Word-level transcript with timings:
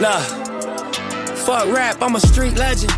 Nah, 0.00 0.18
fuck 1.44 1.66
rap, 1.74 2.00
I'm 2.00 2.16
a 2.16 2.20
street 2.20 2.56
legend. 2.56 2.90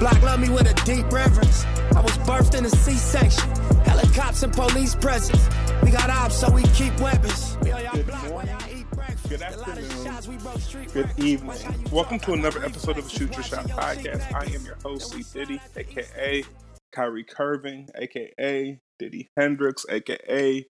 Black 0.00 0.20
love 0.22 0.40
me 0.40 0.48
with 0.48 0.68
a 0.68 0.74
deep 0.84 1.08
reverence. 1.12 1.64
I 1.94 2.00
was 2.00 2.18
birthed 2.18 2.58
in 2.58 2.64
a 2.64 2.68
C-section. 2.68 3.48
Helicopters 3.84 4.42
and 4.42 4.52
police 4.52 4.96
presence. 4.96 5.48
We 5.84 5.92
got 5.92 6.10
ops, 6.10 6.34
so 6.34 6.50
we 6.50 6.64
keep 6.74 6.98
weapons. 6.98 7.56
We 7.62 7.70
Good 7.70 8.06
block 8.08 8.28
while 8.32 8.44
y'all 8.44 8.76
eat 8.76 8.90
breakfast. 8.90 9.28
Good 9.28 9.42
A 9.42 9.56
lot 9.56 9.68
of 9.68 9.84
afternoon. 9.84 10.04
shots, 10.04 10.26
we 10.26 10.36
broke 10.38 10.58
street 10.58 10.92
Good 10.92 11.10
evening. 11.18 11.46
Watch 11.46 11.62
how 11.62 11.74
you 11.74 11.84
Welcome 11.92 12.18
to 12.18 12.32
another 12.32 12.64
episode 12.64 12.98
of 12.98 13.04
the 13.04 13.10
Shoot 13.10 13.34
Your 13.34 13.44
Shot 13.44 13.64
podcast. 13.68 14.34
I 14.34 14.52
am 14.52 14.64
your 14.64 14.78
host, 14.82 15.12
C. 15.12 15.22
Diddy, 15.32 15.60
aka 15.76 16.42
Kyrie 16.90 17.22
Curving, 17.22 17.88
aka 17.94 18.80
Diddy 18.98 19.28
Hendrix, 19.36 19.86
aka 19.88 20.66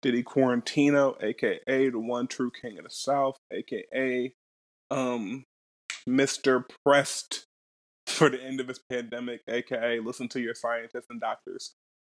Diddy 0.00 0.22
Quarantino, 0.22 1.20
aka 1.20 1.90
the 1.90 1.98
one 1.98 2.28
true 2.28 2.52
king 2.52 2.78
of 2.78 2.84
the 2.84 2.90
South, 2.90 3.36
aka 3.52 4.32
um 4.94 5.44
Mr. 6.08 6.64
Pressed 6.84 7.46
for 8.06 8.30
the 8.30 8.40
end 8.40 8.60
of 8.60 8.68
his 8.68 8.78
pandemic, 8.90 9.42
aka 9.48 9.98
listen 9.98 10.28
to 10.28 10.40
your 10.40 10.54
scientists 10.54 11.06
and 11.10 11.20
doctors. 11.20 11.74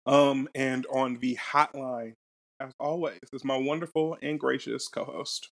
Um, 0.06 0.50
and 0.54 0.86
on 0.88 1.18
the 1.20 1.38
hotline, 1.38 2.14
as 2.60 2.72
always, 2.80 3.20
is 3.34 3.44
my 3.44 3.58
wonderful 3.58 4.18
and 4.22 4.40
gracious 4.40 4.88
co-host. 4.88 5.50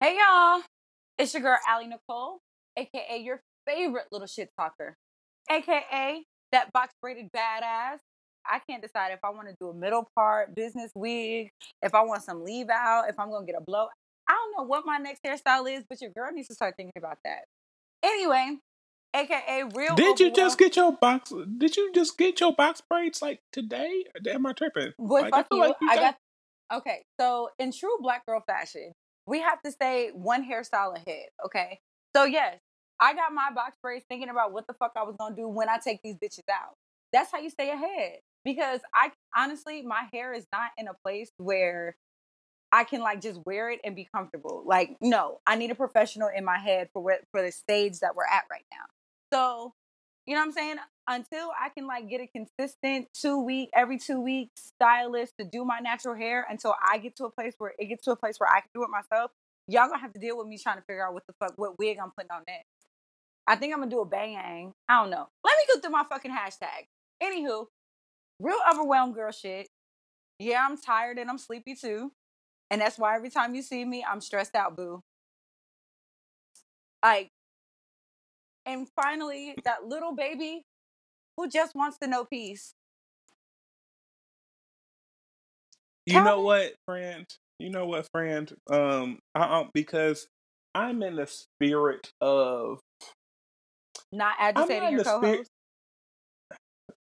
Hey 0.00 0.16
y'all, 0.18 0.62
it's 1.18 1.32
your 1.32 1.42
girl 1.42 1.58
Allie 1.66 1.88
Nicole, 1.88 2.40
aka 2.76 3.18
your 3.18 3.40
favorite 3.66 4.06
little 4.12 4.26
shit 4.26 4.50
talker, 4.58 4.94
aka 5.50 6.22
that 6.52 6.72
box 6.72 6.92
braided 7.00 7.30
badass. 7.34 7.98
I 8.48 8.60
can't 8.68 8.82
decide 8.82 9.12
if 9.12 9.20
I 9.24 9.30
want 9.30 9.48
to 9.48 9.54
do 9.58 9.70
a 9.70 9.74
middle 9.74 10.08
part, 10.14 10.54
business 10.54 10.92
wig, 10.94 11.48
if 11.82 11.94
I 11.94 12.02
want 12.02 12.22
some 12.22 12.44
leave 12.44 12.68
out, 12.68 13.04
if 13.08 13.18
I'm 13.18 13.30
gonna 13.30 13.46
get 13.46 13.56
a 13.56 13.64
blow. 13.64 13.88
I 14.28 14.32
don't 14.34 14.56
know 14.56 14.68
what 14.68 14.84
my 14.86 14.98
next 14.98 15.22
hairstyle 15.24 15.70
is, 15.72 15.84
but 15.88 16.00
your 16.00 16.10
girl 16.10 16.30
needs 16.32 16.48
to 16.48 16.54
start 16.54 16.74
thinking 16.76 16.92
about 16.96 17.18
that. 17.24 17.44
Anyway, 18.02 18.58
aka 19.14 19.62
real. 19.74 19.94
Did 19.94 20.20
you 20.20 20.30
just 20.32 20.58
get 20.58 20.76
your 20.76 20.92
box? 20.92 21.32
Did 21.58 21.76
you 21.76 21.92
just 21.92 22.18
get 22.18 22.40
your 22.40 22.54
box 22.54 22.82
braids 22.88 23.22
like 23.22 23.40
today? 23.52 24.04
Am 24.28 24.46
I 24.46 24.52
tripping? 24.52 24.92
Boy, 24.98 25.22
Like, 25.22 25.30
fuck 25.32 25.48
feel 25.48 25.58
you. 25.58 25.64
like 25.64 25.76
you 25.80 25.90
I 25.90 25.96
got 25.96 26.16
okay. 26.74 27.04
So 27.20 27.50
in 27.58 27.72
true 27.72 27.96
black 28.00 28.26
girl 28.26 28.42
fashion, 28.46 28.92
we 29.26 29.40
have 29.40 29.62
to 29.62 29.70
stay 29.70 30.10
one 30.12 30.48
hairstyle 30.48 30.96
ahead. 30.96 31.28
Okay. 31.44 31.80
So 32.14 32.24
yes, 32.24 32.58
I 33.00 33.14
got 33.14 33.32
my 33.32 33.50
box 33.54 33.76
braids 33.82 34.04
thinking 34.08 34.28
about 34.28 34.52
what 34.52 34.66
the 34.66 34.74
fuck 34.74 34.92
I 34.96 35.02
was 35.04 35.16
gonna 35.18 35.36
do 35.36 35.48
when 35.48 35.68
I 35.68 35.78
take 35.78 36.00
these 36.02 36.16
bitches 36.16 36.48
out. 36.50 36.74
That's 37.12 37.30
how 37.30 37.38
you 37.38 37.50
stay 37.50 37.70
ahead. 37.70 38.18
Because 38.44 38.80
I 38.94 39.10
honestly, 39.36 39.82
my 39.82 40.04
hair 40.12 40.32
is 40.32 40.46
not 40.52 40.70
in 40.78 40.86
a 40.88 40.94
place 41.04 41.30
where 41.38 41.96
I 42.72 42.84
can 42.84 43.00
like 43.00 43.20
just 43.20 43.40
wear 43.46 43.70
it 43.70 43.80
and 43.84 43.94
be 43.94 44.08
comfortable. 44.14 44.62
Like, 44.66 44.96
no, 45.00 45.40
I 45.46 45.56
need 45.56 45.70
a 45.70 45.74
professional 45.74 46.28
in 46.34 46.44
my 46.44 46.58
head 46.58 46.88
for 46.92 47.02
where, 47.02 47.20
for 47.32 47.42
the 47.42 47.52
stage 47.52 48.00
that 48.00 48.16
we're 48.16 48.24
at 48.24 48.44
right 48.50 48.64
now. 48.72 48.84
So, 49.32 49.74
you 50.26 50.34
know 50.34 50.40
what 50.40 50.48
I'm 50.48 50.52
saying? 50.52 50.76
Until 51.08 51.50
I 51.58 51.68
can 51.68 51.86
like 51.86 52.10
get 52.10 52.20
a 52.20 52.26
consistent 52.26 53.08
two 53.14 53.40
week, 53.40 53.70
every 53.74 53.98
two 53.98 54.20
weeks 54.20 54.72
stylist 54.74 55.34
to 55.38 55.44
do 55.44 55.64
my 55.64 55.78
natural 55.78 56.16
hair 56.16 56.44
until 56.50 56.74
I 56.84 56.98
get 56.98 57.16
to 57.16 57.26
a 57.26 57.30
place 57.30 57.54
where 57.58 57.72
it 57.78 57.86
gets 57.86 58.04
to 58.04 58.10
a 58.10 58.16
place 58.16 58.40
where 58.40 58.50
I 58.50 58.60
can 58.60 58.70
do 58.74 58.82
it 58.82 58.90
myself, 58.90 59.30
y'all 59.68 59.88
gonna 59.88 60.00
have 60.00 60.12
to 60.14 60.20
deal 60.20 60.36
with 60.36 60.48
me 60.48 60.58
trying 60.58 60.76
to 60.76 60.82
figure 60.82 61.06
out 61.06 61.14
what 61.14 61.26
the 61.26 61.34
fuck, 61.38 61.52
what 61.56 61.78
wig 61.78 61.98
I'm 62.02 62.10
putting 62.10 62.32
on 62.32 62.42
next. 62.46 62.66
I 63.46 63.54
think 63.54 63.72
I'm 63.72 63.78
gonna 63.78 63.90
do 63.90 64.00
a 64.00 64.04
bang. 64.04 64.72
I 64.88 65.00
don't 65.00 65.10
know. 65.10 65.28
Let 65.44 65.56
me 65.56 65.74
go 65.74 65.80
through 65.80 65.92
my 65.92 66.04
fucking 66.08 66.32
hashtag. 66.32 66.88
Anywho, 67.22 67.66
real 68.40 68.58
overwhelmed 68.70 69.14
girl 69.14 69.30
shit. 69.30 69.68
Yeah, 70.38 70.66
I'm 70.68 70.76
tired 70.76 71.18
and 71.18 71.30
I'm 71.30 71.38
sleepy 71.38 71.74
too. 71.74 72.12
And 72.70 72.80
that's 72.80 72.98
why 72.98 73.14
every 73.16 73.30
time 73.30 73.54
you 73.54 73.62
see 73.62 73.84
me, 73.84 74.04
I'm 74.08 74.20
stressed 74.20 74.54
out, 74.54 74.76
boo. 74.76 75.00
Like, 77.02 77.30
and 78.64 78.88
finally, 79.00 79.54
that 79.64 79.86
little 79.86 80.14
baby 80.14 80.64
who 81.36 81.48
just 81.48 81.74
wants 81.74 81.98
to 81.98 82.08
know 82.08 82.24
peace. 82.24 82.74
You 86.06 86.14
Tell 86.14 86.24
know 86.24 86.38
me. 86.38 86.44
what, 86.44 86.74
friend? 86.86 87.26
You 87.58 87.70
know 87.70 87.86
what, 87.86 88.08
friend? 88.12 88.52
Um, 88.70 89.18
I, 89.34 89.40
I, 89.40 89.68
because 89.72 90.26
I'm 90.74 91.02
in 91.02 91.16
the 91.16 91.26
spirit 91.26 92.10
of. 92.20 92.80
Not 94.12 94.34
agitating 94.38 94.82
not 94.82 94.92
your 94.92 95.04
co-host. 95.04 95.50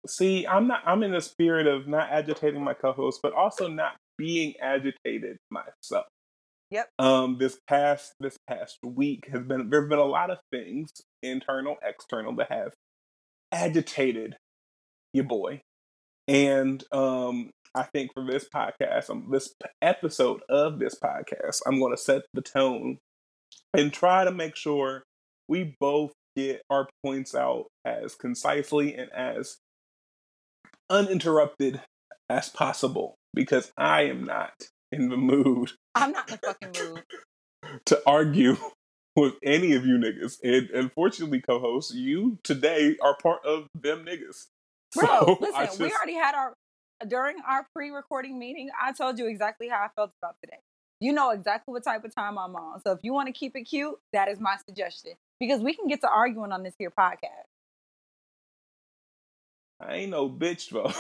See, 0.07 0.47
I'm 0.47 0.67
not. 0.67 0.83
I'm 0.87 1.03
in 1.03 1.13
the 1.13 1.21
spirit 1.21 1.67
of 1.67 1.87
not 1.87 2.11
agitating 2.11 2.63
my 2.63 2.75
co-host, 2.75 3.21
but 3.23 3.33
also 3.33 3.69
not 3.69 3.97
being 4.21 4.53
agitated 4.61 5.39
myself. 5.51 6.05
Yep. 6.71 6.91
Um, 6.99 7.39
this 7.41 7.59
past 7.67 8.13
this 8.21 8.37
past 8.47 8.79
week 8.85 9.27
has 9.33 9.43
been 9.43 9.71
there's 9.71 9.89
been 9.89 9.99
a 9.99 10.05
lot 10.05 10.31
of 10.31 10.39
things, 10.53 10.91
internal, 11.23 11.77
external, 11.83 12.37
that 12.37 12.53
have 12.53 12.75
agitated 13.51 14.37
your 15.15 15.25
boy, 15.25 15.63
and 16.29 16.85
um, 16.93 17.51
I 17.75 17.85
think 17.85 18.13
for 18.15 18.25
this 18.25 18.47
podcast, 18.55 19.11
um, 19.11 19.29
this 19.33 19.53
episode 19.83 20.43
of 20.49 20.79
this 20.79 20.95
podcast, 21.03 21.63
I'm 21.67 21.81
going 21.81 21.97
to 21.97 22.01
set 22.01 22.23
the 22.35 22.43
tone 22.43 22.99
and 23.75 23.93
try 23.93 24.25
to 24.25 24.31
make 24.31 24.55
sure 24.55 25.03
we 25.49 25.75
both 25.81 26.13
get 26.37 26.63
our 26.71 26.89
points 27.05 27.35
out 27.35 27.67
as 27.85 28.15
concisely 28.15 28.95
and 28.95 29.11
as 29.13 29.57
uninterrupted 30.89 31.81
as 32.29 32.49
possible 32.49 33.17
because 33.35 33.73
I 33.77 34.03
am 34.03 34.25
not 34.25 34.69
in 34.93 35.09
the 35.09 35.17
mood 35.17 35.73
I'm 35.95 36.13
not 36.13 36.31
in 36.31 36.39
the 36.41 36.47
fucking 36.47 36.73
mood. 36.89 37.03
to 37.87 38.01
argue 38.07 38.57
with 39.17 39.35
any 39.43 39.75
of 39.75 39.85
you 39.85 39.97
niggas. 39.97 40.39
And 40.43 40.71
unfortunately, 40.71 41.41
co-hosts, 41.41 41.95
you 41.95 42.39
today 42.43 42.97
are 43.03 43.17
part 43.17 43.45
of 43.45 43.67
them 43.75 44.05
niggas. 44.05 44.47
Bro, 44.95 45.07
So, 45.07 45.39
listen, 45.41 45.55
I 45.55 45.69
we 45.79 45.93
already 45.93 46.15
had 46.15 46.35
our 46.35 46.55
during 47.07 47.37
our 47.49 47.67
pre-recording 47.75 48.39
meeting. 48.39 48.71
I 48.81 48.93
told 48.93 49.19
you 49.19 49.27
exactly 49.27 49.69
how 49.69 49.79
I 49.79 49.89
felt 49.95 50.11
about 50.23 50.37
today. 50.43 50.59
You 51.01 51.13
know 51.13 51.31
exactly 51.31 51.73
what 51.73 51.83
type 51.83 52.05
of 52.05 52.15
time 52.15 52.37
I'm 52.37 52.55
on. 52.57 52.83
So 52.83 52.93
if 52.93 52.99
you 53.03 53.15
want 53.15 53.29
to 53.29 53.33
keep 53.33 53.57
it 53.57 53.63
cute, 53.63 53.95
that 54.13 54.29
is 54.29 54.39
my 54.39 54.57
suggestion 54.67 55.13
because 55.39 55.63
we 55.63 55.73
can 55.73 55.87
get 55.87 56.03
to 56.03 56.11
arguing 56.11 56.53
on 56.53 56.63
this 56.63 56.75
here 56.79 56.91
podcast. 56.91 57.47
I 59.81 59.95
ain't 59.95 60.11
no 60.11 60.29
bitch, 60.29 60.69
though. 60.71 60.93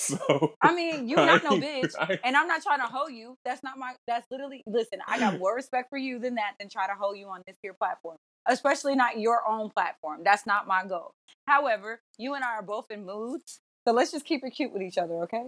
so 0.18 0.54
I 0.62 0.74
mean, 0.74 1.08
you 1.08 1.16
not 1.16 1.42
no 1.42 1.56
bitch, 1.56 1.94
I- 1.98 2.18
and 2.24 2.36
I'm 2.36 2.48
not 2.48 2.62
trying 2.62 2.80
to 2.80 2.86
hoe 2.86 3.08
you. 3.08 3.36
That's 3.44 3.62
not 3.62 3.78
my. 3.78 3.94
That's 4.06 4.26
literally. 4.30 4.62
Listen, 4.66 5.00
I 5.08 5.18
got 5.18 5.36
more 5.38 5.54
respect 5.54 5.90
for 5.90 5.98
you 5.98 6.18
than 6.18 6.36
that 6.36 6.54
than 6.58 6.68
try 6.68 6.86
to 6.86 6.94
hoe 6.94 7.14
you 7.14 7.28
on 7.28 7.42
this 7.46 7.56
here 7.62 7.74
platform, 7.74 8.16
especially 8.48 8.94
not 8.96 9.18
your 9.20 9.40
own 9.48 9.70
platform. 9.70 10.22
That's 10.24 10.46
not 10.46 10.66
my 10.66 10.84
goal. 10.86 11.12
However, 11.46 12.00
you 12.18 12.34
and 12.34 12.44
I 12.44 12.50
are 12.56 12.62
both 12.62 12.90
in 12.90 13.06
moods, 13.06 13.60
so 13.86 13.94
let's 13.94 14.12
just 14.12 14.24
keep 14.26 14.44
it 14.44 14.50
cute 14.50 14.72
with 14.72 14.82
each 14.82 14.98
other, 14.98 15.14
okay? 15.24 15.44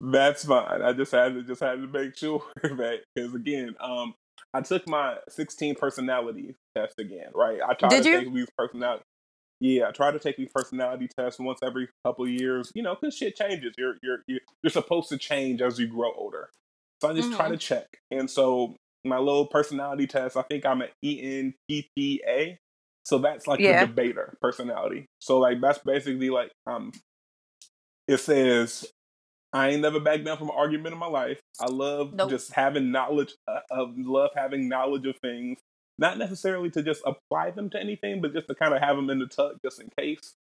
That's 0.00 0.44
fine. 0.44 0.82
I 0.82 0.92
just 0.92 1.12
had 1.12 1.34
to 1.34 1.42
just 1.42 1.60
had 1.62 1.80
to 1.80 1.86
make 1.88 2.16
sure 2.16 2.42
that 2.62 3.00
because 3.14 3.34
again, 3.34 3.74
um, 3.80 4.14
I 4.54 4.60
took 4.62 4.88
my 4.88 5.16
16 5.28 5.74
personality 5.76 6.54
test 6.76 6.94
again, 6.98 7.30
right? 7.34 7.60
I 7.66 7.74
try 7.74 7.90
Did 7.90 8.04
to 8.04 8.08
you? 8.08 8.24
take 8.24 8.34
these 8.34 8.48
personality. 8.56 9.04
Yeah, 9.60 9.88
I 9.88 9.92
try 9.92 10.10
to 10.10 10.18
take 10.18 10.36
these 10.36 10.50
personality 10.54 11.08
tests 11.08 11.40
once 11.40 11.60
every 11.62 11.88
couple 12.04 12.24
of 12.24 12.30
years. 12.30 12.72
You 12.74 12.82
know, 12.82 12.96
because 13.00 13.16
shit 13.16 13.36
changes. 13.36 13.74
You're 13.78 13.96
you're 14.02 14.22
you're 14.26 14.40
you're 14.62 14.70
supposed 14.70 15.08
to 15.10 15.18
change 15.18 15.62
as 15.62 15.78
you 15.78 15.88
grow 15.88 16.12
older. 16.14 16.50
So 17.02 17.10
I 17.10 17.14
just 17.14 17.32
try 17.32 17.48
Mhm. 17.48 17.52
to 17.52 17.56
check, 17.58 17.86
and 18.10 18.30
so 18.30 18.76
my 19.04 19.18
little 19.18 19.46
personality 19.46 20.06
test. 20.06 20.36
I 20.36 20.42
think 20.42 20.66
I'm 20.66 20.82
an 20.82 20.90
ENTPA. 21.04 22.58
So 23.04 23.18
that's 23.18 23.46
like 23.46 23.60
Yeah. 23.60 23.80
the 23.80 23.86
debater 23.86 24.36
personality. 24.42 25.06
So 25.20 25.38
like 25.38 25.60
that's 25.60 25.78
basically 25.78 26.30
like 26.30 26.52
um, 26.66 26.92
it 28.08 28.18
says 28.18 28.86
I 29.52 29.70
ain't 29.70 29.82
never 29.82 30.00
backed 30.00 30.24
down 30.24 30.38
from 30.38 30.50
an 30.50 30.56
argument 30.56 30.92
in 30.94 30.98
my 30.98 31.06
life. 31.08 31.40
I 31.60 31.66
love 31.66 32.14
Nope. 32.14 32.30
just 32.30 32.52
having 32.52 32.92
knowledge 32.92 33.34
uh, 33.48 33.60
of 33.70 33.94
love 33.98 34.30
having 34.36 34.68
knowledge 34.68 35.06
of 35.06 35.16
things, 35.22 35.58
not 35.98 36.18
necessarily 36.18 36.70
to 36.70 36.82
just 36.82 37.02
apply 37.06 37.50
them 37.52 37.70
to 37.70 37.80
anything, 37.80 38.20
but 38.20 38.32
just 38.34 38.48
to 38.48 38.54
kind 38.54 38.74
of 38.74 38.80
have 38.80 38.96
them 38.96 39.10
in 39.10 39.18
the 39.18 39.26
tuck 39.26 39.54
just 39.64 39.80
in 39.80 39.88
case. 39.98 40.34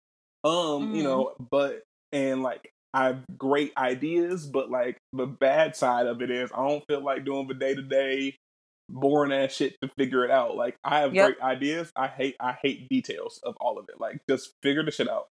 Um, 0.45 0.91
you 0.93 1.03
Mhm. 1.03 1.05
know, 1.05 1.35
but 1.51 1.83
and 2.13 2.43
like 2.43 2.73
I 2.95 3.07
have 3.07 3.25
great 3.39 3.73
ideas, 3.77 4.47
but 4.47 4.71
like 4.71 4.99
the 5.13 5.27
bad 5.27 5.77
side 5.77 6.07
of 6.07 6.23
it 6.23 6.31
is 6.31 6.51
I 6.53 6.67
don't 6.69 6.85
feel 6.87 7.03
like 7.03 7.25
doing 7.25 7.49
the 7.49 7.55
day 7.55 7.75
to 7.75 7.83
day 7.83 8.37
boring 8.89 9.33
ass 9.33 9.53
shit 9.55 9.77
to 9.83 9.91
figure 9.99 10.25
it 10.25 10.31
out. 10.31 10.57
Like 10.57 10.77
I 10.85 11.01
have 11.01 11.15
Yep. 11.15 11.25
great 11.25 11.41
ideas. 11.41 11.91
I 11.97 12.09
hate 12.09 12.37
I 12.41 12.53
hate 12.63 12.89
details 12.89 13.41
of 13.45 13.57
all 13.61 13.79
of 13.79 13.89
it. 13.89 14.01
Like 14.01 14.21
just 14.29 14.53
figure 14.63 14.85
the 14.85 14.91
shit 14.91 15.09
out. 15.09 15.29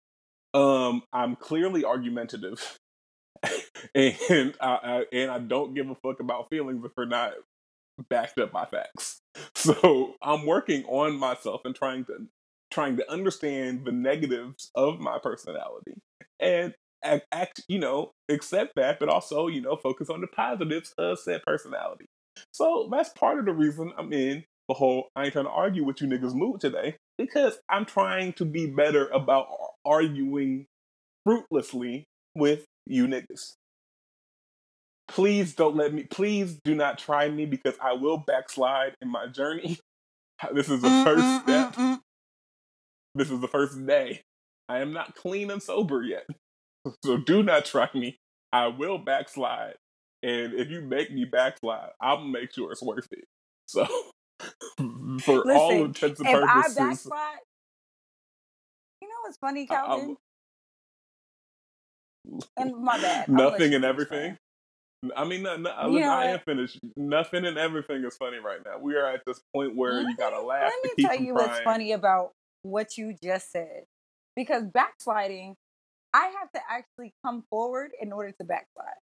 Um, 0.54 1.04
I'm 1.13 1.36
clearly 1.36 1.86
argumentative. 1.86 2.77
and 3.95 4.56
I, 4.62 4.68
I 4.83 5.06
and 5.13 5.31
I 5.31 5.39
don't 5.39 5.74
give 5.74 5.89
a 5.89 5.95
fuck 5.95 6.19
about 6.19 6.50
feelings 6.50 6.83
if 6.86 6.92
they're 6.95 7.06
not 7.06 7.33
backed 8.10 8.39
up 8.39 8.51
by 8.51 8.66
facts. 8.66 9.22
So 9.56 10.16
I'm 10.22 10.46
working 10.46 10.84
on 10.86 11.18
myself 11.18 11.62
and 11.66 11.76
trying 11.76 12.06
to 12.06 12.28
trying 12.72 12.98
to 12.98 13.12
understand 13.12 13.86
the 13.86 13.92
negatives 13.92 14.72
of 14.76 15.00
my 15.00 15.18
personality 15.22 15.94
and 16.40 16.74
act, 17.32 17.62
you 17.68 17.80
know 17.80 18.12
accept 18.30 18.74
that, 18.76 19.00
but 19.00 19.10
also 19.10 19.48
you 19.48 19.62
know 19.62 19.76
focus 19.76 20.10
on 20.10 20.22
the 20.22 20.28
positives 20.28 20.94
of 20.98 21.20
said 21.20 21.42
personality. 21.46 22.06
So 22.52 22.90
that's 22.92 23.10
part 23.10 23.40
of 23.40 23.46
the 23.46 23.54
reason 23.54 23.94
I'm 23.98 24.12
in 24.14 24.44
the 24.68 24.74
whole 24.76 25.10
I 25.16 25.26
ain't 25.26 25.34
trying 25.34 25.46
to 25.46 25.52
argue 25.52 25.84
with 25.84 26.02
you 26.02 26.08
niggas 26.08 26.34
mood 26.34 26.60
today 26.60 26.96
because 27.18 27.58
I'm 27.70 27.86
trying 27.86 28.34
to 28.34 28.46
be 28.46 28.66
better 28.68 29.08
about 29.10 29.48
arguing 29.86 30.66
fruitlessly 31.26 32.06
with 32.36 32.66
you 32.88 33.08
niggas. 33.08 33.54
Please 35.07 35.56
don't 35.56 35.75
let 35.75 35.94
me, 35.94 36.04
please 36.04 36.60
do 36.63 36.75
not 36.75 36.98
try 36.98 37.30
me 37.30 37.46
because 37.46 37.75
I 37.81 37.94
will 37.94 38.18
backslide 38.18 38.96
in 39.02 39.10
my 39.10 39.28
journey. 39.28 39.80
This 40.54 40.69
is 40.69 40.81
the 40.81 40.90
Mm, 40.90 41.06
first 41.06 41.36
mm, 41.40 41.42
step. 41.42 41.69
mm, 41.74 41.75
mm. 41.75 42.00
This 43.16 43.31
is 43.31 43.40
the 43.42 43.48
first 43.48 43.86
day. 43.86 44.22
I 44.69 44.80
am 44.80 44.94
not 44.94 45.16
clean 45.16 45.52
and 45.52 45.62
sober 45.62 46.04
yet. 46.04 46.25
So 47.06 47.18
do 47.18 47.44
not 47.44 47.66
try 47.66 47.90
me. 47.94 48.18
I 48.54 48.68
will 48.68 48.98
backslide. 48.98 49.75
And 50.24 50.54
if 50.54 50.69
you 50.69 50.81
make 50.81 51.12
me 51.12 51.25
backslide, 51.25 51.92
I'll 52.01 52.22
make 52.24 52.54
sure 52.54 52.72
it's 52.72 52.81
worth 52.84 53.08
it. 53.12 53.25
So, 53.68 53.88
for 55.22 55.48
all 55.51 55.86
intents 55.86 56.19
and 56.19 56.30
if 56.30 56.42
I 56.44 56.68
purposes, 56.68 56.75
backslide, 56.75 57.40
you 59.01 59.08
know 59.08 59.16
what's 59.24 59.38
funny, 59.38 59.68
I- 59.69 59.75
Calvin? 59.75 60.18
And 62.58 62.74
my 62.84 62.98
bad. 63.00 63.28
I'll 63.34 63.51
nothing 63.51 63.74
and 63.75 63.86
everything. 63.86 64.38
I 65.16 65.25
mean, 65.25 65.44
no, 65.44 65.56
no, 65.57 65.72
You 65.88 65.94
listen, 65.96 66.10
I 66.10 66.25
am 66.25 66.40
finished. 66.40 66.80
Nothing 66.96 67.46
and 67.46 67.57
everything 67.57 68.04
is 68.06 68.16
funny 68.18 68.38
right 68.38 68.60
now. 68.66 68.78
We 68.80 68.96
are 68.96 69.06
at 69.07 69.22
this 69.25 69.42
point 69.54 69.75
where 69.75 69.94
Let 69.94 70.10
you 70.10 70.16
gotta 70.18 70.38
me- 70.42 70.46
laugh 70.48 70.72
Let 70.84 70.98
me 70.98 71.04
tell 71.06 71.16
you 71.19 71.34
crying. 71.34 71.50
what's 71.50 71.60
funny 71.62 71.92
about 71.92 72.31
what 72.63 72.98
you 72.98 73.16
just 73.24 73.52
said. 73.52 73.84
Because 74.36 74.63
backsliding, 74.66 75.56
I 76.13 76.28
have 76.40 76.52
to 76.54 76.60
actually 76.69 77.13
come 77.25 77.44
forward 77.50 77.92
in 78.02 78.12
order 78.12 78.31
to 78.40 78.44
backslide. 78.46 78.96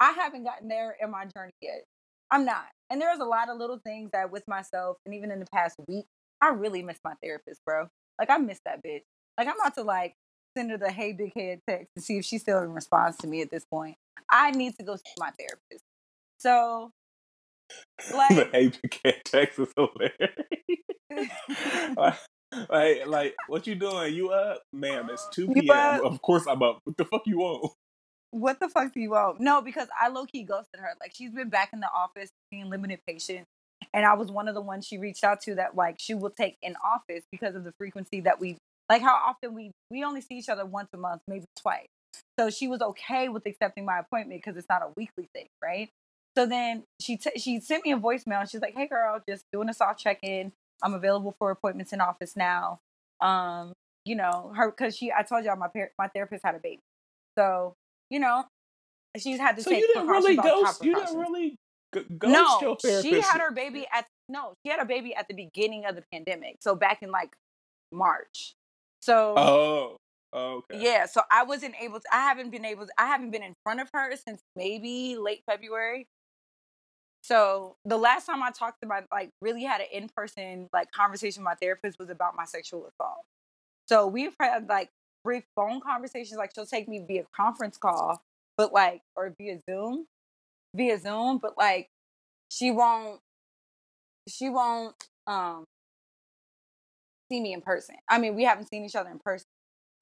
I 0.00 0.12
haven't 0.12 0.44
gotten 0.44 0.68
there 0.68 0.96
in 1.00 1.10
my 1.10 1.26
journey 1.36 1.52
yet. 1.60 1.84
I'm 2.30 2.44
not. 2.44 2.66
And 2.90 3.00
there's 3.00 3.20
a 3.20 3.24
lot 3.24 3.48
of 3.48 3.58
little 3.58 3.78
things 3.84 4.10
that 4.12 4.30
with 4.30 4.46
myself, 4.48 4.96
and 5.06 5.14
even 5.14 5.30
in 5.30 5.40
the 5.40 5.46
past 5.52 5.76
week, 5.88 6.06
I 6.40 6.48
really 6.48 6.82
miss 6.82 6.98
my 7.04 7.14
therapist, 7.22 7.60
bro. 7.64 7.88
Like 8.18 8.30
I 8.30 8.38
miss 8.38 8.60
that 8.64 8.82
bitch. 8.84 9.02
Like 9.38 9.48
I'm 9.48 9.58
about 9.58 9.74
to 9.76 9.82
like 9.82 10.14
send 10.56 10.70
her 10.70 10.78
the 10.78 10.90
hey 10.92 11.12
big 11.12 11.32
head 11.36 11.60
text 11.68 11.88
to 11.96 12.02
see 12.02 12.18
if 12.18 12.24
she 12.24 12.38
still 12.38 12.60
responds 12.66 13.16
to 13.18 13.26
me 13.26 13.40
at 13.42 13.50
this 13.50 13.64
point. 13.64 13.96
I 14.30 14.50
need 14.52 14.76
to 14.78 14.84
go 14.84 14.96
see 14.96 15.02
my 15.18 15.30
therapist. 15.38 15.84
So 16.38 16.92
like 18.14 18.52
hey 18.52 18.70
cat 18.90 19.24
text 19.24 19.58
is 19.58 19.68
hilarious. 19.76 21.32
like, 21.96 22.18
like, 22.68 23.06
like, 23.06 23.34
what 23.48 23.66
you 23.66 23.74
doing? 23.74 24.14
You 24.14 24.30
up, 24.30 24.62
ma'am? 24.72 25.08
It's 25.10 25.28
two 25.30 25.48
p.m. 25.48 26.04
Of 26.04 26.20
course 26.22 26.46
I'm 26.46 26.62
up. 26.62 26.80
What 26.84 26.96
the 26.96 27.04
fuck 27.04 27.22
you 27.26 27.38
want? 27.38 27.72
what 28.34 28.58
the 28.58 28.68
fuck 28.68 28.92
do 28.92 28.98
you 29.00 29.10
want? 29.10 29.40
No, 29.40 29.62
because 29.62 29.86
I 29.98 30.08
low 30.08 30.26
key 30.26 30.42
ghosted 30.42 30.80
her. 30.80 30.90
Like 31.00 31.12
she's 31.14 31.30
been 31.30 31.50
back 31.50 31.70
in 31.72 31.78
the 31.78 31.88
office 31.94 32.30
being 32.50 32.68
limited 32.68 32.98
patient. 33.06 33.46
And 33.92 34.04
I 34.04 34.14
was 34.14 34.30
one 34.30 34.48
of 34.48 34.56
the 34.56 34.60
ones 34.60 34.86
she 34.86 34.98
reached 34.98 35.22
out 35.22 35.40
to 35.42 35.54
that 35.54 35.76
like 35.76 35.96
she 36.00 36.14
will 36.14 36.30
take 36.30 36.56
in 36.60 36.74
office 36.84 37.22
because 37.30 37.54
of 37.54 37.62
the 37.62 37.72
frequency 37.78 38.20
that 38.22 38.40
we 38.40 38.56
like 38.90 39.02
how 39.02 39.14
often 39.14 39.54
we 39.54 39.70
we 39.88 40.02
only 40.02 40.20
see 40.20 40.36
each 40.36 40.48
other 40.48 40.66
once 40.66 40.88
a 40.92 40.96
month, 40.96 41.22
maybe 41.28 41.44
twice. 41.60 41.86
So 42.38 42.50
she 42.50 42.68
was 42.68 42.80
okay 42.82 43.28
with 43.28 43.46
accepting 43.46 43.84
my 43.84 43.98
appointment 43.98 44.42
because 44.42 44.56
it's 44.56 44.68
not 44.68 44.82
a 44.82 44.88
weekly 44.96 45.28
thing, 45.34 45.48
right? 45.62 45.90
So 46.36 46.46
then 46.46 46.84
she 47.00 47.16
t- 47.16 47.38
she 47.38 47.60
sent 47.60 47.84
me 47.84 47.92
a 47.92 47.96
voicemail. 47.96 48.40
and 48.40 48.48
She's 48.50 48.60
like, 48.60 48.74
"Hey 48.76 48.86
girl, 48.86 49.20
just 49.28 49.44
doing 49.52 49.68
a 49.68 49.74
soft 49.74 50.00
check 50.00 50.18
in. 50.22 50.52
I'm 50.82 50.94
available 50.94 51.34
for 51.38 51.50
appointments 51.50 51.92
in 51.92 52.00
office 52.00 52.36
now. 52.36 52.80
Um, 53.20 53.72
you 54.04 54.16
know, 54.16 54.52
her 54.56 54.70
because 54.70 54.96
she 54.96 55.12
I 55.12 55.22
told 55.22 55.44
y'all 55.44 55.56
my 55.56 55.68
par- 55.68 55.92
my 55.98 56.08
therapist 56.08 56.44
had 56.44 56.54
a 56.54 56.58
baby, 56.58 56.82
so 57.38 57.74
you 58.10 58.18
know 58.20 58.44
she's 59.16 59.38
had 59.38 59.56
to 59.56 59.62
So 59.62 59.70
take 59.70 59.80
you 59.80 59.86
didn't 59.94 60.08
really 60.08 60.36
ghost. 60.36 60.84
You 60.84 60.94
didn't 60.94 61.18
really 61.18 61.56
g- 61.94 62.04
ghost 62.18 62.62
No, 62.62 62.76
she 63.02 63.12
had 63.20 63.40
her 63.40 63.52
baby 63.52 63.86
at 63.92 64.06
no, 64.28 64.54
she 64.64 64.70
had 64.70 64.80
a 64.80 64.84
baby 64.84 65.14
at 65.14 65.28
the 65.28 65.34
beginning 65.34 65.84
of 65.86 65.94
the 65.96 66.02
pandemic. 66.12 66.56
So 66.60 66.74
back 66.74 67.02
in 67.02 67.10
like 67.10 67.34
March. 67.92 68.54
So 69.02 69.34
Oh, 69.36 69.96
okay. 70.34 70.80
yeah, 70.80 71.06
so 71.06 71.22
I 71.30 71.44
wasn't 71.44 71.74
able 71.80 72.00
to 72.00 72.06
I 72.12 72.22
haven't 72.22 72.50
been 72.50 72.64
able 72.64 72.86
to 72.86 72.92
I 72.98 73.06
haven't 73.06 73.30
been 73.30 73.42
in 73.42 73.54
front 73.62 73.80
of 73.80 73.88
her 73.92 74.14
since 74.16 74.42
maybe 74.56 75.16
late 75.16 75.42
February. 75.48 76.08
So 77.22 77.76
the 77.84 77.96
last 77.96 78.26
time 78.26 78.42
I 78.42 78.50
talked 78.50 78.82
to 78.82 78.86
my 78.86 79.02
like 79.10 79.30
really 79.40 79.64
had 79.64 79.80
an 79.80 79.86
in 79.92 80.08
person 80.14 80.68
like 80.72 80.90
conversation 80.92 81.42
with 81.42 81.46
my 81.46 81.54
therapist 81.54 81.98
was 81.98 82.10
about 82.10 82.36
my 82.36 82.44
sexual 82.44 82.86
assault. 82.86 83.24
So 83.86 84.06
we've 84.06 84.34
had 84.40 84.68
like 84.68 84.90
brief 85.24 85.44
phone 85.56 85.80
conversations, 85.80 86.36
like 86.36 86.52
she'll 86.54 86.66
take 86.66 86.88
me 86.88 87.04
via 87.06 87.24
conference 87.34 87.78
call, 87.78 88.22
but 88.56 88.72
like 88.72 89.02
or 89.16 89.34
via 89.38 89.58
Zoom. 89.68 90.06
Via 90.74 90.98
Zoom, 90.98 91.38
but 91.38 91.56
like 91.56 91.88
she 92.50 92.70
won't 92.70 93.20
she 94.28 94.50
won't 94.50 94.94
um 95.26 95.64
see 97.30 97.40
me 97.40 97.52
in 97.52 97.60
person. 97.60 97.96
I 98.08 98.18
mean, 98.18 98.34
we 98.34 98.44
haven't 98.44 98.68
seen 98.68 98.84
each 98.84 98.96
other 98.96 99.10
in 99.10 99.18
person. 99.18 99.46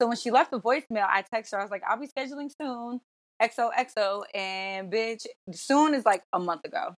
So 0.03 0.07
when 0.07 0.17
she 0.17 0.31
left 0.31 0.51
the 0.51 0.59
voicemail, 0.59 1.07
I 1.07 1.23
texted 1.33 1.51
her. 1.53 1.59
I 1.59 1.61
was 1.61 1.71
like, 1.71 1.83
I'll 1.87 1.97
be 1.97 2.09
scheduling 2.09 2.51
soon. 2.61 2.99
XOXO 3.41 4.23
and 4.35 4.91
bitch, 4.91 5.25
soon 5.53 5.93
is 5.93 6.03
like 6.03 6.23
a 6.33 6.39
month 6.39 6.65
ago. 6.65 6.97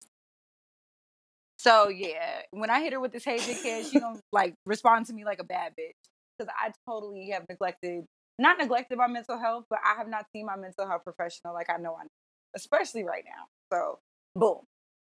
So 1.58 1.90
yeah, 1.90 2.44
when 2.52 2.70
I 2.70 2.82
hit 2.82 2.94
her 2.94 3.02
with 3.02 3.12
this 3.12 3.26
hey 3.26 3.40
big 3.46 3.62
head, 3.62 3.88
she 3.88 4.00
gonna 4.00 4.22
like 4.32 4.54
respond 4.66 5.08
to 5.08 5.14
me 5.14 5.26
like 5.26 5.42
a 5.42 5.44
bad 5.44 5.74
bitch. 5.78 5.92
Because 6.38 6.54
I 6.58 6.72
totally 6.90 7.32
have 7.32 7.44
neglected 7.50 8.06
not 8.40 8.58
neglected 8.58 8.98
my 8.98 9.08
mental 9.08 9.38
health, 9.38 9.66
but 9.70 9.80
I 9.84 9.98
have 9.98 10.08
not 10.08 10.26
seen 10.34 10.46
my 10.46 10.56
mental 10.56 10.88
health 10.88 11.04
professional 11.04 11.54
like 11.54 11.70
I 11.70 11.76
know 11.76 11.98
I 12.00 12.04
need, 12.04 12.10
especially 12.56 13.04
right 13.04 13.26
now. 13.26 13.48
So 13.74 14.00
boom. 14.34 14.60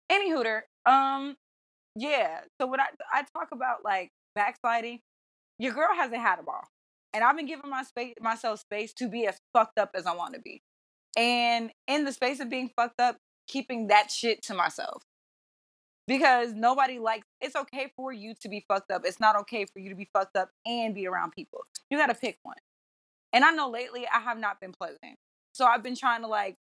Any 0.09 0.31
hooter. 0.31 0.67
Um 0.87 1.35
yeah. 1.97 2.43
So 2.61 2.69
when 2.69 2.79
I 2.79 2.91
I 3.13 3.25
talk 3.37 3.49
about 3.51 3.79
like 3.83 4.13
backsliding, 4.37 5.01
your 5.59 5.73
girl 5.73 5.89
hasn't 5.97 6.21
had 6.21 6.39
a 6.39 6.45
ball. 6.45 6.63
And 7.19 7.25
I've 7.25 7.37
been 7.37 7.47
giving 7.47 7.69
my 7.69 7.83
space 7.83 8.15
myself 8.21 8.61
space 8.61 8.93
to 8.93 9.09
be 9.09 9.27
as 9.27 9.41
fucked 9.53 9.77
up 9.77 9.91
as 9.97 10.07
I 10.07 10.15
want 10.15 10.35
to 10.35 10.41
be. 10.41 10.63
And 11.17 11.73
in 11.89 12.05
the 12.05 12.13
space 12.13 12.39
of 12.39 12.49
being 12.49 12.71
fucked 12.77 13.01
up, 13.01 13.17
keeping 13.49 13.89
that 13.89 14.13
shit 14.13 14.41
to 14.45 14.55
myself. 14.55 15.03
Because 16.07 16.53
nobody 16.53 17.01
likes 17.01 17.27
it's 17.41 17.57
okay 17.57 17.91
for 17.97 18.13
you 18.13 18.35
to 18.41 18.49
be 18.49 18.65
fucked 18.69 18.93
up. 18.93 19.03
It's 19.05 19.19
not 19.19 19.35
okay 19.41 19.65
for 19.65 19.81
you 19.81 19.89
to 19.89 19.97
be 19.97 20.09
fucked 20.13 20.37
up 20.37 20.51
and 20.65 20.95
be 20.95 21.09
around 21.09 21.33
people. 21.33 21.63
You 21.91 21.99
gotta 21.99 22.15
pick 22.15 22.39
one. 22.45 22.55
And 23.33 23.45
I 23.45 23.51
know 23.51 23.69
lately 23.69 24.07
I 24.07 24.21
have 24.21 24.39
not 24.39 24.61
been 24.61 24.73
pleasant. 24.73 25.19
So 25.51 25.67
I've 25.67 25.83
been 25.83 25.97
trying 25.97 26.23
to 26.23 26.29
like 26.29 26.57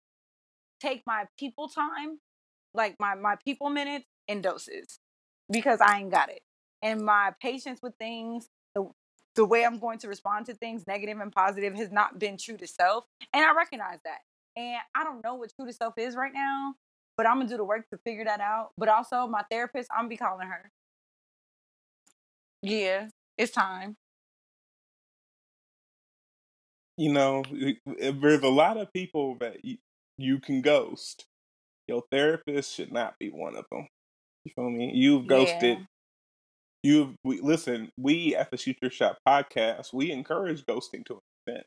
take 0.80 1.02
my 1.06 1.26
people 1.38 1.68
time, 1.68 2.20
like 2.72 2.96
my 2.98 3.14
my 3.14 3.36
people 3.44 3.68
minutes 3.68 4.06
in 4.26 4.40
doses 4.40 5.00
because 5.52 5.82
I 5.82 5.98
ain't 5.98 6.10
got 6.10 6.30
it. 6.30 6.40
And 6.80 7.02
my 7.02 7.32
patience 7.42 7.80
with 7.82 7.92
things, 7.98 8.48
the 9.36 9.44
way 9.44 9.64
I'm 9.64 9.78
going 9.78 9.98
to 10.00 10.08
respond 10.08 10.46
to 10.46 10.54
things, 10.54 10.86
negative 10.86 11.20
and 11.20 11.30
positive, 11.30 11.74
has 11.74 11.92
not 11.92 12.18
been 12.18 12.36
true 12.36 12.56
to 12.56 12.66
self. 12.66 13.04
And 13.32 13.44
I 13.44 13.54
recognize 13.54 13.98
that. 14.04 14.18
And 14.56 14.78
I 14.94 15.04
don't 15.04 15.22
know 15.22 15.34
what 15.34 15.52
true 15.54 15.66
to 15.66 15.72
self 15.72 15.94
is 15.98 16.16
right 16.16 16.32
now, 16.34 16.74
but 17.16 17.26
I'm 17.26 17.36
gonna 17.36 17.48
do 17.48 17.58
the 17.58 17.64
work 17.64 17.88
to 17.90 17.98
figure 17.98 18.24
that 18.24 18.40
out. 18.40 18.70
But 18.78 18.88
also 18.88 19.26
my 19.26 19.42
therapist, 19.50 19.90
I'm 19.92 20.04
gonna 20.04 20.08
be 20.08 20.16
calling 20.16 20.48
her. 20.48 20.72
Yeah, 22.62 23.08
it's 23.36 23.52
time. 23.52 23.96
You 26.96 27.12
know, 27.12 27.44
there's 28.00 28.42
a 28.42 28.48
lot 28.48 28.78
of 28.78 28.90
people 28.92 29.36
that 29.40 29.62
you, 29.62 29.76
you 30.16 30.40
can 30.40 30.62
ghost. 30.62 31.26
Your 31.86 32.02
therapist 32.10 32.74
should 32.74 32.90
not 32.90 33.18
be 33.18 33.28
one 33.28 33.54
of 33.54 33.66
them. 33.70 33.86
You 34.44 34.52
feel 34.54 34.70
me? 34.70 34.92
You've 34.94 35.26
ghosted. 35.26 35.78
Yeah. 35.78 35.84
You've 36.86 37.16
we, 37.24 37.40
listen. 37.40 37.90
We 37.98 38.36
at 38.36 38.52
the 38.52 38.56
Shoot 38.56 38.76
Your 38.80 38.92
Shot 38.92 39.18
podcast, 39.26 39.92
we 39.92 40.12
encourage 40.12 40.64
ghosting 40.66 41.04
to 41.06 41.14
an 41.14 41.20
extent 41.48 41.66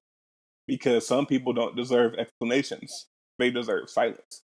because 0.65 1.05
some 1.05 1.25
people 1.25 1.51
don't 1.51 1.75
deserve 1.75 2.13
explanations; 2.13 3.07
they 3.37 3.51
deserve 3.51 3.89
silence. 3.89 4.43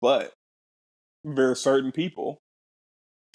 But 0.00 0.34
there 1.24 1.50
are 1.50 1.56
certain 1.56 1.90
people, 1.90 2.38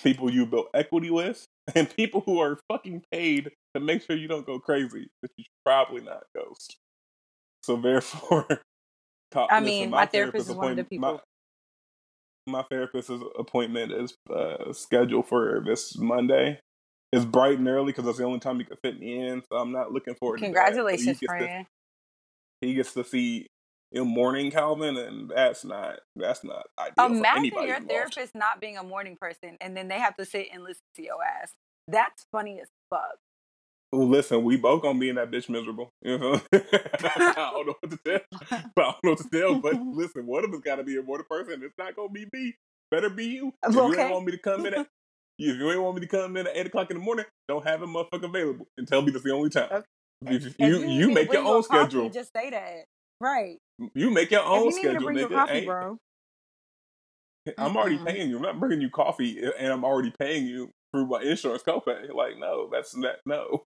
people 0.01 0.32
you 0.32 0.46
built 0.46 0.70
equity 0.74 1.12
with, 1.12 1.46
and 1.75 1.94
people 1.94 2.22
who 2.25 2.39
are 2.39 2.58
fucking 2.72 3.04
paid 3.12 3.51
to 3.75 3.82
make 3.82 4.04
sure 4.04 4.16
you 4.16 4.30
don't 4.30 4.46
go 4.46 4.58
crazy 4.58 5.10
that 5.22 5.32
you 5.36 5.44
should 5.44 5.66
probably 5.66 6.00
not 6.01 6.24
ghost. 6.34 6.77
So 7.63 7.75
therefore, 7.75 8.48
talk, 9.32 9.50
I 9.51 9.60
listen, 9.60 9.80
mean, 9.82 9.89
my 9.89 10.06
therapist 10.06 10.50
is 10.50 10.56
one 10.56 10.72
of 10.72 10.75
the 10.77 10.82
appointment- 10.84 11.01
my- 11.01 11.12
people. 11.12 11.22
My 12.48 12.63
therapist's 12.63 13.12
appointment 13.38 13.92
is 13.92 14.16
uh, 14.34 14.72
scheduled 14.74 15.27
for 15.27 15.63
this 15.66 15.98
Monday. 15.98 16.60
It's 17.12 17.25
bright 17.25 17.58
and 17.60 17.68
early 17.68 17.88
because 17.88 18.06
that's 18.06 18.18
the 18.18 18.25
only 18.25 18.39
time 18.39 18.60
he 18.60 18.66
can 18.66 18.77
fit 18.84 19.00
me 19.00 19.27
in. 19.27 19.42
So 19.51 19.58
I'm 19.58 19.72
not 19.72 19.92
looking 19.92 20.16
forward 20.16 20.38
to 20.38 20.42
that. 20.42 20.48
Congratulations, 20.48 21.06
he 21.06 21.08
gets 21.08 21.20
to, 21.20 21.25
friend. 21.27 21.66
he 22.62 22.74
gets 22.74 22.94
to 22.94 23.04
see 23.04 23.48
in 23.92 24.08
morning 24.08 24.51
Calvin, 24.51 24.98
and 24.98 25.30
that's 25.30 25.63
not 25.63 26.00
that's 26.16 26.44
not 26.44 26.66
ideal 26.80 27.18
Imagine 27.18 27.46
your 27.46 27.77
involved. 27.77 27.89
therapist 27.89 28.36
not 28.36 28.60
being 28.60 28.77
a 28.77 28.84
morning 28.84 29.16
person 29.16 29.58
and 29.62 29.75
then 29.77 29.88
they 29.88 30.00
have 30.00 30.16
to 30.18 30.25
sit 30.25 30.48
and 30.54 30.63
listen 30.63 30.84
to 30.96 31.04
your 31.04 31.24
ass. 31.24 31.54
That's 31.88 32.25
funny 32.32 32.60
as 32.62 32.68
fuck. 32.89 33.18
Well, 33.91 34.08
listen, 34.08 34.44
we 34.44 34.58
both 34.58 34.84
gonna 34.84 35.00
be 35.00 35.10
in 35.10 35.15
that 35.15 35.32
bitch 35.32 35.50
miserable. 35.50 35.91
You 36.01 36.17
know? 36.17 36.41
I 36.53 37.51
don't 37.53 37.67
know 37.67 37.75
what 37.79 37.91
to 37.91 37.98
tell. 38.06 38.20
I 38.51 38.63
don't 38.77 39.03
know 39.03 39.12
what 39.12 39.20
to 39.20 39.29
tell. 39.32 39.56
But 39.56 39.77
listen, 39.91 40.27
one 40.27 40.44
of 40.46 40.53
us 40.53 40.62
got 40.62 40.75
to 40.75 40.84
be 40.84 40.98
a 40.98 41.01
morning 41.03 41.25
person. 41.29 41.63
It's 41.63 41.77
not 41.77 41.96
gonna 41.96 42.10
be 42.10 42.27
me. 42.34 42.56
Better 42.91 43.10
be 43.10 43.25
you. 43.25 43.53
If 43.67 43.75
you 43.75 43.96
ain't 43.96 44.10
want 44.10 44.25
me 44.25 44.32
to 44.34 44.38
come 44.38 44.65
in 44.65 44.74
at 44.75 44.82
If 45.39 45.58
you 45.58 45.72
ain't 45.72 45.82
want 45.82 45.96
me 45.96 46.01
to 46.01 46.08
come 46.08 46.36
in 46.38 46.48
at 46.48 46.58
eight 46.58 46.65
o'clock 46.67 46.89
in 46.91 46.98
the 46.98 47.03
morning, 47.03 47.25
don't 47.48 47.65
have 47.65 47.82
a 47.82 47.88
motherfucker 47.88 48.25
available 48.25 48.67
and 48.77 48.88
tell 48.88 49.01
me 49.03 49.12
that's 49.12 49.24
the 49.24 49.32
only 49.32 49.50
time. 49.50 49.70
Okay. 49.72 50.36
If 50.36 50.46
If 50.46 50.60
you 50.60 50.79
need 50.79 51.00
you 51.01 51.12
make 51.12 51.32
your 51.32 51.44
you 51.44 51.48
own 51.48 51.63
coffee, 51.63 51.84
schedule. 51.84 52.10
Just 52.10 52.34
say 52.34 52.50
that. 52.50 52.86
Right. 53.22 53.58
You 53.94 54.10
make 54.10 54.32
your 54.32 54.41
If 54.41 54.48
own 54.50 54.72
you 54.72 54.79
schedule, 54.79 55.01
bring 55.03 55.17
you 55.17 55.25
a 55.25 55.29
nigga. 55.29 55.36
coffee, 55.36 55.65
bro. 55.65 55.98
I'm 57.58 57.77
already 57.77 57.98
Mm-mm. 57.98 58.06
paying 58.06 58.29
you. 58.29 58.38
I'm 58.38 58.41
not 58.41 58.60
bringing 58.60 58.82
you 58.82 58.89
coffee, 58.89 59.39
and 59.60 59.72
I'm 59.72 59.86
already 59.86 60.12
paying 60.20 60.48
you 60.48 60.72
through 60.91 61.08
my 61.08 61.22
insurance 61.22 61.63
copay. 61.63 62.12
Like, 62.13 62.38
no, 62.39 62.70
that's 62.72 62.96
not. 62.96 63.15
No, 63.25 63.63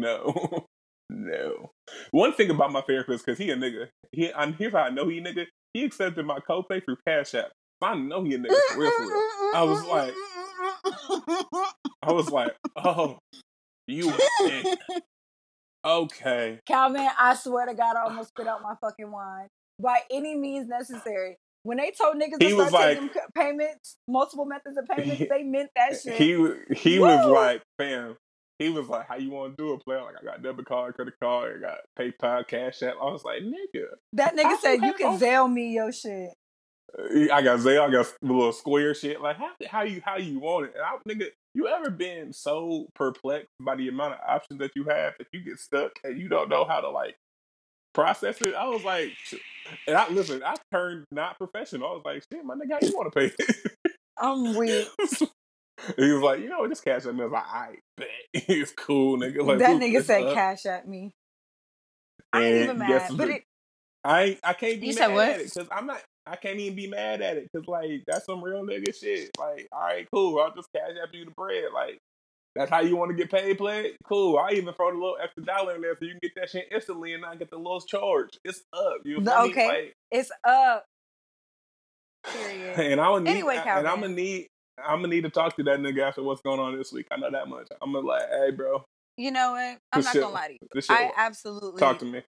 no, 0.00 0.66
no. 1.10 1.70
One 2.10 2.32
thing 2.32 2.50
about 2.50 2.72
my 2.72 2.80
therapist, 2.82 3.24
because 3.26 3.38
he 3.38 3.50
a 3.50 3.56
nigga. 3.56 3.88
He, 4.12 4.32
I'm 4.32 4.52
here's 4.54 4.72
how 4.72 4.80
I 4.80 4.90
know 4.90 5.08
he 5.08 5.18
a 5.18 5.22
nigga. 5.22 5.46
He 5.74 5.84
accepted 5.84 6.24
my 6.26 6.38
copay 6.48 6.84
through 6.84 6.96
Cash 7.06 7.34
App. 7.34 7.50
I 7.82 7.94
know 7.94 8.24
he 8.24 8.34
a 8.34 8.38
nigga 8.38 8.56
for 8.72 8.78
real, 8.80 8.90
for 8.90 9.02
real. 9.02 9.52
I 9.54 9.62
was 9.62 9.84
like, 9.86 10.14
I 12.02 12.12
was 12.12 12.30
like, 12.30 12.52
oh, 12.76 13.18
you. 13.86 14.12
Okay. 15.86 16.58
Calvin, 16.66 17.08
I 17.18 17.34
swear 17.34 17.66
to 17.66 17.74
God, 17.74 17.96
I 17.96 18.02
almost 18.02 18.30
spit 18.30 18.46
out 18.48 18.62
my 18.62 18.74
fucking 18.80 19.10
wine. 19.10 19.46
By 19.80 20.00
any 20.10 20.34
means 20.34 20.66
necessary. 20.68 21.36
When 21.62 21.78
they 21.78 21.92
told 21.92 22.16
niggas 22.16 22.40
He 22.42 22.48
to 22.50 22.54
was 22.56 22.68
start 22.68 22.84
like- 22.84 22.98
taking 22.98 23.10
payments, 23.34 23.96
multiple 24.08 24.44
methods 24.44 24.76
of 24.76 24.86
payments, 24.96 25.18
He- 25.18 25.26
they 25.26 25.42
meant 25.44 25.70
that 25.76 25.98
shit. 26.02 26.14
He 26.14 26.74
he 26.74 26.98
was 26.98 27.24
like, 27.26 27.62
fam. 27.78 28.16
He 28.58 28.70
was 28.70 28.88
like, 28.88 29.06
how 29.06 29.16
you 29.16 29.30
want 29.30 29.56
to 29.56 29.62
do 29.62 29.72
it, 29.72 29.84
player? 29.84 30.02
Like, 30.02 30.16
I 30.20 30.24
got 30.24 30.42
debit 30.42 30.66
card, 30.66 30.94
credit 30.94 31.14
card, 31.22 31.62
I 31.62 31.68
got 31.68 31.78
PayPal, 31.98 32.46
Cash 32.46 32.82
App. 32.82 32.94
I 33.00 33.04
was 33.04 33.24
like, 33.24 33.42
nigga. 33.42 33.84
that 34.14 34.34
I 34.34 34.36
nigga 34.36 34.58
said 34.60 34.82
you 34.82 34.94
can 34.94 35.18
Zelle 35.18 35.52
me 35.52 35.72
your 35.72 35.92
shit. 35.92 36.32
I 37.32 37.42
got 37.42 37.60
Zelle, 37.60 37.88
I 37.88 37.90
got 37.90 38.12
little 38.22 38.52
square 38.52 38.94
shit. 38.94 39.20
Like 39.20 39.36
how 39.36 39.50
how 39.68 39.82
you 39.82 40.00
how 40.04 40.16
you 40.16 40.38
want 40.40 40.66
it? 40.66 40.74
And 40.74 40.82
I, 40.84 40.96
nigga, 41.08 41.28
you 41.54 41.68
ever 41.68 41.90
been 41.90 42.32
so 42.32 42.86
perplexed 42.94 43.48
by 43.60 43.76
the 43.76 43.88
amount 43.88 44.14
of 44.14 44.20
options 44.26 44.58
that 44.60 44.72
you 44.74 44.84
have 44.84 45.14
that 45.18 45.28
you 45.32 45.40
get 45.40 45.58
stuck 45.58 45.92
and 46.02 46.18
you 46.18 46.28
don't 46.28 46.48
know 46.48 46.64
how 46.64 46.80
to 46.80 46.88
like 46.88 47.16
process 47.92 48.40
it? 48.40 48.54
I 48.54 48.66
was 48.68 48.84
like, 48.84 49.12
and 49.86 49.96
I 49.96 50.08
listen. 50.08 50.42
I 50.42 50.54
turned 50.72 51.04
not 51.12 51.36
professional. 51.38 51.88
I 51.88 51.92
was 51.92 52.02
like, 52.04 52.24
shit, 52.32 52.44
my 52.44 52.54
nigga, 52.54 52.72
how 52.80 52.86
you 52.86 52.96
want 52.96 53.12
to 53.12 53.20
pay? 53.20 53.90
I'm 54.18 54.56
weak. 54.56 54.88
He 55.96 56.10
was 56.12 56.22
like, 56.22 56.40
you 56.40 56.48
know, 56.48 56.66
just 56.68 56.84
Cash 56.84 57.06
App 57.06 57.14
me. 57.14 57.20
I 57.22 57.24
was 57.24 57.32
like, 57.32 57.44
I 57.46 57.74
bet 57.96 58.08
it's 58.34 58.72
cool, 58.72 59.18
nigga. 59.18 59.44
Like 59.46 59.58
that 59.58 59.80
nigga 59.80 60.02
said 60.04 60.24
up. 60.24 60.34
Cash 60.34 60.66
App 60.66 60.86
me. 60.86 61.12
I 62.32 62.44
ain't 62.44 62.56
even 62.64 62.78
guess 62.86 63.10
mad. 63.10 63.18
But 63.18 63.28
it, 63.30 63.42
I 64.04 64.22
ain't- 64.24 64.40
I 64.44 64.52
can't 64.54 64.80
be 64.80 64.88
mad 65.08 65.10
at 65.30 65.40
it 65.40 65.44
because 65.54 65.68
I'm 65.72 65.86
not. 65.86 66.02
I 66.26 66.36
can't 66.36 66.58
even 66.58 66.76
be 66.76 66.88
mad 66.88 67.22
at 67.22 67.36
it 67.38 67.48
because 67.52 67.66
like 67.68 68.02
that's 68.06 68.26
some 68.26 68.42
real 68.44 68.62
nigga 68.62 68.94
shit. 68.94 69.30
Like, 69.38 69.66
all 69.72 69.80
right, 69.80 70.06
cool. 70.12 70.38
I'll 70.40 70.54
just 70.54 70.68
cash 70.74 70.90
after 71.02 71.16
you 71.16 71.24
the 71.24 71.30
bread. 71.30 71.64
Like, 71.72 71.98
that's 72.54 72.70
how 72.70 72.80
you 72.80 72.96
want 72.96 73.10
to 73.12 73.16
get 73.16 73.30
paid. 73.30 73.56
Play 73.56 73.92
cool. 74.04 74.36
I 74.36 74.50
even 74.52 74.74
throw 74.74 74.90
the 74.90 74.98
little 74.98 75.16
extra 75.22 75.42
dollar 75.44 75.74
in 75.76 75.80
there 75.80 75.94
so 75.98 76.04
you 76.04 76.10
can 76.12 76.20
get 76.22 76.32
that 76.36 76.50
shit 76.50 76.66
instantly 76.70 77.14
and 77.14 77.22
not 77.22 77.38
get 77.38 77.50
the 77.50 77.56
lowest 77.56 77.88
charge. 77.88 78.30
It's 78.44 78.62
up. 78.74 78.98
You 79.04 79.20
know 79.20 79.30
what 79.32 79.38
I 79.38 79.42
mean? 79.44 79.50
Okay. 79.52 79.66
Like, 79.68 79.92
it's 80.10 80.30
up. 80.46 80.84
Period. 82.24 82.78
and 82.92 83.00
I 83.00 83.08
would 83.10 83.22
need. 83.24 83.30
Anyway, 83.30 83.56
and 83.56 83.88
I'm 83.88 84.00
gonna 84.00 84.08
need. 84.14 84.48
I'm 84.86 85.00
gonna 85.00 85.08
need 85.08 85.24
to 85.24 85.30
talk 85.30 85.56
to 85.56 85.62
that 85.64 85.80
nigga 85.80 86.08
after 86.08 86.22
what's 86.22 86.42
going 86.42 86.60
on 86.60 86.76
this 86.76 86.92
week. 86.92 87.06
I 87.10 87.16
know 87.16 87.30
that 87.30 87.48
much. 87.48 87.68
I'm 87.80 87.92
gonna 87.92 88.06
like, 88.06 88.28
hey, 88.30 88.50
bro, 88.50 88.84
You 89.16 89.30
know 89.30 89.52
what? 89.52 89.78
I'm 89.92 90.02
not 90.02 90.12
shit- 90.12 90.22
gonna 90.22 90.34
lie 90.34 90.48
to 90.48 90.52
you. 90.54 90.82
I 90.90 91.12
absolutely 91.16 91.80
talk 91.80 91.98
to 92.00 92.04
me. 92.04 92.22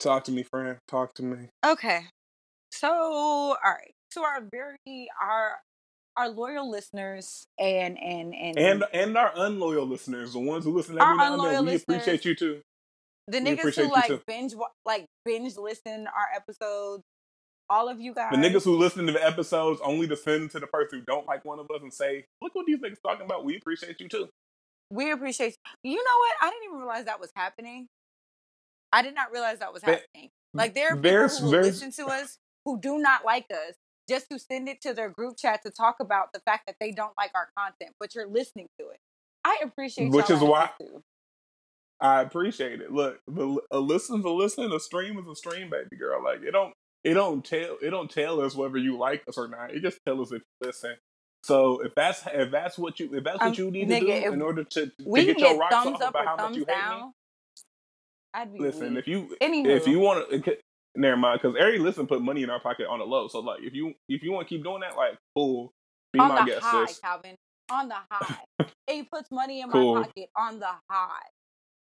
Talk 0.00 0.24
to 0.24 0.32
me, 0.32 0.42
friend. 0.42 0.76
Talk 0.86 1.14
to 1.14 1.22
me. 1.22 1.48
Okay. 1.64 2.02
So, 2.70 2.90
all 2.92 3.56
right. 3.64 3.94
To 4.12 4.20
our 4.20 4.42
very 4.52 5.08
our 5.22 5.58
our 6.16 6.28
loyal 6.28 6.70
listeners 6.70 7.46
and 7.58 7.98
and 7.98 8.34
and, 8.34 8.58
And 8.58 8.84
and 8.92 9.16
our 9.16 9.32
unloyal 9.34 9.86
listeners, 9.86 10.32
the 10.32 10.40
ones 10.40 10.64
who 10.64 10.76
listen 10.76 10.98
every 11.00 11.16
now 11.16 11.34
and 11.34 11.54
then, 11.54 11.66
we 11.66 11.76
appreciate 11.76 12.24
you 12.24 12.34
too. 12.34 12.60
the 13.28 13.40
we 13.40 13.56
niggas 13.56 13.76
who 13.76 13.90
like 13.90 14.12
binge 14.26 14.54
like 14.84 15.06
binge 15.24 15.56
listen 15.56 16.06
our 16.06 16.28
episodes. 16.36 17.02
All 17.70 17.88
of 17.88 18.00
you 18.00 18.12
guys. 18.14 18.30
The 18.30 18.36
niggas 18.36 18.64
who 18.64 18.76
listen 18.76 19.06
to 19.06 19.12
the 19.12 19.24
episodes 19.24 19.80
only 19.82 20.06
to 20.08 20.16
send 20.16 20.50
to 20.50 20.60
the 20.60 20.66
person 20.66 20.98
who 20.98 21.04
don't 21.04 21.26
like 21.26 21.44
one 21.44 21.58
of 21.58 21.66
us 21.70 21.80
and 21.82 21.92
say, 21.92 22.26
"Look 22.42 22.54
what 22.54 22.66
these 22.66 22.78
niggas 22.78 23.00
talking 23.02 23.24
about." 23.24 23.44
We 23.44 23.56
appreciate 23.56 24.00
you 24.00 24.08
too. 24.08 24.28
we 24.90 25.10
appreciate 25.10 25.56
you. 25.82 25.92
You 25.92 25.96
know 25.96 26.18
what? 26.18 26.36
I 26.42 26.50
didn't 26.50 26.64
even 26.64 26.78
realize 26.78 27.06
that 27.06 27.20
was 27.20 27.30
happening. 27.34 27.88
I 28.92 29.02
did 29.02 29.14
not 29.14 29.32
realize 29.32 29.58
that 29.60 29.72
was 29.72 29.82
happening. 29.82 30.30
Like 30.52 30.74
there 30.74 30.92
are 30.92 30.96
people 30.96 31.28
who 31.28 31.46
listen 31.50 31.90
to 31.92 32.06
us 32.06 32.38
who 32.64 32.78
do 32.80 32.98
not 32.98 33.24
like 33.24 33.46
us, 33.50 33.74
just 34.08 34.28
to 34.30 34.38
send 34.38 34.68
it 34.68 34.80
to 34.82 34.94
their 34.94 35.10
group 35.10 35.36
chat 35.36 35.62
to 35.64 35.70
talk 35.70 35.96
about 36.00 36.32
the 36.32 36.40
fact 36.40 36.66
that 36.66 36.76
they 36.80 36.92
don't 36.92 37.12
like 37.16 37.32
our 37.34 37.48
content, 37.58 37.94
but 37.98 38.14
you're 38.14 38.28
listening 38.28 38.68
to 38.78 38.88
it. 38.90 38.98
I 39.44 39.60
appreciate 39.64 40.10
Which 40.12 40.30
is 40.30 40.40
why-. 40.40 40.70
I 42.00 42.20
appreciate 42.20 42.80
it. 42.80 42.92
Look, 42.92 43.20
the, 43.26 43.60
a 43.70 43.80
listen's 43.80 44.24
a 44.24 44.30
listen, 44.30 44.70
a 44.72 44.78
stream 44.80 45.18
is 45.18 45.26
a 45.26 45.34
stream, 45.34 45.70
baby 45.70 45.96
girl. 45.96 46.22
Like 46.22 46.42
it 46.42 46.52
don't, 46.52 46.72
it 47.04 47.14
don't 47.14 47.44
tell, 47.44 47.76
it 47.82 47.90
don't 47.90 48.10
tell 48.10 48.40
us 48.40 48.54
whether 48.54 48.78
you 48.78 48.98
like 48.98 49.22
us 49.28 49.36
or 49.38 49.48
not. 49.48 49.72
It 49.72 49.82
just 49.82 49.98
tells 50.06 50.28
us 50.32 50.36
if 50.36 50.42
you 50.60 50.66
listen. 50.68 50.96
So 51.44 51.80
if 51.84 51.94
that's 51.94 52.22
if 52.32 52.50
that's 52.50 52.78
what 52.78 52.98
you 52.98 53.14
if 53.14 53.24
that's 53.24 53.38
what 53.38 53.48
Um, 53.48 53.54
you 53.54 53.70
need 53.70 53.88
nigga, 53.88 54.00
to 54.00 54.20
do 54.28 54.32
in 54.32 54.42
order 54.42 54.64
to, 54.64 54.86
to 54.86 54.92
We 55.04 55.26
get 55.26 55.36
can 55.36 55.44
your 55.44 55.52
get 55.54 55.58
rocks 55.60 55.74
thumbs 55.74 55.96
off 55.96 56.02
up 56.02 56.10
about 56.10 56.22
or 56.22 56.26
how 56.26 56.36
much 56.36 56.44
thumbs 56.46 56.56
you 56.56 56.64
hate 56.66 56.76
me. 56.76 56.82
down. 56.82 57.12
I'd 58.34 58.52
be 58.52 58.58
Listen, 58.60 58.96
if 58.96 59.06
you 59.06 59.36
Anywho. 59.42 59.66
if 59.66 59.86
you 59.86 59.98
want 60.00 60.28
to, 60.44 60.56
never 60.96 61.16
mind, 61.16 61.40
because 61.42 61.56
every 61.60 61.78
listen 61.78 62.06
put 62.06 62.22
money 62.22 62.42
in 62.42 62.50
our 62.50 62.60
pocket 62.60 62.86
on 62.88 62.98
the 62.98 63.04
low. 63.04 63.28
So 63.28 63.40
like, 63.40 63.60
if 63.62 63.74
you 63.74 63.94
if 64.08 64.22
you 64.22 64.32
want 64.32 64.48
to 64.48 64.54
keep 64.54 64.64
doing 64.64 64.80
that, 64.80 64.96
like, 64.96 65.18
cool, 65.36 65.70
be 66.12 66.20
on 66.20 66.28
my 66.28 66.40
the 66.40 66.50
guest, 66.52 66.62
high, 66.64 66.86
sis. 66.86 66.98
Calvin. 66.98 67.36
On 67.70 67.88
the 67.88 67.96
high. 68.10 68.36
it 68.88 69.10
puts 69.10 69.30
money 69.30 69.60
in 69.60 69.70
Cool. 69.70 69.94
my 69.96 70.02
pocket 70.04 70.30
on 70.36 70.58
the 70.60 70.68
high. 70.90 71.08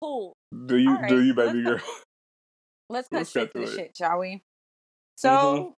Cool. 0.03 0.35
Do 0.67 0.77
you 0.77 0.95
right, 0.95 1.09
do 1.09 1.23
you, 1.23 1.33
let's 1.35 1.53
baby 1.53 1.65
go- 1.65 1.71
girl? 1.71 1.81
Let's 2.91 3.09
cut 3.09 3.17
Let's 3.19 3.31
straight 3.31 3.53
get 3.53 3.53
to 3.55 3.59
the 3.67 3.73
it. 3.73 3.77
shit, 3.77 3.97
shall 3.97 4.19
we? 4.19 4.43
So, 5.17 5.29
Mhm. 5.29 5.75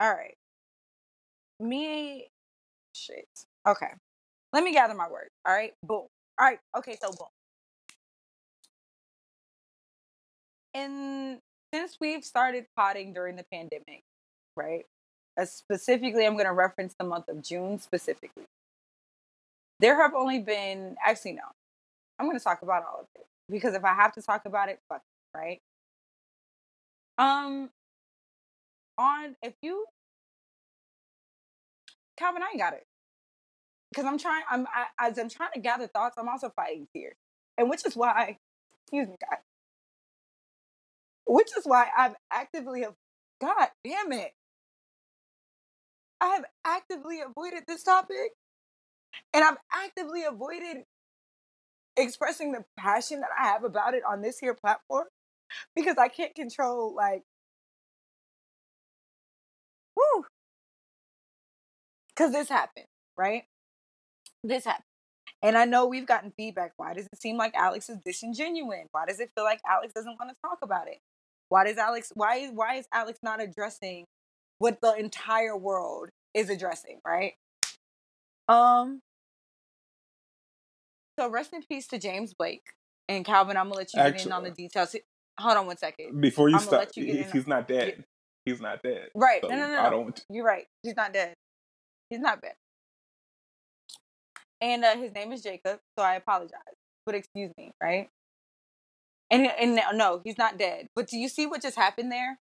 all 0.00 0.14
right. 0.14 0.36
Me, 1.60 2.30
shit. 2.94 3.28
Okay. 3.66 3.92
Let 4.52 4.64
me 4.64 4.72
gather 4.72 4.94
my 4.94 5.08
words. 5.08 5.30
All 5.46 5.54
right. 5.54 5.74
Boom. 5.84 5.98
All 5.98 6.10
right. 6.40 6.60
Okay. 6.76 6.96
So, 7.00 7.12
boom. 7.12 7.28
And 10.74 11.40
since 11.74 11.98
we've 12.00 12.24
started 12.24 12.66
potting 12.76 13.12
during 13.12 13.36
the 13.36 13.44
pandemic, 13.52 14.02
right? 14.56 14.86
Uh, 15.38 15.44
specifically, 15.44 16.26
I'm 16.26 16.34
going 16.34 16.46
to 16.46 16.52
reference 16.52 16.94
the 16.98 17.04
month 17.06 17.28
of 17.28 17.42
June 17.42 17.78
specifically. 17.80 18.44
There 19.80 19.96
have 20.02 20.14
only 20.14 20.40
been, 20.40 20.96
actually, 21.04 21.32
no. 21.32 21.42
I'm 22.18 22.26
going 22.26 22.38
to 22.38 22.44
talk 22.44 22.62
about 22.62 22.84
all 22.86 23.00
of 23.00 23.06
it 23.16 23.26
because 23.50 23.74
if 23.74 23.84
I 23.84 23.94
have 23.94 24.12
to 24.14 24.22
talk 24.22 24.46
about 24.46 24.68
it, 24.68 24.80
fuck 24.88 25.02
it, 25.02 25.38
right? 25.38 25.60
Um, 27.18 27.70
on 29.00 29.36
if 29.42 29.54
you, 29.62 29.86
Calvin, 32.18 32.42
I 32.42 32.48
ain't 32.52 32.60
got 32.60 32.74
it 32.74 32.86
because 33.92 34.06
I'm 34.06 34.18
trying. 34.18 34.44
I'm 34.50 34.66
I, 34.68 35.08
as 35.08 35.18
I'm 35.18 35.30
trying 35.30 35.52
to 35.54 35.60
gather 35.60 35.88
thoughts. 35.88 36.16
I'm 36.18 36.28
also 36.28 36.50
fighting 36.56 36.88
fear, 36.92 37.16
and 37.58 37.70
which 37.70 37.86
is 37.86 37.96
why, 37.96 38.38
excuse 38.84 39.08
me, 39.08 39.16
God, 39.30 39.38
which 41.26 41.50
is 41.58 41.64
why 41.64 41.88
I've 41.96 42.16
actively, 42.32 42.82
have. 42.82 42.94
God 43.40 43.68
damn 43.84 44.12
it, 44.12 44.32
I 46.20 46.28
have 46.28 46.44
actively 46.66 47.20
avoided 47.20 47.64
this 47.68 47.82
topic, 47.84 48.32
and 49.34 49.44
I've 49.44 49.58
actively 49.74 50.24
avoided 50.24 50.84
expressing 51.96 52.52
the 52.52 52.64
passion 52.78 53.20
that 53.20 53.30
I 53.38 53.48
have 53.48 53.64
about 53.64 53.94
it 53.94 54.02
on 54.08 54.22
this 54.22 54.38
here 54.40 54.54
platform 54.54 55.06
because 55.76 55.96
I 55.98 56.08
can't 56.08 56.34
control 56.34 56.94
like 56.94 57.22
whoo 60.00 60.24
because 62.08 62.32
this 62.32 62.48
happened 62.48 62.86
right? 63.20 63.44
This 64.42 64.64
happened. 64.64 64.84
And 65.42 65.56
I 65.56 65.64
know 65.64 65.86
we've 65.86 66.06
gotten 66.06 66.32
feedback 66.36 66.72
why 66.76 66.94
does 66.94 67.06
it 67.06 67.20
seem 67.20 67.36
like 67.36 67.54
Alex 67.54 67.88
is 67.88 67.98
disingenuous? 68.04 68.88
Why 68.92 69.06
does 69.06 69.20
it 69.20 69.30
feel 69.34 69.44
like 69.44 69.60
Alex 69.68 69.92
doesn't 69.94 70.16
want 70.18 70.30
to 70.30 70.36
talk 70.42 70.58
about 70.62 70.88
it? 70.88 70.98
Why 71.48 71.64
does 71.64 71.76
Alex 71.76 72.12
why 72.14 72.48
why 72.48 72.76
is 72.76 72.86
Alex 72.92 73.18
not 73.22 73.40
addressing 73.42 74.04
what 74.58 74.78
the 74.82 74.94
entire 74.94 75.56
world 75.56 76.08
is 76.34 76.50
addressing 76.50 77.00
right? 77.06 77.34
Um 78.48 79.00
so 81.18 81.28
rest 81.28 81.52
in 81.52 81.62
peace 81.62 81.86
to 81.88 81.98
James 81.98 82.34
Blake 82.34 82.62
and 83.08 83.24
Calvin 83.24 83.56
I'm 83.56 83.66
gonna 83.66 83.76
let 83.76 83.94
you 83.94 84.02
get 84.02 84.26
in 84.26 84.32
on 84.32 84.44
the 84.44 84.50
details. 84.50 84.94
Hold 85.38 85.56
on 85.56 85.66
one 85.66 85.78
second. 85.78 86.20
Before 86.20 86.48
you 86.50 86.56
I'ma 86.56 86.66
stop, 86.66 86.88
you 86.96 87.04
he's, 87.04 87.32
he's 87.32 87.46
not 87.46 87.66
dead. 87.66 88.04
He's 88.50 88.60
not 88.60 88.82
dead. 88.82 89.08
Right. 89.14 89.40
So 89.42 89.48
no, 89.48 89.56
no, 89.56 89.66
no, 89.68 89.80
I 89.80 89.90
don't. 89.90 90.24
You're 90.28 90.44
right. 90.44 90.66
He's 90.82 90.96
not 90.96 91.12
dead. 91.12 91.34
He's 92.10 92.20
not 92.20 92.42
dead. 92.42 92.54
And 94.60 94.84
uh, 94.84 94.96
his 94.96 95.12
name 95.12 95.32
is 95.32 95.42
Jacob, 95.42 95.80
so 95.98 96.04
I 96.04 96.16
apologize. 96.16 96.60
But 97.06 97.14
excuse 97.14 97.50
me, 97.56 97.72
right? 97.82 98.08
And 99.30 99.46
and 99.46 99.80
no, 99.94 100.20
he's 100.24 100.36
not 100.36 100.58
dead. 100.58 100.88
But 100.94 101.08
do 101.08 101.16
you 101.18 101.28
see 101.28 101.46
what 101.46 101.62
just 101.62 101.76
happened 101.76 102.10
there? 102.12 102.38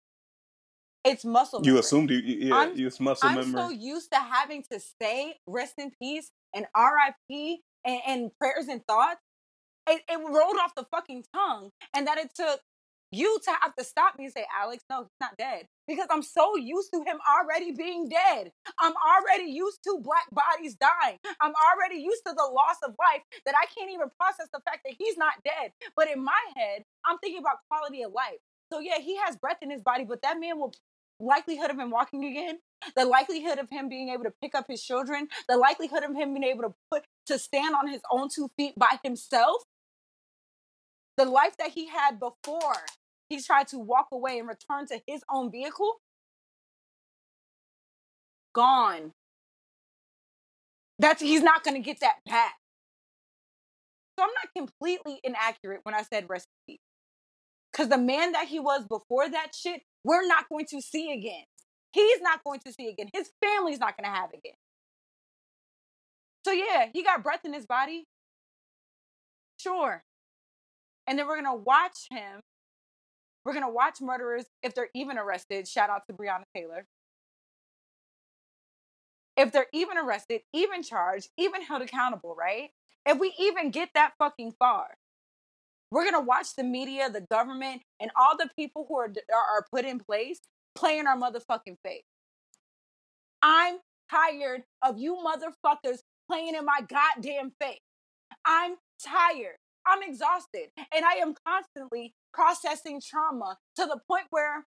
It's 1.05 1.25
muscle. 1.25 1.61
You 1.65 1.79
assumed 1.79 2.11
you, 2.11 2.19
yeah, 2.19 2.55
I'm- 2.55 2.75
it's 2.77 2.99
muscle 2.99 3.29
I'm 3.29 3.37
memory. 3.37 3.53
so 3.53 3.71
used 3.71 4.11
to 4.13 4.19
having 4.19 4.65
to 4.73 4.81
say 5.01 5.37
rest 5.47 5.75
in 5.79 5.93
peace 6.03 6.31
and 6.55 6.67
R.I.P. 6.75 7.63
and, 7.85 8.01
and 8.07 8.31
prayers 8.39 8.67
and 8.69 8.85
thoughts. 8.87 9.21
It, 9.89 10.03
it 10.09 10.19
rolled 10.19 10.57
off 10.61 10.75
the 10.75 10.85
fucking 10.91 11.25
tongue, 11.35 11.71
and 11.95 12.07
that 12.07 12.19
it 12.19 12.35
took 12.35 12.61
you 13.11 13.39
to 13.45 13.51
have 13.63 13.75
to 13.77 13.85
stop 13.85 14.19
me 14.19 14.25
and 14.25 14.35
say, 14.35 14.45
Alex, 14.61 14.85
no, 14.91 15.03
he's 15.03 15.21
not 15.21 15.37
dead. 15.39 15.67
Because 15.87 16.07
I'm 16.11 16.23
so 16.23 16.57
used 16.57 16.91
to 16.93 16.99
him 16.99 17.19
already 17.25 17.73
being 17.73 18.09
dead. 18.09 18.53
I'm 18.79 18.93
already 18.93 19.51
used 19.51 19.79
to 19.85 19.99
black 20.03 20.27
bodies 20.31 20.77
dying. 20.77 21.17
I'm 21.41 21.55
already 21.57 22.01
used 22.03 22.23
to 22.27 22.35
the 22.37 22.51
loss 22.53 22.77
of 22.85 22.95
life 22.99 23.23
that 23.47 23.55
I 23.57 23.67
can't 23.75 23.91
even 23.91 24.09
process 24.21 24.49
the 24.53 24.61
fact 24.65 24.81
that 24.85 24.95
he's 24.99 25.17
not 25.17 25.35
dead. 25.45 25.73
But 25.97 26.11
in 26.11 26.23
my 26.23 26.41
head, 26.57 26.83
I'm 27.07 27.19
thinking 27.19 27.41
about 27.41 27.57
quality 27.71 28.03
of 28.03 28.13
life. 28.13 28.39
So 28.71 28.81
yeah, 28.81 28.99
he 28.99 29.17
has 29.25 29.37
breath 29.37 29.59
in 29.63 29.71
his 29.71 29.81
body, 29.81 30.05
but 30.05 30.21
that 30.23 30.39
man 30.39 30.59
will 30.59 30.75
likelihood 31.21 31.71
of 31.71 31.79
him 31.79 31.91
walking 31.91 32.25
again, 32.25 32.59
the 32.95 33.05
likelihood 33.05 33.59
of 33.59 33.69
him 33.71 33.89
being 33.89 34.11
able 34.11 34.25
to 34.25 34.33
pick 34.43 34.55
up 34.55 34.67
his 34.69 34.83
children, 34.83 35.29
the 35.49 35.57
likelihood 35.57 36.05
of 36.05 36.15
him 36.15 36.35
being 36.35 36.45
able 36.45 36.63
to 36.63 36.75
put 36.91 37.05
to 37.27 37.39
stand 37.39 37.75
on 37.75 37.89
his 37.89 38.01
own 38.11 38.29
two 38.33 38.51
feet 38.57 38.75
by 38.77 38.99
himself, 39.03 39.63
the 41.17 41.25
life 41.25 41.57
that 41.59 41.71
he 41.71 41.89
had 41.89 42.21
before 42.21 42.77
he 43.29 43.41
tried 43.43 43.69
to 43.69 43.79
walk 43.79 44.09
away 44.13 44.39
and 44.39 44.49
return 44.49 44.87
to 44.89 45.01
his 45.07 45.23
own 45.31 45.51
vehicle, 45.51 45.97
gone. 48.55 49.13
That's 50.99 51.21
he's 51.23 51.43
not 51.43 51.65
gonna 51.65 51.81
get 51.81 52.01
that 52.01 52.17
back. 52.27 52.57
So 54.19 54.25
I'm 54.25 54.31
not 54.35 54.55
completely 54.57 55.21
inaccurate 55.23 55.81
when 55.85 55.95
I 55.95 56.03
said 56.03 56.27
recipe. 56.29 56.81
Because 57.73 57.89
the 57.89 57.99
man 57.99 58.33
that 58.33 58.49
he 58.49 58.59
was 58.59 58.85
before 58.89 59.29
that 59.29 59.55
shit, 59.55 59.83
we're 60.05 60.27
not 60.27 60.49
going 60.49 60.67
to 60.71 60.81
see 60.81 61.13
again. 61.13 61.45
He's 61.93 62.21
not 62.21 62.43
going 62.45 62.61
to 62.67 62.73
see 62.73 62.89
again. 62.89 63.09
His 63.13 63.31
family's 63.45 63.79
not 63.79 63.97
going 63.97 64.13
to 64.13 64.19
have 64.19 64.31
again. 64.31 64.55
So 66.45 66.53
yeah, 66.53 66.87
he 66.93 67.03
got 67.03 67.23
breath 67.23 67.45
in 67.45 67.53
his 67.53 67.67
body. 67.67 68.07
Sure. 69.59 70.03
And 71.07 71.19
then 71.19 71.27
we're 71.27 71.37
gonna 71.37 71.57
watch 71.57 72.07
him. 72.11 72.41
We're 73.49 73.55
gonna 73.55 73.71
watch 73.71 74.03
murderers 74.03 74.45
if 74.63 74.75
they're 74.75 74.91
even 74.95 75.17
arrested. 75.17 75.67
Shout 75.67 75.89
out 75.89 76.03
to 76.07 76.13
Breonna 76.13 76.45
Taylor. 76.55 76.85
If 79.39 79.53
they're 79.53 79.69
even 79.73 79.97
arrested, 79.97 80.43
even 80.53 80.83
charged, 80.83 81.31
even 81.39 81.63
held 81.63 81.81
accountable, 81.81 82.37
right? 82.39 82.69
If 83.07 83.19
we 83.19 83.33
even 83.39 83.71
get 83.71 83.89
that 83.95 84.13
fucking 84.19 84.53
far, 84.59 84.89
we're 85.91 86.05
gonna 86.05 86.21
watch 86.21 86.57
the 86.57 86.63
media, 86.63 87.09
the 87.09 87.23
government, 87.23 87.81
and 87.99 88.11
all 88.21 88.37
the 88.37 88.51
people 88.55 88.85
who 88.87 88.99
are 88.99 89.09
are, 89.33 89.57
are 89.57 89.67
put 89.73 89.87
in 89.87 89.99
place 89.99 90.41
playing 90.75 91.07
our 91.07 91.17
motherfucking 91.17 91.79
face. 91.83 92.05
I'm 93.41 93.79
tired 94.11 94.65
of 94.83 94.99
you 94.99 95.17
motherfuckers 95.25 96.01
playing 96.31 96.55
in 96.55 96.67
my 96.67 96.83
goddamn 96.87 97.53
face. 97.59 97.81
I'm 98.45 98.75
tired. 99.03 99.57
I'm 99.87 100.03
exhausted. 100.03 100.69
And 100.95 101.07
I 101.07 101.15
am 101.23 101.33
constantly 101.47 102.13
processing 102.33 103.01
trauma 103.05 103.59
to 103.77 103.87
the 103.87 103.99
point 104.09 104.27
where 104.31 104.65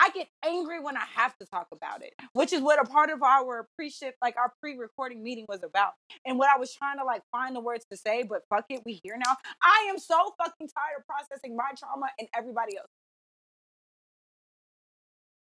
I 0.00 0.10
get 0.10 0.28
angry 0.44 0.80
when 0.80 0.96
I 0.96 1.04
have 1.14 1.36
to 1.38 1.46
talk 1.46 1.68
about 1.72 2.02
it, 2.02 2.14
which 2.32 2.52
is 2.52 2.60
what 2.60 2.80
a 2.82 2.84
part 2.84 3.10
of 3.10 3.22
our 3.22 3.68
pre-shift, 3.76 4.16
like 4.20 4.36
our 4.36 4.52
pre-recording 4.60 5.22
meeting 5.22 5.46
was 5.48 5.62
about. 5.62 5.92
And 6.26 6.38
what 6.38 6.50
I 6.54 6.58
was 6.58 6.74
trying 6.74 6.98
to 6.98 7.04
like 7.04 7.22
find 7.30 7.54
the 7.54 7.60
words 7.60 7.86
to 7.90 7.96
say, 7.96 8.24
but 8.24 8.42
fuck 8.50 8.64
it, 8.70 8.82
we 8.84 9.00
here 9.04 9.16
now. 9.16 9.36
I 9.62 9.86
am 9.88 9.98
so 9.98 10.16
fucking 10.38 10.68
tired 10.68 10.98
of 10.98 11.06
processing 11.06 11.56
my 11.56 11.70
trauma 11.78 12.06
and 12.18 12.28
everybody 12.36 12.76
else. 12.76 12.90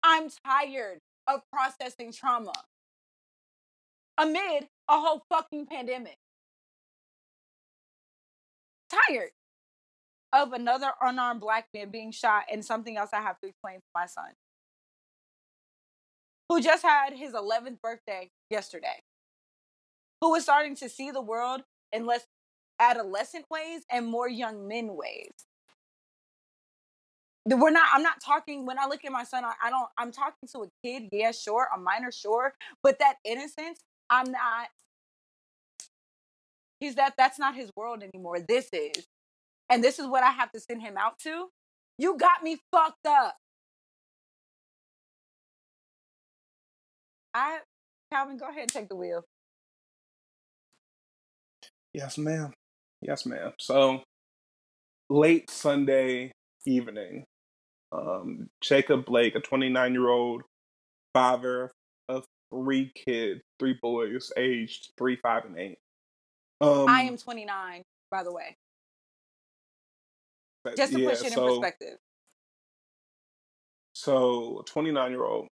I'm 0.03 0.29
tired 0.45 0.99
of 1.27 1.41
processing 1.53 2.11
trauma 2.11 2.53
amid 4.17 4.67
a 4.89 4.99
whole 4.99 5.23
fucking 5.29 5.67
pandemic. 5.67 6.17
Tired 8.89 9.29
of 10.33 10.53
another 10.53 10.91
unarmed 11.01 11.41
black 11.41 11.67
man 11.73 11.89
being 11.89 12.11
shot 12.11 12.43
and 12.51 12.63
something 12.63 12.97
else 12.97 13.09
I 13.13 13.21
have 13.21 13.39
to 13.41 13.47
explain 13.47 13.77
to 13.77 13.87
my 13.95 14.05
son, 14.05 14.31
who 16.49 16.61
just 16.61 16.83
had 16.83 17.13
his 17.13 17.33
11th 17.33 17.81
birthday 17.81 18.29
yesterday, 18.49 19.03
who 20.21 20.35
is 20.35 20.43
starting 20.43 20.75
to 20.77 20.89
see 20.89 21.11
the 21.11 21.21
world 21.21 21.63
in 21.91 22.05
less 22.05 22.25
adolescent 22.79 23.45
ways 23.49 23.81
and 23.91 24.05
more 24.05 24.29
young 24.29 24.67
men 24.67 24.95
ways. 24.95 25.33
We're 27.45 27.71
not, 27.71 27.89
I'm 27.93 28.03
not 28.03 28.21
talking, 28.23 28.65
when 28.65 28.77
I 28.77 28.85
look 28.85 29.03
at 29.03 29.11
my 29.11 29.23
son, 29.23 29.43
I, 29.43 29.53
I 29.63 29.69
don't, 29.71 29.89
I'm 29.97 30.11
talking 30.11 30.47
to 30.51 30.63
a 30.63 30.67
kid, 30.83 31.09
yeah, 31.11 31.31
sure, 31.31 31.67
a 31.75 31.79
minor, 31.79 32.11
sure, 32.11 32.53
but 32.83 32.99
that 32.99 33.15
innocence, 33.25 33.79
I'm 34.09 34.31
not, 34.31 34.67
he's 36.79 36.95
that, 36.95 37.15
that's 37.17 37.39
not 37.39 37.55
his 37.55 37.71
world 37.75 38.03
anymore. 38.03 38.39
This 38.47 38.69
is. 38.71 39.07
And 39.69 39.83
this 39.83 39.99
is 39.99 40.07
what 40.07 40.23
I 40.23 40.31
have 40.31 40.51
to 40.51 40.59
send 40.59 40.81
him 40.81 40.97
out 40.97 41.19
to. 41.19 41.49
You 41.97 42.17
got 42.17 42.43
me 42.43 42.57
fucked 42.71 43.05
up. 43.05 43.35
I, 47.33 47.59
Calvin, 48.11 48.37
go 48.37 48.49
ahead 48.49 48.61
and 48.61 48.69
take 48.69 48.89
the 48.89 48.95
wheel. 48.95 49.23
Yes, 51.93 52.17
ma'am. 52.17 52.53
Yes, 53.01 53.25
ma'am. 53.25 53.53
So 53.59 54.01
late 55.09 55.49
Sunday 55.49 56.31
evening, 56.65 57.25
um, 57.91 58.49
Jacob 58.61 59.05
Blake, 59.05 59.35
a 59.35 59.39
29 59.39 59.93
year 59.93 60.09
old 60.09 60.43
father 61.13 61.71
of 62.07 62.25
three 62.51 62.91
kids, 62.95 63.41
three 63.59 63.77
boys, 63.81 64.31
aged 64.37 64.91
three, 64.97 65.15
five, 65.15 65.45
and 65.45 65.57
eight. 65.57 65.77
Um, 66.61 66.87
I 66.87 67.03
am 67.03 67.17
29, 67.17 67.83
by 68.11 68.23
the 68.23 68.31
way. 68.31 68.57
Just 70.77 70.93
to 70.93 70.99
yeah, 70.99 71.09
put 71.09 71.17
shit 71.19 71.37
in 71.37 71.43
perspective. 71.43 71.97
So, 73.93 74.63
29 74.67 75.11
year 75.11 75.23
old. 75.23 75.47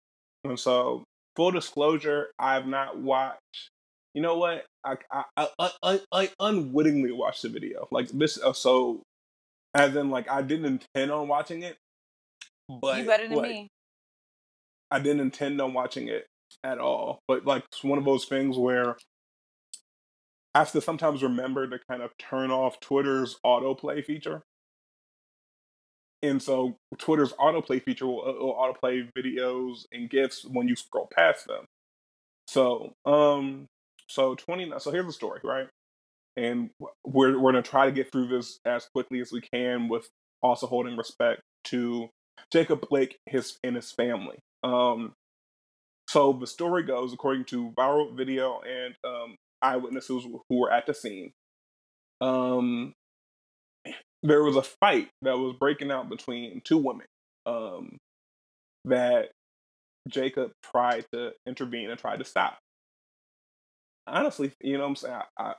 And 0.44 0.60
so, 0.60 1.04
full 1.36 1.52
disclosure, 1.52 2.28
I've 2.38 2.68
not 2.68 2.98
watched. 2.98 3.70
You 4.14 4.22
know 4.22 4.38
what? 4.38 4.66
I 4.86 4.98
I 5.12 5.48
I, 5.60 5.72
I, 5.84 6.02
I 6.12 6.30
unwittingly 6.40 7.12
watched 7.12 7.42
the 7.42 7.50
video. 7.50 7.88
Like 7.92 8.10
this. 8.10 8.42
Uh, 8.42 8.54
so, 8.54 9.02
as 9.74 9.96
in, 9.96 10.10
like 10.10 10.30
I 10.30 10.42
didn't 10.42 10.66
intend 10.66 11.12
on 11.12 11.28
watching 11.28 11.64
it, 11.64 11.78
but 12.70 13.00
you 13.00 13.06
better 13.06 13.28
than 13.28 13.38
like, 13.38 13.50
me. 13.50 13.68
I 14.92 15.00
didn't 15.00 15.22
intend 15.22 15.60
on 15.60 15.74
watching 15.74 16.08
it 16.08 16.28
at 16.64 16.80
all. 16.80 17.20
But 17.28 17.46
like 17.46 17.64
it's 17.72 17.84
one 17.84 17.98
of 17.98 18.06
those 18.06 18.26
things 18.26 18.58
where 18.58 18.96
I 20.54 20.60
have 20.60 20.72
to 20.72 20.82
sometimes 20.82 21.22
remember 21.22 21.68
to 21.68 21.80
kind 21.90 22.02
of 22.02 22.12
turn 22.18 22.52
off 22.52 22.80
Twitter's 22.80 23.38
autoplay 23.46 24.04
feature. 24.04 24.44
And 26.26 26.42
so 26.42 26.78
Twitter's 26.98 27.34
autoplay 27.34 27.82
feature 27.82 28.08
will, 28.08 28.24
will 28.40 28.56
autoplay 28.56 29.08
videos 29.18 29.86
and 29.92 30.10
GIFs 30.10 30.46
when 30.46 30.68
you 30.68 30.76
scroll 30.76 31.08
past 31.16 31.48
them. 31.48 31.66
So, 32.48 32.94
um, 33.06 33.68
so 34.08 34.36
29, 34.36 34.80
so 34.80 34.92
here's 34.92 35.06
the 35.06 35.14
story, 35.14 35.42
right? 35.44 35.68
And 36.38 36.70
we're, 37.06 37.40
we're 37.40 37.52
going 37.52 37.64
to 37.64 37.70
try 37.70 37.86
to 37.86 37.92
get 37.92 38.12
through 38.12 38.28
this 38.28 38.60
as 38.66 38.88
quickly 38.94 39.20
as 39.20 39.32
we 39.32 39.42
can 39.42 39.88
with 39.88 40.10
also 40.42 40.68
holding 40.68 40.98
respect 40.98 41.42
to 41.66 42.10
Jacob 42.52 42.88
Blake 42.90 43.18
his, 43.26 43.58
and 43.64 43.76
his 43.76 43.92
family. 43.92 44.38
Um, 44.64 45.14
so 46.10 46.34
the 46.34 46.48
story 46.48 46.84
goes, 46.84 47.14
according 47.14 47.46
to 47.46 47.72
viral 47.78 48.16
video 48.16 48.62
and 48.62 48.96
um, 49.04 49.36
eyewitnesses 49.62 50.24
who 50.24 50.60
were 50.60 50.72
at 50.72 50.86
the 50.86 50.94
scene, 50.94 51.32
um, 52.22 52.94
there 54.26 54.44
was 54.44 54.56
a 54.56 54.64
fight 54.64 55.10
that 55.22 55.38
was 55.38 55.56
breaking 55.60 55.92
out 55.92 56.10
between 56.10 56.62
two 56.64 56.78
women 56.78 57.06
um, 57.46 57.98
that 58.86 59.32
Jacob 60.10 60.52
tried 60.64 61.06
to 61.14 61.32
intervene 61.48 61.90
and 61.90 62.00
tried 62.00 62.20
to 62.20 62.26
stop. 62.26 62.58
Honestly, 64.08 64.52
you 64.62 64.74
know 64.78 64.84
what 64.84 64.90
I'm 64.90 64.96
saying? 64.98 65.16
I, 65.38 65.44
I, 65.44 65.54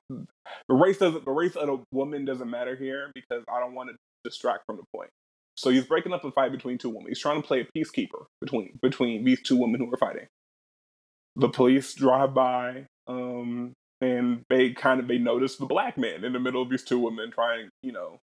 the 0.69 0.75
race 0.75 0.99
doesn't 0.99 1.25
the 1.25 1.33
race 1.33 1.57
of 1.57 1.67
the 1.67 1.83
woman 1.93 2.25
doesn't 2.25 2.49
matter 2.49 2.77
here 2.77 3.11
because 3.15 3.43
I 3.53 3.61
don't 3.61 3.75
want 3.75 3.91
to 3.91 3.97
distract 4.25 4.65
from 4.67 4.77
the 4.77 4.85
point. 4.95 5.11
So 5.57 5.71
he's 5.71 5.87
breaking 5.87 6.13
up 6.13 6.25
a 6.25 6.31
fight 6.31 6.53
between 6.53 6.79
two 6.79 6.91
women. 6.91 7.09
He's 7.09 7.21
trying 7.21 7.41
to 7.43 7.47
play 7.47 7.61
a 7.61 7.79
peacekeeper 7.79 8.27
between 8.41 8.79
between 8.83 9.25
these 9.25 9.43
two 9.43 9.57
women 9.57 9.81
who 9.81 9.93
are 9.93 9.97
fighting. 9.97 10.27
The 11.35 11.49
police 11.49 11.95
drive 11.95 12.35
by, 12.35 12.87
um, 13.09 13.73
and 14.01 14.43
they 14.49 14.71
kind 14.71 15.01
of 15.01 15.09
they 15.09 15.19
notice 15.19 15.57
the 15.57 15.67
black 15.67 15.99
man 15.99 16.25
in 16.25 16.33
the 16.33 16.41
middle 16.41 16.63
of 16.63 16.71
these 16.71 16.85
two 16.85 16.99
women 17.01 17.33
trying, 17.33 17.71
you 17.83 17.93
know, 17.93 18.19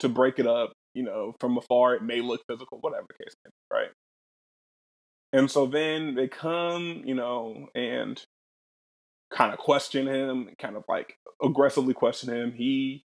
to 0.00 0.08
break 0.08 0.38
it 0.38 0.46
up. 0.46 0.72
You 0.94 1.02
know, 1.02 1.34
from 1.40 1.58
afar 1.58 1.94
it 1.94 2.02
may 2.02 2.20
look 2.20 2.42
physical, 2.48 2.78
whatever 2.80 3.06
the 3.08 3.24
case 3.24 3.34
may 3.44 3.50
be, 3.50 3.76
right? 3.76 3.90
And 5.32 5.50
so 5.50 5.66
then 5.66 6.14
they 6.14 6.28
come, 6.28 7.02
you 7.04 7.16
know, 7.16 7.68
and 7.74 8.22
kind 9.32 9.52
of 9.52 9.58
question 9.58 10.06
him, 10.06 10.50
kind 10.60 10.76
of 10.76 10.84
like 10.88 11.18
aggressively 11.42 11.94
question 11.94 12.30
him. 12.32 12.52
He, 12.52 13.04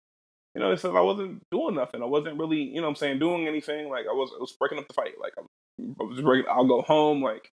you 0.54 0.62
know, 0.62 0.70
he 0.70 0.78
says 0.78 0.92
I 0.96 1.02
wasn't 1.02 1.42
doing 1.52 1.76
nothing. 1.76 2.04
I 2.04 2.06
wasn't 2.06 2.38
really, 2.38 2.62
you 2.62 2.76
know, 2.76 2.84
what 2.84 2.90
I'm 2.90 2.96
saying 2.98 3.20
doing 3.20 3.48
anything. 3.48 3.90
Like 3.90 4.06
I 4.08 4.14
was, 4.14 4.32
I 4.36 4.40
was 4.40 4.56
breaking 4.60 4.78
up 4.78 4.88
the 4.88 4.94
fight. 4.94 5.16
Like 5.20 5.34
I 5.40 6.04
was 6.04 6.22
breaking, 6.22 6.52
I'll 6.52 6.68
go 6.68 6.84
home, 6.84 7.24
like, 7.24 7.50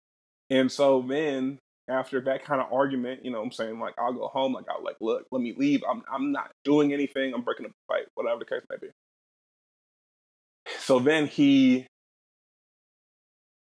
and 0.50 0.72
so 0.72 1.06
then 1.08 1.60
after 1.88 2.22
that 2.22 2.44
kind 2.44 2.62
of 2.62 2.72
argument, 2.72 3.24
you 3.24 3.32
know, 3.32 3.42
I'm 3.42 3.52
saying 3.52 3.80
like 3.80 3.94
I'll 4.00 4.14
go 4.14 4.28
home, 4.28 4.54
like 4.54 4.66
I'll 4.70 4.84
like 4.84 4.98
look, 5.02 5.26
let 5.32 5.42
me 5.42 5.54
leave. 5.56 5.84
I'm 5.90 6.02
I'm 6.12 6.32
not 6.32 6.52
doing 6.64 6.94
anything. 6.94 7.34
I'm 7.34 7.44
breaking 7.44 7.66
up 7.66 7.72
the 7.72 7.94
fight, 7.94 8.06
whatever 8.16 8.40
the 8.40 8.46
case 8.46 8.66
may 8.70 8.78
be. 8.82 8.88
So 10.84 11.00
then 11.00 11.28
he 11.28 11.88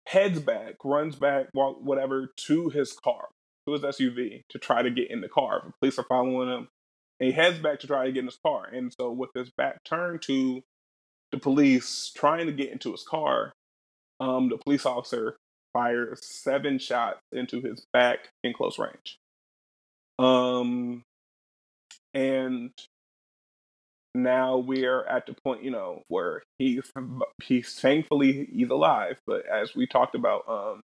heads 0.07 0.39
back, 0.39 0.77
runs 0.83 1.15
back, 1.15 1.49
walk, 1.53 1.77
whatever, 1.79 2.33
to 2.35 2.69
his 2.69 2.93
car, 2.93 3.27
to 3.67 3.73
his 3.73 3.83
SUV, 3.83 4.41
to 4.49 4.57
try 4.57 4.81
to 4.81 4.89
get 4.89 5.11
in 5.11 5.21
the 5.21 5.29
car. 5.29 5.61
The 5.63 5.73
police 5.79 5.99
are 5.99 6.05
following 6.09 6.49
him. 6.49 6.67
And 7.19 7.29
he 7.29 7.31
heads 7.31 7.59
back 7.59 7.79
to 7.81 7.87
try 7.87 8.05
to 8.05 8.11
get 8.11 8.21
in 8.21 8.25
his 8.25 8.39
car. 8.43 8.65
And 8.73 8.91
so, 8.91 9.11
with 9.11 9.29
his 9.35 9.51
back 9.51 9.83
turned 9.83 10.23
to 10.23 10.63
the 11.31 11.37
police 11.37 12.11
trying 12.15 12.47
to 12.47 12.51
get 12.51 12.71
into 12.71 12.91
his 12.91 13.03
car, 13.03 13.53
um, 14.19 14.49
the 14.49 14.57
police 14.57 14.87
officer 14.87 15.37
fires 15.73 16.25
seven 16.25 16.79
shots 16.79 17.21
into 17.31 17.61
his 17.61 17.85
back 17.93 18.29
in 18.43 18.51
close 18.51 18.79
range. 18.79 19.19
Um, 20.17 21.03
and 22.15 22.71
now 24.13 24.57
we're 24.57 25.03
at 25.05 25.25
the 25.25 25.35
point, 25.43 25.63
you 25.63 25.71
know, 25.71 26.03
where 26.07 26.43
he's 26.57 26.91
he's 27.43 27.73
thankfully 27.75 28.49
he's 28.51 28.69
alive, 28.69 29.17
but 29.25 29.45
as 29.45 29.75
we 29.75 29.87
talked 29.87 30.15
about, 30.15 30.43
um, 30.47 30.81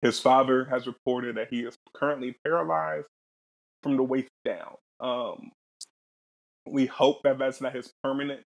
his 0.00 0.18
father 0.20 0.64
has 0.66 0.86
reported 0.86 1.36
that 1.36 1.48
he 1.50 1.60
is 1.60 1.76
currently 1.94 2.36
paralyzed 2.44 3.06
from 3.82 3.96
the 3.96 4.02
waist 4.02 4.30
down. 4.44 4.74
Um, 5.00 5.50
we 6.66 6.86
hope 6.86 7.22
that 7.24 7.38
that's 7.38 7.60
not 7.60 7.74
his 7.74 7.92
permanent. 8.02 8.42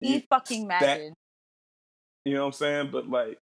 He 0.00 0.26
fucking 0.30 0.64
imagine. 0.64 1.14
You 2.24 2.34
know 2.34 2.40
what 2.40 2.46
I'm 2.46 2.52
saying? 2.52 2.90
But 2.92 3.08
like, 3.08 3.38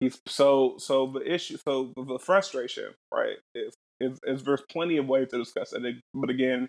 he's 0.00 0.18
so 0.26 0.74
so 0.78 1.06
the 1.06 1.32
issue, 1.32 1.56
so 1.56 1.92
the 1.96 2.18
frustration, 2.18 2.92
right? 3.12 3.36
Is 3.54 3.74
is, 4.00 4.18
is 4.24 4.42
there's 4.42 4.62
plenty 4.70 4.96
of 4.96 5.06
ways 5.06 5.28
to 5.30 5.38
discuss 5.38 5.72
it, 5.72 5.82
but 6.12 6.30
again, 6.30 6.68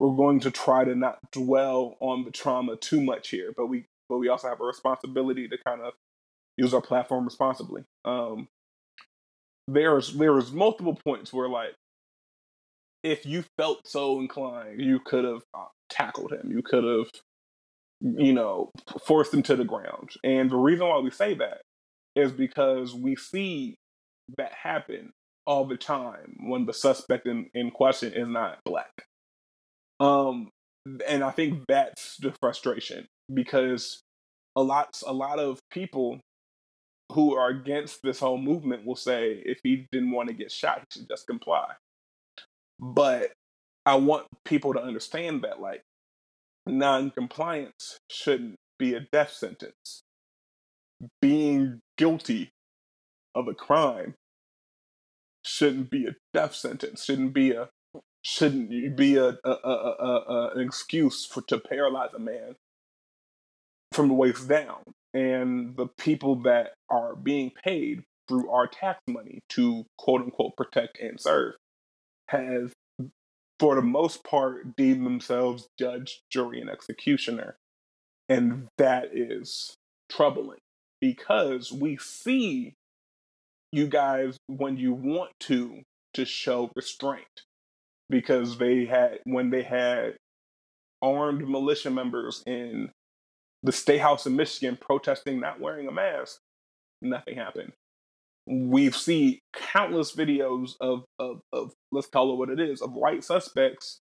we're 0.00 0.16
going 0.16 0.40
to 0.40 0.50
try 0.50 0.84
to 0.84 0.94
not 0.96 1.18
dwell 1.30 1.96
on 2.00 2.24
the 2.24 2.32
trauma 2.32 2.76
too 2.76 3.02
much 3.02 3.28
here, 3.30 3.52
but 3.56 3.66
we 3.66 3.86
but 4.08 4.18
we 4.18 4.28
also 4.28 4.48
have 4.48 4.60
a 4.60 4.64
responsibility 4.64 5.46
to 5.48 5.58
kind 5.64 5.82
of 5.82 5.92
use 6.56 6.74
our 6.74 6.80
platform 6.80 7.24
responsibly. 7.24 7.84
Um, 8.04 8.48
there's 9.68 10.14
there's 10.14 10.52
multiple 10.52 10.98
points 11.04 11.32
where 11.32 11.48
like 11.48 11.74
if 13.02 13.24
you 13.26 13.44
felt 13.56 13.86
so 13.86 14.20
inclined, 14.20 14.80
you 14.80 15.00
could 15.04 15.24
have 15.24 15.42
uh, 15.54 15.66
tackled 15.88 16.32
him. 16.32 16.50
You 16.50 16.62
could 16.62 16.84
have, 16.84 17.10
you 18.00 18.32
know, 18.32 18.70
forced 19.06 19.32
him 19.32 19.42
to 19.44 19.56
the 19.56 19.64
ground. 19.64 20.10
And 20.24 20.50
the 20.50 20.56
reason 20.56 20.86
why 20.86 20.98
we 20.98 21.10
say 21.10 21.34
that 21.34 21.62
is 22.16 22.32
because 22.32 22.94
we 22.94 23.16
see 23.16 23.76
that 24.36 24.52
happen 24.52 25.12
all 25.46 25.64
the 25.64 25.76
time 25.76 26.36
when 26.40 26.66
the 26.66 26.74
suspect 26.74 27.26
in, 27.26 27.48
in 27.54 27.70
question 27.70 28.12
is 28.12 28.28
not 28.28 28.58
black. 28.64 29.06
Um, 30.00 30.48
and 31.06 31.22
I 31.22 31.30
think 31.30 31.64
that's 31.68 32.16
the 32.16 32.32
frustration 32.40 33.06
because 33.32 34.02
a 34.56 34.62
lot 34.62 35.00
a 35.06 35.12
lot 35.12 35.38
of 35.38 35.60
people 35.70 36.20
who 37.12 37.34
are 37.36 37.50
against 37.50 38.00
this 38.02 38.20
whole 38.20 38.38
movement 38.38 38.86
will 38.86 38.96
say 38.96 39.42
if 39.44 39.58
he 39.62 39.86
didn't 39.92 40.12
want 40.12 40.28
to 40.28 40.34
get 40.34 40.50
shot, 40.50 40.80
he 40.80 41.00
should 41.00 41.08
just 41.08 41.26
comply. 41.26 41.72
But 42.78 43.32
I 43.84 43.96
want 43.96 44.26
people 44.44 44.72
to 44.74 44.82
understand 44.82 45.42
that 45.42 45.60
like 45.60 45.82
non-compliance 46.66 47.98
shouldn't 48.10 48.56
be 48.78 48.94
a 48.94 49.00
death 49.12 49.32
sentence. 49.32 50.02
Being 51.20 51.80
guilty 51.98 52.50
of 53.34 53.48
a 53.48 53.54
crime 53.54 54.14
shouldn't 55.44 55.90
be 55.90 56.06
a 56.06 56.14
death 56.32 56.54
sentence. 56.54 57.04
Shouldn't 57.04 57.34
be 57.34 57.52
a 57.52 57.68
shouldn't 58.22 58.96
be 58.96 59.16
a, 59.16 59.38
a, 59.44 59.50
a, 59.50 60.24
a, 60.28 60.50
an 60.54 60.60
excuse 60.60 61.24
for 61.24 61.42
to 61.42 61.58
paralyze 61.58 62.10
a 62.14 62.18
man 62.18 62.56
from 63.92 64.08
the 64.08 64.14
waist 64.14 64.48
down. 64.48 64.82
And 65.12 65.76
the 65.76 65.86
people 65.86 66.36
that 66.42 66.74
are 66.88 67.16
being 67.16 67.50
paid 67.64 68.04
through 68.28 68.48
our 68.50 68.66
tax 68.66 69.00
money 69.08 69.40
to 69.50 69.84
quote 69.98 70.20
unquote 70.20 70.56
protect 70.56 70.98
and 71.00 71.20
serve 71.20 71.54
have, 72.28 72.72
for 73.58 73.74
the 73.74 73.82
most 73.82 74.22
part, 74.22 74.76
deemed 74.76 75.04
themselves 75.04 75.66
judge, 75.78 76.20
jury, 76.30 76.60
and 76.60 76.70
executioner. 76.70 77.56
And 78.28 78.68
that 78.78 79.10
is 79.12 79.74
troubling 80.08 80.60
because 81.00 81.72
we 81.72 81.96
see 81.96 82.74
you 83.72 83.88
guys 83.88 84.36
when 84.46 84.76
you 84.76 84.92
want 84.92 85.30
to 85.40 85.82
to 86.14 86.24
show 86.24 86.70
restraint 86.74 87.42
because 88.10 88.58
they 88.58 88.84
had 88.84 89.20
when 89.24 89.50
they 89.50 89.62
had 89.62 90.16
armed 91.00 91.48
militia 91.48 91.90
members 91.90 92.42
in 92.46 92.90
the 93.62 93.72
state 93.72 94.00
house 94.00 94.26
in 94.26 94.36
Michigan 94.36 94.76
protesting 94.80 95.40
not 95.40 95.60
wearing 95.60 95.88
a 95.88 95.92
mask, 95.92 96.38
nothing 97.00 97.36
happened. 97.36 97.72
We've 98.46 98.96
seen 98.96 99.38
countless 99.54 100.14
videos 100.14 100.72
of, 100.80 101.04
of, 101.18 101.40
of 101.52 101.72
let's 101.92 102.08
call 102.08 102.32
it 102.32 102.36
what 102.36 102.50
it 102.50 102.58
is, 102.58 102.82
of 102.82 102.92
white 102.92 103.22
suspects 103.22 104.00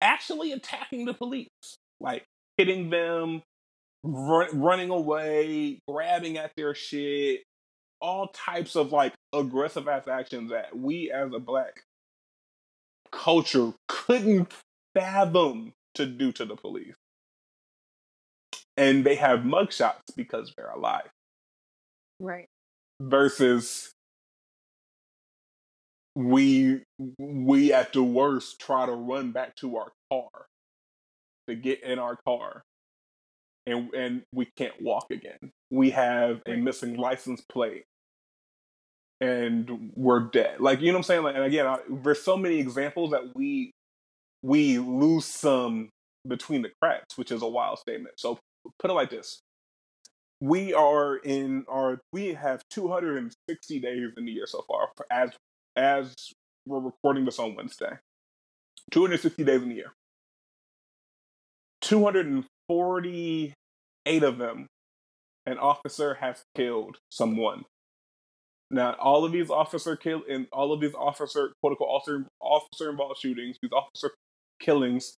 actually 0.00 0.52
attacking 0.52 1.04
the 1.04 1.14
police, 1.14 1.48
like 2.00 2.24
hitting 2.56 2.90
them, 2.90 3.42
run, 4.02 4.58
running 4.58 4.90
away, 4.90 5.78
grabbing 5.86 6.38
at 6.38 6.52
their 6.56 6.74
shit, 6.74 7.42
all 8.00 8.28
types 8.28 8.76
of 8.76 8.92
like 8.92 9.12
aggressive 9.34 9.88
ass 9.88 10.08
actions 10.08 10.50
that 10.50 10.76
we 10.76 11.10
as 11.10 11.32
a 11.34 11.38
black 11.38 11.82
culture 13.12 13.72
couldn't 13.88 14.52
fathom 14.94 15.72
to 15.94 16.06
do 16.06 16.32
to 16.32 16.44
the 16.44 16.56
police. 16.56 16.94
And 18.76 19.04
they 19.04 19.16
have 19.16 19.40
mugshots 19.40 20.14
because 20.16 20.52
they're 20.56 20.70
alive. 20.70 21.10
Right. 22.18 22.46
Versus 23.00 23.92
we 26.14 26.82
we 27.18 27.72
at 27.72 27.92
the 27.92 28.02
worst 28.02 28.60
try 28.60 28.86
to 28.86 28.92
run 28.92 29.32
back 29.32 29.56
to 29.56 29.76
our 29.76 29.92
car 30.10 30.46
to 31.48 31.54
get 31.54 31.82
in 31.82 31.98
our 31.98 32.16
car 32.26 32.62
and 33.66 33.92
and 33.94 34.22
we 34.34 34.46
can't 34.56 34.80
walk 34.82 35.06
again. 35.10 35.52
We 35.70 35.90
have 35.90 36.42
a 36.46 36.56
missing 36.56 36.96
license 36.96 37.40
plate 37.40 37.84
and 39.20 39.92
we're 39.94 40.20
dead. 40.20 40.60
Like 40.60 40.80
you 40.80 40.88
know 40.88 40.94
what 40.94 41.00
I'm 41.00 41.04
saying? 41.04 41.22
Like, 41.22 41.36
and 41.36 41.44
again, 41.44 41.66
I, 41.66 41.78
there's 41.88 42.22
so 42.22 42.36
many 42.36 42.58
examples 42.58 43.10
that 43.10 43.34
we 43.34 43.72
we 44.42 44.78
lose 44.78 45.26
some 45.26 45.90
between 46.26 46.62
the 46.62 46.70
cracks, 46.80 47.18
which 47.18 47.30
is 47.30 47.42
a 47.42 47.48
wild 47.48 47.78
statement. 47.78 48.14
So 48.18 48.38
put 48.78 48.90
it 48.90 48.94
like 48.94 49.10
this: 49.10 49.40
we 50.40 50.72
are 50.72 51.16
in 51.16 51.66
our 51.68 52.00
we 52.12 52.32
have 52.34 52.62
260 52.70 53.78
days 53.78 54.10
in 54.16 54.24
the 54.24 54.32
year 54.32 54.46
so 54.46 54.64
far 54.66 54.88
as 55.10 55.30
as 55.76 56.14
we're 56.66 56.80
recording 56.80 57.24
this 57.24 57.38
on 57.38 57.54
Wednesday. 57.54 57.98
260 58.90 59.44
days 59.44 59.62
in 59.62 59.68
the 59.68 59.76
year. 59.76 59.92
248 61.82 63.54
of 64.22 64.38
them, 64.38 64.66
an 65.46 65.58
officer 65.58 66.14
has 66.14 66.42
killed 66.54 66.98
someone 67.10 67.64
now, 68.70 68.94
all 69.00 69.24
of 69.24 69.32
these 69.32 69.50
officer 69.50 69.96
kill 69.96 70.22
and 70.30 70.46
all 70.52 70.72
of 70.72 70.80
these 70.80 70.94
officer 70.94 71.52
quote 71.60 71.72
unquote 71.72 71.88
officer 71.88 72.26
officer 72.40 72.90
involved 72.90 73.20
shootings, 73.20 73.56
these 73.60 73.72
officer 73.72 74.12
killings, 74.60 75.16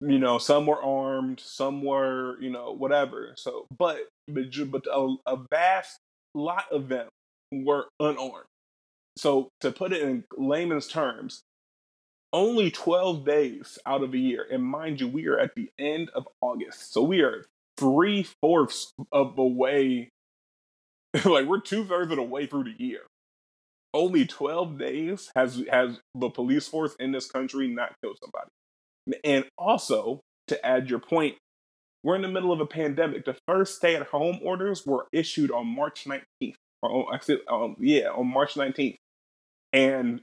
you 0.00 0.18
know, 0.18 0.38
some 0.38 0.66
were 0.66 0.80
armed, 0.80 1.40
some 1.40 1.82
were 1.82 2.40
you 2.40 2.50
know 2.50 2.72
whatever. 2.72 3.32
So, 3.36 3.66
but 3.76 4.08
but 4.28 4.86
a, 4.86 5.16
a 5.26 5.36
vast 5.50 5.98
lot 6.34 6.64
of 6.70 6.88
them 6.88 7.08
were 7.52 7.86
unarmed. 7.98 8.46
So, 9.16 9.48
to 9.60 9.72
put 9.72 9.92
it 9.92 10.02
in 10.02 10.24
layman's 10.36 10.86
terms, 10.86 11.42
only 12.32 12.70
12 12.70 13.24
days 13.24 13.78
out 13.86 14.02
of 14.02 14.14
a 14.14 14.18
year, 14.18 14.46
and 14.50 14.62
mind 14.62 15.00
you, 15.00 15.08
we 15.08 15.26
are 15.26 15.38
at 15.38 15.54
the 15.56 15.70
end 15.78 16.10
of 16.14 16.28
August, 16.40 16.92
so 16.92 17.02
we 17.02 17.20
are 17.20 17.44
three 17.76 18.26
fourths 18.40 18.92
of 19.12 19.34
the 19.34 19.42
way 19.42 20.10
like 21.24 21.46
we're 21.46 21.60
two 21.60 21.84
thirds 21.84 22.10
of 22.10 22.16
the 22.16 22.22
way 22.22 22.46
through 22.46 22.64
the 22.64 22.74
year. 22.78 23.00
Only 23.92 24.26
twelve 24.26 24.78
days 24.78 25.30
has 25.36 25.62
has 25.70 26.00
the 26.14 26.30
police 26.30 26.66
force 26.66 26.96
in 26.98 27.12
this 27.12 27.30
country 27.30 27.68
not 27.68 27.92
killed 28.02 28.18
somebody. 28.20 28.50
And 29.22 29.44
also, 29.56 30.20
to 30.48 30.66
add 30.66 30.90
your 30.90 30.98
point, 30.98 31.36
we're 32.02 32.16
in 32.16 32.22
the 32.22 32.28
middle 32.28 32.52
of 32.52 32.60
a 32.60 32.66
pandemic. 32.66 33.24
The 33.24 33.36
first 33.46 33.76
stay-at-home 33.76 34.40
orders 34.42 34.84
were 34.86 35.06
issued 35.12 35.50
on 35.50 35.66
March 35.66 36.04
19th. 36.04 36.54
Or, 36.82 37.18
um, 37.48 37.76
yeah, 37.78 38.08
on 38.08 38.26
March 38.26 38.54
19th. 38.54 38.96
And 39.72 40.20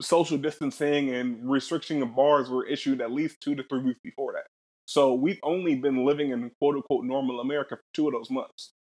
social 0.00 0.38
distancing 0.38 1.14
and 1.14 1.50
restriction 1.50 2.02
of 2.02 2.14
bars 2.14 2.48
were 2.48 2.66
issued 2.66 3.00
at 3.00 3.12
least 3.12 3.40
two 3.40 3.54
to 3.54 3.62
three 3.64 3.82
weeks 3.82 4.00
before 4.02 4.32
that. 4.34 4.46
So 4.86 5.14
we've 5.14 5.40
only 5.42 5.74
been 5.74 6.04
living 6.06 6.30
in 6.30 6.50
quote 6.60 6.76
unquote 6.76 7.04
normal 7.04 7.40
America 7.40 7.76
for 7.76 7.82
two 7.94 8.06
of 8.08 8.14
those 8.14 8.30
months. 8.30 8.72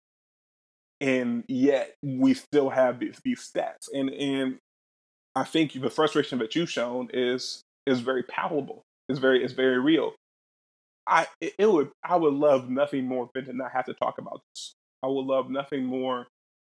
And 1.00 1.44
yet 1.48 1.94
we 2.02 2.34
still 2.34 2.70
have 2.70 3.00
these, 3.00 3.20
these 3.24 3.50
stats. 3.50 3.88
And 3.92 4.10
and 4.10 4.58
I 5.34 5.44
think 5.44 5.80
the 5.80 5.90
frustration 5.90 6.38
that 6.38 6.54
you've 6.54 6.70
shown 6.70 7.08
is 7.12 7.62
is 7.86 8.00
very 8.00 8.22
palpable. 8.22 8.82
It's 9.08 9.18
very 9.18 9.44
it's 9.44 9.52
very 9.52 9.78
real. 9.78 10.14
I 11.06 11.26
it 11.40 11.70
would 11.70 11.90
I 12.04 12.16
would 12.16 12.34
love 12.34 12.68
nothing 12.68 13.06
more 13.06 13.28
than 13.34 13.44
to 13.46 13.52
not 13.52 13.72
have 13.72 13.86
to 13.86 13.94
talk 13.94 14.18
about 14.18 14.40
this. 14.54 14.74
I 15.02 15.08
would 15.08 15.26
love 15.26 15.50
nothing 15.50 15.84
more 15.84 16.26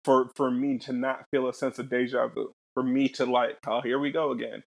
for 0.05 0.29
for 0.36 0.49
me 0.49 0.77
to 0.79 0.93
not 0.93 1.25
feel 1.31 1.47
a 1.47 1.53
sense 1.53 1.79
of 1.79 1.89
deja 1.89 2.27
vu. 2.27 2.51
For 2.73 2.83
me 2.83 3.07
to 3.09 3.25
like, 3.25 3.57
oh, 3.67 3.81
here 3.81 3.99
we 3.99 4.12
go 4.12 4.31
again. 4.31 4.63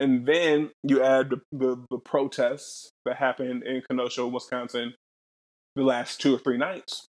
And 0.00 0.24
then 0.24 0.70
you 0.82 1.02
add 1.02 1.28
the, 1.28 1.42
the, 1.52 1.84
the 1.90 1.98
protests 1.98 2.90
that 3.04 3.16
happened 3.18 3.64
in 3.64 3.82
Kenosha, 3.82 4.26
Wisconsin, 4.26 4.94
the 5.76 5.82
last 5.82 6.22
two 6.22 6.34
or 6.34 6.38
three 6.38 6.56
nights. 6.56 7.06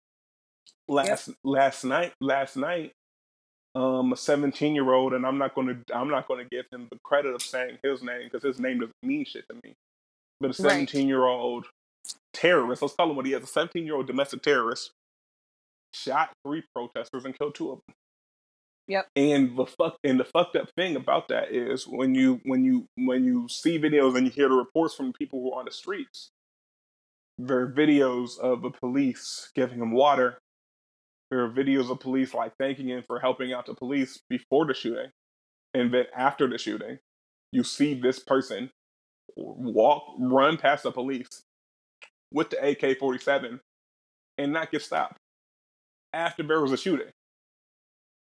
Last 0.88 1.28
yep. 1.28 1.36
last 1.44 1.84
night, 1.84 2.12
last 2.20 2.56
night, 2.56 2.92
um, 3.74 4.12
a 4.12 4.16
17 4.16 4.74
year 4.74 4.92
old, 4.92 5.12
and 5.12 5.26
I'm 5.26 5.38
not 5.38 5.54
going 5.54 5.68
to 5.68 5.96
I'm 5.96 6.08
not 6.08 6.28
going 6.28 6.42
to 6.42 6.48
give 6.48 6.66
him 6.72 6.88
the 6.90 6.98
credit 7.02 7.34
of 7.34 7.42
saying 7.42 7.78
his 7.82 8.02
name 8.02 8.22
because 8.24 8.42
his 8.42 8.60
name 8.60 8.80
doesn't 8.80 8.94
mean 9.02 9.24
shit 9.24 9.44
to 9.48 9.54
me. 9.62 9.74
But 10.40 10.50
a 10.50 10.54
17 10.54 11.08
year 11.08 11.24
old 11.24 11.66
terrorist, 12.32 12.82
let's 12.82 12.94
call 12.94 13.10
him 13.10 13.16
what 13.16 13.26
he 13.26 13.32
is, 13.32 13.42
a 13.42 13.46
17 13.46 13.84
year 13.84 13.96
old 13.96 14.06
domestic 14.06 14.42
terrorist, 14.42 14.92
shot 15.92 16.30
three 16.46 16.62
protesters 16.74 17.24
and 17.24 17.36
killed 17.36 17.54
two 17.54 17.70
of 17.72 17.80
them. 17.86 17.94
Yep. 18.88 19.08
And 19.16 19.56
the 19.56 19.66
fuck 19.66 19.96
and 20.04 20.20
the 20.20 20.24
fucked 20.24 20.56
up 20.56 20.70
thing 20.76 20.94
about 20.94 21.28
that 21.28 21.50
is 21.50 21.86
when 21.88 22.14
you 22.14 22.40
when 22.44 22.64
you 22.64 22.86
when 22.96 23.24
you 23.24 23.48
see 23.48 23.78
videos 23.78 24.16
and 24.16 24.26
you 24.26 24.30
hear 24.30 24.48
the 24.48 24.54
reports 24.54 24.94
from 24.94 25.12
people 25.12 25.40
who 25.40 25.52
are 25.52 25.58
on 25.58 25.64
the 25.64 25.72
streets, 25.72 26.30
there 27.36 27.58
are 27.58 27.70
videos 27.70 28.38
of 28.38 28.62
the 28.62 28.70
police 28.70 29.50
giving 29.54 29.80
him 29.80 29.92
water. 29.92 30.38
There 31.30 31.44
are 31.44 31.50
videos 31.50 31.90
of 31.90 32.00
police 32.00 32.34
like 32.34 32.52
thanking 32.58 32.88
him 32.88 33.02
for 33.06 33.18
helping 33.18 33.52
out 33.52 33.66
the 33.66 33.74
police 33.74 34.20
before 34.30 34.66
the 34.66 34.74
shooting. 34.74 35.10
And 35.74 35.92
then 35.92 36.04
after 36.16 36.48
the 36.48 36.58
shooting, 36.58 36.98
you 37.52 37.64
see 37.64 37.94
this 37.94 38.18
person 38.18 38.70
walk 39.36 40.02
run 40.18 40.56
past 40.56 40.84
the 40.84 40.92
police 40.92 41.42
with 42.32 42.50
the 42.50 42.70
AK 42.70 42.98
forty 42.98 43.18
seven 43.18 43.60
and 44.38 44.52
not 44.52 44.70
get 44.70 44.82
stopped 44.82 45.16
after 46.12 46.42
there 46.42 46.60
was 46.60 46.72
a 46.72 46.76
shooting 46.76 47.10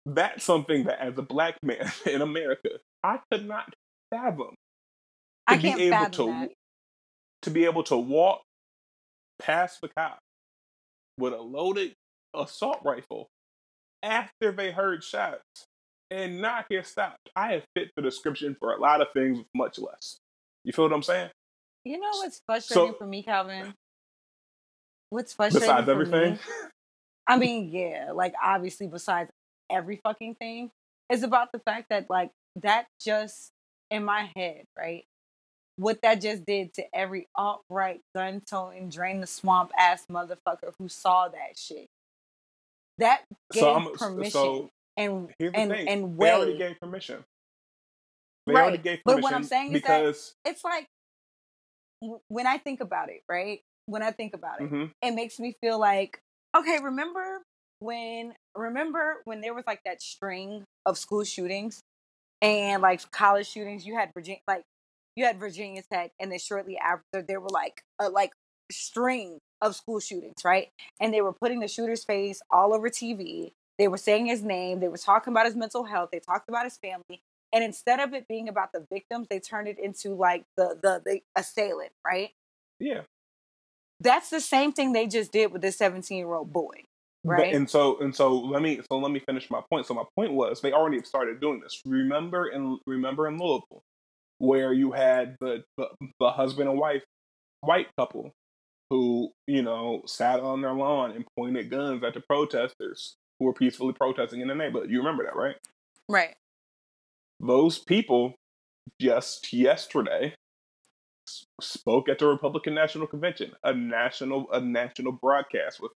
that's 0.05 0.43
something 0.43 0.85
that 0.85 0.99
as 1.01 1.17
a 1.17 1.21
black 1.21 1.57
man 1.63 1.91
in 2.05 2.21
America, 2.21 2.69
I 3.03 3.19
could 3.31 3.47
not 3.47 3.73
fathom. 4.11 4.53
I 5.47 5.57
can't 5.57 5.77
be 5.77 5.85
able 5.85 6.09
to 6.09 6.25
that. 6.25 6.49
to 7.43 7.49
be 7.49 7.65
able 7.65 7.83
to 7.83 7.97
walk 7.97 8.41
past 9.39 9.81
the 9.81 9.89
cop 9.89 10.19
with 11.17 11.33
a 11.33 11.41
loaded 11.41 11.93
assault 12.39 12.79
rifle 12.83 13.29
after 14.03 14.51
they 14.51 14.71
heard 14.71 15.03
shots 15.03 15.67
and 16.11 16.41
not 16.41 16.69
get 16.69 16.85
stopped. 16.85 17.29
I 17.35 17.53
have 17.53 17.63
fit 17.75 17.91
the 17.95 18.01
description 18.01 18.55
for 18.59 18.73
a 18.73 18.79
lot 18.79 19.01
of 19.01 19.07
things, 19.13 19.39
much 19.55 19.79
less. 19.79 20.17
You 20.63 20.73
feel 20.73 20.85
what 20.85 20.93
I'm 20.93 21.03
saying? 21.03 21.29
You 21.83 21.99
know 21.99 22.09
what's 22.13 22.41
frustrating 22.45 22.93
so, 22.93 22.97
for 22.97 23.05
me, 23.05 23.23
Calvin? 23.23 23.73
What's 25.09 25.33
frustrating 25.33 25.69
besides 25.69 25.89
everything? 25.89 26.33
Me? 26.33 26.39
I 27.27 27.37
mean, 27.37 27.69
yeah, 27.71 28.11
like 28.13 28.33
obviously 28.43 28.87
besides 28.87 29.31
every 29.69 29.99
fucking 30.03 30.35
thing 30.35 30.71
is 31.09 31.23
about 31.23 31.51
the 31.51 31.59
fact 31.59 31.89
that 31.89 32.09
like 32.09 32.31
that 32.61 32.87
just 33.03 33.51
in 33.91 34.03
my 34.03 34.29
head, 34.35 34.65
right? 34.77 35.03
What 35.77 36.01
that 36.03 36.21
just 36.21 36.45
did 36.45 36.73
to 36.75 36.83
every 36.93 37.27
alt 37.35 37.63
right 37.69 38.01
gun 38.15 38.41
toting 38.49 38.89
drain 38.89 39.21
the 39.21 39.27
swamp 39.27 39.71
ass 39.77 40.05
motherfucker 40.11 40.71
who 40.79 40.87
saw 40.87 41.27
that 41.27 41.57
shit. 41.57 41.87
That 42.97 43.23
gave 43.51 43.61
so 43.61 43.93
permission 43.97 44.31
so 44.31 44.69
and 44.97 45.29
and 45.39 45.71
thing. 45.71 45.89
and 45.89 46.17
way. 46.17 46.27
They 46.27 46.33
already 46.33 46.57
gave 46.57 46.79
permission. 46.79 47.23
They 48.47 48.53
right. 48.53 48.61
already 48.61 48.77
gave 48.77 49.03
permission. 49.03 49.21
But 49.21 49.23
what 49.23 49.33
I'm 49.33 49.43
saying 49.43 49.73
because... 49.73 50.15
is 50.15 50.35
that 50.43 50.51
it's 50.51 50.63
like 50.63 50.87
when 52.27 52.47
I 52.47 52.57
think 52.57 52.81
about 52.81 53.09
it, 53.09 53.21
right? 53.29 53.59
When 53.87 54.01
I 54.01 54.11
think 54.11 54.33
about 54.33 54.61
it, 54.61 54.63
mm-hmm. 54.63 54.85
it 55.01 55.11
makes 55.11 55.39
me 55.39 55.55
feel 55.61 55.79
like 55.79 56.19
okay. 56.57 56.79
Remember 56.81 57.41
when 57.79 58.33
remember 58.55 59.17
when 59.25 59.41
there 59.41 59.53
was 59.53 59.63
like 59.67 59.81
that 59.85 60.01
string 60.01 60.63
of 60.85 60.97
school 60.97 61.23
shootings 61.23 61.81
and 62.41 62.81
like 62.81 63.09
college 63.11 63.47
shootings 63.47 63.85
you 63.85 63.95
had 63.95 64.11
virginia 64.13 64.39
like 64.47 64.63
you 65.15 65.25
had 65.25 65.39
virginia 65.39 65.81
tech 65.91 66.11
and 66.19 66.31
then 66.31 66.39
shortly 66.39 66.77
after 66.77 67.21
there 67.21 67.39
were 67.39 67.49
like 67.49 67.81
a 67.99 68.09
like 68.09 68.31
string 68.71 69.39
of 69.61 69.75
school 69.75 69.99
shootings 69.99 70.43
right? 70.43 70.69
And 70.99 71.13
they 71.13 71.21
were 71.21 71.33
putting 71.33 71.59
the 71.59 71.67
shooter's 71.67 72.03
face 72.03 72.41
all 72.51 72.73
over 72.73 72.89
tv 72.89 73.51
they 73.77 73.87
were 73.87 73.97
saying 73.97 74.27
his 74.27 74.41
name. 74.41 74.79
They 74.79 74.87
were 74.87 74.97
talking 74.97 75.33
about 75.33 75.45
his 75.45 75.55
mental 75.55 75.83
health. 75.83 76.09
They 76.11 76.19
talked 76.19 76.47
about 76.47 76.63
his 76.63 76.77
family. 76.77 77.21
And 77.51 77.63
instead 77.63 77.99
of 77.99 78.13
it 78.13 78.27
being 78.27 78.47
about 78.47 78.71
the 78.73 78.85
victims 78.91 79.27
they 79.29 79.39
turned 79.39 79.67
it 79.67 79.79
into 79.79 80.13
like 80.13 80.45
the 80.57 80.77
the, 80.81 81.01
the 81.05 81.21
assailant 81.35 81.91
right? 82.05 82.31
Yeah. 82.79 83.01
That's 84.01 84.29
the 84.29 84.41
same 84.41 84.73
thing 84.73 84.91
they 84.91 85.07
just 85.07 85.31
did 85.31 85.53
with 85.53 85.61
this 85.61 85.77
17 85.77 86.17
year 86.17 86.33
old 86.33 86.51
boy 86.51 86.83
Right. 87.23 87.55
And 87.55 87.67
so 87.67 87.99
and 88.01 88.15
so 88.15 88.35
let 88.35 88.61
me 88.61 88.81
so 88.87 88.99
let 88.99 89.11
me 89.11 89.19
finish 89.19 89.49
my 89.49 89.59
point. 89.67 89.87
So 89.87 89.95
my 89.95 90.03
point 90.15 90.33
was 90.33 90.61
they 90.61 90.73
already 90.73 91.01
started 91.01 91.41
doing 91.41 91.59
this. 91.59 91.81
Remember 91.83 92.47
in 92.47 92.77
remember 92.85 93.27
in 93.27 93.39
Louisville 93.39 93.81
where 94.37 94.73
you 94.73 94.91
had 94.91 95.35
the 95.39 95.63
the, 95.75 95.87
the 96.19 96.29
husband 96.29 96.69
and 96.69 96.77
wife 96.77 97.01
white 97.61 97.87
couple 97.97 98.31
who, 98.89 99.31
you 99.47 99.61
know, 99.61 100.03
sat 100.05 100.39
on 100.39 100.61
their 100.61 100.73
lawn 100.73 101.11
and 101.11 101.25
pointed 101.37 101.69
guns 101.69 102.03
at 102.03 102.13
the 102.13 102.21
protesters 102.21 103.15
who 103.39 103.45
were 103.45 103.53
peacefully 103.53 103.93
protesting 103.93 104.41
in 104.41 104.47
the 104.47 104.55
neighborhood. 104.55 104.89
You 104.89 104.99
remember 104.99 105.23
that, 105.23 105.35
right? 105.35 105.55
Right. 106.07 106.35
Those 107.39 107.79
people 107.79 108.35
just 109.01 109.51
yesterday 109.51 110.35
spoke 111.59 112.07
at 112.07 112.19
the 112.19 112.27
Republican 112.27 112.75
National 112.75 113.07
Convention, 113.07 113.51
a 113.63 113.73
national 113.73 114.51
a 114.51 114.61
national 114.61 115.13
broadcast 115.13 115.81
with 115.81 115.91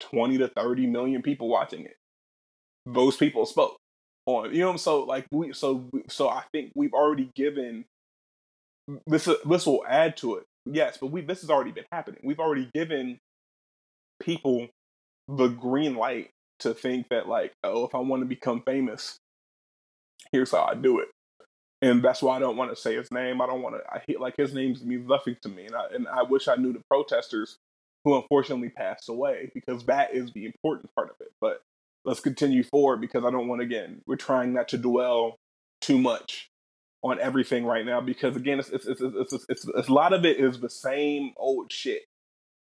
20 0.00 0.38
to 0.38 0.48
30 0.48 0.86
million 0.86 1.22
people 1.22 1.48
watching 1.48 1.84
it. 1.84 1.96
Those 2.86 3.16
people 3.16 3.46
spoke 3.46 3.76
on, 4.26 4.54
you 4.54 4.60
know, 4.60 4.76
so 4.76 5.04
like 5.04 5.26
we, 5.30 5.52
so, 5.52 5.88
so 6.08 6.28
I 6.28 6.42
think 6.52 6.72
we've 6.74 6.92
already 6.92 7.30
given 7.36 7.84
this, 9.06 9.28
this 9.44 9.66
will 9.66 9.84
add 9.88 10.16
to 10.18 10.36
it. 10.36 10.44
Yes, 10.64 10.98
but 11.00 11.08
we, 11.08 11.22
this 11.22 11.40
has 11.40 11.50
already 11.50 11.72
been 11.72 11.84
happening. 11.90 12.20
We've 12.22 12.38
already 12.38 12.70
given 12.74 13.18
people 14.20 14.68
the 15.28 15.48
green 15.48 15.96
light 15.96 16.30
to 16.60 16.74
think 16.74 17.08
that 17.10 17.28
like, 17.28 17.52
oh, 17.64 17.84
if 17.84 17.94
I 17.94 17.98
want 17.98 18.22
to 18.22 18.26
become 18.26 18.62
famous, 18.64 19.18
here's 20.30 20.52
how 20.52 20.64
I 20.64 20.74
do 20.74 21.00
it. 21.00 21.08
And 21.80 22.02
that's 22.02 22.22
why 22.22 22.36
I 22.36 22.38
don't 22.38 22.56
want 22.56 22.70
to 22.70 22.80
say 22.80 22.94
his 22.94 23.10
name. 23.10 23.40
I 23.40 23.46
don't 23.46 23.62
want 23.62 23.74
to. 23.74 23.82
I 23.90 24.00
hate 24.06 24.20
like 24.20 24.36
his 24.36 24.54
name 24.54 24.76
means 24.84 25.08
nothing 25.08 25.36
to 25.42 25.48
me, 25.48 25.66
and 25.66 25.74
I, 25.74 25.86
and 25.92 26.06
I 26.06 26.22
wish 26.22 26.46
I 26.46 26.54
knew 26.54 26.72
the 26.72 26.82
protesters 26.88 27.56
who 28.04 28.16
unfortunately 28.16 28.68
passed 28.68 29.08
away 29.08 29.50
because 29.52 29.84
that 29.86 30.14
is 30.14 30.32
the 30.32 30.46
important 30.46 30.94
part 30.94 31.10
of 31.10 31.16
it. 31.20 31.32
But 31.40 31.60
let's 32.04 32.20
continue 32.20 32.62
forward 32.62 33.00
because 33.00 33.24
I 33.24 33.32
don't 33.32 33.48
want 33.48 33.62
again. 33.62 34.00
We're 34.06 34.14
trying 34.14 34.52
not 34.52 34.68
to 34.68 34.78
dwell 34.78 35.36
too 35.80 35.98
much 35.98 36.51
on 37.02 37.20
everything 37.20 37.64
right 37.64 37.84
now 37.84 38.00
because 38.00 38.36
again, 38.36 38.60
it's 38.60 38.70
it's 38.70 38.86
it's 38.86 39.00
it's, 39.00 39.32
it's, 39.32 39.46
it's, 39.48 39.68
it's 39.68 39.88
a 39.88 39.92
lot 39.92 40.12
of 40.12 40.24
it 40.24 40.38
is 40.38 40.60
the 40.60 40.70
same 40.70 41.32
old 41.36 41.72
shit, 41.72 42.02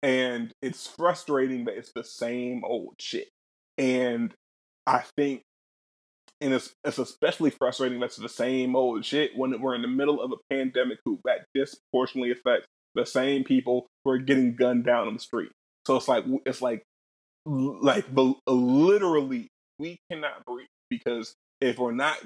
and 0.02 0.52
it's 0.62 0.86
frustrating 0.86 1.64
that 1.66 1.76
it's 1.76 1.92
the 1.94 2.04
same 2.04 2.64
old 2.64 2.94
shit. 2.98 3.28
And 3.78 4.34
I 4.86 5.04
think, 5.16 5.42
and 6.40 6.54
it's 6.54 6.72
it's 6.84 6.98
especially 6.98 7.50
frustrating 7.50 8.00
that's 8.00 8.16
the 8.16 8.28
same 8.28 8.74
old 8.74 9.04
shit 9.04 9.36
when 9.36 9.60
we're 9.60 9.74
in 9.74 9.82
the 9.82 9.88
middle 9.88 10.20
of 10.20 10.32
a 10.32 10.54
pandemic 10.54 10.98
who 11.04 11.20
that 11.24 11.46
disproportionately 11.54 12.32
affects 12.32 12.66
the 12.94 13.06
same 13.06 13.44
people 13.44 13.86
who 14.04 14.10
are 14.10 14.18
getting 14.18 14.56
gunned 14.56 14.84
down 14.84 15.06
on 15.06 15.14
the 15.14 15.20
street. 15.20 15.50
So 15.86 15.96
it's 15.96 16.08
like 16.08 16.24
it's 16.44 16.62
like 16.62 16.82
like 17.44 18.06
literally 18.46 19.48
we 19.78 19.98
cannot 20.10 20.44
breathe 20.44 20.66
because 20.90 21.34
if 21.60 21.78
we're 21.78 21.92
not 21.92 22.18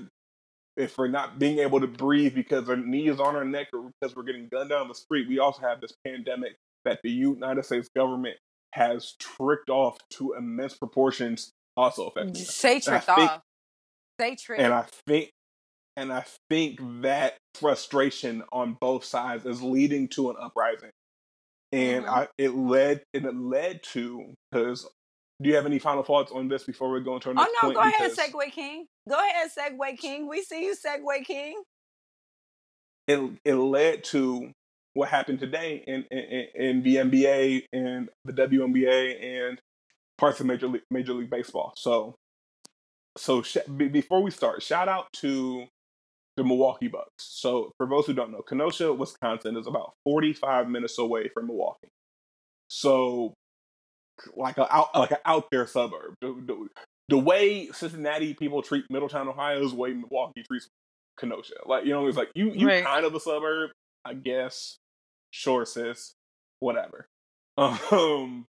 if 0.76 0.96
we're 0.96 1.08
not 1.08 1.38
being 1.38 1.58
able 1.58 1.80
to 1.80 1.86
breathe 1.86 2.34
because 2.34 2.68
our 2.68 2.76
knee 2.76 3.08
is 3.08 3.20
on 3.20 3.36
our 3.36 3.44
neck 3.44 3.68
or 3.72 3.90
because 4.00 4.16
we're 4.16 4.22
getting 4.22 4.48
gunned 4.50 4.70
down 4.70 4.88
the 4.88 4.94
street, 4.94 5.28
we 5.28 5.38
also 5.38 5.60
have 5.62 5.80
this 5.80 5.92
pandemic 6.06 6.56
that 6.84 7.00
the 7.02 7.10
United 7.10 7.64
States 7.64 7.88
government 7.94 8.36
has 8.72 9.14
tricked 9.18 9.68
off 9.68 9.98
to 10.10 10.34
immense 10.34 10.74
proportions, 10.74 11.52
also 11.76 12.06
affecting. 12.06 12.34
Say 12.34 12.80
tricked 12.80 13.08
off. 13.08 13.42
Say 14.20 14.36
tricked. 14.36 14.62
And 14.62 14.72
I 14.72 14.86
think 15.06 15.30
and 15.96 16.12
I 16.12 16.24
think 16.48 16.80
that 17.02 17.36
frustration 17.54 18.42
on 18.52 18.76
both 18.80 19.04
sides 19.04 19.44
is 19.44 19.62
leading 19.62 20.08
to 20.08 20.30
an 20.30 20.36
uprising. 20.40 20.90
And 21.72 22.04
mm-hmm. 22.04 22.14
I, 22.14 22.28
it 22.38 22.54
led 22.54 23.02
and 23.12 23.26
it 23.26 23.36
led 23.36 23.82
to 23.92 24.32
because 24.50 24.88
do 25.40 25.48
you 25.48 25.56
have 25.56 25.66
any 25.66 25.78
final 25.78 26.02
thoughts 26.02 26.32
on 26.32 26.48
this 26.48 26.64
before 26.64 26.90
we 26.90 27.00
go 27.00 27.14
into 27.14 27.30
our 27.30 27.34
oh, 27.36 27.42
next 27.42 27.56
Oh 27.62 27.68
no, 27.68 27.74
go 27.74 27.80
ahead, 27.80 28.12
Segue 28.12 28.52
King. 28.52 28.86
Go 29.08 29.16
ahead, 29.16 29.50
Segue 29.56 29.98
King. 29.98 30.28
We 30.28 30.42
see 30.42 30.64
you, 30.64 30.74
Segue 30.74 31.24
King. 31.24 31.62
It 33.08 33.30
it 33.44 33.54
led 33.54 34.04
to 34.04 34.50
what 34.94 35.08
happened 35.08 35.40
today 35.40 35.82
in 35.86 36.04
in, 36.10 36.46
in 36.54 36.82
the 36.82 36.96
NBA 36.96 37.64
and 37.72 38.08
the 38.24 38.32
WNBA 38.32 39.22
and 39.22 39.60
parts 40.18 40.38
of 40.40 40.46
Major 40.46 40.68
League 40.68 40.82
Major 40.90 41.14
League 41.14 41.30
Baseball. 41.30 41.72
So, 41.76 42.14
so 43.16 43.42
sh- 43.42 43.56
before 43.76 44.22
we 44.22 44.30
start, 44.30 44.62
shout 44.62 44.88
out 44.88 45.06
to 45.14 45.64
the 46.36 46.44
Milwaukee 46.44 46.88
Bucks. 46.88 47.10
So, 47.18 47.72
for 47.78 47.88
those 47.88 48.06
who 48.06 48.12
don't 48.12 48.30
know, 48.30 48.42
Kenosha, 48.42 48.92
Wisconsin 48.92 49.56
is 49.56 49.66
about 49.66 49.94
45 50.04 50.68
minutes 50.68 50.98
away 50.98 51.28
from 51.32 51.46
Milwaukee. 51.46 51.88
So, 52.68 53.34
like 54.36 54.58
a 54.58 54.72
out 54.74 54.88
like 54.94 55.10
an 55.10 55.18
out 55.24 55.46
there 55.50 55.66
suburb. 55.66 56.14
The, 56.20 56.28
the, 56.46 56.68
the 57.08 57.18
way 57.18 57.68
Cincinnati 57.72 58.34
people 58.34 58.62
treat 58.62 58.84
Middletown, 58.90 59.28
Ohio, 59.28 59.64
is 59.64 59.72
the 59.72 59.76
way 59.76 59.92
Milwaukee 59.92 60.42
treats 60.42 60.68
Kenosha. 61.18 61.54
Like 61.66 61.84
you 61.84 61.92
know, 61.92 62.06
it's 62.06 62.16
like 62.16 62.30
you 62.34 62.50
you 62.52 62.66
right. 62.66 62.84
kind 62.84 63.04
of 63.04 63.14
a 63.14 63.20
suburb, 63.20 63.70
I 64.04 64.14
guess. 64.14 64.76
Sure, 65.30 65.64
sis. 65.64 66.14
Whatever. 66.60 67.06
Um. 67.58 68.46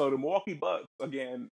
So 0.00 0.10
the 0.10 0.16
Milwaukee 0.16 0.54
Bucks 0.54 0.86
again 1.00 1.50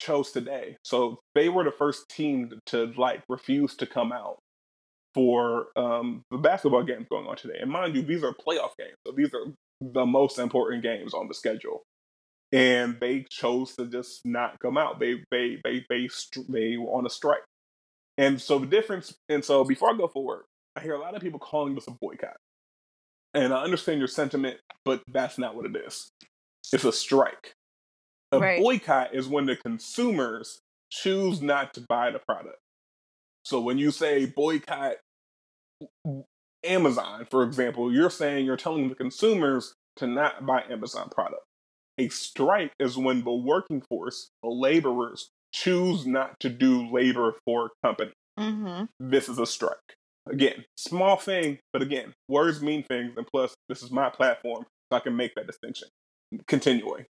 chose 0.00 0.32
today. 0.32 0.76
So 0.82 1.20
they 1.34 1.48
were 1.48 1.62
the 1.62 1.70
first 1.70 2.08
team 2.08 2.58
to 2.66 2.92
like 2.96 3.22
refuse 3.28 3.76
to 3.76 3.86
come 3.86 4.12
out 4.12 4.38
for 5.14 5.66
um, 5.76 6.22
the 6.30 6.38
basketball 6.38 6.82
games 6.82 7.06
going 7.10 7.26
on 7.26 7.36
today. 7.36 7.58
And 7.60 7.70
mind 7.70 7.94
you, 7.94 8.02
these 8.02 8.24
are 8.24 8.32
playoff 8.32 8.70
games, 8.78 8.96
so 9.06 9.12
these 9.16 9.32
are 9.34 9.52
the 9.80 10.06
most 10.06 10.38
important 10.38 10.82
games 10.82 11.14
on 11.14 11.28
the 11.28 11.34
schedule. 11.34 11.82
And 12.52 12.98
they 13.00 13.24
chose 13.30 13.74
to 13.76 13.86
just 13.86 14.26
not 14.26 14.58
come 14.60 14.76
out. 14.76 15.00
They 15.00 15.24
they 15.30 15.58
they 15.64 15.86
they 15.88 16.08
they 16.48 16.76
were 16.76 16.92
on 16.92 17.06
a 17.06 17.10
strike. 17.10 17.42
And 18.18 18.40
so 18.40 18.58
the 18.58 18.66
difference. 18.66 19.14
And 19.28 19.44
so 19.44 19.64
before 19.64 19.90
I 19.90 19.96
go 19.96 20.08
forward, 20.08 20.44
I 20.76 20.80
hear 20.80 20.94
a 20.94 21.00
lot 21.00 21.14
of 21.14 21.22
people 21.22 21.40
calling 21.40 21.74
this 21.74 21.88
a 21.88 21.92
boycott. 21.92 22.36
And 23.34 23.54
I 23.54 23.62
understand 23.62 23.98
your 23.98 24.08
sentiment, 24.08 24.58
but 24.84 25.02
that's 25.08 25.38
not 25.38 25.56
what 25.56 25.64
it 25.64 25.76
is. 25.76 26.10
It's 26.72 26.84
a 26.84 26.92
strike. 26.92 27.54
A 28.30 28.38
right. 28.38 28.60
boycott 28.60 29.14
is 29.14 29.26
when 29.26 29.46
the 29.46 29.56
consumers 29.56 30.60
choose 30.90 31.40
not 31.40 31.74
to 31.74 31.80
buy 31.88 32.10
the 32.10 32.18
product. 32.18 32.58
So 33.44 33.60
when 33.60 33.78
you 33.78 33.90
say 33.90 34.26
boycott 34.26 34.96
Amazon, 36.64 37.26
for 37.30 37.42
example, 37.42 37.92
you're 37.92 38.10
saying 38.10 38.46
you're 38.46 38.56
telling 38.56 38.88
the 38.88 38.94
consumers 38.94 39.74
to 39.96 40.06
not 40.06 40.46
buy 40.46 40.62
Amazon 40.70 41.08
product. 41.10 41.42
A 41.98 42.08
strike 42.08 42.72
is 42.80 42.96
when 42.96 43.22
the 43.24 43.32
working 43.32 43.82
force, 43.82 44.30
the 44.42 44.48
laborers, 44.48 45.28
choose 45.52 46.06
not 46.06 46.38
to 46.40 46.48
do 46.48 46.90
labor 46.90 47.34
for 47.44 47.66
a 47.66 47.86
company. 47.86 48.12
Mm-hmm. 48.38 48.84
This 48.98 49.28
is 49.28 49.38
a 49.38 49.46
strike. 49.46 49.76
Again, 50.28 50.64
small 50.76 51.16
thing, 51.16 51.58
but 51.72 51.82
again, 51.82 52.12
words 52.28 52.62
mean 52.62 52.84
things, 52.84 53.12
and 53.16 53.26
plus, 53.26 53.54
this 53.68 53.82
is 53.82 53.90
my 53.90 54.08
platform, 54.08 54.64
so 54.90 54.96
I 54.96 55.00
can 55.00 55.16
make 55.16 55.34
that 55.34 55.46
distinction. 55.46 55.88
Continuing. 56.46 57.04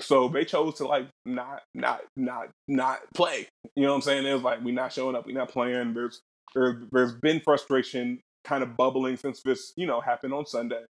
So 0.00 0.28
they 0.28 0.44
chose 0.44 0.74
to 0.74 0.86
like 0.86 1.06
not 1.24 1.62
not 1.72 2.00
not 2.16 2.48
not 2.66 3.00
play. 3.14 3.46
You 3.76 3.84
know 3.84 3.90
what 3.90 3.96
I'm 3.96 4.02
saying? 4.02 4.26
It 4.26 4.34
was 4.34 4.42
like 4.42 4.62
we're 4.62 4.74
not 4.74 4.92
showing 4.92 5.14
up, 5.14 5.24
we're 5.24 5.38
not 5.38 5.50
playing. 5.50 5.94
There's 5.94 6.20
there, 6.54 6.82
there's 6.90 7.14
been 7.14 7.40
frustration 7.40 8.20
kind 8.44 8.62
of 8.62 8.76
bubbling 8.76 9.16
since 9.16 9.40
this, 9.42 9.72
you 9.76 9.86
know, 9.86 10.00
happened 10.00 10.34
on 10.34 10.46
Sunday. 10.46 10.82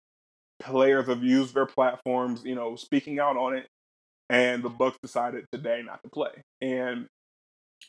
Players 0.63 1.07
have 1.07 1.23
used 1.23 1.53
their 1.53 1.65
platforms, 1.65 2.41
you 2.43 2.55
know, 2.55 2.75
speaking 2.75 3.19
out 3.19 3.37
on 3.37 3.55
it, 3.55 3.67
and 4.29 4.63
the 4.63 4.69
Bucks 4.69 4.97
decided 5.01 5.45
today 5.51 5.81
not 5.85 6.01
to 6.03 6.09
play. 6.09 6.31
And 6.61 7.07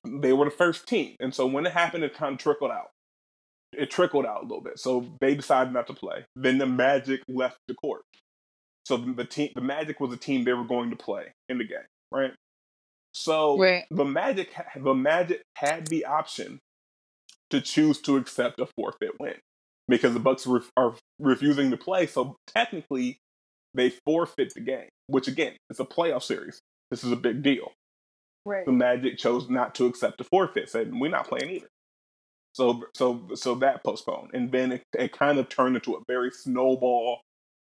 they 0.04 0.32
were 0.32 0.46
the 0.46 0.50
first 0.50 0.88
team. 0.88 1.14
And 1.20 1.34
so 1.34 1.46
when 1.46 1.66
it 1.66 1.72
happened, 1.72 2.04
it 2.04 2.14
kind 2.14 2.34
of 2.34 2.38
trickled 2.38 2.70
out. 2.70 2.90
It 3.72 3.90
trickled 3.90 4.26
out 4.26 4.40
a 4.40 4.46
little 4.46 4.60
bit. 4.60 4.78
So 4.78 5.06
they 5.20 5.34
decided 5.34 5.72
not 5.72 5.86
to 5.86 5.94
play. 5.94 6.24
Then 6.36 6.58
the 6.58 6.66
Magic 6.66 7.22
left 7.28 7.58
the 7.68 7.74
court. 7.74 8.02
So 8.86 8.96
the 8.96 9.24
team, 9.24 9.50
the 9.54 9.60
Magic 9.60 10.00
was 10.00 10.12
a 10.12 10.16
team 10.16 10.44
they 10.44 10.52
were 10.52 10.64
going 10.64 10.90
to 10.90 10.96
play 10.96 11.32
in 11.48 11.58
the 11.58 11.64
game, 11.64 11.78
right? 12.12 12.32
So 13.12 13.58
right. 13.58 13.84
the 13.90 14.04
Magic, 14.04 14.52
the 14.76 14.94
Magic 14.94 15.42
had 15.56 15.86
the 15.86 16.04
option 16.04 16.58
to 17.50 17.60
choose 17.60 18.00
to 18.02 18.16
accept 18.16 18.60
a 18.60 18.66
forfeit 18.76 19.12
win 19.20 19.36
because 19.88 20.14
the 20.14 20.20
Bucks 20.20 20.46
re- 20.46 20.60
are 20.76 20.94
refusing 21.18 21.70
to 21.70 21.76
play. 21.76 22.06
So 22.06 22.36
technically, 22.46 23.18
they 23.74 23.90
forfeit 23.90 24.54
the 24.54 24.60
game, 24.60 24.88
which 25.06 25.28
again 25.28 25.54
it's 25.70 25.80
a 25.80 25.84
playoff 25.84 26.22
series. 26.22 26.60
This 26.90 27.04
is 27.04 27.12
a 27.12 27.16
big 27.16 27.42
deal. 27.42 27.72
Right. 28.46 28.66
The 28.66 28.72
Magic 28.72 29.18
chose 29.18 29.48
not 29.48 29.74
to 29.76 29.86
accept 29.86 30.18
the 30.18 30.24
forfeit, 30.24 30.70
said 30.70 30.92
we're 30.94 31.10
not 31.10 31.28
playing 31.28 31.50
either. 31.50 31.68
So 32.52 32.84
so 32.94 33.28
so 33.34 33.54
that 33.56 33.82
postponed, 33.84 34.30
and 34.34 34.52
then 34.52 34.72
it, 34.72 34.82
it 34.96 35.12
kind 35.12 35.38
of 35.38 35.48
turned 35.48 35.76
into 35.76 35.94
a 35.94 36.02
very 36.06 36.30
snowball 36.30 37.20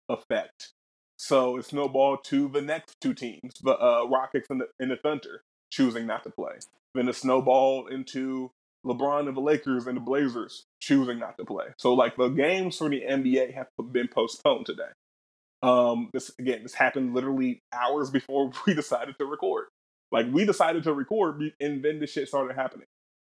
effect 0.08 0.72
so 1.16 1.56
it 1.56 1.64
snowballed 1.64 2.24
to 2.24 2.48
the 2.48 2.60
next 2.60 2.96
two 3.00 3.14
teams, 3.14 3.54
the 3.62 3.78
uh, 3.78 4.06
Rockets 4.06 4.48
and 4.50 4.60
the, 4.60 4.68
and 4.78 4.90
the 4.90 4.96
Thunder, 4.96 5.42
choosing 5.70 6.06
not 6.06 6.24
to 6.24 6.30
play. 6.30 6.54
Then 6.94 7.08
it 7.08 7.16
snowballed 7.16 7.90
into 7.90 8.50
LeBron 8.86 9.28
and 9.28 9.36
the 9.36 9.40
Lakers 9.40 9.86
and 9.86 9.96
the 9.96 10.00
Blazers 10.00 10.64
choosing 10.80 11.18
not 11.18 11.36
to 11.38 11.44
play. 11.44 11.66
So 11.78 11.94
like 11.94 12.16
the 12.16 12.28
games 12.28 12.78
for 12.78 12.88
the 12.88 13.02
NBA 13.02 13.54
have 13.54 13.68
been 13.92 14.08
postponed 14.08 14.66
today. 14.66 14.90
Um, 15.62 16.10
this 16.12 16.30
again, 16.38 16.62
this 16.62 16.74
happened 16.74 17.14
literally 17.14 17.60
hours 17.72 18.10
before 18.10 18.52
we 18.66 18.74
decided 18.74 19.16
to 19.18 19.26
record. 19.26 19.66
Like 20.12 20.26
we 20.30 20.44
decided 20.44 20.84
to 20.84 20.92
record, 20.92 21.42
and 21.60 21.84
then 21.84 21.98
the 21.98 22.06
shit 22.06 22.28
started 22.28 22.54
happening. 22.54 22.86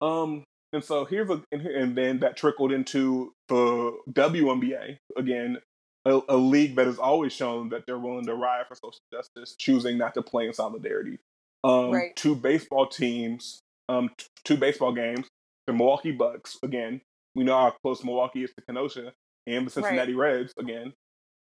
Um, 0.02 0.44
and 0.74 0.84
so 0.84 1.06
here's 1.06 1.30
a, 1.30 1.42
and 1.52 1.98
then 1.98 2.20
that 2.20 2.36
trickled 2.36 2.72
into 2.72 3.34
the 3.48 3.98
WNBA 4.12 4.98
again 5.16 5.60
a, 6.08 6.22
a, 6.30 6.38
league 6.38 6.76
that 6.76 6.88
has 6.88 6.98
always 6.98 7.34
shown 7.34 7.70
that 7.70 7.86
they're 7.86 8.00
willing 8.00 8.26
to 8.26 8.34
riot 8.34 8.68
for 8.68 8.76
social 8.76 9.02
justice, 9.14 9.56
choosing 9.58 9.98
not 9.98 10.14
to 10.14 10.22
play 10.22 10.48
in 10.48 10.54
solidarity. 10.54 11.20
Um, 11.64 11.92
right. 11.92 12.16
Two 12.16 12.36
baseball 12.36 12.88
teams, 12.88 13.60
um, 13.90 14.10
t- 14.18 14.26
two 14.44 14.58
baseball 14.58 14.94
games. 14.94 15.28
The 15.68 15.74
Milwaukee 15.74 16.12
Bucks 16.12 16.58
again. 16.64 17.02
We 17.36 17.44
know 17.44 17.58
how 17.58 17.74
close 17.84 18.04
Milwaukee 18.04 18.44
is 18.44 18.52
to 18.56 18.64
Kenosha, 18.66 19.14
and 19.46 19.68
the 19.68 19.72
Cincinnati 19.72 20.14
right. 20.14 20.38
Reds 20.38 20.54
again. 20.58 20.94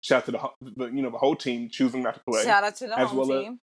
Shout 0.01 0.17
out 0.17 0.25
to 0.25 0.31
the, 0.61 0.73
the, 0.75 0.85
you 0.87 1.01
know 1.01 1.09
the 1.09 1.17
whole 1.17 1.35
team 1.35 1.69
choosing 1.69 2.03
not 2.03 2.15
to 2.15 2.21
play. 2.27 2.43
Shout 2.43 2.63
out 2.63 2.75
to 2.77 2.87
the 2.87 2.99
as 2.99 3.11
well 3.11 3.27
team. 3.27 3.59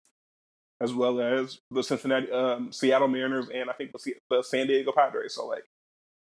As, 0.81 0.91
as 0.91 0.95
well 0.95 1.21
as 1.21 1.59
the 1.71 1.83
Cincinnati, 1.83 2.31
um, 2.33 2.73
Seattle 2.73 3.09
Mariners, 3.09 3.49
and 3.53 3.71
I 3.71 3.73
think 3.75 3.93
the, 3.93 4.15
the 4.31 4.43
San 4.43 4.67
Diego 4.67 4.93
Padres. 4.93 5.35
So 5.35 5.47
like, 5.47 5.65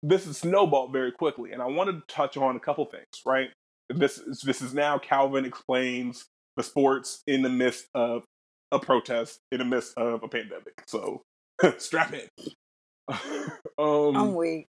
this 0.01 0.25
is 0.27 0.37
snowballed 0.37 0.91
very 0.91 1.11
quickly, 1.11 1.51
and 1.51 1.61
I 1.61 1.67
wanted 1.67 1.93
to 1.93 2.13
touch 2.13 2.35
on 2.37 2.55
a 2.55 2.59
couple 2.59 2.85
things. 2.85 3.21
Right, 3.25 3.49
this 3.89 4.17
is, 4.17 4.41
this 4.41 4.61
is 4.61 4.73
now 4.73 4.97
Calvin 4.97 5.45
explains 5.45 6.25
the 6.57 6.63
sports 6.63 7.21
in 7.27 7.41
the 7.41 7.49
midst 7.49 7.87
of 7.93 8.23
a 8.73 8.79
protest 8.79 9.39
in 9.51 9.59
the 9.59 9.65
midst 9.65 9.97
of 9.97 10.23
a 10.23 10.27
pandemic. 10.27 10.83
So 10.87 11.21
strap 11.77 12.13
in. 12.13 12.27
um, 13.77 14.15
I'm 14.15 14.35
weak. 14.35 14.67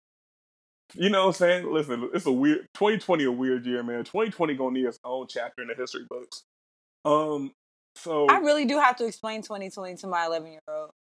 You 0.95 1.11
know 1.11 1.27
what 1.27 1.27
I'm 1.29 1.33
saying? 1.35 1.73
Listen, 1.73 2.09
it's 2.15 2.27
a 2.27 2.33
weird 2.33 2.67
2020 2.75 3.25
a 3.25 3.33
weird 3.33 3.67
year, 3.67 3.83
man. 3.83 4.05
2020 4.05 4.55
gonna 4.55 4.71
need 4.73 4.87
its 4.87 4.99
own 5.05 5.27
chapter 5.29 5.63
in 5.63 5.69
the 5.69 5.75
history 5.75 6.07
books. 6.09 6.45
Um 7.05 7.53
so 7.95 8.27
I 8.27 8.39
really 8.39 8.65
do 8.65 8.79
have 8.79 8.97
to 8.97 9.07
explain 9.07 9.43
2020 9.43 9.97
to 9.97 10.07
my 10.07 10.25
11 10.25 10.51
year 10.51 10.61
old. 10.69 10.91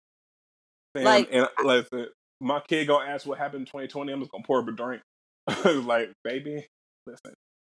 Like, 0.94 1.28
and 1.32 1.46
listen, 1.62 2.08
my 2.40 2.60
kid 2.68 2.86
gonna 2.86 3.08
ask 3.08 3.26
what 3.26 3.38
happened 3.38 3.62
in 3.62 3.66
2020. 3.66 4.12
I'm 4.12 4.20
just 4.20 4.30
gonna 4.30 4.44
pour 4.44 4.60
up 4.60 4.68
a 4.68 4.72
drink. 4.72 5.02
like, 5.86 6.12
baby, 6.24 6.66
listen, 7.06 7.34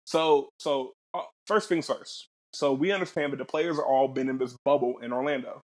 so, 0.05 0.49
so 0.59 0.93
uh, 1.13 1.23
first 1.47 1.69
things 1.69 1.87
first. 1.87 2.29
So 2.55 2.73
we 2.73 2.93
understand 2.93 3.33
that 3.33 3.37
the 3.37 3.45
players 3.45 3.79
are 3.79 3.85
all 3.85 4.09
been 4.09 4.29
in 4.29 4.39
this 4.39 4.57
bubble 4.65 4.99
in 5.03 5.13
Orlando. 5.13 5.61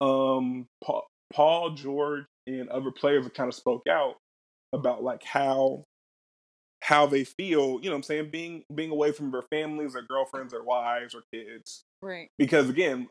Um, 0.00 0.66
Paul, 0.82 1.06
Paul 1.32 1.70
George 1.74 2.24
and 2.46 2.68
other 2.68 2.90
players 2.90 3.24
have 3.24 3.34
kind 3.34 3.48
of 3.48 3.54
spoke 3.54 3.86
out 3.88 4.16
about 4.72 5.02
like 5.02 5.22
how 5.22 5.84
how 6.82 7.06
they 7.06 7.24
feel, 7.24 7.78
you 7.80 7.84
know 7.84 7.92
what 7.92 7.96
I'm 7.96 8.02
saying, 8.02 8.30
being 8.30 8.64
being 8.74 8.90
away 8.90 9.12
from 9.12 9.30
their 9.30 9.42
families, 9.42 9.94
their 9.94 10.02
girlfriends, 10.02 10.52
their 10.52 10.62
wives, 10.62 11.14
or 11.14 11.22
kids. 11.32 11.84
Right. 12.02 12.28
Because 12.38 12.68
again, 12.68 13.08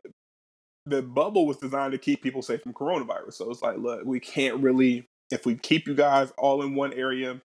the 0.86 1.02
bubble 1.02 1.46
was 1.46 1.56
designed 1.56 1.92
to 1.92 1.98
keep 1.98 2.22
people 2.22 2.42
safe 2.42 2.62
from 2.62 2.72
coronavirus. 2.72 3.34
So 3.34 3.50
it's 3.50 3.62
like, 3.62 3.78
look, 3.78 4.04
we 4.04 4.20
can't 4.20 4.62
really 4.62 5.06
if 5.30 5.46
we 5.46 5.56
keep 5.56 5.88
you 5.88 5.94
guys 5.94 6.32
all 6.38 6.62
in 6.62 6.74
one 6.74 6.92
area 6.92 7.40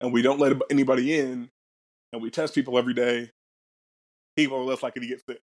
and 0.00 0.12
we 0.12 0.22
don't 0.22 0.38
let 0.38 0.56
anybody 0.70 1.18
in, 1.18 1.50
and 2.12 2.22
we 2.22 2.30
test 2.30 2.54
people 2.54 2.78
every 2.78 2.94
day, 2.94 3.30
people 4.36 4.58
are 4.58 4.64
less 4.64 4.82
likely 4.82 5.00
to 5.02 5.08
get 5.08 5.22
sick. 5.28 5.40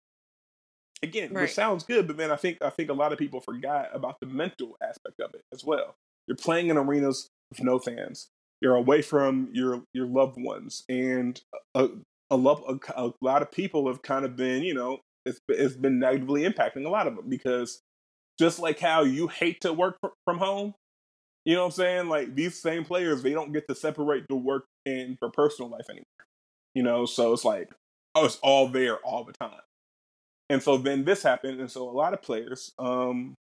Again, 1.03 1.33
right. 1.33 1.43
which 1.43 1.55
sounds 1.55 1.85
good, 1.85 2.07
but 2.07 2.17
man, 2.17 2.31
I 2.31 2.37
think 2.37 2.59
I 2.63 2.71
think 2.71 2.89
a 2.89 2.95
lot 2.95 3.13
of 3.13 3.19
people 3.19 3.41
forgot 3.41 3.91
about 3.93 4.17
the 4.21 4.27
mental 4.27 4.77
aspect 4.83 5.21
of 5.21 5.35
it 5.35 5.43
as 5.53 5.63
well. 5.65 5.95
You're 6.27 6.37
playing 6.37 6.69
in 6.69 6.77
arenas 6.77 7.29
with 7.51 7.63
no 7.63 7.79
fans. 7.79 8.29
You're 8.63 8.77
away 8.77 9.03
from 9.03 9.51
your 9.53 9.83
your 9.93 10.07
loved 10.07 10.41
ones, 10.41 10.85
and 10.89 11.41
a 11.75 11.91
a, 12.31 12.37
love, 12.37 12.63
a, 12.67 12.79
a 13.01 13.13
lot 13.21 13.43
of 13.43 13.53
people 13.53 13.87
have 13.87 14.03
kind 14.03 14.25
of 14.25 14.37
been, 14.37 14.63
you 14.63 14.75
know, 14.75 15.01
it's 15.25 15.41
it's 15.49 15.77
been 15.77 15.99
negatively 15.99 16.43
impacting 16.43 16.87
a 16.87 16.89
lot 16.89 17.07
of 17.07 17.17
them 17.17 17.29
because 17.29 17.83
just 18.39 18.59
like 18.59 18.79
how 18.79 19.03
you 19.03 19.29
hate 19.29 19.61
to 19.63 19.73
work 19.73 19.97
from 20.25 20.39
home, 20.39 20.75
you 21.45 21.55
know 21.55 21.63
what 21.63 21.67
I'm 21.67 21.73
saying? 21.73 22.09
Like 22.09 22.35
these 22.35 22.61
same 22.61 22.85
players, 22.85 23.23
they 23.23 23.33
don't 23.33 23.53
get 23.53 23.69
to 23.69 23.75
separate 23.75 24.25
the 24.29 24.37
work 24.37 24.65
and 24.85 25.17
their 25.21 25.31
personal 25.31 25.71
life 25.71 25.87
anymore. 25.89 26.05
You 26.75 26.83
know, 26.83 27.07
so 27.07 27.33
it's 27.33 27.45
like, 27.45 27.71
oh, 28.15 28.27
it's 28.27 28.39
all 28.43 28.69
there 28.69 28.97
all 28.99 29.25
the 29.25 29.33
time. 29.33 29.61
And 30.49 30.63
so 30.63 30.77
then 30.77 31.05
this 31.05 31.23
happened, 31.23 31.61
and 31.61 31.71
so 31.71 31.89
a 31.89 31.91
lot 31.91 32.15
of 32.15 32.23
players 32.23 32.73
um, 32.79 33.35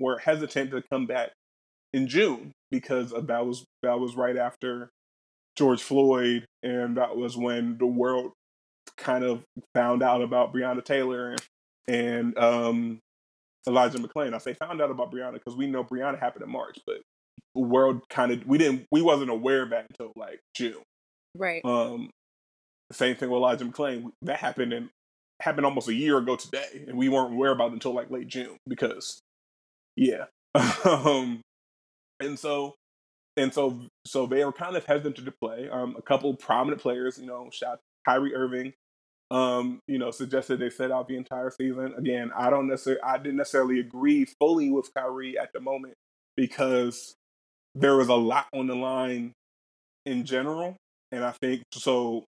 were 0.00 0.18
hesitant 0.18 0.72
to 0.72 0.82
come 0.90 1.06
back 1.06 1.30
in 1.92 2.08
June 2.08 2.52
because 2.70 3.10
that 3.10 3.46
was 3.46 3.64
that 3.82 4.00
was 4.00 4.16
right 4.16 4.36
after 4.36 4.90
George 5.56 5.82
Floyd, 5.82 6.44
and 6.62 6.96
that 6.96 7.16
was 7.16 7.36
when 7.36 7.78
the 7.78 7.86
world 7.86 8.32
kind 8.96 9.24
of 9.24 9.42
found 9.74 10.02
out 10.02 10.22
about 10.22 10.52
Breonna 10.52 10.84
Taylor 10.84 11.30
and, 11.30 11.40
and 11.88 12.38
um, 12.38 12.98
Elijah 13.68 13.98
McClain. 13.98 14.34
I 14.34 14.38
say 14.38 14.54
found 14.54 14.80
out 14.80 14.90
about 14.90 15.12
Breonna 15.12 15.34
because 15.34 15.56
we 15.56 15.66
know 15.66 15.84
Breonna 15.84 16.18
happened 16.18 16.44
in 16.44 16.50
March, 16.50 16.78
but 16.86 17.00
the 17.54 17.62
world 17.62 18.02
kind 18.08 18.32
of 18.32 18.46
we 18.46 18.58
didn't 18.58 18.86
we 18.90 19.02
wasn't 19.02 19.30
aware 19.30 19.62
of 19.62 19.70
that 19.70 19.86
until 19.90 20.12
like 20.16 20.40
June. 20.54 20.82
Right. 21.36 21.64
Um, 21.64 22.10
same 22.92 23.14
thing 23.14 23.30
with 23.30 23.38
Elijah 23.38 23.64
McClain. 23.64 24.10
That 24.22 24.38
happened 24.38 24.72
in 24.72 24.90
happened 25.40 25.66
almost 25.66 25.88
a 25.88 25.94
year 25.94 26.18
ago 26.18 26.36
today, 26.36 26.84
and 26.86 26.96
we 26.96 27.08
weren't 27.08 27.32
aware 27.32 27.52
about 27.52 27.70
it 27.70 27.74
until 27.74 27.94
like 27.94 28.10
late 28.10 28.28
June 28.28 28.56
because, 28.68 29.20
yeah. 29.96 30.26
um, 30.84 31.40
and 32.20 32.38
so 32.38 32.74
and 33.36 33.54
so 33.54 33.86
so 34.06 34.26
they 34.26 34.44
were 34.44 34.52
kind 34.52 34.76
of 34.76 34.84
hesitant 34.84 35.16
to 35.16 35.32
play. 35.40 35.68
Um, 35.70 35.96
a 35.98 36.02
couple 36.02 36.34
prominent 36.34 36.80
players, 36.80 37.18
you 37.18 37.26
know, 37.26 37.48
shout 37.52 37.78
Kyrie 38.06 38.34
Irving, 38.34 38.72
um, 39.30 39.80
you 39.86 39.98
know, 39.98 40.10
suggested 40.10 40.58
they 40.58 40.70
set 40.70 40.90
out 40.90 41.08
the 41.08 41.16
entire 41.16 41.50
season. 41.50 41.94
Again, 41.96 42.30
I 42.36 42.50
don't 42.50 42.68
necessarily 42.68 43.02
I 43.02 43.18
didn't 43.18 43.36
necessarily 43.36 43.80
agree 43.80 44.26
fully 44.40 44.70
with 44.70 44.92
Kyrie 44.94 45.38
at 45.38 45.52
the 45.52 45.60
moment 45.60 45.94
because 46.36 47.14
there 47.74 47.96
was 47.96 48.08
a 48.08 48.14
lot 48.14 48.46
on 48.52 48.66
the 48.66 48.74
line 48.74 49.32
in 50.06 50.24
general. 50.24 50.76
And 51.12 51.24
I 51.24 51.32
think 51.32 51.62
so 51.72 52.24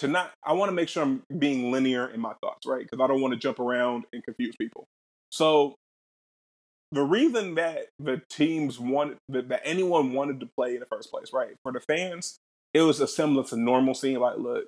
to 0.00 0.08
not 0.08 0.32
I 0.42 0.54
want 0.54 0.70
to 0.70 0.74
make 0.74 0.88
sure 0.88 1.02
I'm 1.02 1.22
being 1.38 1.70
linear 1.70 2.08
in 2.08 2.20
my 2.20 2.32
thoughts, 2.42 2.66
right? 2.66 2.82
Because 2.82 3.02
I 3.02 3.06
don't 3.06 3.20
want 3.20 3.34
to 3.34 3.38
jump 3.38 3.60
around 3.60 4.04
and 4.12 4.24
confuse 4.24 4.56
people. 4.56 4.86
So 5.30 5.74
the 6.90 7.02
reason 7.02 7.54
that 7.54 7.86
the 7.98 8.22
teams 8.30 8.80
wanted 8.80 9.18
that, 9.28 9.48
that, 9.50 9.60
anyone 9.64 10.12
wanted 10.12 10.40
to 10.40 10.48
play 10.56 10.74
in 10.74 10.80
the 10.80 10.86
first 10.86 11.10
place, 11.10 11.32
right? 11.32 11.54
For 11.62 11.72
the 11.72 11.80
fans, 11.80 12.38
it 12.74 12.82
was 12.82 13.00
a 13.00 13.06
semblance 13.06 13.52
of 13.52 13.58
normalcy. 13.58 14.16
Like, 14.16 14.38
look, 14.38 14.64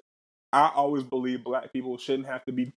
I 0.52 0.70
always 0.74 1.02
believe 1.02 1.42
black 1.42 1.72
people 1.72 1.96
shouldn't 1.96 2.28
have 2.28 2.44
to 2.44 2.52
be 2.52 2.72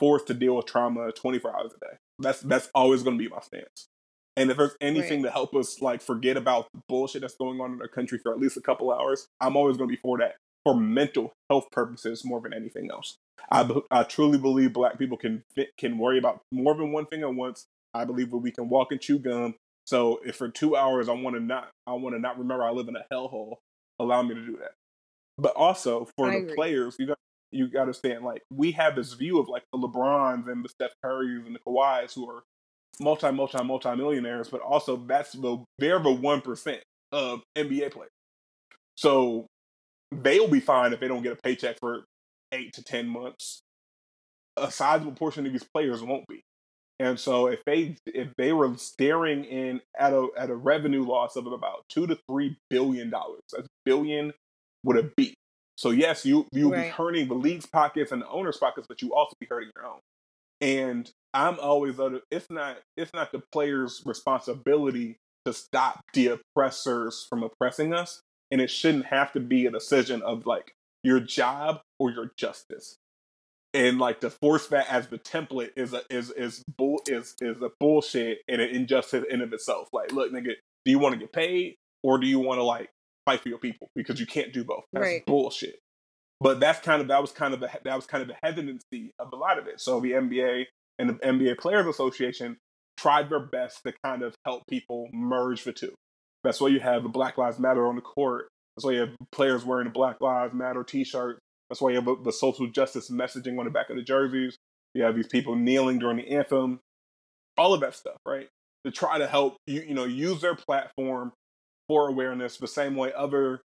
forced 0.00 0.26
to 0.26 0.34
deal 0.34 0.56
with 0.56 0.66
trauma 0.66 1.12
24 1.12 1.56
hours 1.56 1.72
a 1.76 1.78
day. 1.78 1.96
That's 2.18 2.40
that's 2.40 2.68
always 2.74 3.04
going 3.04 3.16
to 3.16 3.24
be 3.24 3.30
my 3.30 3.40
stance. 3.40 3.88
And 4.36 4.50
if 4.50 4.56
there's 4.56 4.76
anything 4.80 5.22
right. 5.22 5.28
to 5.28 5.32
help 5.32 5.54
us 5.54 5.80
like 5.80 6.02
forget 6.02 6.36
about 6.36 6.66
the 6.74 6.80
bullshit 6.88 7.22
that's 7.22 7.36
going 7.36 7.60
on 7.60 7.74
in 7.74 7.80
our 7.80 7.86
country 7.86 8.18
for 8.18 8.32
at 8.32 8.40
least 8.40 8.56
a 8.56 8.60
couple 8.60 8.92
hours, 8.92 9.28
I'm 9.40 9.56
always 9.56 9.76
going 9.76 9.88
to 9.88 9.94
be 9.94 10.00
for 10.00 10.18
that 10.18 10.34
for 10.64 10.74
mental 10.74 11.32
health 11.50 11.66
purposes 11.70 12.24
more 12.24 12.40
than 12.40 12.54
anything 12.54 12.90
else. 12.90 13.16
I, 13.50 13.68
I 13.90 14.02
truly 14.04 14.38
believe 14.38 14.72
black 14.72 14.98
people 14.98 15.18
can 15.18 15.44
can 15.76 15.98
worry 15.98 16.18
about 16.18 16.40
more 16.50 16.74
than 16.74 16.92
one 16.92 17.06
thing 17.06 17.22
at 17.22 17.34
once 17.34 17.66
I 17.94 18.04
believe 18.04 18.30
that 18.30 18.38
we 18.38 18.50
can 18.50 18.68
walk 18.68 18.90
and 18.90 19.00
chew 19.00 19.18
gum. 19.18 19.54
So 19.86 20.20
if 20.24 20.36
for 20.36 20.48
two 20.48 20.76
hours 20.76 21.08
I 21.08 21.12
want 21.12 21.36
to 21.36 21.40
not, 21.40 21.70
I 21.86 21.92
want 21.92 22.14
to 22.16 22.20
not 22.20 22.38
remember 22.38 22.64
I 22.64 22.70
live 22.70 22.88
in 22.88 22.96
a 22.96 23.04
hellhole. 23.12 23.56
Allow 24.00 24.22
me 24.22 24.34
to 24.34 24.44
do 24.44 24.56
that. 24.58 24.72
But 25.38 25.54
also 25.54 26.08
for 26.16 26.28
I 26.28 26.32
the 26.32 26.42
agree. 26.42 26.54
players, 26.56 26.96
you 26.98 27.06
got 27.06 27.18
you 27.52 27.68
got 27.68 27.78
to 27.78 27.80
understand 27.82 28.24
like 28.24 28.42
we 28.50 28.72
have 28.72 28.96
this 28.96 29.12
view 29.12 29.38
of 29.38 29.48
like 29.48 29.62
the 29.72 29.78
LeBrons 29.78 30.50
and 30.50 30.64
the 30.64 30.68
Steph 30.68 30.90
Currys 31.04 31.46
and 31.46 31.54
the 31.54 31.60
Kawhis 31.60 32.14
who 32.14 32.28
are 32.28 32.42
multi 33.00 33.30
multi 33.30 33.62
multi 33.62 33.94
millionaires, 33.94 34.48
but 34.48 34.60
also 34.60 34.96
that's 34.96 35.32
the 35.32 35.62
they're 35.78 36.00
the 36.00 36.10
one 36.10 36.40
percent 36.40 36.82
of 37.12 37.42
NBA 37.56 37.92
players. 37.92 38.10
So 38.96 39.46
they'll 40.12 40.48
be 40.48 40.60
fine 40.60 40.92
if 40.92 41.00
they 41.00 41.08
don't 41.08 41.22
get 41.22 41.32
a 41.32 41.42
paycheck 41.42 41.78
for 41.80 42.04
eight 42.52 42.72
to 42.74 42.82
ten 42.82 43.08
months. 43.08 43.62
A 44.56 44.70
sizable 44.70 45.12
portion 45.12 45.46
of 45.46 45.52
these 45.52 45.66
players 45.74 46.02
won't 46.02 46.26
be. 46.28 46.42
And 47.00 47.18
so 47.18 47.48
if 47.48 47.60
they 47.64 47.96
if 48.06 48.28
they 48.38 48.52
were 48.52 48.76
staring 48.76 49.44
in 49.44 49.80
at 49.98 50.12
a 50.12 50.28
at 50.38 50.50
a 50.50 50.54
revenue 50.54 51.04
loss 51.04 51.34
of 51.34 51.46
about 51.46 51.84
two 51.88 52.06
to 52.06 52.18
three 52.30 52.56
billion 52.70 53.10
dollars, 53.10 53.42
that's 53.52 53.66
billion 53.84 54.32
with 54.84 54.98
a 54.98 55.10
B. 55.16 55.34
So 55.76 55.90
yes, 55.90 56.24
you 56.24 56.46
you'll 56.52 56.70
right. 56.70 56.84
be 56.84 56.88
hurting 56.88 57.28
the 57.28 57.34
league's 57.34 57.66
pockets 57.66 58.12
and 58.12 58.22
the 58.22 58.28
owner's 58.28 58.58
pockets, 58.58 58.86
but 58.88 59.02
you 59.02 59.12
also 59.12 59.34
be 59.40 59.46
hurting 59.50 59.70
your 59.74 59.86
own. 59.86 59.98
And 60.60 61.10
I'm 61.32 61.58
always 61.58 61.98
other 61.98 62.20
it's 62.30 62.48
not 62.48 62.78
it's 62.96 63.12
not 63.12 63.32
the 63.32 63.42
player's 63.52 64.02
responsibility 64.06 65.16
to 65.46 65.52
stop 65.52 66.00
the 66.14 66.38
oppressors 66.38 67.26
from 67.28 67.42
oppressing 67.42 67.92
us. 67.92 68.22
And 68.54 68.62
it 68.62 68.70
shouldn't 68.70 69.06
have 69.06 69.32
to 69.32 69.40
be 69.40 69.66
a 69.66 69.70
decision 69.72 70.22
of 70.22 70.46
like 70.46 70.74
your 71.02 71.18
job 71.18 71.80
or 71.98 72.12
your 72.12 72.30
justice 72.36 72.98
and 73.74 73.98
like 73.98 74.20
to 74.20 74.30
force 74.30 74.68
that 74.68 74.88
as 74.88 75.08
the 75.08 75.18
template 75.18 75.70
is 75.76 75.92
a 75.92 76.02
is 76.08 76.30
is 76.30 76.62
bull 76.78 77.02
is 77.08 77.34
is 77.40 77.60
a 77.60 77.70
bullshit 77.80 78.38
and 78.46 78.62
an 78.62 78.70
injustice 78.70 79.24
in 79.28 79.42
of 79.42 79.52
itself. 79.52 79.88
Like, 79.92 80.12
look, 80.12 80.32
nigga, 80.32 80.52
do 80.84 80.90
you 80.92 81.00
want 81.00 81.14
to 81.14 81.18
get 81.18 81.32
paid 81.32 81.74
or 82.04 82.18
do 82.18 82.28
you 82.28 82.38
want 82.38 82.58
to 82.58 82.62
like 82.62 82.90
fight 83.26 83.40
for 83.40 83.48
your 83.48 83.58
people? 83.58 83.88
Because 83.96 84.20
you 84.20 84.26
can't 84.26 84.52
do 84.52 84.62
both. 84.62 84.84
That's 84.92 85.02
right. 85.02 85.26
bullshit. 85.26 85.80
But 86.40 86.60
that's 86.60 86.78
kind 86.78 87.02
of 87.02 87.08
that 87.08 87.20
was 87.20 87.32
kind 87.32 87.52
of 87.52 87.60
the 87.60 87.68
that 87.84 87.96
was 87.96 88.06
kind 88.06 88.22
of 88.22 88.28
the 88.28 88.36
hesitancy 88.44 89.10
of 89.18 89.32
a 89.32 89.36
lot 89.36 89.58
of 89.58 89.66
it. 89.66 89.80
So 89.80 89.98
the 89.98 90.12
NBA 90.12 90.66
and 91.00 91.10
the 91.10 91.14
NBA 91.14 91.58
Players 91.58 91.86
Association 91.86 92.58
tried 92.96 93.28
their 93.28 93.40
best 93.40 93.80
to 93.84 93.92
kind 94.04 94.22
of 94.22 94.36
help 94.44 94.62
people 94.68 95.08
merge 95.12 95.64
the 95.64 95.72
two. 95.72 95.94
That's 96.44 96.60
why 96.60 96.68
you 96.68 96.80
have 96.80 97.02
the 97.02 97.08
Black 97.08 97.36
Lives 97.38 97.58
Matter 97.58 97.86
on 97.86 97.96
the 97.96 98.02
court. 98.02 98.48
That's 98.76 98.84
why 98.84 98.92
you 98.92 99.00
have 99.00 99.14
players 99.32 99.64
wearing 99.64 99.88
a 99.88 99.90
Black 99.90 100.20
Lives 100.20 100.54
Matter 100.54 100.84
T-shirt 100.84 101.38
that's 101.68 101.80
why 101.80 101.90
you 101.90 102.00
have 102.00 102.24
the 102.24 102.32
social 102.32 102.66
justice 102.66 103.10
messaging 103.10 103.58
on 103.58 103.64
the 103.64 103.70
back 103.70 103.90
of 103.90 103.96
the 103.96 104.02
jerseys. 104.02 104.56
You 104.94 105.02
have 105.02 105.16
these 105.16 105.26
people 105.26 105.56
kneeling 105.56 105.98
during 105.98 106.18
the 106.18 106.28
anthem, 106.28 106.80
all 107.58 107.74
of 107.74 107.80
that 107.80 107.94
stuff, 107.94 108.16
right? 108.26 108.48
To 108.84 108.92
try 108.92 109.18
to 109.18 109.26
help 109.26 109.56
you, 109.66 109.80
you 109.80 109.94
know, 109.94 110.04
use 110.04 110.40
their 110.40 110.54
platform 110.54 111.32
for 111.88 112.08
awareness 112.08 112.58
the 112.58 112.68
same 112.68 112.96
way 112.96 113.12
other 113.12 113.60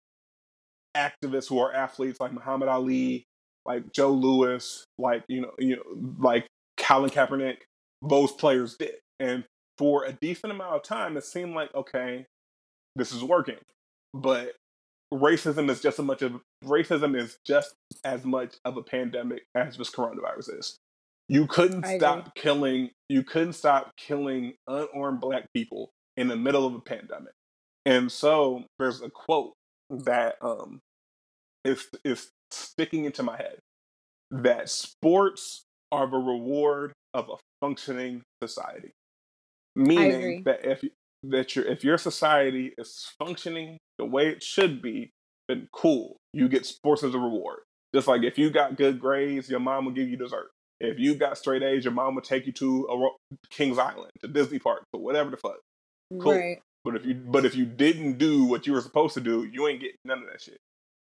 activists 0.96 1.48
who 1.48 1.58
are 1.58 1.72
athletes 1.72 2.20
like 2.20 2.32
Muhammad 2.32 2.68
Ali, 2.68 3.24
like 3.66 3.92
Joe 3.92 4.12
Louis, 4.12 4.84
like 4.96 5.24
you 5.28 5.42
know, 5.42 5.52
you 5.58 5.76
know, 5.76 6.16
like 6.18 6.46
Colin 6.78 7.10
Kaepernick, 7.10 7.58
those 8.00 8.32
players 8.32 8.76
did. 8.78 8.94
And 9.20 9.44
for 9.76 10.04
a 10.04 10.12
decent 10.12 10.52
amount 10.52 10.76
of 10.76 10.82
time, 10.82 11.16
it 11.16 11.24
seemed 11.24 11.54
like 11.54 11.74
okay, 11.74 12.24
this 12.98 13.12
is 13.12 13.22
working. 13.22 13.56
But 14.12 14.54
racism 15.12 15.70
is 15.70 15.80
just 15.80 15.98
as 15.98 16.04
much 16.04 16.22
of 16.22 16.40
racism 16.64 17.16
is 17.16 17.38
just 17.46 17.74
as 18.04 18.24
much 18.24 18.56
of 18.64 18.76
a 18.76 18.82
pandemic 18.82 19.44
as 19.54 19.76
this 19.76 19.90
coronavirus 19.90 20.58
is. 20.58 20.76
You 21.28 21.46
couldn't 21.46 21.84
I 21.86 21.98
stop 21.98 22.20
agree. 22.20 22.32
killing 22.36 22.90
you 23.08 23.22
couldn't 23.22 23.54
stop 23.54 23.92
killing 23.96 24.54
unarmed 24.66 25.20
black 25.20 25.46
people 25.54 25.90
in 26.16 26.28
the 26.28 26.36
middle 26.36 26.66
of 26.66 26.74
a 26.74 26.80
pandemic. 26.80 27.32
And 27.86 28.10
so 28.10 28.64
there's 28.78 29.02
a 29.02 29.10
quote 29.10 29.54
that 29.90 30.36
um 30.42 30.80
is 31.64 31.86
is 32.04 32.30
sticking 32.50 33.04
into 33.04 33.22
my 33.22 33.36
head 33.36 33.58
that 34.30 34.68
sports 34.68 35.64
are 35.92 36.10
the 36.10 36.18
reward 36.18 36.92
of 37.14 37.30
a 37.30 37.36
functioning 37.60 38.22
society. 38.42 38.92
Meaning 39.76 40.42
that 40.44 40.64
if 40.64 40.82
that 41.24 41.56
your 41.56 41.64
if 41.64 41.84
your 41.84 41.98
society 41.98 42.72
is 42.78 43.10
functioning 43.18 43.78
the 43.98 44.04
way 44.04 44.28
it 44.28 44.42
should 44.42 44.80
be, 44.80 45.10
then 45.48 45.68
cool. 45.72 46.16
You 46.32 46.48
get 46.48 46.66
sports 46.66 47.02
as 47.02 47.14
a 47.14 47.18
reward. 47.18 47.60
Just 47.94 48.06
like 48.06 48.22
if 48.22 48.38
you 48.38 48.50
got 48.50 48.76
good 48.76 49.00
grades, 49.00 49.48
your 49.48 49.60
mom 49.60 49.86
will 49.86 49.92
give 49.92 50.08
you 50.08 50.16
dessert. 50.16 50.50
If 50.80 50.98
you 50.98 51.14
got 51.14 51.38
straight 51.38 51.62
A's, 51.62 51.84
your 51.84 51.92
mom 51.92 52.14
will 52.14 52.22
take 52.22 52.46
you 52.46 52.52
to 52.52 52.88
a 52.90 53.08
Kings 53.50 53.78
Island, 53.78 54.12
to 54.20 54.28
Disney 54.28 54.58
Park, 54.58 54.84
or 54.92 55.00
whatever 55.00 55.30
the 55.30 55.36
fuck. 55.36 55.58
Cool. 56.20 56.34
Right. 56.34 56.58
But 56.84 56.94
if 56.96 57.04
you 57.04 57.14
but 57.14 57.44
if 57.44 57.54
you 57.54 57.66
didn't 57.66 58.18
do 58.18 58.44
what 58.44 58.66
you 58.66 58.72
were 58.72 58.80
supposed 58.80 59.14
to 59.14 59.20
do, 59.20 59.44
you 59.44 59.66
ain't 59.66 59.80
getting 59.80 59.96
none 60.04 60.18
of 60.18 60.26
that 60.30 60.40
shit. 60.40 60.58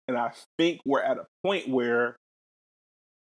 And 0.08 0.16
I 0.16 0.32
think 0.56 0.80
we're 0.84 1.02
at 1.02 1.18
a 1.18 1.26
point 1.44 1.68
where 1.68 2.16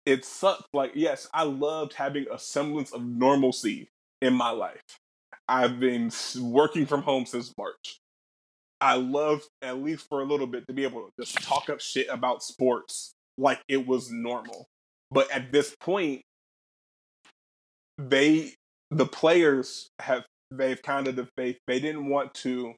it 0.04 0.24
sucks. 0.24 0.64
Like, 0.72 0.92
yes, 0.94 1.28
I 1.32 1.44
loved 1.44 1.94
having 1.94 2.26
a 2.30 2.38
semblance 2.38 2.92
of 2.92 3.04
normalcy 3.04 3.88
in 4.20 4.34
my 4.34 4.50
life. 4.50 4.82
I've 5.48 5.78
been 5.78 6.10
working 6.40 6.86
from 6.86 7.02
home 7.02 7.26
since 7.26 7.52
March. 7.58 7.98
I 8.80 8.96
love, 8.96 9.42
at 9.62 9.82
least 9.82 10.08
for 10.08 10.20
a 10.20 10.24
little 10.24 10.46
bit, 10.46 10.66
to 10.66 10.74
be 10.74 10.84
able 10.84 11.02
to 11.02 11.10
just 11.20 11.42
talk 11.42 11.70
up 11.70 11.80
shit 11.80 12.06
about 12.08 12.42
sports 12.42 13.12
like 13.38 13.60
it 13.68 13.86
was 13.86 14.10
normal. 14.10 14.66
But 15.10 15.30
at 15.30 15.52
this 15.52 15.74
point, 15.80 16.22
they, 17.98 18.54
the 18.90 19.06
players 19.06 19.88
have, 20.00 20.24
they've 20.50 20.82
kind 20.82 21.08
of, 21.08 21.28
they, 21.36 21.56
they 21.66 21.80
didn't 21.80 22.08
want 22.08 22.34
to 22.34 22.74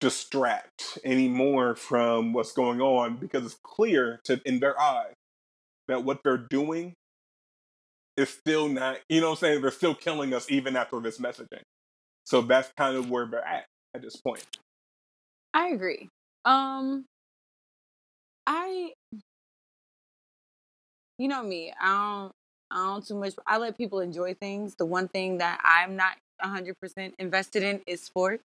distract 0.00 0.98
anymore 1.04 1.74
from 1.74 2.32
what's 2.32 2.52
going 2.52 2.80
on 2.80 3.16
because 3.16 3.44
it's 3.46 3.58
clear 3.64 4.20
to, 4.24 4.40
in 4.44 4.60
their 4.60 4.78
eyes, 4.80 5.14
that 5.88 6.04
what 6.04 6.20
they're 6.24 6.36
doing 6.36 6.92
is 8.16 8.28
still 8.28 8.68
not, 8.68 8.98
you 9.08 9.20
know 9.20 9.30
what 9.30 9.38
I'm 9.38 9.38
saying? 9.38 9.62
They're 9.62 9.70
still 9.70 9.94
killing 9.94 10.34
us 10.34 10.50
even 10.50 10.76
after 10.76 11.00
this 11.00 11.18
messaging. 11.18 11.62
So 12.26 12.42
that's 12.42 12.72
kind 12.76 12.96
of 12.96 13.10
where 13.10 13.26
we're 13.26 13.38
at 13.38 13.66
at 13.94 14.02
this 14.02 14.16
point. 14.16 14.44
I 15.54 15.68
agree. 15.68 16.10
Um 16.44 17.06
I 18.46 18.92
you 21.18 21.28
know 21.28 21.42
me, 21.42 21.72
I 21.80 21.86
don't 21.86 22.32
I 22.70 22.76
don't 22.86 23.06
too 23.06 23.14
much. 23.14 23.34
I 23.46 23.58
let 23.58 23.76
people 23.78 24.00
enjoy 24.00 24.34
things. 24.34 24.74
The 24.76 24.86
one 24.86 25.08
thing 25.08 25.38
that 25.38 25.60
I'm 25.64 25.96
not 25.96 26.16
100% 26.44 27.14
invested 27.18 27.62
in 27.62 27.80
is 27.86 28.02
sports. 28.02 28.44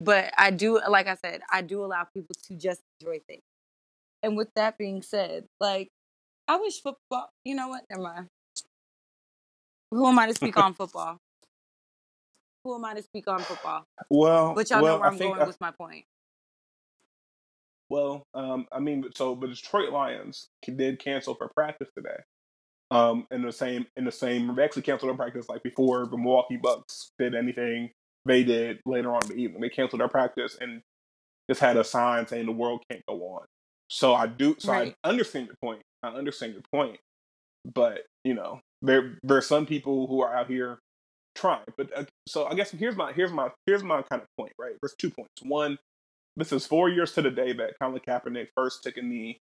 But 0.00 0.32
I 0.36 0.50
do, 0.50 0.80
like 0.88 1.06
I 1.06 1.14
said, 1.16 1.42
I 1.50 1.62
do 1.62 1.84
allow 1.84 2.04
people 2.04 2.34
to 2.48 2.54
just 2.54 2.82
enjoy 3.00 3.20
things. 3.26 3.42
And 4.22 4.36
with 4.36 4.48
that 4.56 4.78
being 4.78 5.02
said, 5.02 5.46
like, 5.60 5.88
I 6.48 6.56
wish 6.58 6.82
football, 6.82 7.30
you 7.44 7.54
know 7.54 7.68
what? 7.68 7.84
Never 7.90 8.02
mind. 8.02 8.28
Who 9.90 10.06
am 10.06 10.18
I 10.18 10.26
to 10.28 10.34
speak 10.34 10.56
on 10.58 10.74
football? 10.74 11.18
Who 12.66 12.74
am 12.74 12.84
I 12.84 12.94
to 12.94 13.02
speak 13.02 13.28
on 13.28 13.46
football? 13.46 13.84
Well, 14.10 14.56
But 14.56 14.70
y'all 14.70 14.82
well, 14.82 14.94
know 14.94 15.00
where 15.00 15.08
I'm 15.08 15.18
going 15.18 15.44
I, 15.44 15.46
with 15.46 15.60
my 15.60 15.70
point. 15.72 16.04
well, 17.90 18.24
um, 18.34 18.66
I 18.72 18.80
mean, 18.80 19.04
so 19.16 19.36
the 19.36 19.48
Detroit 19.48 19.92
Lions 19.92 20.48
did 20.64 20.98
cancel 20.98 21.34
for 21.36 21.48
practice 21.56 21.88
today. 21.96 22.18
Um, 22.90 23.26
in 23.32 23.42
the 23.42 23.52
same 23.52 23.86
in 23.96 24.04
the 24.04 24.12
same 24.12 24.54
they 24.56 24.64
actually 24.64 24.82
canceled 24.82 25.10
their 25.10 25.16
practice 25.16 25.48
like 25.48 25.62
before 25.64 26.06
the 26.06 26.16
Milwaukee 26.18 26.56
Bucks 26.56 27.12
did 27.18 27.34
anything 27.34 27.90
they 28.26 28.44
did 28.44 28.80
later 28.86 29.14
on 29.14 29.22
in 29.24 29.28
the 29.30 29.42
evening. 29.42 29.62
They 29.62 29.70
canceled 29.70 30.00
their 30.00 30.08
practice 30.08 30.56
and 30.60 30.82
just 31.50 31.60
had 31.60 31.76
a 31.76 31.84
sign 31.84 32.26
saying 32.26 32.46
the 32.46 32.52
world 32.52 32.82
can't 32.90 33.04
go 33.08 33.16
on. 33.28 33.46
So 33.88 34.14
I 34.14 34.26
do 34.28 34.56
so 34.58 34.72
Right. 34.72 34.94
I 35.04 35.08
understand 35.08 35.46
your 35.48 35.56
point. 35.62 35.82
I 36.02 36.08
understand 36.08 36.54
your 36.54 36.62
point. 36.72 36.98
But, 37.64 38.00
you 38.24 38.34
know, 38.34 38.60
there 38.82 39.18
there 39.22 39.38
are 39.38 39.42
some 39.42 39.66
people 39.66 40.06
who 40.08 40.22
are 40.22 40.34
out 40.36 40.48
here 40.48 40.78
trying. 41.36 41.64
But 41.76 41.96
uh, 41.96 42.04
so 42.26 42.46
I 42.46 42.54
guess 42.54 42.70
here's 42.70 42.96
my 42.96 43.12
here's 43.12 43.32
my 43.32 43.50
here's 43.66 43.82
my 43.82 44.02
kind 44.02 44.22
of 44.22 44.28
point, 44.38 44.52
right? 44.58 44.72
There's 44.82 44.94
two 44.98 45.10
points. 45.10 45.30
One, 45.42 45.78
this 46.36 46.52
is 46.52 46.66
four 46.66 46.88
years 46.88 47.12
to 47.12 47.22
the 47.22 47.30
day 47.30 47.52
that 47.52 47.74
Colin 47.80 48.00
Kaepernick 48.06 48.48
first 48.56 48.82
took 48.82 48.96
a 48.96 49.02
knee 49.02 49.38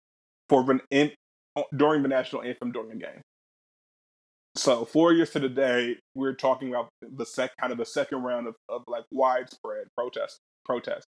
for 0.47 0.65
in, 0.91 1.11
during 1.75 2.03
the 2.03 2.09
national 2.09 2.43
anthem 2.43 2.71
during 2.71 2.91
a 2.91 2.95
game. 2.95 3.21
So 4.55 4.85
four 4.85 5.13
years 5.13 5.29
to 5.31 5.39
the 5.39 5.49
day, 5.49 5.97
we're 6.15 6.33
talking 6.33 6.69
about 6.69 6.89
the 7.01 7.25
sec 7.25 7.51
kind 7.59 7.71
of 7.71 7.77
the 7.77 7.85
second 7.85 8.23
round 8.23 8.47
of, 8.47 8.55
of 8.67 8.83
like 8.87 9.05
widespread 9.11 9.87
protest 9.95 10.39
protest. 10.65 11.05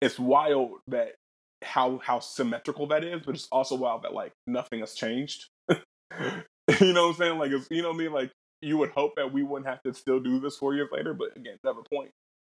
It's 0.00 0.18
wild 0.18 0.72
that 0.88 1.14
how 1.62 2.00
how 2.02 2.20
symmetrical 2.20 2.86
that 2.88 3.04
is, 3.04 3.22
but 3.24 3.34
it's 3.34 3.48
also 3.50 3.74
wild 3.74 4.02
that 4.02 4.14
like 4.14 4.32
nothing 4.46 4.80
has 4.80 4.94
changed. 4.94 5.46
you 5.70 6.92
know 6.92 7.08
what 7.08 7.10
I'm 7.10 7.14
saying? 7.14 7.38
Like 7.38 7.50
it's 7.50 7.66
you 7.70 7.82
know 7.82 7.88
what 7.88 7.96
I 7.96 7.98
mean? 7.98 8.12
Like 8.12 8.30
you 8.64 8.78
would 8.78 8.90
hope 8.90 9.16
that 9.16 9.32
we 9.32 9.42
wouldn't 9.42 9.68
have 9.68 9.82
to 9.82 9.94
still 9.94 10.20
do 10.20 10.40
this 10.40 10.56
four 10.56 10.74
years 10.74 10.88
later, 10.92 11.14
but 11.14 11.36
again, 11.36 11.58
never 11.64 11.82
point. 11.82 12.10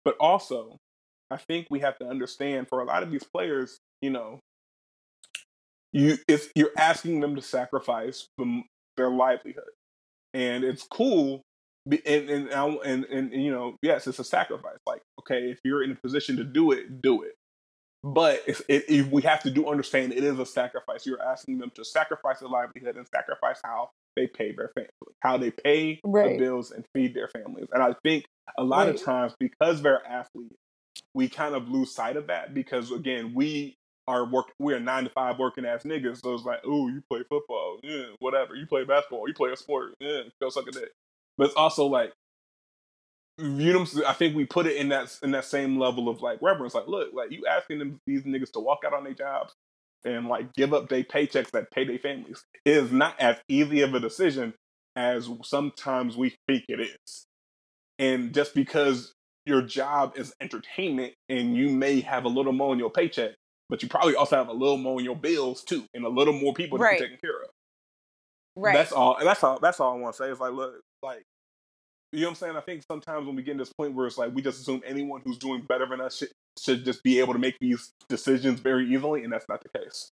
But 0.05 0.15
also, 0.19 0.77
I 1.29 1.37
think 1.37 1.67
we 1.69 1.79
have 1.81 1.97
to 1.99 2.05
understand 2.07 2.67
for 2.69 2.79
a 2.79 2.85
lot 2.85 3.03
of 3.03 3.11
these 3.11 3.23
players, 3.23 3.79
you 4.01 4.09
know, 4.09 4.39
you 5.91 6.17
if 6.27 6.51
you're 6.55 6.71
asking 6.77 7.19
them 7.19 7.35
to 7.35 7.41
sacrifice 7.41 8.27
their 8.95 9.09
livelihood, 9.09 9.69
and 10.33 10.63
it's 10.63 10.83
cool. 10.83 11.41
And 11.89 12.29
and, 12.29 12.49
and 12.49 12.79
and 12.85 13.05
and 13.05 13.33
you 13.33 13.51
know, 13.51 13.75
yes, 13.81 14.07
it's 14.07 14.19
a 14.19 14.23
sacrifice. 14.23 14.77
Like, 14.85 15.01
okay, 15.21 15.51
if 15.51 15.59
you're 15.63 15.83
in 15.83 15.91
a 15.91 15.95
position 15.95 16.37
to 16.37 16.43
do 16.43 16.71
it, 16.71 17.01
do 17.01 17.23
it. 17.23 17.35
But 18.03 18.43
if, 18.47 18.61
if 18.69 19.07
we 19.09 19.23
have 19.23 19.43
to 19.43 19.49
do 19.49 19.67
understand, 19.67 20.13
it 20.13 20.23
is 20.23 20.39
a 20.39 20.45
sacrifice. 20.45 21.05
You're 21.05 21.21
asking 21.21 21.57
them 21.57 21.71
to 21.75 21.83
sacrifice 21.83 22.39
their 22.39 22.49
livelihood 22.49 22.95
and 22.95 23.07
sacrifice 23.07 23.59
how 23.63 23.89
they 24.17 24.27
pay 24.27 24.51
their 24.51 24.71
family, 24.75 24.89
how 25.21 25.37
they 25.37 25.51
pay 25.51 26.01
the 26.03 26.37
bills 26.39 26.71
and 26.71 26.83
feed 26.93 27.13
their 27.13 27.27
families. 27.27 27.67
And 27.71 27.83
I 27.83 27.93
think 28.03 28.25
a 28.57 28.63
lot 28.63 28.89
of 28.89 29.01
times 29.01 29.33
because 29.39 29.81
they're 29.81 30.05
athletes, 30.05 30.55
we 31.13 31.29
kind 31.29 31.53
of 31.55 31.69
lose 31.69 31.93
sight 31.93 32.17
of 32.17 32.27
that 32.27 32.53
because 32.53 32.91
again, 32.91 33.33
we 33.35 33.77
are 34.07 34.25
work 34.25 34.47
we're 34.57 34.79
nine 34.79 35.03
to 35.03 35.09
five 35.11 35.37
working 35.37 35.65
ass 35.65 35.83
niggas. 35.83 36.21
So 36.23 36.33
it's 36.33 36.43
like, 36.43 36.61
oh, 36.65 36.87
you 36.87 37.03
play 37.09 37.21
football, 37.29 37.79
yeah, 37.83 38.05
whatever. 38.19 38.55
You 38.55 38.65
play 38.65 38.83
basketball, 38.83 39.27
you 39.27 39.33
play 39.33 39.51
a 39.51 39.57
sport, 39.57 39.93
yeah, 39.99 40.21
go 40.41 40.49
suck 40.49 40.67
a 40.67 40.71
dick. 40.71 40.89
But 41.37 41.47
it's 41.47 41.55
also 41.55 41.85
like 41.85 42.13
you 43.37 43.71
know? 43.71 43.85
I 44.07 44.13
think 44.13 44.35
we 44.35 44.45
put 44.45 44.65
it 44.65 44.77
in 44.77 44.89
that 44.89 45.15
in 45.21 45.31
that 45.31 45.45
same 45.45 45.77
level 45.77 46.09
of 46.09 46.21
like 46.21 46.39
reverence. 46.41 46.73
Like, 46.73 46.87
look, 46.87 47.09
like 47.13 47.31
you 47.31 47.45
asking 47.45 47.79
them 47.79 47.99
these 48.07 48.23
niggas 48.23 48.51
to 48.53 48.59
walk 48.59 48.79
out 48.85 48.93
on 48.93 49.03
their 49.03 49.13
jobs 49.13 49.53
and 50.07 50.27
like 50.27 50.53
give 50.53 50.73
up 50.73 50.89
their 50.89 51.03
paychecks 51.03 51.51
that 51.51 51.71
pay 51.71 51.85
their 51.85 51.99
families. 51.99 52.43
It 52.65 52.77
is 52.77 52.91
not 52.91 53.19
as 53.19 53.37
easy 53.49 53.81
of 53.81 53.93
a 53.93 53.99
decision 53.99 54.53
as 54.95 55.29
sometimes 55.43 56.17
we 56.17 56.35
think 56.47 56.65
it 56.69 56.79
is. 56.79 57.25
And 57.99 58.33
just 58.33 58.55
because 58.55 59.13
your 59.45 59.61
job 59.61 60.13
is 60.17 60.33
entertainment 60.41 61.13
and 61.29 61.55
you 61.55 61.69
may 61.69 62.01
have 62.01 62.25
a 62.25 62.29
little 62.29 62.53
more 62.53 62.73
in 62.73 62.79
your 62.79 62.89
paycheck, 62.89 63.31
but 63.69 63.83
you 63.83 63.89
probably 63.89 64.15
also 64.15 64.37
have 64.37 64.49
a 64.49 64.53
little 64.53 64.77
more 64.77 64.99
in 64.99 65.05
your 65.05 65.15
bills 65.15 65.63
too, 65.63 65.85
and 65.93 66.05
a 66.05 66.09
little 66.09 66.33
more 66.33 66.53
people 66.53 66.77
to 66.77 66.83
Right. 66.83 66.99
be 66.99 67.05
taken 67.05 67.17
care 67.19 67.41
of. 67.41 67.49
Right. 68.55 68.73
That's 68.73 68.91
all. 68.91 69.17
That's 69.23 69.43
all. 69.43 69.59
That's 69.59 69.79
all 69.79 69.93
I 69.97 69.99
want 69.99 70.15
to 70.15 70.23
say. 70.23 70.29
Is 70.31 70.39
like, 70.39 70.53
look, 70.53 70.79
like, 71.03 71.23
you 72.11 72.21
know 72.21 72.27
what 72.27 72.31
I'm 72.31 72.35
saying? 72.35 72.55
I 72.57 72.61
think 72.61 72.83
sometimes 72.89 73.27
when 73.27 73.35
we 73.35 73.43
get 73.43 73.53
to 73.53 73.59
this 73.59 73.73
point 73.73 73.93
where 73.93 74.07
it's 74.07 74.17
like 74.17 74.33
we 74.33 74.41
just 74.41 74.61
assume 74.61 74.81
anyone 74.85 75.21
who's 75.25 75.37
doing 75.37 75.61
better 75.61 75.85
than 75.85 76.01
us 76.01 76.17
should, 76.17 76.29
should 76.59 76.85
just 76.85 77.03
be 77.03 77.19
able 77.19 77.33
to 77.33 77.39
make 77.39 77.57
these 77.59 77.93
decisions 78.09 78.59
very 78.59 78.91
easily, 78.91 79.23
and 79.23 79.31
that's 79.31 79.47
not 79.47 79.63
the 79.63 79.79
case. 79.79 80.11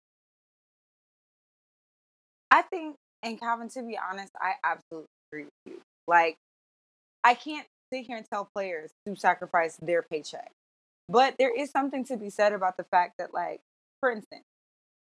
I 2.50 2.62
think, 2.62 2.96
and 3.22 3.38
Calvin, 3.38 3.68
to 3.70 3.82
be 3.82 3.98
honest, 3.98 4.32
I 4.40 4.52
absolutely 4.64 5.08
agree 5.30 5.44
with 5.44 5.74
you. 5.74 5.80
Like, 6.06 6.36
I 7.24 7.34
can't 7.34 7.66
sit 7.92 8.06
here 8.06 8.16
and 8.16 8.26
tell 8.28 8.48
players 8.54 8.90
to 9.06 9.16
sacrifice 9.16 9.76
their 9.82 10.02
paycheck, 10.02 10.52
but 11.08 11.36
there 11.38 11.54
is 11.54 11.70
something 11.70 12.04
to 12.04 12.16
be 12.16 12.30
said 12.30 12.52
about 12.52 12.76
the 12.76 12.84
fact 12.84 13.14
that, 13.18 13.34
like, 13.34 13.60
for 14.00 14.10
instance, 14.10 14.44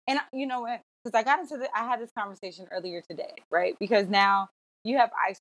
and 0.07 0.18
uh, 0.18 0.22
you 0.32 0.47
know 0.47 0.61
what? 0.61 0.80
Because 1.05 1.18
I 1.18 1.22
got 1.22 1.41
into 1.41 1.57
the, 1.57 1.68
I 1.76 1.85
had 1.85 2.01
this 2.01 2.11
conversation 2.16 2.66
earlier 2.70 3.03
today, 3.03 3.35
right? 3.51 3.76
Because 3.78 4.09
now 4.09 4.51
you 4.85 4.99
have 4.99 5.11
Ice, 5.28 5.41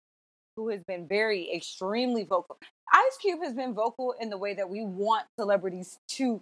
who 0.56 0.70
has 0.70 0.82
been 0.84 1.08
very 1.08 1.52
extremely 1.54 2.24
vocal. 2.24 2.58
Ice 2.94 3.18
Cube 3.22 3.40
has 3.44 3.54
been 3.54 3.74
vocal 3.74 4.14
in 4.20 4.30
the 4.30 4.38
way 4.38 4.54
that 4.54 4.70
we 4.70 4.84
want 4.84 5.26
celebrities 5.40 5.98
to, 6.10 6.42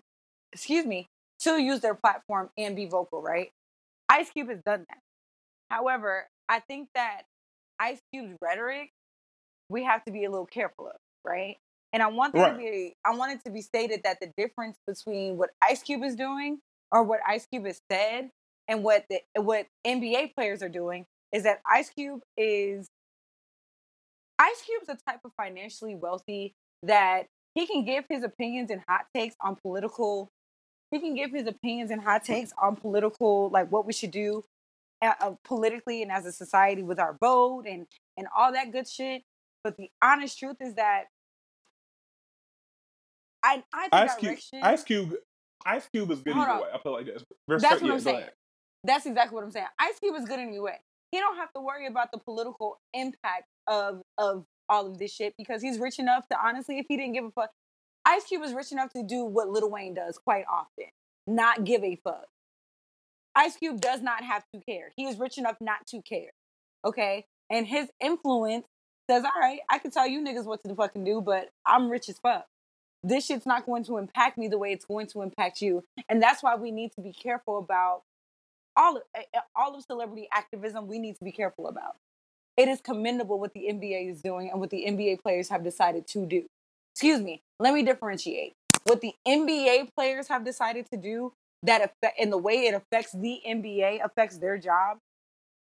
excuse 0.52 0.86
me, 0.86 1.08
to 1.40 1.62
use 1.62 1.80
their 1.80 1.96
platform 1.96 2.50
and 2.58 2.76
be 2.76 2.86
vocal, 2.86 3.22
right? 3.22 3.52
Ice 4.10 4.30
Cube 4.30 4.50
has 4.50 4.60
done 4.66 4.86
that. 4.90 5.00
However, 5.70 6.28
I 6.50 6.60
think 6.60 6.90
that 6.96 7.24
Ice 7.80 8.02
Cube's 8.14 8.36
rhetoric, 8.42 8.92
we 9.70 9.86
have 9.86 10.04
to 10.06 10.12
be 10.12 10.26
a 10.26 10.30
little 10.30 10.46
careful 10.46 10.88
of, 10.88 10.98
right? 11.26 11.58
And 11.94 12.04
I 12.04 12.08
want 12.08 12.34
there 12.34 12.52
to 12.52 12.58
be, 12.58 12.96
I 13.06 13.16
want 13.16 13.34
it 13.34 13.44
to 13.46 13.52
be 13.52 13.62
stated 13.62 14.02
that 14.04 14.20
the 14.22 14.32
difference 14.38 14.78
between 14.88 15.38
what 15.38 15.50
Ice 15.62 15.82
Cube 15.82 16.04
is 16.04 16.16
doing 16.16 16.60
or 16.92 17.04
what 17.04 17.20
Ice 17.28 17.46
Cube 17.46 17.66
has 17.66 17.82
said 17.90 18.30
and 18.68 18.84
what 18.84 19.06
the 19.10 19.20
what 19.42 19.68
NBA 19.86 20.36
players 20.36 20.62
are 20.62 20.70
doing 20.70 21.06
is 21.32 21.44
that 21.44 21.62
Ice 21.70 21.90
Cube 21.90 22.22
is 22.38 22.88
Ice 24.42 24.62
Cube's 24.66 24.90
a 24.90 24.98
type 25.10 25.20
of 25.24 25.32
financially 25.38 25.96
wealthy 25.96 26.54
that 26.84 27.28
he 27.54 27.68
can 27.68 27.86
give 27.86 28.06
his 28.10 28.24
opinions 28.24 28.72
and 28.72 28.82
hot 28.88 29.06
takes 29.14 29.36
on 29.40 29.56
political. 29.56 30.30
He 30.90 31.00
can 31.00 31.14
give 31.14 31.32
his 31.32 31.46
opinions 31.48 31.92
and 31.92 32.02
hot 32.02 32.24
takes 32.24 32.52
on 32.62 32.76
political, 32.76 33.50
like 33.50 33.72
what 33.72 33.86
we 33.86 33.94
should 33.94 34.10
do 34.12 34.44
uh, 35.02 35.14
uh, 35.20 35.32
politically 35.46 36.02
and 36.02 36.12
as 36.12 36.26
a 36.26 36.32
society 36.32 36.82
with 36.82 37.00
our 37.00 37.16
vote 37.22 37.66
and 37.68 37.86
and 38.18 38.28
all 38.36 38.52
that 38.54 38.72
good 38.72 38.88
shit. 38.90 39.22
But 39.64 39.78
the 39.78 39.90
honest 40.02 40.40
truth 40.40 40.58
is 40.60 40.74
that 40.76 41.06
I 43.44 43.64
I 43.74 43.82
think 43.90 43.94
Ice 43.94 44.16
Cube. 44.16 44.64
Ice 44.64 44.84
Cube, 44.84 45.14
Ice 45.66 45.88
Cube 45.94 46.12
is 46.12 46.22
good 46.22 46.34
Hold 46.34 46.48
either 46.48 46.54
on. 46.56 46.62
way. 46.62 46.68
I 46.74 46.78
feel 46.80 46.92
like 46.94 47.06
That's 47.06 47.64
certain- 47.64 47.82
what 47.82 47.88
yeah, 47.88 47.94
I'm 47.94 48.00
saying. 48.00 48.18
ahead. 48.18 48.32
That's 48.84 49.06
exactly 49.06 49.36
what 49.36 49.44
I'm 49.44 49.52
saying. 49.52 49.68
Ice 49.80 50.00
Cube 50.00 50.16
is 50.16 50.26
good 50.26 50.40
anyway. 50.40 50.80
He 51.12 51.20
don't 51.20 51.38
have 51.38 51.52
to 51.54 51.62
worry 51.62 51.86
about 51.86 52.12
the 52.12 52.18
political 52.18 52.80
impact 52.94 53.46
of 53.68 54.02
of 54.18 54.46
all 54.70 54.88
of 54.88 54.98
this 54.98 55.14
shit 55.14 55.34
because 55.38 55.62
he's 55.62 55.80
rich 55.80 56.00
enough 56.00 56.28
to 56.30 56.38
honestly, 56.42 56.80
if 56.80 56.86
he 56.88 56.98
didn't 56.98 57.14
give 57.14 57.26
a 57.26 57.32
fuck, 57.32 57.52
Ice 58.06 58.24
Cube 58.24 58.44
is 58.44 58.54
rich 58.54 58.72
enough 58.72 58.92
to 58.94 59.04
do 59.04 59.26
what 59.26 59.50
Lil 59.50 59.70
Wayne 59.70 59.94
does 59.94 60.18
quite 60.18 60.46
often, 60.52 60.86
not 61.28 61.64
give 61.64 61.84
a 61.84 61.96
fuck. 61.98 62.26
Ice 63.36 63.56
Cube 63.56 63.80
does 63.80 64.02
not 64.02 64.24
have 64.24 64.44
to 64.54 64.62
care. 64.62 64.92
He 64.96 65.06
is 65.06 65.18
rich 65.20 65.38
enough 65.38 65.58
not 65.62 65.86
to 65.88 66.02
care. 66.02 66.32
Okay, 66.84 67.26
and 67.50 67.68
his 67.68 67.90
influence 68.00 68.66
says, 69.10 69.24
"All 69.24 69.40
right, 69.40 69.60
I 69.70 69.78
can 69.80 69.92
tell 69.92 70.08
you 70.08 70.22
niggas 70.22 70.46
what 70.46 70.64
to 70.64 70.76
fucking 70.76 71.04
do, 71.04 71.22
but 71.22 71.52
I'm 71.66 71.90
rich 71.90 72.10
as 72.10 72.20
fuck." 72.20 72.48
This 73.04 73.26
shit's 73.26 73.46
not 73.46 73.66
going 73.66 73.84
to 73.86 73.98
impact 73.98 74.38
me 74.38 74.48
the 74.48 74.60
way 74.60 74.72
it's 74.72 74.86
going 74.86 75.08
to 75.08 75.22
impact 75.22 75.62
you, 75.62 75.84
and 76.10 76.22
that's 76.22 76.44
why 76.44 76.56
we 76.56 76.72
need 76.72 76.92
to 76.94 77.02
be 77.02 77.14
careful 77.14 77.58
about 77.58 78.04
all 78.76 78.98
of, 78.98 79.04
eh, 79.16 79.24
eh, 79.34 79.40
all 79.56 79.76
of 79.76 79.84
celebrity 79.84 80.28
activism 80.32 80.88
we 80.88 81.00
need 81.00 81.16
to 81.18 81.24
be 81.24 81.32
careful 81.32 81.68
about. 81.68 81.98
It 82.58 82.68
is 82.68 82.82
commendable 82.82 83.40
what 83.40 83.54
the 83.54 83.68
NBA 83.70 84.12
is 84.12 84.22
doing 84.22 84.50
and 84.50 84.60
what 84.60 84.70
the 84.70 84.86
NBA 84.88 85.22
players 85.22 85.50
have 85.50 85.64
decided 85.64 86.08
to 86.08 86.26
do. 86.26 86.46
Excuse 86.94 87.22
me, 87.22 87.42
let 87.60 87.74
me 87.74 87.84
differentiate. 87.84 88.54
What 88.84 89.02
the 89.02 89.14
NBA 89.28 89.90
players 89.96 90.28
have 90.28 90.44
decided 90.44 90.88
to 90.92 90.98
do 90.98 91.34
that 91.64 91.82
affect 91.82 92.20
and 92.20 92.32
the 92.32 92.38
way 92.38 92.66
it 92.66 92.74
affects 92.74 93.12
the 93.14 93.40
NBA 93.48 94.04
affects 94.04 94.38
their 94.38 94.58
job 94.58 94.98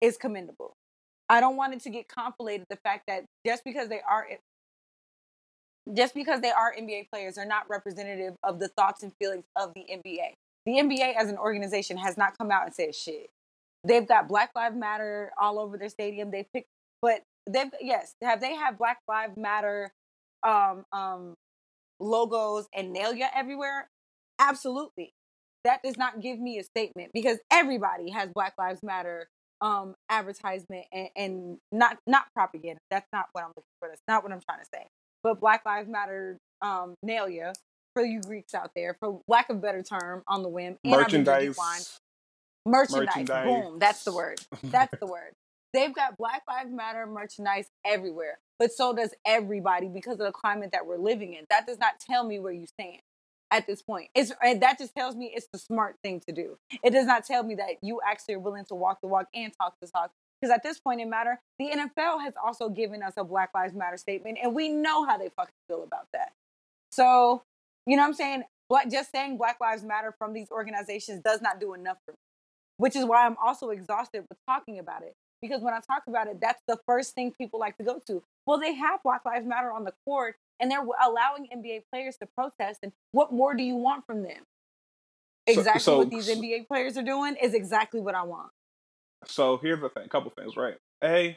is 0.00 0.16
commendable. 0.16 0.72
I 1.28 1.40
don't 1.40 1.56
want 1.56 1.74
it 1.74 1.80
to 1.82 1.90
get 1.90 2.08
conflated 2.08 2.64
the 2.68 2.76
fact 2.76 3.04
that 3.06 3.24
just 3.46 3.62
because 3.64 3.88
they 3.88 4.00
are 4.08 4.26
just 5.94 6.14
because 6.14 6.40
they 6.40 6.50
are 6.50 6.74
NBA 6.74 7.08
players 7.10 7.38
are 7.38 7.44
not 7.44 7.68
representative 7.68 8.34
of 8.42 8.58
the 8.58 8.68
thoughts 8.68 9.02
and 9.02 9.12
feelings 9.20 9.44
of 9.56 9.72
the 9.74 9.84
NBA. 9.90 10.34
The 10.66 10.72
NBA 10.72 11.14
as 11.16 11.28
an 11.28 11.38
organization 11.38 11.96
has 11.96 12.16
not 12.16 12.36
come 12.36 12.50
out 12.50 12.64
and 12.66 12.74
said 12.74 12.94
shit. 12.94 13.30
They've 13.84 14.06
got 14.06 14.28
Black 14.28 14.50
Lives 14.54 14.76
Matter 14.76 15.32
all 15.40 15.58
over 15.58 15.78
their 15.78 15.88
stadium. 15.88 16.30
They 16.30 16.46
pick, 16.52 16.66
but 17.02 17.22
they've 17.48 17.70
yes, 17.80 18.14
have 18.22 18.40
they 18.40 18.54
have 18.54 18.78
Black 18.78 18.98
Lives 19.08 19.36
Matter 19.36 19.92
um, 20.46 20.84
um, 20.92 21.34
logos 21.98 22.66
and 22.74 22.92
nail 22.92 23.12
everywhere? 23.34 23.88
Absolutely. 24.38 25.12
That 25.64 25.82
does 25.82 25.98
not 25.98 26.20
give 26.20 26.38
me 26.38 26.58
a 26.58 26.64
statement 26.64 27.10
because 27.12 27.38
everybody 27.50 28.10
has 28.10 28.30
Black 28.34 28.54
Lives 28.58 28.82
Matter 28.82 29.28
um, 29.60 29.94
advertisement 30.08 30.86
and, 30.92 31.08
and 31.16 31.58
not 31.70 31.98
not 32.06 32.24
propaganda. 32.34 32.80
That's 32.90 33.06
not 33.12 33.26
what 33.32 33.44
I'm 33.44 33.50
looking 33.50 33.64
for. 33.78 33.88
That's 33.88 34.02
not 34.08 34.22
what 34.22 34.32
I'm 34.32 34.40
trying 34.48 34.60
to 34.60 34.68
say. 34.72 34.86
But 35.22 35.40
Black 35.40 35.66
Lives 35.66 35.88
Matter 35.88 36.38
um, 36.62 36.94
nail 37.02 37.28
for 37.94 38.04
you 38.04 38.20
Greeks 38.20 38.54
out 38.54 38.70
there, 38.74 38.96
for 39.00 39.20
lack 39.28 39.50
of 39.50 39.56
a 39.56 39.60
better 39.60 39.82
term, 39.82 40.22
on 40.26 40.42
the 40.42 40.48
whim. 40.48 40.76
Merchandise. 40.84 41.56
Merchandise. 42.66 43.16
merchandise. 43.16 43.46
Boom. 43.46 43.78
That's 43.78 44.04
the 44.04 44.12
word. 44.12 44.40
That's 44.64 44.94
the 44.98 45.06
word. 45.06 45.32
They've 45.72 45.94
got 45.94 46.16
Black 46.16 46.42
Lives 46.48 46.72
Matter 46.72 47.06
merchandise 47.06 47.68
everywhere, 47.84 48.38
but 48.58 48.72
so 48.72 48.94
does 48.94 49.14
everybody 49.24 49.88
because 49.88 50.14
of 50.14 50.26
the 50.26 50.32
climate 50.32 50.70
that 50.72 50.86
we're 50.86 50.98
living 50.98 51.34
in. 51.34 51.44
That 51.48 51.66
does 51.66 51.78
not 51.78 52.00
tell 52.00 52.24
me 52.24 52.38
where 52.38 52.52
you 52.52 52.66
stand 52.66 53.00
at 53.50 53.66
this 53.66 53.82
point. 53.82 54.08
It's 54.14 54.32
that 54.42 54.78
just 54.78 54.94
tells 54.94 55.14
me 55.14 55.32
it's 55.34 55.48
the 55.52 55.58
smart 55.58 55.96
thing 56.02 56.20
to 56.26 56.32
do. 56.32 56.58
It 56.82 56.90
does 56.90 57.06
not 57.06 57.24
tell 57.24 57.42
me 57.42 57.54
that 57.56 57.76
you 57.82 58.00
actually 58.06 58.34
are 58.34 58.40
willing 58.40 58.64
to 58.66 58.74
walk 58.74 59.00
the 59.00 59.08
walk 59.08 59.26
and 59.34 59.52
talk 59.56 59.74
the 59.80 59.88
talk. 59.88 60.10
Because 60.40 60.54
at 60.54 60.62
this 60.62 60.80
point 60.80 61.00
in 61.00 61.10
matter, 61.10 61.38
the 61.58 61.66
NFL 61.66 62.22
has 62.22 62.32
also 62.42 62.70
given 62.70 63.02
us 63.02 63.12
a 63.16 63.24
Black 63.24 63.50
Lives 63.54 63.74
Matter 63.74 63.98
statement, 63.98 64.38
and 64.42 64.54
we 64.54 64.70
know 64.70 65.04
how 65.04 65.18
they 65.18 65.28
fucking 65.36 65.52
feel 65.68 65.82
about 65.82 66.06
that. 66.14 66.32
So, 66.90 67.42
you 67.86 67.96
know 67.96 68.02
what 68.02 68.08
I'm 68.08 68.14
saying? 68.14 68.44
Black, 68.70 68.90
just 68.90 69.12
saying 69.12 69.36
Black 69.36 69.58
Lives 69.60 69.82
Matter 69.82 70.14
from 70.18 70.32
these 70.32 70.50
organizations 70.50 71.20
does 71.22 71.42
not 71.42 71.60
do 71.60 71.74
enough 71.74 71.98
for 72.06 72.12
me, 72.12 72.18
which 72.78 72.96
is 72.96 73.04
why 73.04 73.26
I'm 73.26 73.36
also 73.44 73.68
exhausted 73.68 74.24
with 74.28 74.38
talking 74.48 74.78
about 74.78 75.02
it. 75.02 75.14
Because 75.40 75.62
when 75.62 75.72
I 75.72 75.80
talk 75.80 76.02
about 76.06 76.26
it, 76.26 76.38
that's 76.40 76.62
the 76.68 76.78
first 76.86 77.14
thing 77.14 77.32
people 77.32 77.58
like 77.58 77.76
to 77.78 77.84
go 77.84 78.00
to. 78.06 78.22
Well, 78.46 78.58
they 78.58 78.74
have 78.74 79.02
Black 79.02 79.24
Lives 79.24 79.46
Matter 79.46 79.72
on 79.72 79.84
the 79.84 79.94
court, 80.04 80.36
and 80.58 80.70
they're 80.70 80.84
allowing 81.04 81.48
NBA 81.54 81.84
players 81.92 82.16
to 82.18 82.26
protest. 82.36 82.80
And 82.82 82.92
what 83.12 83.32
more 83.32 83.54
do 83.54 83.62
you 83.62 83.76
want 83.76 84.04
from 84.06 84.22
them? 84.22 84.42
Exactly 85.46 85.80
so, 85.80 85.92
so, 85.92 85.98
what 85.98 86.10
these 86.10 86.28
NBA 86.28 86.68
players 86.68 86.96
are 86.96 87.02
doing 87.02 87.36
is 87.42 87.54
exactly 87.54 88.00
what 88.00 88.14
I 88.14 88.22
want. 88.22 88.50
So 89.26 89.58
here's 89.58 89.80
the 89.80 89.88
thing, 89.88 90.08
couple 90.08 90.32
things, 90.36 90.56
right? 90.56 90.76
A, 91.02 91.36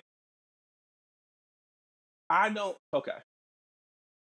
I 2.30 2.50
don't. 2.50 2.78
Okay, 2.94 3.12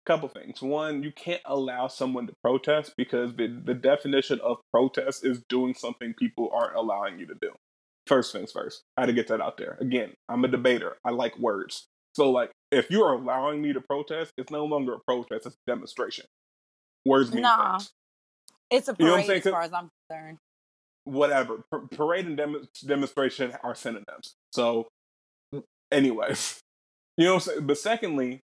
couple 0.09 0.29
things. 0.29 0.63
One, 0.63 1.03
you 1.03 1.13
can't 1.13 1.43
allow 1.45 1.87
someone 1.87 2.27
to 2.27 2.33
protest 2.43 2.95
because 2.97 3.37
the, 3.37 3.47
the 3.47 3.75
definition 3.75 4.41
of 4.43 4.57
protest 4.73 5.25
is 5.25 5.43
doing 5.49 5.75
something 5.75 6.15
people 6.19 6.51
aren't 6.53 6.75
allowing 6.77 7.19
you 7.19 7.27
to 7.27 7.35
do. 7.41 7.51
First 8.09 8.33
things 8.33 8.53
first. 8.53 8.85
I 8.97 9.03
had 9.03 9.07
to 9.07 9.13
get 9.13 9.29
that 9.29 9.43
out 9.43 9.59
there. 9.59 9.77
Again, 9.81 10.15
I'm 10.31 10.43
a 10.45 10.49
debater. 10.49 10.97
I 11.05 11.11
like 11.11 11.39
words. 11.39 11.87
So 12.15 12.31
like 12.31 12.51
if 12.73 12.91
you're 12.91 13.13
allowing 13.13 13.61
me 13.61 13.75
to 13.75 13.83
protest, 13.83 14.33
it's 14.39 14.51
no 14.51 14.65
longer 14.65 14.95
a 14.95 14.99
protest, 14.99 15.45
it's 15.45 15.57
a 15.57 15.71
demonstration. 15.71 16.25
Words 17.05 17.33
mean 17.33 17.43
nah. 17.43 17.79
things. 17.79 17.91
It's 18.71 18.89
a 18.89 18.95
parade 18.95 19.27
you 19.27 19.29
know 19.29 19.35
as 19.35 19.43
far 19.45 19.63
as 19.63 19.73
I'm 19.75 19.91
concerned. 20.09 20.39
Whatever. 21.05 21.65
P- 21.73 21.97
parade 21.97 22.27
and 22.27 22.37
dem- 22.37 22.69
demonstration 22.87 23.53
are 23.63 23.75
synonyms. 23.75 24.35
So 24.53 24.89
anyways. 25.93 26.61
You 27.17 27.25
know 27.25 27.35
what 27.35 27.49
I'm 27.49 27.53
saying? 27.53 27.67
But 27.67 27.79
secondly, 27.79 28.43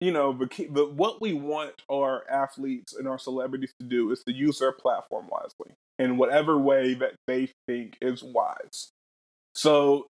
you 0.00 0.10
know, 0.10 0.32
but, 0.32 0.52
but 0.70 0.94
what 0.94 1.20
we 1.20 1.34
want 1.34 1.82
our 1.88 2.28
athletes 2.28 2.96
and 2.96 3.06
our 3.06 3.16
celebrities 3.16 3.72
to 3.78 3.86
do 3.86 4.10
is 4.10 4.24
to 4.24 4.32
use 4.32 4.58
their 4.58 4.72
platform 4.72 5.28
wisely 5.30 5.76
in 5.98 6.16
whatever 6.16 6.58
way 6.58 6.94
that 6.94 7.14
they 7.26 7.50
think 7.66 7.96
is 8.00 8.22
wise. 8.22 8.90
So 9.54 10.06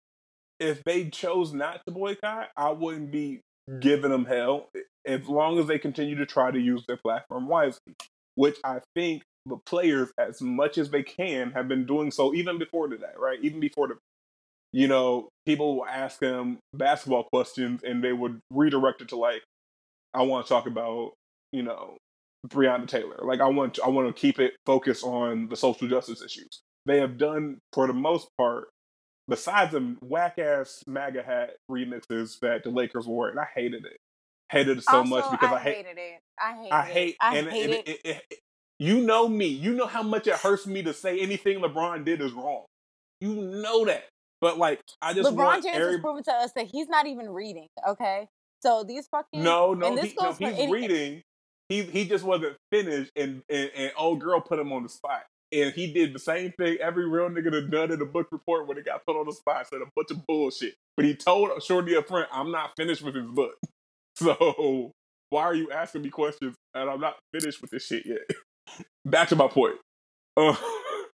if 0.59 0.83
they 0.83 1.09
chose 1.09 1.53
not 1.53 1.81
to 1.85 1.93
boycott, 1.93 2.49
I 2.57 2.71
wouldn't 2.71 3.11
be 3.11 3.41
giving 3.79 4.11
them 4.11 4.25
hell 4.25 4.69
as 5.05 5.27
long 5.27 5.59
as 5.59 5.67
they 5.67 5.79
continue 5.79 6.15
to 6.15 6.25
try 6.25 6.51
to 6.51 6.59
use 6.59 6.83
their 6.87 6.97
platform 6.97 7.47
wisely, 7.47 7.93
which 8.35 8.57
I 8.63 8.79
think 8.95 9.23
the 9.45 9.57
players, 9.65 10.11
as 10.17 10.41
much 10.41 10.77
as 10.77 10.89
they 10.89 11.03
can, 11.03 11.51
have 11.51 11.67
been 11.67 11.85
doing 11.85 12.11
so 12.11 12.33
even 12.33 12.57
before 12.57 12.87
today, 12.87 13.13
right? 13.17 13.37
Even 13.41 13.59
before 13.59 13.87
the, 13.87 13.97
you 14.71 14.87
know, 14.87 15.29
people 15.45 15.77
will 15.77 15.85
ask 15.85 16.19
them 16.19 16.57
basketball 16.73 17.27
questions 17.31 17.81
and 17.83 18.03
they 18.03 18.13
would 18.13 18.39
redirect 18.51 19.01
it 19.01 19.09
to 19.09 19.15
like, 19.15 19.43
I 20.13 20.23
want 20.23 20.45
to 20.45 20.49
talk 20.49 20.65
about, 20.65 21.13
you 21.51 21.61
know, 21.61 21.97
Breonna 22.47 22.87
Taylor. 22.87 23.19
Like 23.23 23.41
I 23.41 23.47
want, 23.47 23.79
I 23.83 23.89
want 23.89 24.07
to 24.07 24.19
keep 24.19 24.39
it 24.39 24.53
focused 24.65 25.03
on 25.03 25.47
the 25.49 25.55
social 25.55 25.87
justice 25.87 26.21
issues. 26.21 26.61
They 26.85 26.99
have 26.99 27.17
done, 27.17 27.59
for 27.73 27.87
the 27.87 27.93
most 27.93 28.27
part, 28.37 28.69
besides 29.27 29.71
the 29.71 29.95
whack 30.01 30.37
ass 30.37 30.83
MAGA 30.85 31.23
hat 31.23 31.51
remixes 31.69 32.39
that 32.41 32.63
the 32.63 32.69
Lakers 32.69 33.07
wore, 33.07 33.29
and 33.29 33.39
I 33.39 33.47
hated 33.55 33.85
it. 33.85 33.97
Hated 34.51 34.77
it 34.77 34.83
so 34.83 34.97
also, 34.97 35.09
much 35.09 35.31
because 35.31 35.51
I, 35.51 35.55
I 35.55 35.59
hated 35.59 35.97
it. 35.97 36.19
I 36.39 36.55
hated 36.55 36.71
I 36.71 36.81
hate 36.83 37.09
it. 37.09 37.15
I 37.19 37.37
and, 37.37 37.47
hate 37.49 37.63
and 37.63 37.73
it. 37.73 37.87
It, 37.87 37.99
it, 38.03 38.23
it, 38.29 38.39
You 38.77 39.01
know 39.01 39.27
me. 39.27 39.47
You 39.47 39.73
know 39.73 39.87
how 39.87 40.03
much 40.03 40.27
it 40.27 40.35
hurts 40.35 40.67
me 40.67 40.83
to 40.83 40.93
say 40.93 41.19
anything 41.19 41.59
LeBron 41.59 42.05
did 42.05 42.21
is 42.21 42.33
wrong. 42.33 42.65
You 43.21 43.33
know 43.33 43.85
that. 43.85 44.03
But 44.41 44.57
like, 44.59 44.81
I 45.01 45.13
just 45.13 45.29
LeBron 45.29 45.63
James 45.63 45.77
every... 45.77 45.95
is 45.95 46.01
proving 46.01 46.23
to 46.25 46.33
us 46.33 46.51
that 46.55 46.67
he's 46.67 46.87
not 46.87 47.07
even 47.07 47.29
reading. 47.29 47.67
Okay, 47.87 48.27
so 48.61 48.83
these 48.83 49.07
fucking 49.07 49.41
no, 49.41 49.73
no, 49.73 49.95
he, 49.95 50.13
no 50.19 50.33
he's 50.33 50.41
any... 50.41 50.71
reading. 50.71 51.21
He 51.69 51.83
he 51.83 52.05
just 52.05 52.23
wasn't 52.23 52.57
finished, 52.71 53.11
and, 53.15 53.41
and 53.49 53.71
and 53.75 53.91
old 53.97 54.21
girl 54.21 54.39
put 54.39 54.59
him 54.59 54.71
on 54.71 54.83
the 54.83 54.89
spot. 54.89 55.23
And 55.51 55.73
he 55.73 55.93
did 55.93 56.13
the 56.13 56.19
same 56.19 56.51
thing 56.57 56.77
every 56.81 57.07
real 57.07 57.29
nigga 57.29 57.51
that 57.51 57.69
done 57.69 57.91
in 57.91 57.99
the 57.99 58.05
book 58.05 58.27
report 58.31 58.67
when 58.67 58.77
he 58.77 58.83
got 58.83 59.05
put 59.05 59.15
on 59.15 59.25
the 59.25 59.31
spot, 59.31 59.67
said 59.67 59.81
a 59.81 59.85
bunch 59.95 60.11
of 60.11 60.25
bullshit. 60.27 60.73
But 60.97 61.05
he 61.05 61.15
told 61.15 61.51
Shorty 61.63 61.95
up 61.95 62.07
front, 62.07 62.27
I'm 62.31 62.51
not 62.51 62.71
finished 62.75 63.01
with 63.03 63.15
his 63.15 63.27
book. 63.27 63.55
So 64.17 64.93
why 65.29 65.41
are 65.41 65.53
you 65.53 65.69
asking 65.71 66.03
me 66.03 66.09
questions 66.09 66.55
and 66.73 66.89
I'm 66.89 67.01
not 67.01 67.15
finished 67.33 67.61
with 67.61 67.69
this 67.69 67.85
shit 67.85 68.05
yet? 68.05 68.21
Back 69.05 69.27
to 69.27 69.35
my 69.35 69.49
point. 69.49 69.75
Uh, 70.37 70.55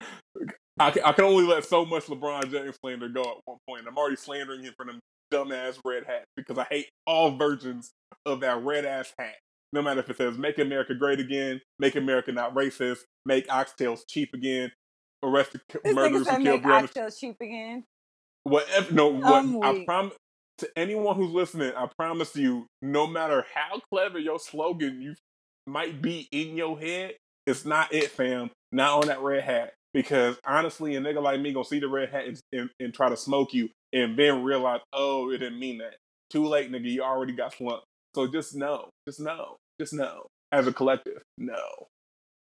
I, 0.79 0.91
can, 0.91 1.03
I 1.05 1.13
can 1.13 1.23
only 1.23 1.45
let 1.45 1.63
so 1.63 1.85
much 1.85 2.07
LeBron 2.07 2.51
James 2.51 2.75
slander 2.83 3.07
go 3.07 3.21
at 3.21 3.37
one 3.45 3.57
point. 3.65 3.85
I'm 3.87 3.97
already 3.97 4.17
slandering 4.17 4.63
him 4.63 4.73
for 4.75 4.85
them 4.85 4.99
dumbass 5.33 5.79
red 5.85 6.03
hats 6.05 6.25
because 6.35 6.57
I 6.57 6.65
hate 6.65 6.89
all 7.07 7.37
versions 7.37 7.91
of 8.25 8.41
that 8.41 8.61
red 8.63 8.83
ass 8.83 9.13
hat 9.17 9.35
no 9.73 9.81
matter 9.81 9.99
if 9.99 10.09
it 10.09 10.17
says 10.17 10.37
"Make 10.37 10.59
America 10.59 10.93
Great 10.95 11.19
Again," 11.19 11.61
"Make 11.79 11.95
America 11.95 12.31
Not 12.31 12.53
Racist," 12.53 12.99
"Make 13.25 13.47
oxtails 13.47 14.01
cheap 14.07 14.33
again," 14.33 14.71
"Arrested 15.23 15.61
this 15.83 15.93
murderers 15.93 16.29
who 16.29 16.43
killed 16.43 16.61
Breonna." 16.63 16.91
Oxtails 16.91 17.19
cheap 17.19 17.35
again. 17.41 17.83
Whatever. 18.43 18.93
No, 18.93 19.07
what 19.09 19.65
I 19.65 19.83
promise 19.85 20.13
to 20.59 20.69
anyone 20.75 21.15
who's 21.15 21.31
listening, 21.31 21.73
I 21.75 21.87
promise 21.97 22.35
you, 22.35 22.67
no 22.81 23.07
matter 23.07 23.45
how 23.53 23.79
clever 23.91 24.19
your 24.19 24.39
slogan 24.39 25.01
you 25.01 25.15
might 25.67 26.01
be 26.01 26.27
in 26.31 26.57
your 26.57 26.79
head, 26.79 27.15
it's 27.45 27.65
not 27.65 27.93
it, 27.93 28.09
fam. 28.11 28.51
Not 28.71 29.01
on 29.01 29.07
that 29.07 29.21
red 29.21 29.43
hat. 29.43 29.73
Because 29.93 30.37
honestly, 30.45 30.95
a 30.95 31.01
nigga 31.01 31.21
like 31.21 31.39
me 31.39 31.51
gonna 31.51 31.65
see 31.65 31.79
the 31.79 31.87
red 31.87 32.09
hat 32.09 32.25
and, 32.25 32.39
and, 32.51 32.69
and 32.79 32.93
try 32.93 33.09
to 33.09 33.17
smoke 33.17 33.53
you, 33.53 33.69
and 33.91 34.17
then 34.17 34.43
realize, 34.43 34.81
oh, 34.93 35.31
it 35.31 35.39
didn't 35.39 35.59
mean 35.59 35.79
that. 35.79 35.95
Too 36.29 36.45
late, 36.45 36.71
nigga. 36.71 36.89
You 36.89 37.01
already 37.01 37.33
got 37.33 37.53
slumped. 37.53 37.85
So 38.15 38.27
just 38.27 38.55
know, 38.55 38.89
just 39.07 39.19
know, 39.19 39.57
just 39.79 39.93
know, 39.93 40.27
as 40.51 40.67
a 40.67 40.73
collective, 40.73 41.21
no. 41.37 41.87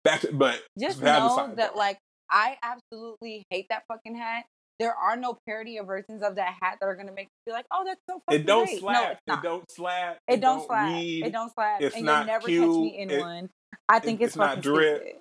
Back 0.03 0.21
to, 0.21 0.31
but 0.31 0.61
just 0.79 1.01
know 1.01 1.53
that 1.57 1.75
like 1.75 1.97
I 2.29 2.57
absolutely 2.63 3.43
hate 3.49 3.67
that 3.69 3.83
fucking 3.87 4.15
hat. 4.15 4.45
There 4.79 4.95
are 4.95 5.15
no 5.15 5.37
parody 5.45 5.77
or 5.77 5.85
versions 5.85 6.23
of 6.23 6.35
that 6.37 6.55
hat 6.59 6.77
that 6.79 6.87
are 6.87 6.95
gonna 6.95 7.11
make 7.11 7.25
you 7.25 7.51
feel 7.51 7.53
like, 7.53 7.65
oh, 7.71 7.83
that's 7.85 7.99
so 8.09 8.19
fucking 8.25 8.41
It 8.41 8.47
don't 8.47 8.65
great. 8.65 8.79
slap. 8.79 9.19
No, 9.27 9.33
it 9.33 9.43
don't 9.43 9.71
slap. 9.71 10.17
It, 10.27 10.33
it 10.33 10.41
don't, 10.41 10.57
don't 10.57 10.67
slap. 10.67 10.93
Read. 10.95 11.25
It 11.25 11.31
don't 11.31 11.53
slap. 11.53 11.81
It's 11.81 11.95
and 11.95 12.05
not 12.05 12.17
you'll 12.19 12.33
never 12.33 12.47
cute. 12.47 12.61
catch 12.63 12.77
me 12.77 12.97
in 12.97 13.11
it, 13.11 13.19
one. 13.19 13.49
I 13.87 13.99
think 13.99 14.21
it, 14.21 14.23
it's, 14.23 14.31
it's 14.31 14.37
not 14.37 14.61
drip. 14.61 15.19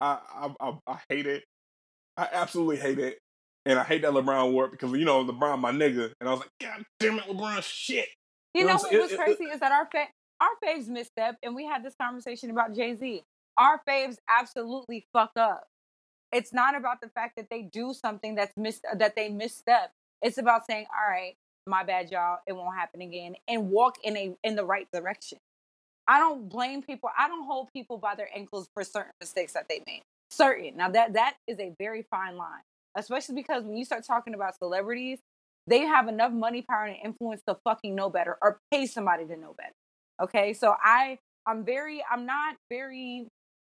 I, 0.00 0.18
I, 0.28 0.54
I 0.60 0.72
I 0.86 0.98
hate 1.08 1.26
it. 1.26 1.44
I 2.16 2.28
absolutely 2.32 2.76
hate 2.76 2.98
it. 2.98 3.18
And 3.64 3.78
I 3.78 3.84
hate 3.84 4.02
that 4.02 4.12
LeBron 4.12 4.52
wore 4.52 4.66
it 4.66 4.72
because 4.72 4.92
you 4.92 5.06
know 5.06 5.24
LeBron 5.24 5.58
my 5.60 5.72
nigga, 5.72 6.12
and 6.20 6.28
I 6.28 6.32
was 6.32 6.40
like, 6.40 6.50
God 6.60 6.84
damn 7.00 7.18
it, 7.18 7.24
LeBron, 7.24 7.62
shit. 7.62 8.08
You, 8.54 8.62
you 8.62 8.66
know, 8.66 8.74
know 8.74 8.82
what 8.82 8.92
was 8.92 9.12
crazy 9.14 9.44
is 9.44 9.60
that 9.60 9.72
our 9.72 9.86
fa- 9.86 10.08
our 10.40 10.48
faves 10.64 10.88
misstep, 10.88 11.36
and 11.42 11.54
we 11.54 11.64
had 11.64 11.84
this 11.84 11.94
conversation 12.00 12.50
about 12.50 12.74
Jay 12.74 12.94
Z. 12.94 13.22
Our 13.58 13.80
faves 13.88 14.16
absolutely 14.28 15.06
fuck 15.12 15.32
up. 15.36 15.66
It's 16.32 16.52
not 16.52 16.76
about 16.76 17.00
the 17.00 17.08
fact 17.08 17.36
that 17.36 17.48
they 17.50 17.62
do 17.62 17.94
something 17.94 18.34
that's 18.34 18.56
missed 18.56 18.84
that 18.94 19.16
they 19.16 19.28
misstep. 19.28 19.92
It's 20.22 20.38
about 20.38 20.66
saying, 20.66 20.86
"All 20.92 21.08
right, 21.10 21.36
my 21.66 21.84
bad, 21.84 22.10
y'all. 22.10 22.38
It 22.46 22.52
won't 22.54 22.76
happen 22.76 23.00
again," 23.02 23.36
and 23.48 23.70
walk 23.70 23.98
in 24.04 24.16
a 24.16 24.36
in 24.44 24.56
the 24.56 24.64
right 24.64 24.88
direction. 24.92 25.38
I 26.06 26.18
don't 26.20 26.48
blame 26.48 26.82
people. 26.82 27.10
I 27.18 27.28
don't 27.28 27.44
hold 27.46 27.72
people 27.72 27.98
by 27.98 28.14
their 28.14 28.28
ankles 28.34 28.68
for 28.74 28.84
certain 28.84 29.12
mistakes 29.20 29.54
that 29.54 29.68
they 29.68 29.82
made. 29.86 30.02
Certain. 30.30 30.76
Now 30.76 30.90
that 30.90 31.14
that 31.14 31.36
is 31.46 31.58
a 31.60 31.74
very 31.78 32.02
fine 32.02 32.36
line, 32.36 32.62
especially 32.96 33.36
because 33.36 33.64
when 33.64 33.76
you 33.76 33.84
start 33.84 34.04
talking 34.04 34.34
about 34.34 34.58
celebrities, 34.58 35.20
they 35.66 35.80
have 35.80 36.08
enough 36.08 36.32
money, 36.32 36.62
power, 36.62 36.84
and 36.84 36.96
influence 37.04 37.42
to 37.48 37.56
fucking 37.64 37.94
know 37.94 38.10
better 38.10 38.36
or 38.42 38.60
pay 38.70 38.86
somebody 38.86 39.26
to 39.26 39.36
know 39.36 39.54
better. 39.56 39.74
Okay, 40.22 40.52
so 40.52 40.74
I 40.82 41.18
I'm 41.46 41.64
very 41.64 42.02
I'm 42.10 42.26
not 42.26 42.56
very 42.70 43.28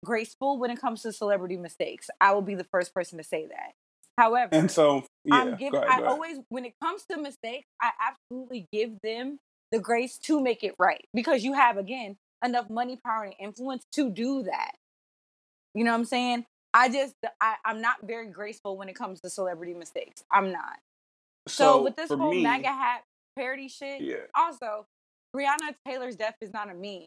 graceful 0.05 0.59
when 0.59 0.71
it 0.71 0.81
comes 0.81 1.03
to 1.03 1.13
celebrity 1.13 1.57
mistakes. 1.57 2.09
I 2.21 2.33
will 2.33 2.43
be 2.43 2.55
the 2.55 2.65
first 2.65 2.95
person 2.95 3.19
to 3.19 3.25
say 3.25 3.47
that. 3.47 3.73
However, 4.19 4.51
And 4.53 4.71
so, 4.71 5.05
yeah, 5.25 5.37
I'm 5.37 5.57
giving. 5.57 5.79
ahead, 5.79 6.03
I 6.05 6.09
always, 6.11 6.39
when 6.49 6.65
it 6.65 6.75
comes 6.83 7.05
to 7.11 7.19
mistakes, 7.19 7.67
I 7.81 7.91
absolutely 8.01 8.67
give 8.73 9.01
them 9.03 9.39
the 9.73 9.79
grace 9.79 10.19
to 10.19 10.41
make 10.41 10.63
it 10.63 10.75
right 10.79 11.05
because 11.13 11.45
you 11.45 11.53
have 11.55 11.77
again 11.77 12.17
enough 12.45 12.71
money, 12.71 12.99
power, 13.05 13.25
and 13.25 13.35
influence 13.41 13.85
to 13.93 14.11
do 14.11 14.45
that. 14.45 14.73
You 15.75 15.85
know 15.85 15.91
what 15.91 15.99
I'm 15.99 16.05
saying? 16.05 16.47
I 16.73 16.89
just, 16.89 17.15
I, 17.41 17.57
I'm 17.65 17.81
not 17.81 17.97
very 18.05 18.29
graceful 18.31 18.77
when 18.77 18.89
it 18.89 18.95
comes 18.95 19.21
to 19.23 19.31
celebrity 19.31 19.75
mistakes. 19.75 20.23
I'm 20.31 20.53
not. 20.53 20.79
So, 21.49 21.83
with 21.83 21.97
this 21.97 22.11
whole 22.11 22.31
me, 22.31 22.43
MAGA 22.43 22.69
hat 22.69 23.03
parody 23.37 23.69
shit, 23.69 24.01
yeah, 24.01 24.17
also, 24.35 24.87
Breonna 25.35 25.75
Taylor's 25.87 26.17
death 26.17 26.37
is 26.41 26.53
not 26.53 26.71
a 26.71 26.75
meme. 26.75 27.07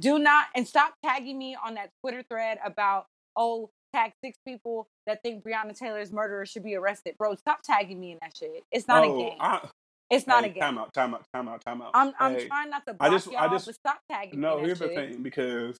Do 0.00 0.18
not 0.18 0.46
and 0.54 0.66
stop 0.66 0.94
tagging 1.04 1.38
me 1.38 1.56
on 1.62 1.74
that 1.74 1.90
Twitter 2.00 2.22
thread 2.22 2.58
about 2.64 3.06
oh 3.36 3.70
tag 3.94 4.12
six 4.22 4.38
people 4.46 4.88
that 5.06 5.22
think 5.22 5.44
Breonna 5.44 5.76
Taylor's 5.76 6.12
murderer 6.12 6.46
should 6.46 6.62
be 6.64 6.74
arrested, 6.74 7.14
bro. 7.18 7.34
Stop 7.34 7.60
tagging 7.62 7.98
me 7.98 8.12
in 8.12 8.18
that 8.22 8.36
shit. 8.36 8.64
It's 8.70 8.86
not 8.86 9.04
oh, 9.04 9.14
a 9.14 9.22
game. 9.22 9.38
I, 9.40 9.68
it's 10.10 10.26
not 10.26 10.44
hey, 10.44 10.50
a 10.50 10.52
game. 10.54 10.60
Time 10.62 10.78
out, 10.78 10.94
time 10.94 11.14
out, 11.14 11.24
time 11.34 11.48
out, 11.48 11.64
time 11.64 11.82
out. 11.82 11.90
I'm 11.94 12.12
I'm 12.18 12.38
trying 12.46 12.70
not 12.70 12.86
to 12.86 12.96
I 13.00 13.10
just- 13.10 13.28
I 13.28 13.32
y'all, 13.32 13.50
just- 13.50 13.66
but 13.66 13.74
stop 13.74 14.00
tagging 14.10 14.40
No, 14.40 14.58
here's 14.58 14.78
that 14.78 14.90
the 14.90 14.94
thing 14.94 15.22
because 15.22 15.78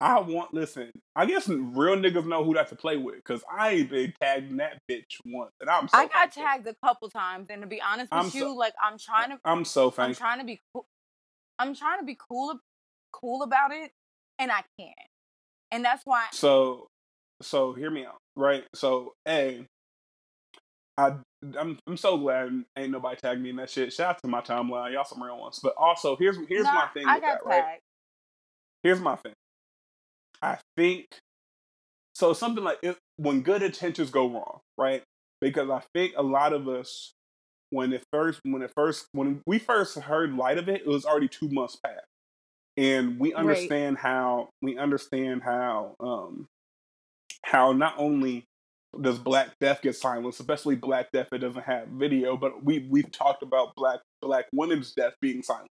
I 0.00 0.20
want 0.20 0.52
listen. 0.52 0.90
I 1.16 1.26
guess 1.26 1.48
real 1.48 1.96
niggas 1.96 2.26
know 2.26 2.44
who 2.44 2.54
that 2.54 2.68
to 2.68 2.76
play 2.76 2.96
with 2.96 3.16
because 3.16 3.42
I 3.50 3.70
ain't 3.70 3.90
been 3.90 4.12
tagging 4.20 4.56
that 4.58 4.78
bitch 4.90 5.16
once, 5.24 5.52
and 5.60 5.70
I'm 5.70 5.88
so 5.88 5.98
I 5.98 6.06
got 6.06 6.12
thankful. 6.32 6.42
tagged 6.42 6.66
a 6.66 6.74
couple 6.84 7.08
times, 7.08 7.46
and 7.50 7.62
to 7.62 7.68
be 7.68 7.80
honest 7.80 8.12
with 8.12 8.24
I'm 8.24 8.30
so- 8.30 8.38
you, 8.38 8.58
like 8.58 8.74
I'm 8.82 8.98
trying 8.98 9.30
to 9.30 9.38
I'm 9.44 9.64
so 9.64 9.92
I'm 9.98 10.14
trying 10.14 10.40
to 10.40 10.44
be 10.44 10.60
cool. 10.72 10.86
I'm 11.58 11.74
trying 11.74 12.00
to 12.00 12.04
be 12.04 12.16
cool 12.28 12.58
cool 13.12 13.42
about 13.42 13.72
it, 13.72 13.92
and 14.38 14.50
I 14.50 14.62
can't. 14.78 14.94
And 15.70 15.84
that's 15.84 16.02
why 16.04 16.26
So, 16.32 16.88
so 17.42 17.72
hear 17.72 17.90
me 17.90 18.04
out, 18.04 18.18
right? 18.36 18.64
So, 18.74 19.12
a, 19.26 19.64
I, 20.98 21.14
I'm, 21.58 21.78
I'm 21.86 21.96
so 21.96 22.16
glad 22.18 22.64
ain't 22.76 22.90
nobody 22.92 23.16
tagged 23.16 23.40
me 23.40 23.50
in 23.50 23.56
that 23.56 23.70
shit. 23.70 23.92
Shout 23.92 24.10
out 24.10 24.22
to 24.22 24.28
my 24.28 24.40
timeline, 24.40 24.92
y'all 24.92 25.04
some 25.04 25.22
real 25.22 25.38
ones. 25.38 25.60
But 25.62 25.74
also, 25.76 26.16
here's 26.16 26.36
here's 26.48 26.64
my 26.64 26.88
thing 26.94 27.06
I 27.08 27.20
got 27.20 27.40
that, 27.42 27.46
right? 27.46 27.60
tagged. 27.62 27.80
Here's 28.82 29.00
my 29.00 29.16
thing. 29.16 29.32
I 30.44 30.58
think 30.76 31.08
so. 32.14 32.32
Something 32.32 32.64
like 32.64 32.78
it, 32.82 32.98
when 33.16 33.42
good 33.42 33.62
intentions 33.62 34.10
go 34.10 34.28
wrong, 34.30 34.60
right? 34.78 35.02
Because 35.40 35.70
I 35.70 35.82
think 35.94 36.14
a 36.16 36.22
lot 36.22 36.52
of 36.52 36.68
us, 36.68 37.12
when 37.70 37.92
it 37.92 38.04
first, 38.12 38.40
when 38.44 38.62
it 38.62 38.72
first, 38.76 39.06
when 39.12 39.42
we 39.46 39.58
first 39.58 39.98
heard 39.98 40.34
light 40.34 40.58
of 40.58 40.68
it, 40.68 40.82
it 40.82 40.88
was 40.88 41.04
already 41.04 41.28
two 41.28 41.48
months 41.50 41.76
past, 41.76 42.04
and 42.76 43.18
we 43.20 43.34
Right. 43.34 43.40
understand 43.40 43.98
how 43.98 44.50
we 44.62 44.78
understand 44.78 45.42
how 45.42 45.94
um 46.00 46.46
how 47.44 47.72
not 47.72 47.94
only 47.98 48.44
does 49.00 49.18
Black 49.18 49.50
Death 49.60 49.82
get 49.82 49.96
silenced, 49.96 50.40
especially 50.40 50.76
Black 50.76 51.12
Death 51.12 51.28
that 51.30 51.40
doesn't 51.40 51.64
have 51.64 51.88
video, 51.88 52.36
but 52.36 52.64
we 52.64 52.86
we've 52.90 53.10
talked 53.12 53.42
about 53.42 53.74
Black 53.76 54.00
Black 54.22 54.46
women's 54.52 54.92
death 54.94 55.14
being 55.20 55.42
silent. 55.42 55.70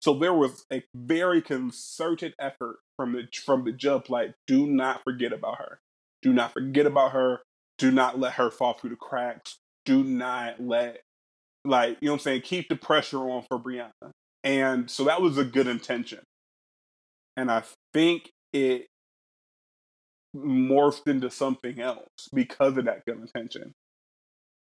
So 0.00 0.14
there 0.14 0.34
was 0.34 0.64
a 0.72 0.82
very 0.94 1.42
concerted 1.42 2.34
effort 2.38 2.78
from 2.96 3.12
the 3.12 3.24
from 3.44 3.64
the 3.64 3.72
jump, 3.72 4.08
like 4.10 4.34
do 4.46 4.66
not 4.66 5.02
forget 5.04 5.32
about 5.32 5.58
her, 5.58 5.80
do 6.22 6.32
not 6.32 6.52
forget 6.52 6.86
about 6.86 7.12
her, 7.12 7.40
do 7.78 7.90
not 7.90 8.18
let 8.18 8.34
her 8.34 8.50
fall 8.50 8.74
through 8.74 8.90
the 8.90 8.96
cracks, 8.96 9.58
do 9.84 10.04
not 10.04 10.60
let 10.60 11.02
like 11.64 11.98
you 12.00 12.06
know 12.06 12.12
what 12.12 12.20
I'm 12.20 12.22
saying, 12.22 12.42
keep 12.42 12.68
the 12.68 12.76
pressure 12.76 13.18
on 13.18 13.44
for 13.48 13.58
Breonna, 13.58 13.90
and 14.44 14.90
so 14.90 15.04
that 15.04 15.20
was 15.20 15.36
a 15.36 15.44
good 15.44 15.66
intention, 15.66 16.20
and 17.36 17.50
I 17.50 17.64
think 17.92 18.30
it 18.52 18.86
morphed 20.36 21.08
into 21.08 21.30
something 21.30 21.80
else 21.80 22.28
because 22.32 22.76
of 22.76 22.84
that 22.84 23.04
good 23.04 23.18
intention, 23.18 23.72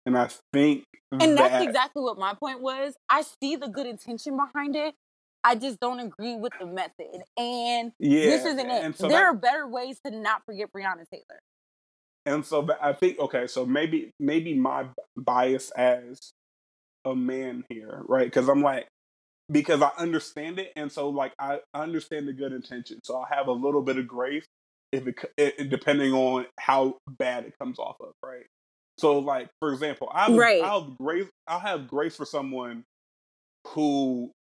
and 0.06 0.16
I 0.16 0.30
think 0.54 0.84
And 1.12 1.36
that 1.36 1.50
that's 1.50 1.64
exactly 1.64 2.02
what 2.02 2.18
my 2.18 2.34
point 2.34 2.62
was. 2.62 2.94
I 3.10 3.24
see 3.42 3.56
the 3.56 3.68
good 3.68 3.86
intention 3.86 4.36
behind 4.36 4.74
it. 4.74 4.94
I 5.44 5.54
just 5.54 5.80
don't 5.80 6.00
agree 6.00 6.36
with 6.36 6.52
the 6.60 6.66
method. 6.66 7.22
And 7.36 7.92
yeah, 7.98 8.26
this 8.26 8.44
isn't 8.44 8.70
it. 8.70 8.96
so 8.96 9.08
there 9.08 9.18
that- 9.18 9.24
are 9.24 9.34
better 9.34 9.66
ways 9.66 10.00
to 10.06 10.10
not 10.12 10.42
forget 10.46 10.72
Breonna 10.72 11.04
Taylor. 11.10 11.40
And 12.26 12.44
so 12.44 12.68
I 12.82 12.92
think 12.92 13.18
okay, 13.20 13.46
so 13.46 13.64
maybe 13.64 14.12
maybe 14.20 14.54
my 14.54 14.86
bias 15.16 15.70
as 15.70 16.32
a 17.04 17.14
man 17.16 17.64
here, 17.70 18.02
right? 18.06 18.26
Because 18.26 18.48
I'm 18.48 18.62
like 18.62 18.86
because 19.50 19.80
I 19.80 19.90
understand 19.98 20.58
it, 20.58 20.72
and 20.76 20.92
so 20.92 21.08
like 21.08 21.32
I 21.38 21.60
understand 21.74 22.28
the 22.28 22.34
good 22.34 22.52
intention, 22.52 23.00
so 23.04 23.18
I 23.18 23.34
have 23.34 23.46
a 23.48 23.52
little 23.52 23.82
bit 23.82 23.98
of 23.98 24.06
grace 24.06 24.44
if 24.92 25.06
it, 25.06 25.16
it 25.38 25.70
depending 25.70 26.12
on 26.12 26.46
how 26.58 26.98
bad 27.08 27.44
it 27.46 27.54
comes 27.58 27.78
off 27.78 27.96
of, 28.00 28.12
right? 28.22 28.46
So 28.98 29.18
like 29.20 29.48
for 29.60 29.72
example, 29.72 30.10
I 30.12 30.26
have, 30.26 30.36
Right. 30.36 30.62
I'll 30.62 30.82
have 30.84 30.98
grace 30.98 31.28
I'll 31.46 31.60
have 31.60 31.88
grace 31.88 32.16
for 32.16 32.26
someone 32.26 32.84
who 33.68 34.32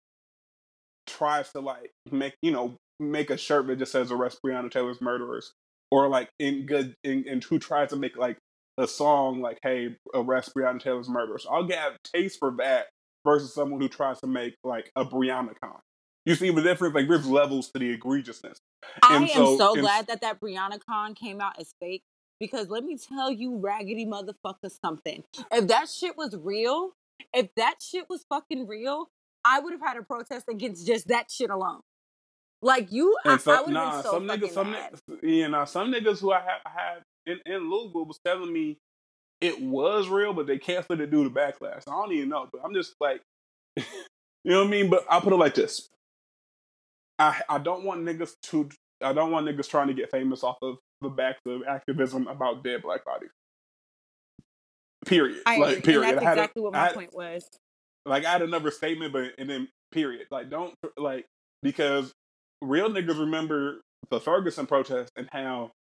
tries 1.07 1.51
to 1.53 1.61
like 1.61 1.91
make 2.11 2.35
you 2.43 2.51
know 2.51 2.75
make 3.01 3.31
a 3.31 3.37
shirt 3.37 3.67
that 3.67 3.79
just 3.79 3.93
says 3.93 4.11
arrest 4.11 4.39
Breonna 4.45 4.71
Taylor's 4.71 5.01
murderers, 5.01 5.53
or 5.91 6.09
like 6.09 6.29
in 6.39 6.67
good 6.67 6.95
in, 7.05 7.25
and 7.29 7.43
who 7.45 7.59
tries 7.59 7.91
to 7.91 7.97
make 7.97 8.17
like 8.17 8.39
a 8.79 8.87
song 8.87 9.41
like 9.41 9.59
hey 9.63 9.97
arrest 10.15 10.53
Breonna 10.55 10.81
Taylor's 10.81 11.09
murderers. 11.09 11.47
I'll 11.51 11.65
get 11.67 11.79
a 11.79 11.97
taste 12.05 12.39
for 12.39 12.55
that 12.59 12.87
versus 13.25 13.55
someone 13.55 13.81
who 13.81 13.89
tries 13.89 14.21
to 14.21 14.27
make 14.27 14.55
like 14.65 14.91
a 14.97 15.05
Breonna 15.05 15.55
con. 15.63 15.79
You 16.25 16.35
see 16.35 16.51
the 16.51 16.63
difference? 16.63 16.95
Like 16.95 17.09
there's 17.09 17.27
levels 17.27 17.71
to 17.71 17.79
the 17.79 17.97
egregiousness. 17.97 18.57
I 19.03 19.17
And 19.17 19.25
am 19.25 19.31
so- 19.31 19.57
so 19.59 19.73
and- 19.75 19.83
glad 19.83 20.07
that 20.09 20.21
that 20.23 20.41
Breonna 20.41 20.81
Con 20.85 21.15
came 21.15 21.41
out 21.41 21.59
as 21.59 21.73
fake 21.81 22.03
because 22.41 22.69
let 22.69 22.85
me 22.85 22.99
tell 22.99 23.31
you, 23.31 23.57
raggedy 23.57 24.05
motherfucker, 24.05 24.71
something. 24.85 25.23
If 25.53 25.69
that 25.69 25.89
shit 25.89 26.17
was 26.17 26.37
real, 26.37 26.93
if 27.33 27.49
that 27.57 27.77
shit 27.81 28.09
was 28.11 28.25
fucking 28.29 28.67
real, 28.67 29.09
I 29.47 29.61
would 29.61 29.73
have 29.73 29.81
had 29.81 29.97
a 29.97 30.03
protest 30.03 30.47
against 30.51 30.87
just 30.87 31.09
that 31.09 31.31
shit 31.31 31.51
alone. 31.51 31.81
Like 32.63 32.91
you, 32.91 33.17
I, 33.25 33.33
And 33.33 33.41
so 33.41 33.53
I 33.53 33.61
would 33.61 33.67
have 33.67 33.75
nah, 33.75 33.93
been 33.93 34.03
so 34.03 34.11
some 34.13 34.27
niggas, 34.27 34.51
some 34.51 34.71
mad. 34.73 34.95
niggas, 35.11 35.23
you 35.23 35.49
know, 35.49 35.65
some 35.67 35.93
niggas 35.93 36.21
who 36.21 36.33
I 36.33 36.41
have, 36.41 36.61
I 36.67 36.71
had 36.71 37.03
in, 37.27 37.39
in 37.47 37.71
Louisville 37.71 38.07
was 38.07 38.19
telling 38.25 38.53
me 38.53 38.79
it 39.41 39.61
was 39.61 40.09
real, 40.09 40.33
but 40.33 40.47
they 40.47 40.59
canceled 40.59 41.01
it 41.01 41.11
due 41.11 41.25
to 41.25 41.31
backlash. 41.31 41.83
I 41.87 41.93
don't 41.93 42.13
even 42.13 42.31
know, 42.31 42.49
but 42.51 42.63
I'm 42.65 42.75
just 42.75 42.95
like, 43.01 43.21
you 43.77 43.85
know 44.45 44.61
what 44.61 44.69
I 44.69 44.71
mean? 44.71 44.91
But 44.91 45.05
I'll 45.09 45.21
put 45.21 45.33
it 45.33 45.37
like 45.37 45.55
this: 45.55 45.89
I 47.19 47.41
I 47.49 47.59
don't 47.59 47.85
want 47.85 48.03
niggas 48.05 48.33
to, 48.45 48.69
I 49.03 49.13
don't 49.13 49.31
want 49.31 49.47
niggas 49.47 49.69
trying 49.69 49.89
to 49.89 49.95
get 49.95 50.11
famous 50.11 50.43
off 50.43 50.57
of 50.63 50.77
the 51.03 51.11
backs 51.11 51.41
of 51.47 51.63
activism 51.69 52.27
about 52.27 52.65
dead 52.65 52.83
black 52.83 53.05
bodies. 53.05 53.31
Period. 55.05 55.43
I 55.47 55.59
like 55.59 55.85
period. 55.85 56.15
That's 56.17 56.25
I 56.25 56.29
had 56.31 56.39
exactly 56.39 56.63
what 56.63 56.73
my 56.73 56.79
had- 56.87 56.95
point 56.95 57.15
was. 57.15 57.47
Like 58.07 58.25
I 58.25 58.33
had 58.33 58.43
another 58.43 58.71
statement, 58.71 59.13
but 59.13 59.33
and 59.39 59.51
then 59.51 59.69
period. 59.93 60.27
Like 60.31 60.49
don't 60.51 60.75
like 60.97 61.27
because 61.63 62.13
real 62.63 62.89
niggas 62.89 63.19
remember 63.19 63.81
the 64.11 64.21
Ferguson 64.21 64.67
protest 64.67 65.13
and 65.17 65.29
how 65.33 65.73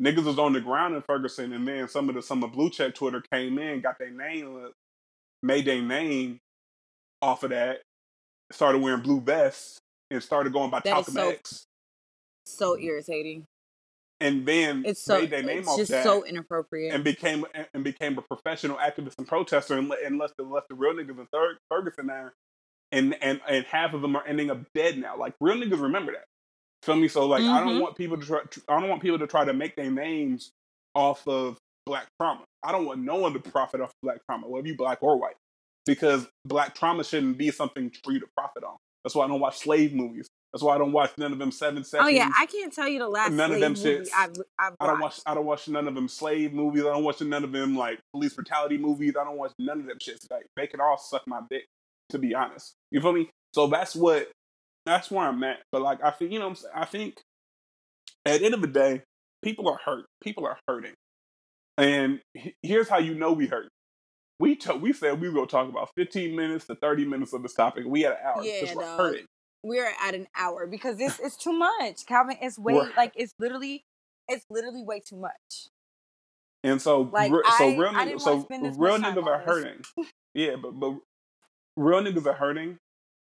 niggas 0.00 0.24
was 0.24 0.38
on 0.38 0.52
the 0.52 0.60
ground 0.60 0.94
in 0.94 1.02
Ferguson, 1.02 1.52
and 1.52 1.66
then 1.66 1.88
some 1.88 2.08
of 2.08 2.14
the 2.14 2.22
some 2.22 2.42
of 2.42 2.52
blue 2.52 2.70
check 2.70 2.94
Twitter 2.94 3.22
came 3.32 3.58
in, 3.58 3.80
got 3.80 3.98
their 3.98 4.10
name, 4.10 4.70
made 5.42 5.64
their 5.64 5.82
name 5.82 6.38
off 7.20 7.42
of 7.42 7.50
that, 7.50 7.82
started 8.50 8.80
wearing 8.80 9.02
blue 9.02 9.20
vests, 9.20 9.78
and 10.10 10.22
started 10.22 10.52
going 10.52 10.70
by 10.70 10.80
Talcum 10.80 11.14
so- 11.14 11.30
X, 11.30 11.64
So 12.46 12.78
irritating. 12.78 13.44
And 14.22 14.46
then 14.46 14.84
It's 14.86 15.02
so 15.02 15.20
made 15.20 15.30
their 15.30 15.42
name 15.42 15.58
it's 15.58 15.68
off 15.68 15.76
just 15.78 15.90
that. 15.90 16.04
so 16.04 16.24
inappropriate. 16.24 16.94
and 16.94 17.04
became 17.04 17.44
and 17.74 17.84
became 17.84 18.16
a 18.18 18.22
professional 18.22 18.76
activist 18.78 19.14
and 19.18 19.26
protester 19.26 19.76
and, 19.76 19.92
and 20.04 20.18
left 20.18 20.34
the 20.38 20.44
left 20.44 20.68
the 20.68 20.74
real 20.74 20.94
niggas 20.94 21.18
in 21.18 21.26
Thur- 21.32 21.58
Ferguson 21.68 22.06
there, 22.06 22.32
and 22.92 23.14
and 23.20 23.40
and 23.48 23.64
half 23.66 23.92
of 23.94 24.00
them 24.02 24.16
are 24.16 24.26
ending 24.26 24.50
up 24.50 24.60
dead 24.74 24.98
now. 24.98 25.16
Like 25.16 25.34
real 25.40 25.56
niggas 25.56 25.80
remember 25.82 26.12
that. 26.12 26.24
Feel 26.82 26.96
me? 26.96 27.08
So 27.08 27.26
like 27.26 27.42
I 27.42 27.60
don't 27.60 27.76
Mhm. 27.76 27.80
want 27.82 27.96
people 27.96 28.16
to 28.16 28.26
try. 28.26 28.40
I 28.68 28.80
don't 28.80 28.88
want 28.88 29.02
people 29.02 29.18
to 29.18 29.26
try 29.26 29.44
to 29.44 29.52
make 29.52 29.76
their 29.76 29.90
names 29.90 30.50
off 30.94 31.26
of 31.28 31.58
black 31.86 32.06
trauma. 32.20 32.44
I 32.62 32.70
don't 32.72 32.84
want 32.86 33.00
no 33.00 33.16
one 33.16 33.32
to 33.32 33.40
profit 33.40 33.80
off 33.80 33.90
of 33.90 33.94
black 34.02 34.18
trauma, 34.28 34.48
whether 34.48 34.66
you 34.68 34.76
black 34.76 34.98
or 35.02 35.16
white, 35.18 35.36
because 35.86 36.26
black 36.44 36.74
trauma 36.74 37.02
shouldn't 37.04 37.38
be 37.38 37.50
something 37.50 37.90
for 38.04 38.12
you 38.12 38.20
to 38.20 38.26
profit 38.36 38.62
on. 38.64 38.76
That's 39.04 39.14
why 39.16 39.24
I 39.24 39.28
don't 39.28 39.40
watch 39.40 39.58
slave 39.58 39.92
movies. 39.92 40.28
That's 40.52 40.62
why 40.62 40.74
I 40.74 40.78
don't 40.78 40.92
watch 40.92 41.12
none 41.16 41.32
of 41.32 41.38
them 41.38 41.50
seven 41.50 41.82
seconds. 41.82 42.06
Oh 42.06 42.10
yeah, 42.10 42.30
I 42.38 42.44
can't 42.44 42.72
tell 42.72 42.86
you 42.86 42.98
the 42.98 43.08
last 43.08 43.32
None 43.32 43.52
of 43.52 43.60
them 43.60 43.72
movie 43.72 43.84
shits. 43.84 44.08
I've 44.14 44.34
I've 44.58 44.74
I 44.78 44.86
don't 44.86 45.00
watch. 45.00 45.20
I 45.24 45.34
don't 45.34 45.46
watch 45.46 45.66
none 45.66 45.88
of 45.88 45.94
them 45.94 46.08
slave 46.08 46.52
movies. 46.52 46.82
I 46.82 46.92
don't 46.92 47.04
watch 47.04 47.22
none 47.22 47.42
of 47.42 47.52
them 47.52 47.74
like 47.74 48.00
police 48.12 48.34
brutality 48.34 48.76
movies. 48.76 49.14
I 49.18 49.24
don't 49.24 49.38
watch 49.38 49.52
none 49.58 49.80
of 49.80 49.86
them 49.86 49.96
shits. 49.98 50.30
Like 50.30 50.46
they 50.56 50.66
can 50.66 50.80
all 50.80 50.98
suck 50.98 51.22
my 51.26 51.40
dick, 51.50 51.64
to 52.10 52.18
be 52.18 52.34
honest. 52.34 52.74
You 52.90 53.00
feel 53.00 53.12
me? 53.12 53.30
So 53.54 53.66
that's 53.66 53.94
what. 53.96 54.30
That's 54.84 55.10
where 55.10 55.26
I'm 55.26 55.42
at. 55.44 55.60
But 55.70 55.80
like 55.80 56.04
I 56.04 56.10
think 56.10 56.32
you 56.32 56.38
know, 56.38 56.46
what 56.46 56.50
I'm 56.50 56.56
saying? 56.56 56.74
I 56.76 56.84
think 56.84 57.20
at 58.26 58.40
the 58.40 58.46
end 58.46 58.54
of 58.54 58.60
the 58.60 58.66
day, 58.66 59.02
people 59.42 59.68
are 59.68 59.78
hurt. 59.82 60.04
People 60.22 60.44
are 60.44 60.58
hurting, 60.68 60.94
and 61.78 62.20
here's 62.62 62.88
how 62.88 62.98
you 62.98 63.14
know 63.14 63.32
we 63.32 63.46
hurt. 63.46 63.68
We 64.38 64.56
to, 64.56 64.74
we 64.74 64.92
said 64.92 65.20
we 65.20 65.28
were 65.28 65.34
gonna 65.34 65.46
talk 65.46 65.68
about 65.68 65.90
15 65.96 66.34
minutes 66.34 66.66
to 66.66 66.74
30 66.74 67.04
minutes 67.06 67.32
of 67.32 67.42
this 67.42 67.54
topic. 67.54 67.84
We 67.86 68.02
had 68.02 68.12
an 68.12 68.18
hour 68.24 68.42
Yeah, 68.42 68.60
because 68.60 68.76
we're 68.76 68.96
hurting. 68.96 69.26
We're 69.62 69.92
at 70.02 70.14
an 70.14 70.26
hour 70.36 70.66
because 70.66 70.96
this 70.98 71.18
is 71.24 71.36
too 71.36 71.52
much, 71.52 72.06
Calvin. 72.06 72.36
It's 72.40 72.58
way 72.58 72.74
We're- 72.74 72.92
like 72.96 73.12
it's 73.16 73.34
literally 73.38 73.84
it's 74.28 74.44
literally 74.50 74.82
way 74.84 75.00
too 75.00 75.16
much. 75.16 75.68
And 76.64 76.80
so, 76.80 77.10
Like, 77.12 77.32
re- 77.32 77.42
so 77.58 77.70
real 77.76 77.88
I 77.88 78.06
niggas, 78.06 78.20
so 78.20 78.46
real 78.78 78.98
niggas 78.98 79.26
are 79.26 79.38
hurting. 79.40 79.84
yeah, 80.34 80.56
but 80.56 80.72
but 80.78 80.94
real 81.76 82.02
niggas 82.02 82.26
are 82.26 82.32
hurting, 82.34 82.78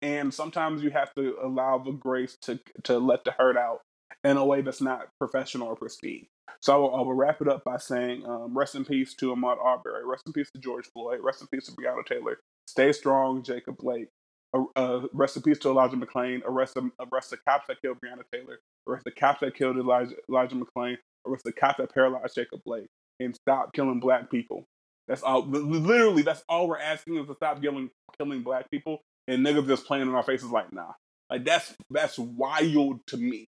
and 0.01 0.33
sometimes 0.33 0.83
you 0.83 0.89
have 0.91 1.13
to 1.15 1.37
allow 1.43 1.77
the 1.77 1.91
grace 1.91 2.37
to 2.43 2.59
to 2.83 2.97
let 2.99 3.23
the 3.25 3.31
hurt 3.31 3.57
out 3.57 3.81
in 4.23 4.37
a 4.37 4.45
way 4.45 4.61
that's 4.61 4.81
not 4.81 5.09
professional 5.19 5.67
or 5.69 5.75
pristine. 5.75 6.27
So 6.61 6.73
I 6.73 6.77
will, 6.77 6.95
I 6.95 7.01
will 7.01 7.13
wrap 7.13 7.41
it 7.41 7.47
up 7.47 7.63
by 7.63 7.77
saying, 7.77 8.25
um, 8.25 8.57
rest 8.57 8.75
in 8.75 8.83
peace 8.83 9.13
to 9.15 9.33
Ahmaud 9.35 9.63
Arbery, 9.63 10.05
rest 10.05 10.23
in 10.27 10.33
peace 10.33 10.49
to 10.51 10.59
George 10.59 10.87
Floyd, 10.91 11.19
rest 11.23 11.41
in 11.41 11.47
peace 11.47 11.67
to 11.67 11.71
Breonna 11.73 12.05
Taylor. 12.05 12.39
Stay 12.67 12.91
strong, 12.91 13.43
Jacob 13.43 13.77
Blake. 13.77 14.09
Uh, 14.53 14.63
uh, 14.75 15.07
rest 15.13 15.37
in 15.37 15.43
peace 15.43 15.59
to 15.59 15.69
Elijah 15.69 15.95
McClain. 15.97 16.41
Arrest 16.45 16.73
the, 16.75 16.89
arrest 17.11 17.29
the 17.29 17.37
cops 17.47 17.67
that 17.67 17.81
killed 17.81 17.97
Breonna 18.03 18.23
Taylor. 18.33 18.59
Arrest 18.87 19.03
the 19.05 19.11
cops 19.11 19.41
that 19.41 19.55
killed 19.55 19.77
Elijah, 19.77 20.15
Elijah 20.29 20.55
McClain. 20.55 20.97
Arrest 21.27 21.43
the 21.43 21.51
cops 21.51 21.77
that 21.77 21.93
paralyzed 21.93 22.35
Jacob 22.35 22.61
Blake. 22.65 22.87
And 23.19 23.35
stop 23.35 23.73
killing 23.73 23.99
black 23.99 24.31
people. 24.31 24.65
That's 25.07 25.23
all. 25.23 25.45
Literally, 25.45 26.21
that's 26.21 26.43
all 26.47 26.67
we're 26.67 26.79
asking 26.79 27.17
is 27.17 27.27
to 27.27 27.35
stop 27.35 27.61
killing 27.61 27.89
killing 28.17 28.41
black 28.43 28.69
people. 28.71 28.99
And 29.27 29.45
niggas 29.45 29.67
just 29.67 29.85
playing 29.85 30.07
in 30.07 30.15
our 30.15 30.23
faces 30.23 30.49
like, 30.49 30.71
nah. 30.71 30.93
Like 31.29 31.45
that's 31.45 31.75
that's 31.91 32.17
wild 32.17 33.01
to 33.07 33.17
me. 33.17 33.47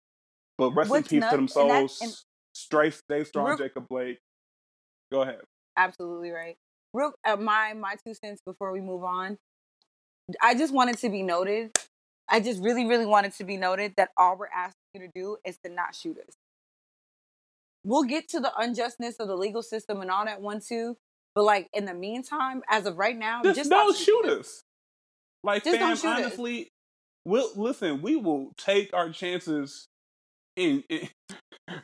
But 0.58 0.72
rest 0.72 0.90
What's 0.90 1.10
in 1.12 1.20
peace 1.20 1.30
to 1.30 1.36
them 1.36 1.44
nuts- 1.44 1.54
souls. 1.54 2.24
Stray, 2.52 2.90
stay 2.90 3.24
strong, 3.24 3.56
Jacob 3.56 3.86
Blake. 3.88 4.18
Go 5.12 5.22
ahead. 5.22 5.40
absolutely 5.76 6.30
right. 6.30 6.56
Real, 6.92 7.12
uh, 7.26 7.36
my 7.36 7.72
my 7.74 7.94
two 8.04 8.12
cents 8.12 8.42
before 8.44 8.72
we 8.72 8.80
move 8.80 9.04
on. 9.04 9.38
I 10.42 10.54
just 10.54 10.72
wanted 10.72 10.98
to 10.98 11.08
be 11.08 11.22
noted. 11.22 11.76
I 12.28 12.40
just 12.40 12.62
really, 12.62 12.86
really 12.86 13.06
wanted 13.06 13.32
to 13.34 13.44
be 13.44 13.56
noted 13.56 13.94
that 13.96 14.10
all 14.16 14.36
we're 14.36 14.46
asking 14.48 14.74
you 14.94 15.00
to 15.00 15.08
do 15.14 15.36
is 15.44 15.58
to 15.64 15.70
not 15.70 15.94
shoot 15.94 16.16
us. 16.18 16.34
We'll 17.84 18.04
get 18.04 18.28
to 18.30 18.40
the 18.40 18.52
unjustness 18.56 19.16
of 19.16 19.28
the 19.28 19.36
legal 19.36 19.62
system 19.62 20.00
and 20.00 20.10
all 20.10 20.24
that 20.24 20.40
one 20.40 20.60
too. 20.60 20.96
But 21.34 21.44
like 21.44 21.68
in 21.72 21.84
the 21.84 21.94
meantime, 21.94 22.62
as 22.68 22.86
of 22.86 22.98
right 22.98 23.16
now, 23.16 23.42
Just, 23.42 23.56
just, 23.56 23.70
don't 23.70 23.94
stop 23.94 23.96
shoot 23.98 24.22
shooting 24.24 24.40
us. 24.40 24.62
Like, 25.42 25.64
Just 25.64 25.78
fam, 25.78 25.88
don't 25.88 25.96
shoot 25.98 26.08
us. 26.08 26.18
honestly, 26.18 26.68
we'll 27.24 27.50
listen. 27.56 28.02
We 28.02 28.16
will 28.16 28.52
take 28.58 28.92
our 28.92 29.10
chances 29.10 29.86
in, 30.56 30.84
in 30.88 31.08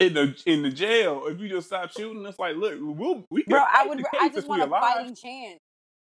in 0.00 0.14
the 0.14 0.42
in 0.46 0.62
the 0.62 0.70
jail 0.70 1.24
if 1.26 1.40
you 1.40 1.48
just 1.48 1.66
stop 1.68 1.90
shooting. 1.90 2.24
us. 2.26 2.38
like, 2.38 2.56
look, 2.56 2.74
we'll 2.80 3.24
we 3.30 3.42
can 3.42 3.50
Bro, 3.50 3.60
I 3.70 3.86
would. 3.86 4.04
I 4.18 4.28
just 4.30 4.48
want 4.48 4.62
a 4.62 4.66
alive. 4.66 4.80
fighting 4.80 5.14
chance. 5.14 5.60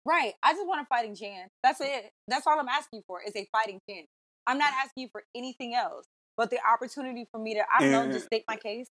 Right. 0.07 0.33
I 0.43 0.53
just 0.53 0.67
want 0.67 0.81
a 0.81 0.87
fighting 0.87 1.15
chance. 1.15 1.51
That's 1.63 1.81
it. 1.81 2.11
That's 2.27 2.47
all 2.47 2.59
I'm 2.59 2.69
asking 2.69 3.03
for 3.07 3.21
is 3.23 3.37
a 3.37 3.47
fighting 3.53 3.81
chance. 3.89 4.07
I'm 4.47 4.59
not 4.59 4.73
asking 4.85 5.03
you 5.03 5.09
for 5.13 5.23
anything 5.35 5.75
else, 5.75 6.07
but 6.37 6.51
the 6.51 6.59
opportunity 6.67 7.27
for 7.31 7.39
me 7.39 7.55
to, 7.55 7.61
I 7.61 7.81
don't 7.81 7.93
know, 7.93 8.13
just 8.13 8.27
state 8.27 8.45
my 8.49 8.57
case. 8.57 8.87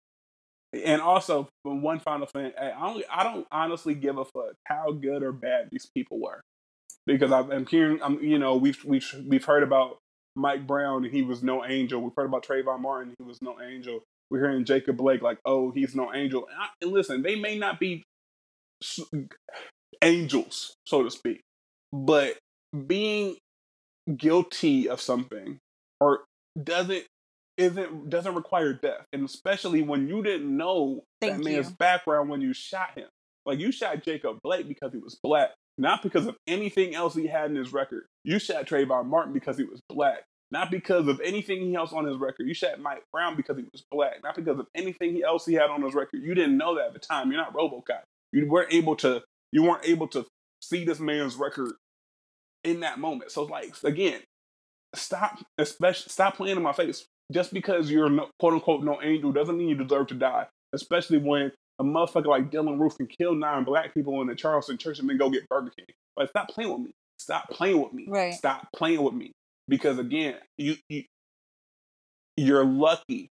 And 0.73 1.01
also, 1.01 1.49
one 1.63 2.01
final 2.01 2.27
thing, 2.27 2.51
I 2.59 2.71
don't, 2.71 3.05
I 3.09 3.23
don't 3.23 3.47
honestly 3.53 3.95
give 3.95 4.19
a 4.19 4.25
fuck 4.25 4.55
how 4.65 4.91
good 4.91 5.23
or 5.23 5.31
bad 5.31 5.69
these 5.71 5.89
people 5.95 6.21
were, 6.21 6.41
because 7.07 7.31
I'm, 7.31 7.53
I'm 7.53 7.67
hearing, 7.67 8.01
I'm, 8.03 8.21
you 8.21 8.41
know, 8.41 8.57
we've 8.57 8.83
we've 8.85 9.09
we've 9.29 9.45
heard 9.45 9.63
about 9.63 9.99
Mike 10.35 10.67
Brown 10.67 11.05
and 11.05 11.15
he 11.15 11.23
was 11.23 11.45
no 11.45 11.65
angel. 11.65 12.01
We've 12.01 12.15
heard 12.17 12.27
about 12.27 12.45
Trayvon 12.45 12.81
Martin, 12.81 13.15
he 13.19 13.25
was 13.25 13.41
no 13.41 13.61
angel. 13.61 14.01
We're 14.31 14.41
hearing 14.41 14.65
Jacob 14.65 14.97
Blake 14.97 15.23
like, 15.23 15.39
oh, 15.45 15.71
he's 15.71 15.95
no 15.95 16.13
angel. 16.13 16.47
And, 16.51 16.59
I, 16.59 16.67
and 16.83 16.91
listen, 16.91 17.23
they 17.23 17.37
may 17.37 17.57
not 17.57 17.79
be 17.79 18.03
angels, 20.05 20.75
so 20.85 21.03
to 21.03 21.11
speak, 21.11 21.41
but 21.93 22.37
being 22.87 23.37
guilty 24.17 24.89
of 24.89 25.01
something 25.01 25.59
or 26.01 26.25
doesn't 26.63 27.05
isn't 27.57 28.11
doesn't 28.11 28.35
require 28.35 28.73
death, 28.73 29.05
and 29.13 29.25
especially 29.25 29.83
when 29.83 30.09
you 30.09 30.23
didn't 30.23 30.57
know 30.57 31.03
Thank 31.21 31.39
that 31.39 31.45
man's 31.45 31.71
you. 31.71 31.77
background 31.77 32.29
when 32.29 32.41
you 32.41 32.53
shot 32.53 32.97
him. 32.97 33.09
Like 33.47 33.59
you 33.59 33.73
shot 33.73 34.03
Jacob 34.03 34.39
Blake 34.43 34.67
because 34.69 34.93
he 34.93 34.99
was 34.99 35.19
black, 35.23 35.51
not 35.79 36.03
because 36.03 36.27
of 36.27 36.37
anything 36.47 36.95
else 36.95 37.15
he 37.15 37.27
had 37.27 37.51
in 37.51 37.57
his 37.57 37.73
record. 37.73 38.05
You 38.25 38.39
shot 38.39 38.67
Trayvon 38.67 39.07
Martin 39.07 39.33
because 39.33 39.57
he 39.57 39.65
was 39.65 39.81
black, 39.89 40.25
not 40.51 40.71
because 40.71 41.09
of 41.09 41.21
anything 41.23 41.77
else 41.77 41.93
on 41.93 42.07
his 42.07 42.17
record. 42.17 42.47
You 42.47 42.55
shot 42.55 42.81
Mike 42.81 43.05
Brown 43.13 43.37
because 43.37 43.57
he 43.57 43.65
was 43.71 43.85
black, 43.91 44.23
not 44.23 44.35
because 44.35 44.59
of 44.59 44.67
anything 44.75 45.23
else 45.25 45.47
he 45.47 45.55
had 45.55 45.71
on 45.71 45.83
his 45.83 45.95
record. 45.95 46.23
You 46.23 46.35
didn't 46.35 46.57
know 46.57 46.77
that 46.77 46.87
at 46.87 46.93
the 46.95 46.99
time. 46.99 47.31
You're 47.31 47.41
not 47.41 47.55
RoboCop. 47.55 48.03
You 48.33 48.49
weren't 48.49 48.73
able 48.73 48.97
to. 48.97 49.23
You 49.55 49.63
weren't 49.63 49.87
able 49.87 50.09
to 50.09 50.27
see 50.61 50.85
this 50.85 50.99
man's 50.99 51.37
record 51.37 51.73
in 52.65 52.81
that 52.81 52.99
moment. 52.99 53.31
So 53.31 53.45
like 53.45 53.73
again, 53.85 54.21
stop, 54.97 55.39
especially 55.59 56.11
stop 56.11 56.37
playing 56.37 56.57
in 56.57 56.63
my 56.63 56.73
face. 56.73 57.07
Just 57.33 57.55
because 57.55 57.89
you're 57.89 58.11
no, 58.11 58.29
quote 58.41 58.55
unquote 58.55 58.83
no 58.83 59.01
angel 59.01 59.31
doesn't 59.31 59.57
mean 59.57 59.69
you 59.69 59.77
deserve 59.77 60.09
to 60.09 60.15
die. 60.15 60.49
Especially 60.75 61.19
when 61.19 61.53
a 61.79 61.85
motherfucker 61.85 62.27
like 62.27 62.51
Dylann 62.51 62.81
Roof 62.81 62.97
can 62.97 63.07
kill 63.07 63.37
nine 63.37 63.63
black 63.63 63.95
people 63.95 64.21
in 64.21 64.27
the 64.27 64.35
Charleston 64.35 64.77
church 64.77 64.99
and 64.99 65.09
then 65.09 65.19
go 65.19 65.31
get 65.31 65.49
Burger 65.49 65.71
King. 65.79 65.87
Like 66.17 66.31
stop 66.31 66.49
playing 66.49 66.73
with 66.73 66.81
me. 66.81 66.91
Stop 67.21 67.49
playing 67.49 67.81
with 67.81 67.93
me. 67.93 68.07
Right. 68.09 68.35
Stop 68.35 68.67
playing 68.75 69.03
with 69.03 69.15
me. 69.15 69.31
Because 69.69 70.01
again, 70.01 70.35
you, 70.59 70.75
you 70.89 71.05
you're 72.37 72.65
lucky 72.65 73.31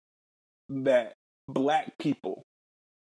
that 0.70 1.14
black 1.50 1.98
people 2.00 2.44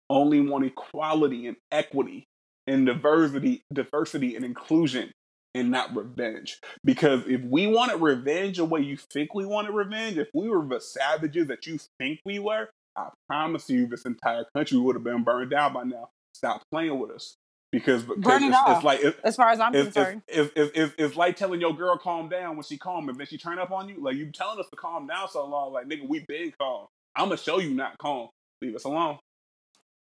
only 0.10 0.40
want 0.40 0.66
equality 0.66 1.48
and 1.48 1.58
equity 1.72 2.28
and 2.72 2.86
diversity, 2.86 3.64
diversity 3.74 4.36
and 4.36 4.46
inclusion 4.46 5.12
and 5.54 5.70
not 5.70 5.96
revenge. 5.96 6.60
Because 6.84 7.24
if 7.28 7.42
we 7.42 7.68
wanted 7.68 8.02
revenge 8.02 8.58
the 8.58 8.66
way 8.66 8.82
you 8.82 8.98
think 8.98 9.34
we 9.34 9.46
wanted 9.46 9.72
revenge, 9.72 10.18
if 10.18 10.30
we 10.34 10.50
were 10.50 10.66
the 10.66 10.80
savages 10.80 11.48
that 11.48 11.68
you 11.68 11.78
think 12.00 12.20
we 12.26 12.40
were, 12.40 12.70
I 12.96 13.10
promise 13.28 13.70
you 13.70 13.88
this 13.88 14.06
entire 14.06 14.46
country 14.56 14.78
would 14.78 14.96
have 14.96 15.04
been 15.04 15.24
burned 15.24 15.52
down 15.52 15.74
by 15.74 15.84
now. 15.84 16.10
Stop 16.34 16.64
playing 16.72 16.98
with 17.00 17.12
us. 17.12 17.36
Because, 17.72 18.04
because 18.04 18.42
it 18.42 18.48
it's, 18.48 18.58
it's 18.68 18.84
like 18.84 19.00
it, 19.00 19.20
As 19.24 19.38
far 19.38 19.50
as 19.50 19.62
I'm 19.62 19.74
it's, 19.74 19.94
concerned. 19.94 20.24
it's, 20.28 20.52
it's, 20.58 20.72
it's, 20.76 20.94
it's 20.98 21.16
like 21.16 21.38
telling 21.38 21.62
your 21.62 21.74
girl 21.74 21.98
calm 21.98 22.28
down 22.28 22.58
when 22.58 22.64
she 22.64 22.78
calm 22.78 23.08
and 23.08 23.18
then 23.18 23.28
she 23.28 23.38
turn 23.38 23.60
up 23.60 23.72
on 23.72 23.88
you. 23.88 24.04
Like 24.04 24.18
you 24.18 24.30
telling 24.32 24.60
us 24.60 24.68
to 24.70 24.76
calm 24.76 25.08
down 25.08 25.30
so 25.30 25.46
long, 25.46 25.72
like 25.72 25.88
nigga, 25.88 26.08
we 26.08 26.20
been 26.20 26.54
calm. 26.60 26.88
I'm 27.16 27.28
gonna 27.28 27.38
show 27.38 27.60
you 27.60 27.74
not 27.74 27.98
calm. 27.98 28.30
Leave 28.62 28.76
us 28.76 28.84
alone. 28.84 29.20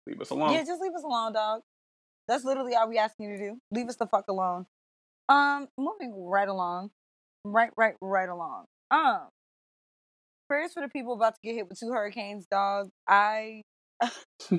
Leave 0.07 0.19
us 0.19 0.31
alone. 0.31 0.53
Yeah, 0.53 0.63
just 0.63 0.81
leave 0.81 0.93
us 0.93 1.03
alone, 1.03 1.33
dog. 1.33 1.61
That's 2.31 2.45
literally 2.45 2.75
all 2.75 2.87
we 2.87 2.97
asking 2.97 3.29
you 3.29 3.37
to 3.37 3.43
do. 3.43 3.57
Leave 3.71 3.89
us 3.89 3.97
the 3.97 4.07
fuck 4.07 4.29
alone. 4.29 4.65
Um, 5.27 5.67
moving 5.77 6.13
right 6.15 6.47
along. 6.47 6.91
Right, 7.43 7.71
right, 7.75 7.95
right 7.99 8.29
along. 8.29 8.67
Um, 8.89 9.27
prayers 10.47 10.71
for 10.71 10.81
the 10.81 10.87
people 10.87 11.11
about 11.11 11.33
to 11.35 11.39
get 11.43 11.55
hit 11.55 11.67
with 11.67 11.77
two 11.77 11.91
hurricanes, 11.91 12.45
dog. 12.49 12.87
I 13.05 13.63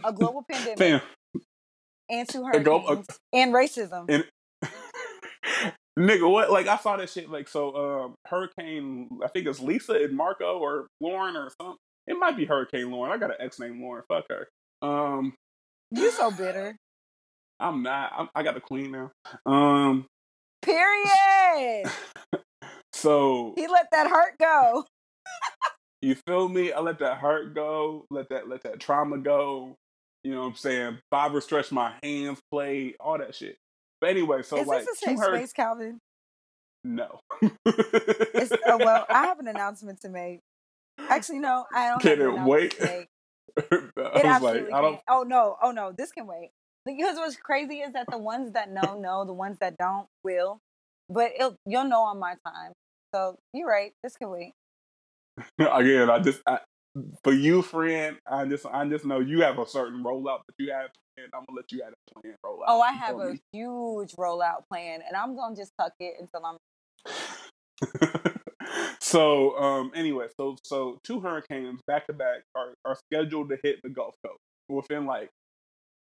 a 0.05 0.13
global 0.13 0.45
pandemic 0.51 0.79
Fam, 0.79 1.01
and 2.11 2.29
two 2.29 2.47
glo- 2.63 2.81
hurricanes 2.81 3.07
and 3.33 3.55
racism. 3.55 4.05
and 4.11 4.25
nigga, 5.99 6.31
what? 6.31 6.51
Like 6.51 6.67
I 6.67 6.77
saw 6.77 6.99
that 6.99 7.09
shit. 7.09 7.31
Like 7.31 7.49
so, 7.49 7.75
um, 7.75 8.15
Hurricane. 8.27 9.09
I 9.25 9.29
think 9.29 9.47
it's 9.47 9.61
Lisa 9.61 9.95
and 9.95 10.15
Marco 10.15 10.59
or 10.59 10.89
Lauren 11.01 11.37
or 11.37 11.51
something. 11.59 11.79
It 12.07 12.19
might 12.19 12.37
be 12.37 12.45
Hurricane 12.45 12.91
Lauren. 12.91 13.13
I 13.13 13.17
got 13.17 13.31
an 13.31 13.37
ex 13.41 13.59
named 13.59 13.81
Lauren. 13.81 14.03
Fuck 14.09 14.27
her. 14.29 14.49
Um, 14.87 15.33
you 15.91 16.11
so 16.11 16.31
bitter. 16.31 16.77
I'm 17.63 17.83
not. 17.83 18.13
I'm, 18.17 18.29
I 18.35 18.43
got 18.43 18.55
the 18.55 18.61
queen 18.61 18.91
now. 18.91 19.13
Um, 19.47 20.07
Period. 20.63 21.91
so 22.93 23.55
he 23.57 23.67
let 23.67 23.87
that 23.93 24.09
heart 24.09 24.39
go. 24.39 24.85
You 26.01 26.17
feel 26.27 26.49
me? 26.49 26.73
I 26.73 26.81
let 26.81 26.99
that 26.99 27.19
heart 27.19 27.55
go, 27.55 28.07
let 28.11 28.29
that 28.31 28.49
let 28.49 28.65
that 28.65 28.81
trauma 28.81 29.19
go. 29.19 29.77
You 30.25 30.33
know 30.33 30.41
what 30.41 30.49
I'm 30.49 30.57
saying? 30.57 30.99
Bobber 31.11 31.41
stretched 31.41 31.73
my 31.73 31.95
hands, 32.03 32.41
played, 32.51 32.97
all 33.01 33.19
that 33.19 33.35
shit. 33.35 33.57
But 34.01 34.11
anyway, 34.11 34.43
so 34.43 34.59
Is 34.59 34.67
like 34.67 34.85
this 34.85 35.03
a 35.03 35.07
safe 35.07 35.19
hur- 35.19 35.37
space, 35.37 35.53
Calvin? 35.53 36.01
No. 36.85 37.21
It's, 37.65 38.53
oh, 38.67 38.79
well, 38.79 39.07
I 39.09 39.27
have 39.27 39.39
an 39.39 39.47
announcement 39.49 40.01
to 40.01 40.09
make. 40.09 40.41
Actually, 41.09 41.39
no, 41.39 41.67
I 41.73 41.91
don't. 41.91 42.03
Can 42.03 42.21
it 42.21 42.41
wait? 42.43 42.77
I 42.83 42.93
It 43.59 43.93
was 43.97 44.25
absolutely 44.25 44.71
like, 44.71 44.75
I 44.75 44.81
don't 44.81 44.95
can. 44.95 45.01
Oh 45.09 45.23
no, 45.23 45.57
oh 45.63 45.71
no, 45.71 45.93
this 45.93 46.11
can 46.11 46.27
wait. 46.27 46.51
Because 46.85 47.17
what's 47.17 47.37
crazy 47.37 47.77
is 47.77 47.93
that 47.93 48.07
the 48.11 48.19
ones 48.19 48.53
that 48.53 48.71
know 48.73 48.99
know, 48.99 49.25
the 49.25 49.33
ones 49.33 49.59
that 49.61 49.77
don't 49.79 50.07
will. 50.25 50.59
But 51.09 51.33
it'll, 51.37 51.57
you'll 51.67 51.89
know 51.89 52.03
on 52.03 52.19
my 52.19 52.37
time. 52.47 52.73
So 53.15 53.37
you're 53.53 53.69
right. 53.69 53.93
This 54.03 54.17
can 54.17 54.31
wait. 54.31 54.53
again, 55.59 56.09
I 56.09 56.19
just 56.19 56.41
I, 56.47 56.59
for 57.23 57.33
you, 57.33 57.63
friend, 57.63 58.17
I 58.27 58.45
just 58.47 58.67
I 58.67 58.87
just 58.89 59.05
know 59.05 59.21
you 59.21 59.43
have 59.43 59.59
a 59.59 59.67
certain 59.67 60.03
rollout 60.03 60.41
that 60.47 60.55
you 60.59 60.73
have, 60.73 60.91
and 61.17 61.27
I'm 61.35 61.45
gonna 61.49 61.57
let 61.57 61.73
you 61.73 61.83
have 61.85 61.93
a 61.93 62.21
plan 62.21 62.35
rollout. 62.45 62.65
Oh, 62.69 62.81
I 62.81 62.93
have 62.93 63.19
a 63.19 63.33
me? 63.33 63.41
huge 63.53 64.13
rollout 64.13 64.67
plan, 64.71 65.01
and 65.07 65.17
I'm 65.17 65.37
gonna 65.37 65.57
just 65.57 65.73
tuck 65.79 65.93
it 66.01 66.15
until 66.21 66.47
I'm. 66.47 66.57
so 69.01 69.59
um 69.59 69.91
anyway 69.95 70.27
so 70.39 70.57
so 70.63 70.99
two 71.05 71.21
hurricanes 71.21 71.81
back 71.87 72.07
to 72.07 72.13
back 72.13 72.43
are 72.55 72.75
are 72.85 72.97
scheduled 73.13 73.49
to 73.49 73.59
hit 73.63 73.81
the 73.83 73.91
gulf 73.91 74.15
coast 74.25 74.39
within 74.69 75.05
like 75.05 75.29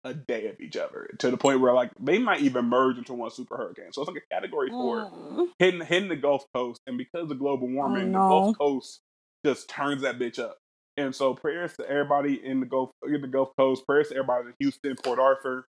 a 0.05 0.15
day 0.15 0.47
of 0.49 0.61
each 0.61 0.77
other 0.77 1.09
to 1.19 1.31
the 1.31 1.37
point 1.37 1.61
where 1.61 1.75
like 1.75 1.91
they 2.01 2.19
might 2.19 2.41
even 2.41 2.65
merge 2.67 2.97
into 2.99 3.13
one 3.15 3.31
super 3.31 3.57
hurricane 3.57 3.93
so 3.93 4.03
it's 4.03 4.09
like 4.11 4.23
a 4.31 4.35
category 4.35 4.69
four 4.71 5.11
Mm. 5.11 5.49
hitting 5.59 5.81
hitting 5.83 6.09
the 6.09 6.17
gulf 6.17 6.45
coast 6.55 6.81
and 6.87 6.97
because 6.99 7.31
of 7.31 7.39
global 7.39 7.69
warming 7.69 8.13
no. 8.13 8.19
the 8.19 8.29
gulf 8.29 8.59
coast 8.59 9.01
just 9.45 9.69
turns 9.69 10.03
that 10.03 10.19
bitch 10.19 10.39
up 10.39 10.57
And 10.97 11.15
so 11.15 11.35
prayers 11.35 11.77
to 11.79 11.89
everybody 11.89 12.45
in 12.45 12.61
the 12.61 12.67
Gulf 12.67 12.91
in 13.07 13.21
the 13.23 13.29
Gulf 13.29 13.51
Coast, 13.59 13.87
prayers 13.87 14.09
to 14.09 14.17
everybody 14.17 14.49
in 14.49 14.55
Houston, 14.61 14.97
Port 15.03 15.19
Arthur, 15.19 15.65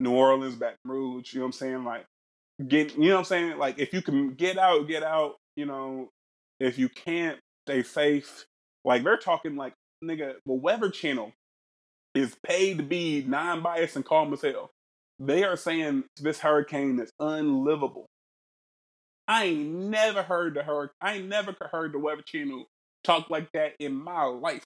New 0.00 0.12
Orleans, 0.12 0.56
Baton 0.56 0.76
Rouge, 0.84 1.34
you 1.34 1.40
know 1.40 1.46
what 1.46 1.48
I'm 1.48 1.52
saying? 1.52 1.84
Like 1.84 2.04
get 2.68 2.96
you 2.96 3.08
know 3.08 3.14
what 3.16 3.18
I'm 3.20 3.24
saying? 3.26 3.58
Like 3.58 3.78
if 3.78 3.92
you 3.92 4.02
can 4.02 4.34
get 4.34 4.58
out, 4.58 4.88
get 4.88 5.02
out, 5.02 5.36
you 5.56 5.66
know, 5.66 6.10
if 6.60 6.78
you 6.78 6.88
can't, 6.88 7.38
stay 7.68 7.82
safe. 7.82 8.46
Like 8.84 9.04
they're 9.04 9.16
talking 9.18 9.56
like 9.56 9.74
nigga, 10.04 10.34
the 10.46 10.52
Weather 10.54 10.90
Channel 10.90 11.32
is 12.14 12.36
paid 12.46 12.78
to 12.78 12.84
be 12.84 13.24
non-biased 13.26 13.96
and 13.96 14.04
calm 14.04 14.32
as 14.32 14.42
hell. 14.42 14.70
They 15.18 15.44
are 15.44 15.56
saying 15.56 16.04
this 16.20 16.40
hurricane 16.40 16.98
is 17.00 17.10
unlivable. 17.20 18.06
I 19.26 19.44
ain't 19.44 19.70
never 19.70 20.22
heard 20.22 20.54
the 20.54 20.62
hurricane. 20.62 20.94
I 21.00 21.14
ain't 21.14 21.28
never 21.28 21.54
heard 21.72 21.92
the 21.92 21.98
Weather 21.98 22.22
Channel 22.26 22.66
talk 23.04 23.30
like 23.30 23.48
that 23.52 23.72
in 23.78 23.94
my 23.94 24.24
life, 24.24 24.64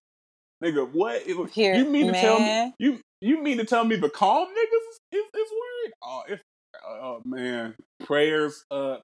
nigga. 0.62 0.90
What 0.90 1.22
Here, 1.50 1.74
you 1.74 1.88
mean 1.88 2.06
to 2.06 2.12
man. 2.12 2.22
tell 2.22 2.40
me? 2.40 2.74
You 2.78 3.00
you 3.20 3.42
mean 3.42 3.58
to 3.58 3.64
tell 3.64 3.84
me 3.84 3.96
the 3.96 4.10
calm 4.10 4.48
niggas 4.48 4.90
is, 4.90 4.98
is, 5.12 5.24
is 5.34 5.50
worried? 5.52 5.92
Oh, 6.02 6.22
it's 6.28 6.42
oh 6.86 7.22
man, 7.24 7.74
prayers 8.04 8.64
up 8.70 9.02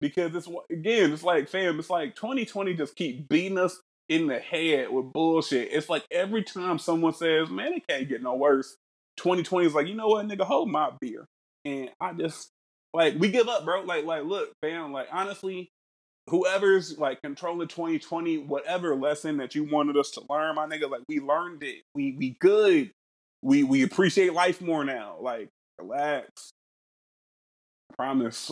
because 0.00 0.34
it's 0.34 0.48
again, 0.70 1.12
it's 1.12 1.22
like 1.22 1.48
fam, 1.48 1.78
it's 1.78 1.90
like 1.90 2.14
2020 2.14 2.74
just 2.74 2.96
keep 2.96 3.28
beating 3.28 3.58
us 3.58 3.80
in 4.08 4.26
the 4.26 4.38
head 4.38 4.90
with 4.90 5.12
bullshit. 5.12 5.68
It's 5.72 5.88
like 5.88 6.04
every 6.10 6.42
time 6.42 6.78
someone 6.78 7.14
says, 7.14 7.50
"Man, 7.50 7.72
it 7.74 7.86
can't 7.88 8.08
get 8.08 8.22
no 8.22 8.34
worse," 8.34 8.76
2020 9.16 9.66
is 9.66 9.74
like, 9.74 9.86
you 9.86 9.94
know 9.94 10.08
what, 10.08 10.26
nigga, 10.26 10.42
hold 10.42 10.70
my 10.70 10.92
beer, 11.00 11.26
and 11.64 11.90
I 12.00 12.12
just 12.12 12.50
like 12.92 13.14
we 13.18 13.30
give 13.30 13.48
up, 13.48 13.64
bro. 13.64 13.82
Like, 13.82 14.04
like, 14.04 14.24
look, 14.24 14.52
fam, 14.62 14.92
like 14.92 15.08
honestly, 15.12 15.70
whoever's 16.28 16.98
like 16.98 17.20
controlling 17.22 17.68
2020, 17.68 18.38
whatever 18.38 18.94
lesson 18.94 19.38
that 19.38 19.54
you 19.54 19.64
wanted 19.64 19.96
us 19.96 20.10
to 20.12 20.22
learn, 20.28 20.54
my 20.56 20.66
nigga, 20.66 20.90
like 20.90 21.02
we 21.08 21.20
learned 21.20 21.62
it. 21.62 21.82
We 21.94 22.12
we 22.18 22.36
good. 22.40 22.90
We 23.42 23.62
we 23.64 23.82
appreciate 23.82 24.32
life 24.32 24.60
more 24.60 24.84
now. 24.84 25.16
Like, 25.20 25.48
relax. 25.78 26.52
I 27.90 27.94
promise 27.96 28.50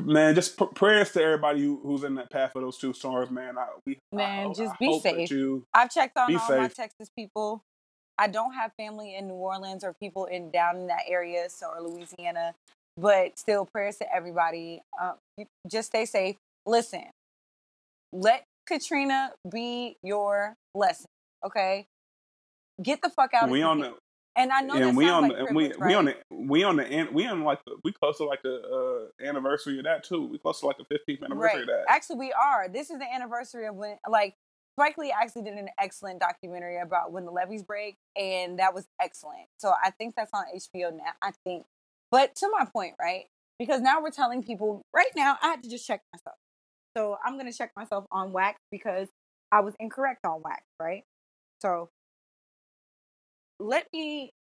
man, 0.00 0.34
just 0.34 0.58
p- 0.58 0.66
prayers 0.74 1.12
to 1.12 1.22
everybody 1.22 1.62
who, 1.62 1.80
who's 1.82 2.04
in 2.04 2.14
that 2.16 2.30
path 2.30 2.54
of 2.56 2.62
those 2.62 2.78
two 2.78 2.92
stars, 2.92 3.30
man. 3.30 3.58
I, 3.58 3.66
we, 3.86 3.98
man, 4.12 4.48
I, 4.48 4.52
just 4.52 4.74
I 4.74 4.76
be 4.80 5.00
safe. 5.00 5.30
You 5.30 5.64
I've 5.74 5.90
checked 5.90 6.16
on 6.16 6.34
all 6.34 6.48
safe. 6.48 6.58
my 6.58 6.68
Texas 6.68 7.08
people. 7.16 7.62
I 8.18 8.28
don't 8.28 8.52
have 8.54 8.72
family 8.78 9.16
in 9.16 9.28
New 9.28 9.34
Orleans 9.34 9.84
or 9.84 9.94
people 9.94 10.26
in 10.26 10.50
down 10.50 10.76
in 10.76 10.86
that 10.88 11.02
area, 11.08 11.48
so 11.48 11.68
or 11.68 11.82
Louisiana, 11.82 12.54
but 12.96 13.38
still 13.38 13.64
prayers 13.64 13.96
to 13.98 14.14
everybody. 14.14 14.82
Um, 15.00 15.46
just 15.68 15.88
stay 15.88 16.04
safe. 16.04 16.36
Listen, 16.66 17.04
let 18.12 18.44
Katrina 18.66 19.32
be 19.50 19.96
your 20.02 20.54
lesson, 20.74 21.06
okay? 21.44 21.86
Get 22.82 23.02
the 23.02 23.10
fuck 23.10 23.34
out. 23.34 23.50
We 23.50 23.62
on 23.62 23.80
the 23.80 23.94
and 24.36 24.50
I 24.50 24.60
know 24.62 24.74
and 24.74 24.96
we 24.96 25.08
on 25.08 25.28
like 25.28 25.36
the, 25.36 25.54
we 25.54 25.72
right? 25.74 25.88
we 25.88 25.94
on 25.94 26.04
the 26.06 26.16
we 26.30 26.64
on 26.64 26.76
the 26.76 27.08
we 27.12 27.26
on 27.26 27.42
like 27.42 27.62
the, 27.66 27.76
we 27.84 27.92
close 27.92 28.16
to 28.18 28.24
like 28.24 28.42
the 28.42 29.10
uh, 29.20 29.24
anniversary 29.24 29.78
of 29.78 29.84
that 29.84 30.04
too. 30.04 30.26
We 30.26 30.38
close 30.38 30.60
to 30.60 30.66
like 30.66 30.78
the 30.78 30.84
15th 30.84 31.22
anniversary 31.22 31.60
right. 31.60 31.62
of 31.62 31.66
that. 31.66 31.84
Actually, 31.88 32.16
we 32.16 32.32
are. 32.32 32.68
This 32.68 32.90
is 32.90 32.98
the 32.98 33.12
anniversary 33.12 33.66
of 33.66 33.74
when 33.74 33.98
like 34.08 34.34
Spike 34.78 34.96
Lee 34.96 35.12
actually 35.12 35.42
did 35.42 35.54
an 35.54 35.68
excellent 35.78 36.20
documentary 36.20 36.80
about 36.80 37.12
when 37.12 37.26
the 37.26 37.30
levees 37.30 37.62
break, 37.62 37.96
and 38.16 38.58
that 38.58 38.74
was 38.74 38.86
excellent. 39.00 39.46
So 39.58 39.72
I 39.82 39.90
think 39.90 40.14
that's 40.16 40.30
on 40.32 40.44
HBO 40.56 40.96
now. 40.96 41.12
I 41.20 41.32
think, 41.44 41.66
but 42.10 42.34
to 42.36 42.48
my 42.50 42.64
point, 42.64 42.94
right? 43.00 43.24
Because 43.58 43.82
now 43.82 44.02
we're 44.02 44.10
telling 44.10 44.42
people 44.42 44.82
right 44.94 45.12
now. 45.14 45.36
I 45.42 45.48
had 45.48 45.62
to 45.62 45.68
just 45.68 45.86
check 45.86 46.00
myself, 46.14 46.36
so 46.96 47.18
I'm 47.22 47.36
gonna 47.36 47.52
check 47.52 47.72
myself 47.76 48.06
on 48.10 48.32
wax 48.32 48.58
because 48.70 49.08
I 49.52 49.60
was 49.60 49.74
incorrect 49.78 50.24
on 50.24 50.40
wax, 50.42 50.62
right? 50.80 51.04
So 51.60 51.90
let 53.62 53.86
me 53.94 54.32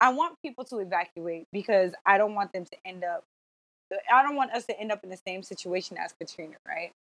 I 0.00 0.12
want 0.12 0.36
people 0.44 0.64
to 0.66 0.78
evacuate 0.78 1.46
because 1.52 1.92
I 2.06 2.18
don't 2.18 2.34
want 2.34 2.52
them 2.52 2.64
to 2.66 2.76
end 2.86 3.04
up 3.04 3.24
uh, 3.92 3.96
I 4.12 4.22
don't 4.22 4.36
want 4.36 4.52
us 4.52 4.66
to 4.66 4.78
end 4.80 4.92
up 4.92 5.00
in 5.04 5.10
the 5.10 5.18
same 5.26 5.42
situation 5.42 5.98
as 5.98 6.14
Katrina, 6.20 6.56
right? 6.66 6.92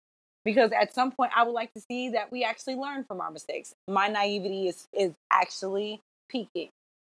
Because 0.44 0.72
at 0.72 0.94
some 0.94 1.12
point 1.12 1.32
I 1.36 1.44
would 1.44 1.52
like 1.52 1.72
to 1.74 1.80
see 1.80 2.10
that 2.10 2.32
we 2.32 2.44
actually 2.44 2.76
learn 2.76 3.04
from 3.04 3.20
our 3.20 3.30
mistakes. 3.30 3.74
My 3.88 4.08
naivety 4.08 4.68
is 4.68 4.86
is 4.92 5.12
actually 5.30 6.00
peaking, 6.30 6.70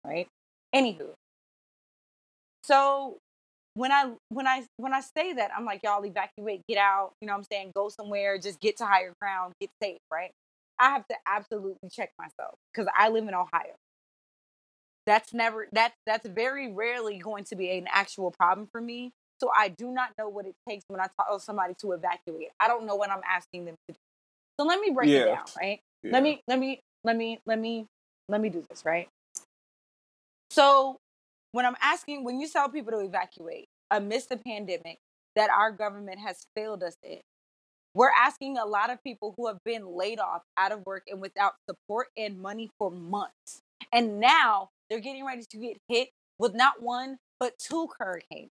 right? 0.06 0.28
Anywho. 0.74 1.10
So 2.64 3.18
when 3.74 3.92
I 3.92 4.12
when 4.30 4.46
I 4.46 4.64
when 4.76 4.94
I 4.94 5.00
say 5.00 5.34
that, 5.34 5.50
I'm 5.56 5.64
like, 5.64 5.82
y'all 5.84 6.04
evacuate, 6.04 6.62
get 6.68 6.78
out, 6.78 7.12
you 7.20 7.26
know 7.26 7.34
what 7.34 7.38
I'm 7.40 7.44
saying, 7.44 7.72
go 7.74 7.88
somewhere, 7.88 8.38
just 8.38 8.60
get 8.60 8.78
to 8.78 8.86
higher 8.86 9.14
ground, 9.20 9.54
get 9.60 9.70
safe, 9.82 10.00
right? 10.12 10.32
I 10.78 10.90
have 10.90 11.06
to 11.08 11.16
absolutely 11.26 11.88
check 11.90 12.10
myself 12.18 12.56
because 12.72 12.90
I 12.96 13.10
live 13.10 13.28
in 13.28 13.34
Ohio. 13.34 13.74
That's 15.06 15.34
never 15.34 15.68
that's 15.72 15.96
that's 16.06 16.26
very 16.28 16.72
rarely 16.72 17.18
going 17.18 17.44
to 17.44 17.56
be 17.56 17.70
an 17.70 17.86
actual 17.90 18.30
problem 18.30 18.68
for 18.70 18.80
me. 18.80 19.12
So 19.40 19.50
I 19.56 19.68
do 19.68 19.90
not 19.90 20.10
know 20.16 20.28
what 20.28 20.46
it 20.46 20.54
takes 20.68 20.84
when 20.86 21.00
I 21.00 21.06
tell 21.20 21.40
somebody 21.40 21.74
to 21.80 21.92
evacuate. 21.92 22.50
I 22.60 22.68
don't 22.68 22.86
know 22.86 22.94
what 22.94 23.10
I'm 23.10 23.22
asking 23.28 23.64
them 23.64 23.74
to 23.88 23.94
do. 23.94 23.98
So 24.60 24.66
let 24.66 24.78
me 24.78 24.90
break 24.90 25.10
yeah. 25.10 25.18
it 25.18 25.24
down, 25.26 25.44
right? 25.60 25.80
Yeah. 26.04 26.12
Let 26.12 26.22
me 26.22 26.42
let 26.46 26.58
me 26.58 26.80
let 27.02 27.16
me 27.16 27.40
let 27.44 27.58
me 27.58 27.86
let 28.28 28.40
me 28.40 28.48
do 28.48 28.64
this, 28.68 28.84
right? 28.84 29.08
So 30.50 30.98
when 31.50 31.66
I'm 31.66 31.76
asking 31.80 32.22
when 32.22 32.40
you 32.40 32.48
tell 32.48 32.68
people 32.68 32.92
to 32.92 33.00
evacuate 33.00 33.66
amidst 33.90 34.28
the 34.28 34.36
pandemic 34.36 34.98
that 35.34 35.50
our 35.50 35.72
government 35.72 36.20
has 36.20 36.46
failed 36.54 36.84
us 36.84 36.96
in, 37.02 37.20
we're 37.94 38.10
asking 38.16 38.56
a 38.58 38.64
lot 38.64 38.90
of 38.90 39.02
people 39.02 39.34
who 39.36 39.48
have 39.48 39.58
been 39.64 39.96
laid 39.96 40.18
off, 40.18 40.42
out 40.56 40.72
of 40.72 40.86
work, 40.86 41.04
and 41.10 41.20
without 41.20 41.54
support 41.68 42.08
and 42.16 42.40
money 42.40 42.70
for 42.78 42.90
months. 42.90 43.60
And 43.92 44.20
now 44.20 44.70
they're 44.92 45.00
getting 45.00 45.24
ready 45.24 45.42
to 45.50 45.56
get 45.56 45.78
hit 45.88 46.08
with 46.38 46.54
not 46.54 46.82
one, 46.82 47.16
but 47.40 47.58
two 47.58 47.88
hurricanes. 47.98 48.50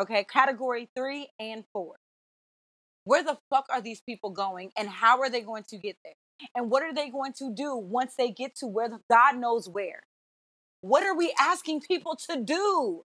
Okay, 0.00 0.24
category 0.24 0.90
three 0.96 1.28
and 1.38 1.62
four. 1.72 1.94
Where 3.04 3.22
the 3.22 3.38
fuck 3.50 3.66
are 3.72 3.80
these 3.80 4.00
people 4.00 4.30
going 4.30 4.72
and 4.76 4.88
how 4.88 5.20
are 5.20 5.30
they 5.30 5.42
going 5.42 5.62
to 5.68 5.78
get 5.78 5.96
there? 6.04 6.14
And 6.56 6.72
what 6.72 6.82
are 6.82 6.92
they 6.92 7.08
going 7.08 7.34
to 7.34 7.54
do 7.54 7.76
once 7.76 8.14
they 8.18 8.32
get 8.32 8.56
to 8.56 8.66
where 8.66 8.88
the, 8.88 8.98
God 9.08 9.36
knows 9.36 9.68
where? 9.68 10.02
What 10.80 11.04
are 11.04 11.16
we 11.16 11.32
asking 11.38 11.82
people 11.82 12.18
to 12.28 12.40
do? 12.42 13.04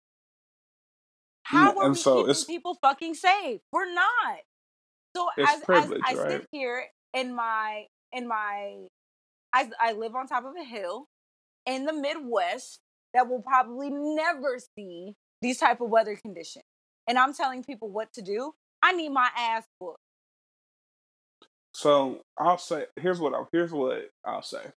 How 1.44 1.74
mm, 1.74 1.78
are 1.78 1.90
we 1.90 1.96
so 1.96 2.24
keeping 2.24 2.46
people 2.48 2.78
fucking 2.82 3.14
safe? 3.14 3.62
We're 3.72 3.94
not. 3.94 4.40
So 5.16 5.30
as, 5.40 5.62
as 5.72 5.94
I 6.04 6.16
right? 6.16 6.32
sit 6.32 6.48
here 6.52 6.86
in 7.14 7.36
my 7.36 7.86
in 8.12 8.28
my 8.28 8.88
I, 9.54 9.70
I 9.80 9.94
live 9.94 10.16
on 10.16 10.28
top 10.28 10.46
of 10.46 10.54
a 10.60 10.64
hill 10.64 11.08
in 11.66 11.86
the 11.86 11.94
Midwest 11.94 12.80
that 13.14 13.30
will 13.30 13.42
probably 13.42 13.90
never 13.90 14.60
see 14.76 15.16
these 15.42 15.58
type 15.58 15.82
of 15.82 15.90
weather 15.90 16.16
conditions. 16.16 16.66
And 17.08 17.18
I'm 17.18 17.34
telling 17.34 17.64
people 17.64 17.90
what 17.90 18.12
to 18.14 18.22
do. 18.22 18.54
I 18.82 18.92
need 18.92 19.10
my 19.10 19.30
ass 19.38 19.64
booked. 19.80 20.00
So 21.74 22.22
I'll 22.38 22.58
say 22.58 22.86
here's 22.96 23.20
what 23.20 23.34
I'll 23.34 23.50
here's 23.52 23.72
what 23.72 24.10
I'll 24.26 24.42
say. 24.42 24.72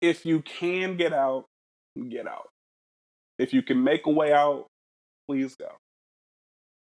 If 0.00 0.26
you 0.26 0.42
can 0.42 0.96
get 0.96 1.12
out, 1.12 1.44
get 2.08 2.26
out. 2.26 2.48
If 3.38 3.52
you 3.52 3.62
can 3.62 3.84
make 3.84 4.06
a 4.06 4.10
way 4.10 4.32
out, 4.32 4.66
please 5.28 5.54
go. 5.54 5.68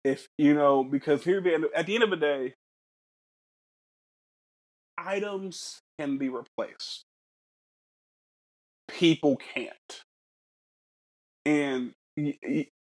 If 0.05 0.29
you 0.39 0.55
know, 0.55 0.85
because 0.85 1.25
here 1.25 1.43
at 1.75 1.87
the 1.87 1.95
end 1.95 2.05
of 2.05 2.11
the 2.11 2.17
day, 2.17 2.55
items 4.97 5.81
can 5.99 6.19
be 6.19 6.29
replaced 6.29 7.06
people 8.89 9.37
can't. 9.37 10.03
And 11.45 11.93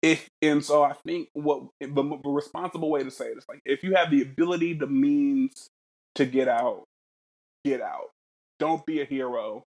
if 0.02 0.30
and 0.42 0.64
so 0.64 0.84
I 0.84 0.94
think 1.06 1.30
what 1.34 1.64
eh, 1.82 1.88
the, 1.88 2.20
the 2.24 2.30
responsible 2.30 2.90
way 2.90 3.04
to 3.04 3.12
say 3.12 3.26
it 3.26 3.38
is 3.38 3.46
like 3.50 3.62
if 3.66 3.84
you 3.84 3.96
have 3.96 4.10
the 4.10 4.22
ability, 4.22 4.74
the 4.74 4.88
means 4.88 5.70
to 6.16 6.26
get 6.26 6.48
out, 6.48 6.86
get 7.64 7.82
out. 7.82 8.12
Don't 8.60 8.86
be 8.86 9.02
a 9.02 9.06
hero. 9.06 9.64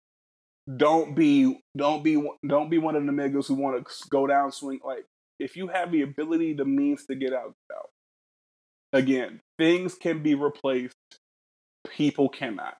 Don't 0.77 1.15
be 1.15 1.59
don't 1.75 2.03
be 2.03 2.23
don't 2.47 2.69
be 2.69 2.77
one 2.77 2.95
of 2.95 3.05
the 3.05 3.11
niggas 3.11 3.47
who 3.47 3.55
want 3.55 3.85
to 3.85 3.93
go 4.09 4.27
down 4.27 4.51
swing. 4.51 4.79
Like 4.83 5.05
if 5.39 5.55
you 5.57 5.67
have 5.67 5.91
the 5.91 6.03
ability, 6.03 6.53
the 6.53 6.65
means 6.65 7.05
to 7.05 7.15
get 7.15 7.33
out, 7.33 7.53
get 7.69 7.77
out. 7.77 7.89
Again, 8.93 9.41
things 9.57 9.95
can 9.95 10.23
be 10.23 10.35
replaced. 10.35 10.95
People 11.89 12.29
cannot 12.29 12.77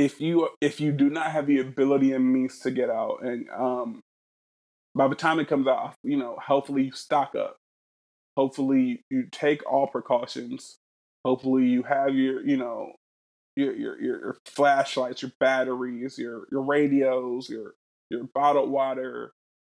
if 0.00 0.20
you 0.20 0.48
if 0.62 0.80
you 0.80 0.92
do 0.92 1.10
not 1.10 1.32
have 1.32 1.46
the 1.46 1.60
ability 1.60 2.12
and 2.14 2.32
means 2.32 2.60
to 2.60 2.70
get 2.70 2.90
out 2.90 3.18
and 3.22 3.48
um 3.50 4.00
by 4.94 5.08
the 5.08 5.14
time 5.14 5.38
it 5.40 5.48
comes 5.48 5.68
out 5.68 5.94
you 6.04 6.16
know 6.16 6.38
hopefully 6.44 6.84
you 6.84 6.92
stock 6.92 7.34
up. 7.36 7.56
Hopefully 8.36 9.02
you 9.10 9.26
take 9.30 9.62
all 9.70 9.86
precautions. 9.88 10.78
Hopefully 11.26 11.66
you 11.66 11.82
have 11.84 12.14
your 12.14 12.46
you 12.46 12.56
know 12.56 12.92
your 13.56 13.76
your 13.76 14.02
your 14.02 14.36
flashlights 14.46 15.22
your 15.22 15.32
batteries 15.40 16.18
your 16.18 16.46
your 16.52 16.62
radios 16.62 17.50
your 17.50 17.74
your 18.10 18.24
bottled 18.34 18.70
water 18.70 19.32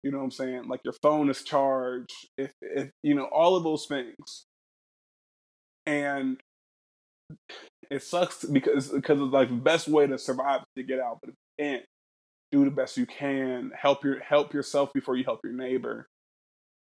you 0.03 0.11
know 0.11 0.19
what 0.19 0.25
i'm 0.25 0.31
saying? 0.31 0.67
Like 0.67 0.81
your 0.83 0.95
phone 1.01 1.29
is 1.29 1.43
charged 1.43 2.13
if 2.37 2.51
if 2.61 2.91
you 3.03 3.15
know 3.15 3.25
all 3.25 3.55
of 3.55 3.63
those 3.63 3.87
things. 3.87 4.45
And 5.85 6.41
it 7.91 8.01
sucks 8.01 8.45
because 8.45 8.87
because 8.87 9.19
it's 9.19 9.33
like 9.33 9.49
the 9.49 9.55
best 9.55 9.87
way 9.89 10.07
to 10.07 10.17
survive 10.17 10.61
is 10.61 10.67
to 10.77 10.83
get 10.83 10.99
out, 10.99 11.19
but 11.21 11.29
if 11.31 11.35
you 11.35 11.65
can't, 11.65 11.85
do 12.51 12.63
the 12.63 12.71
best 12.71 12.97
you 12.97 13.05
can. 13.05 13.71
Help 13.77 14.03
your 14.03 14.21
help 14.21 14.53
yourself 14.53 14.93
before 14.93 15.17
you 15.17 15.25
help 15.25 15.41
your 15.43 15.53
neighbor. 15.53 16.07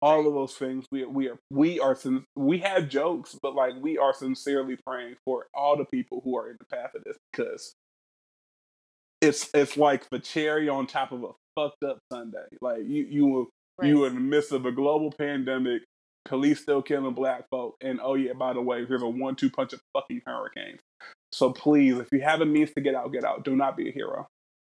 All 0.02 0.26
of 0.26 0.34
those 0.34 0.54
things. 0.54 0.84
We 0.90 1.04
we 1.06 1.28
are 1.28 1.38
we 1.48 1.78
are 1.78 1.96
we 2.34 2.58
have 2.58 2.88
jokes, 2.88 3.38
but 3.40 3.54
like 3.54 3.74
we 3.80 3.96
are 3.96 4.12
sincerely 4.12 4.76
praying 4.84 5.14
for 5.24 5.46
all 5.54 5.76
the 5.76 5.84
people 5.84 6.20
who 6.24 6.36
are 6.36 6.50
in 6.50 6.56
the 6.58 6.66
path 6.66 6.94
of 6.96 7.04
this 7.04 7.16
because 7.32 7.74
it's 9.20 9.48
it's 9.54 9.76
like 9.76 10.10
the 10.10 10.18
cherry 10.18 10.68
on 10.68 10.88
top 10.88 11.12
of 11.12 11.22
a 11.22 11.30
fucked 11.54 11.84
up 11.84 12.00
Sunday. 12.12 12.46
Like 12.60 12.80
you 12.84 13.06
you 13.08 13.26
were 13.26 13.44
you 13.86 14.00
were 14.00 14.08
in 14.08 14.14
the 14.14 14.20
midst 14.20 14.50
of 14.50 14.66
a 14.66 14.72
global 14.72 15.12
pandemic, 15.12 15.82
police 16.26 16.60
still 16.60 16.82
killing 16.82 17.14
black 17.14 17.48
folk, 17.50 17.76
and 17.80 18.00
oh 18.02 18.14
yeah, 18.14 18.32
by 18.34 18.52
the 18.52 18.60
way, 18.60 18.84
here's 18.86 19.02
a 19.02 19.08
one-two 19.08 19.50
punch 19.50 19.72
of 19.72 19.80
fucking 19.92 20.22
hurricanes. 20.26 20.80
So 21.32 21.52
please, 21.52 21.98
if 21.98 22.08
you 22.12 22.20
have 22.20 22.40
a 22.40 22.46
means 22.46 22.72
to 22.74 22.80
get 22.80 22.94
out, 22.94 23.12
get 23.12 23.24
out. 23.24 23.44
Do 23.44 23.56
not 23.56 23.76
be 23.76 23.88
a 23.88 23.92
hero. 23.92 24.26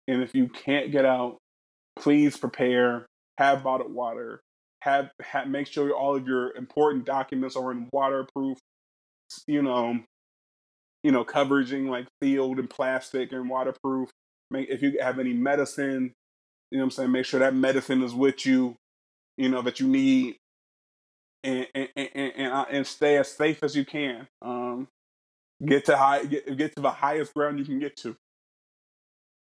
And 0.08 0.24
if 0.24 0.34
you 0.34 0.47
can't 0.47 0.91
get 0.91 1.05
out, 1.05 1.38
please 1.97 2.38
prepare. 2.38 3.05
Have 3.38 3.64
bottled 3.64 3.93
water. 3.93 4.41
Have, 4.82 5.12
have 5.22 5.47
make 5.47 5.68
sure 5.68 5.91
all 5.91 6.16
of 6.16 6.28
your 6.28 6.55
important 6.55 7.05
documents 7.05 7.55
are 7.55 7.72
in 7.72 7.89
waterproof. 7.91 8.58
You 9.45 9.62
know, 9.62 9.99
you 11.03 11.12
know, 11.12 11.24
coveraging 11.24 11.88
like 11.88 12.08
sealed 12.24 12.60
and 12.60 12.70
plastic 12.70 13.32
and 13.32 13.49
waterproof. 13.49 14.10
Make 14.49 14.70
if 14.70 14.82
you 14.82 14.97
have 15.01 15.20
any 15.20 15.34
medicine, 15.34 16.14
you 16.72 16.78
know 16.78 16.86
I'm 16.86 16.91
saying, 16.91 17.12
make 17.12 17.26
sure 17.26 17.39
that 17.39 17.53
medicine 17.53 18.01
is 18.01 18.14
with 18.14 18.45
you, 18.45 18.76
you 19.38 19.49
know, 19.49 19.62
that 19.62 19.80
you 19.80 19.88
need 19.88 20.38
and 21.44 21.68
and 21.76 21.90
and, 21.96 22.10
and, 22.16 22.54
uh, 22.54 22.66
and 22.72 22.88
stay 22.88 23.18
as 23.18 23.30
safe 23.32 23.64
as 23.64 23.76
you 23.76 23.86
can. 23.86 24.28
Um 24.42 24.88
get 25.66 25.86
to 25.86 25.98
high 25.98 26.26
get, 26.26 26.58
get 26.58 26.76
to 26.76 26.82
the 26.82 26.92
highest 26.92 27.34
ground 27.34 27.60
you 27.60 27.66
can 27.66 27.80
get 27.80 27.98
to. 27.98 28.16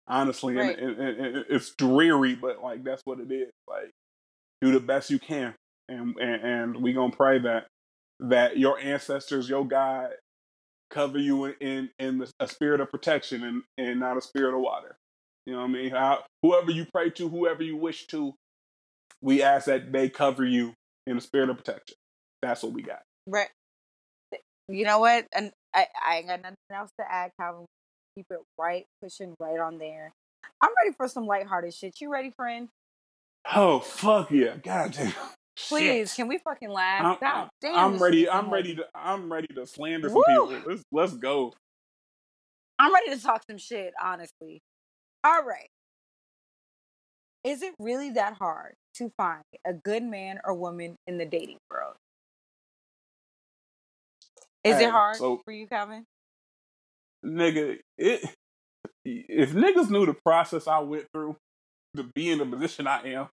Honestly, 0.08 0.56
Right. 0.56 0.78
and, 0.80 0.98
and, 1.00 1.20
and 1.26 1.46
it's 1.50 1.72
dreary, 1.76 2.36
but 2.36 2.64
like 2.64 2.84
that's 2.84 3.04
what 3.06 3.20
it 3.20 3.32
is. 3.32 3.52
Like 3.68 3.92
do 4.62 4.72
the 4.72 4.80
best 4.80 5.10
you 5.10 5.20
can, 5.20 5.56
and 5.90 6.16
and, 6.18 6.44
and 6.44 6.84
we 6.84 6.94
gonna 6.94 7.16
pray 7.16 7.40
that 7.40 7.68
that 8.22 8.58
your 8.58 8.80
ancestors, 8.80 9.50
your 9.50 9.68
God, 9.68 10.12
cover 10.90 11.20
you 11.20 11.46
in 11.46 11.56
in, 11.62 11.90
in 12.00 12.18
the, 12.20 12.32
a 12.40 12.48
spirit 12.48 12.82
of 12.82 12.90
protection 12.92 13.44
and 13.44 13.64
and 13.78 14.00
not 14.00 14.18
a 14.18 14.22
spirit 14.22 14.56
of 14.56 14.62
water. 14.62 14.96
You 15.46 15.54
know 15.54 15.60
what 15.62 15.70
I 15.70 15.74
mean? 15.74 15.92
How, 15.92 16.26
whoever 16.42 16.72
you 16.72 16.86
pray 16.94 17.10
to, 17.12 17.30
whoever 17.30 17.64
you 17.64 17.78
wish 17.78 18.08
to, 18.08 18.34
we 19.22 19.42
ask 19.44 19.66
that 19.68 19.92
they 19.94 20.10
cover 20.10 20.46
you 20.46 20.74
in 21.08 21.16
the 21.16 21.22
spirit 21.22 21.50
of 21.50 21.58
protection. 21.58 21.96
That's 22.42 22.62
what 22.62 22.74
we 22.74 22.84
got. 22.84 23.02
Right. 23.26 23.50
You 24.68 24.86
know 24.86 25.00
what? 25.00 25.26
And 25.34 25.52
I, 25.74 25.88
I 26.06 26.18
ain't 26.18 26.28
got 26.28 26.42
nothing 26.42 26.58
else 26.74 26.92
to 27.00 27.12
add, 27.12 27.32
Calvin. 27.40 27.66
Keep 28.16 28.28
it 28.32 28.40
right, 28.60 28.86
pushing 29.02 29.34
right 29.40 29.60
on 29.60 29.78
there. 29.78 30.12
I'm 30.62 30.72
ready 30.84 30.94
for 30.96 31.08
some 31.08 31.26
lighthearted 31.26 31.74
shit. 31.74 31.96
You 32.02 32.12
ready, 32.12 32.32
friend? 32.32 32.68
Oh 33.54 33.80
fuck 33.80 34.32
yeah! 34.32 34.58
God 34.62 34.92
damn. 34.92 35.14
Please, 35.70 36.10
Shit. 36.10 36.16
can 36.16 36.28
we 36.28 36.38
fucking 36.38 36.70
laugh? 36.70 37.04
I'm, 37.04 37.18
God 37.20 37.50
damn. 37.62 37.76
I'm 37.76 38.02
ready. 38.02 38.30
I'm 38.30 38.52
ready 38.52 38.76
to. 38.76 38.86
I'm 38.94 39.32
ready 39.32 39.48
to 39.56 39.66
slander 39.66 40.10
some 40.10 40.18
Woo! 40.18 40.48
people. 40.48 40.62
Let's 40.68 40.84
let's 40.92 41.14
go. 41.14 41.54
I'm 42.80 42.94
ready 42.94 43.16
to 43.16 43.22
talk 43.22 43.44
some 43.50 43.58
shit, 43.58 43.94
honestly. 44.04 44.62
All 45.24 45.44
right. 45.44 45.70
Is 47.44 47.62
it 47.62 47.74
really 47.80 48.12
that 48.12 48.34
hard 48.34 48.76
to 48.98 49.12
find 49.18 49.44
a 49.66 49.74
good 49.74 50.04
man 50.04 50.40
or 50.46 50.54
woman 50.56 50.98
in 51.08 51.18
the 51.20 51.26
dating 51.26 51.60
world? 51.72 51.96
Is 54.64 54.80
Hey, 54.80 54.82
it 54.82 54.92
hard 54.92 55.22
so 55.22 55.44
for 55.46 55.54
you, 55.54 55.68
Calvin? 55.68 56.06
nigga, 57.26 57.80
it 57.98 58.22
if 59.06 59.54
niggas 59.54 59.90
knew 59.92 60.06
the 60.06 60.16
process 60.26 60.68
I 60.68 60.80
went 60.80 61.06
through 61.14 61.38
to 61.98 62.04
be 62.16 62.32
in 62.32 62.40
the 62.40 62.46
position 62.46 62.88
I 62.88 63.04
am, 63.14 63.30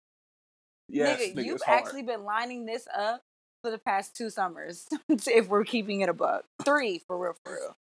yes, 0.88 1.30
Nigga, 1.30 1.36
nigga, 1.36 1.44
you've 1.44 1.62
actually 1.66 2.02
been 2.02 2.24
lining 2.24 2.66
this 2.66 2.86
up 2.96 3.22
for 3.62 3.70
the 3.70 3.78
past 3.78 4.16
two 4.16 4.30
summers, 4.30 4.86
if 5.10 5.48
we're 5.48 5.64
keeping 5.64 6.02
it 6.02 6.08
a 6.10 6.14
buck. 6.14 6.44
Three, 6.64 7.00
for 7.06 7.18
real, 7.18 7.34
for 7.44 7.54
real. 7.54 7.76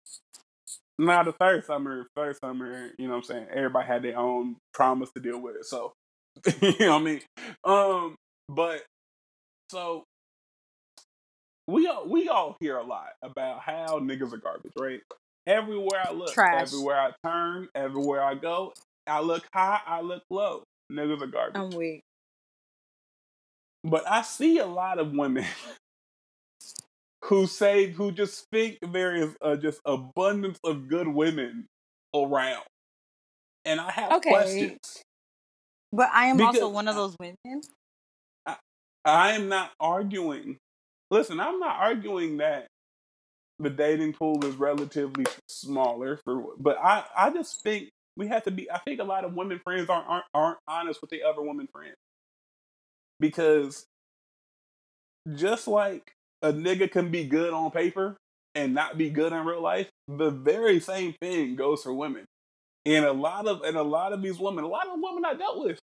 Now 0.97 1.24
the 1.24 1.34
third 1.34 1.65
summer, 1.65 2.07
third 2.15 2.38
summer, 2.38 2.91
you 2.97 3.07
know 3.07 3.13
what 3.15 3.17
I'm 3.19 3.24
saying? 3.26 3.47
Everybody 3.53 3.88
had 3.88 4.03
their 4.03 4.17
own 4.17 4.57
traumas 4.78 5.13
to 5.13 5.21
deal 5.21 5.39
with. 5.39 5.57
So 5.63 5.93
you 6.61 6.75
know 6.79 6.91
what 6.93 7.01
I 7.01 7.03
mean? 7.03 7.21
Um, 7.63 8.15
but 8.49 8.84
so 9.71 10.03
we 11.67 11.88
all 11.88 12.07
we 12.07 12.27
all 12.29 12.57
hear 12.59 12.77
a 12.77 12.84
lot 12.84 13.09
about 13.21 13.61
how 13.61 13.99
niggas 13.99 14.34
are 14.34 14.38
garbage, 14.38 14.73
right? 14.77 14.99
Everywhere 15.47 15.99
I 16.07 16.11
look, 16.11 16.34
Trash. 16.34 16.67
everywhere 16.67 16.99
I 16.99 17.11
turn, 17.27 17.67
everywhere 17.75 18.23
I 18.23 18.36
go, 18.36 18.73
I 19.07 19.21
look 19.21 19.43
high, 19.53 19.79
I 19.86 20.01
look 20.01 20.23
low. 20.29 20.63
Niggas 20.91 21.21
are 21.21 21.27
garbage. 21.27 21.61
I'm 21.61 21.69
weak. 21.71 22.01
But 23.84 24.07
I 24.09 24.21
see 24.21 24.59
a 24.59 24.65
lot 24.65 24.99
of 24.99 25.11
women 25.11 25.45
who 27.25 27.47
say 27.47 27.91
who 27.91 28.11
just 28.11 28.45
think 28.51 28.77
there 28.91 29.15
is 29.15 29.36
just 29.61 29.79
abundance 29.86 30.59
of 30.63 30.88
good 30.88 31.07
women 31.07 31.67
around. 32.15 32.63
And 33.65 33.79
I 33.79 33.91
have 33.91 34.13
Okay. 34.13 34.29
questions. 34.29 34.77
But 35.94 36.10
I 36.12 36.26
am 36.26 36.41
also 36.41 36.70
one 36.70 36.88
of 36.88 36.96
those 36.96 37.16
women. 37.20 37.62
I 39.06 39.34
am 39.34 39.48
not 39.48 39.72
arguing. 39.80 40.58
Listen, 41.12 41.39
I'm 41.39 41.60
not 41.60 41.80
arguing 41.80 42.38
that 42.38 42.68
the 43.60 43.70
dating 43.70 44.14
pool 44.14 44.44
is 44.44 44.56
relatively 44.56 45.26
smaller 45.48 46.20
for 46.26 46.56
but 46.58 46.78
I 46.80 47.04
I 47.16 47.30
just 47.30 47.62
think 47.62 47.89
we 48.18 48.28
have 48.28 48.44
to 48.44 48.52
be 48.52 48.70
I 48.72 48.80
think 48.80 49.00
a 49.00 49.04
lot 49.04 49.24
of 49.24 49.36
women 49.36 49.62
friends 49.64 49.89
aren't 49.89 50.08
aren't, 50.08 50.26
aren't 50.34 50.58
honest 50.68 51.00
with 51.00 51.12
the 51.12 51.22
other 51.24 51.41
women 51.44 51.68
friends. 51.72 51.96
Because 53.20 53.86
just 55.36 55.68
like 55.68 56.12
a 56.41 56.52
nigga 56.52 56.91
can 56.91 57.12
be 57.12 57.26
good 57.26 57.54
on 57.54 57.70
paper 57.70 58.18
and 58.56 58.74
not 58.74 58.98
be 58.98 59.12
good 59.12 59.32
in 59.32 59.46
real 59.46 59.62
life, 59.62 59.89
the 60.08 60.32
very 60.32 60.80
same 60.80 61.14
thing 61.22 61.56
goes 61.56 61.84
for 61.84 61.94
women. 61.94 62.26
And 62.85 63.05
a 63.05 63.14
lot 63.14 63.47
of 63.47 63.61
and 63.64 63.77
a 63.77 63.84
lot 63.84 64.14
of 64.14 64.22
these 64.22 64.39
women, 64.39 64.64
a 64.64 64.68
lot 64.68 64.88
of 64.88 64.95
women 64.97 65.23
I 65.26 65.34
dealt 65.35 65.64
with 65.64 65.80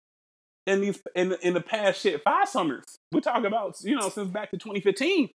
in 0.66 0.80
these 0.80 1.00
in 1.14 1.34
in 1.42 1.54
the 1.54 1.60
past 1.60 2.00
shit 2.00 2.22
five 2.24 2.48
summers. 2.48 2.84
We 3.12 3.20
talk 3.20 3.44
about 3.44 3.76
you 3.82 3.96
know 3.96 4.08
since 4.08 4.30
back 4.30 4.50
to 4.52 4.58
2015. 4.58 5.30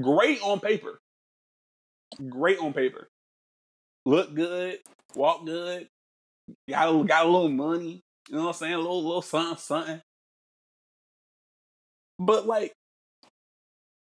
Great 0.00 0.40
on 0.42 0.60
paper, 0.60 1.00
great 2.28 2.58
on 2.58 2.72
paper. 2.72 3.08
Look 4.06 4.34
good, 4.34 4.78
walk 5.14 5.46
good, 5.46 5.88
got 6.68 6.94
a, 6.94 7.04
got 7.04 7.26
a 7.26 7.28
little 7.28 7.48
money. 7.48 8.02
You 8.28 8.36
know 8.36 8.42
what 8.42 8.48
I'm 8.48 8.54
saying? 8.54 8.74
A 8.74 8.78
little 8.78 9.04
little 9.04 9.22
something 9.22 9.58
something. 9.58 10.00
But 12.18 12.46
like, 12.46 12.72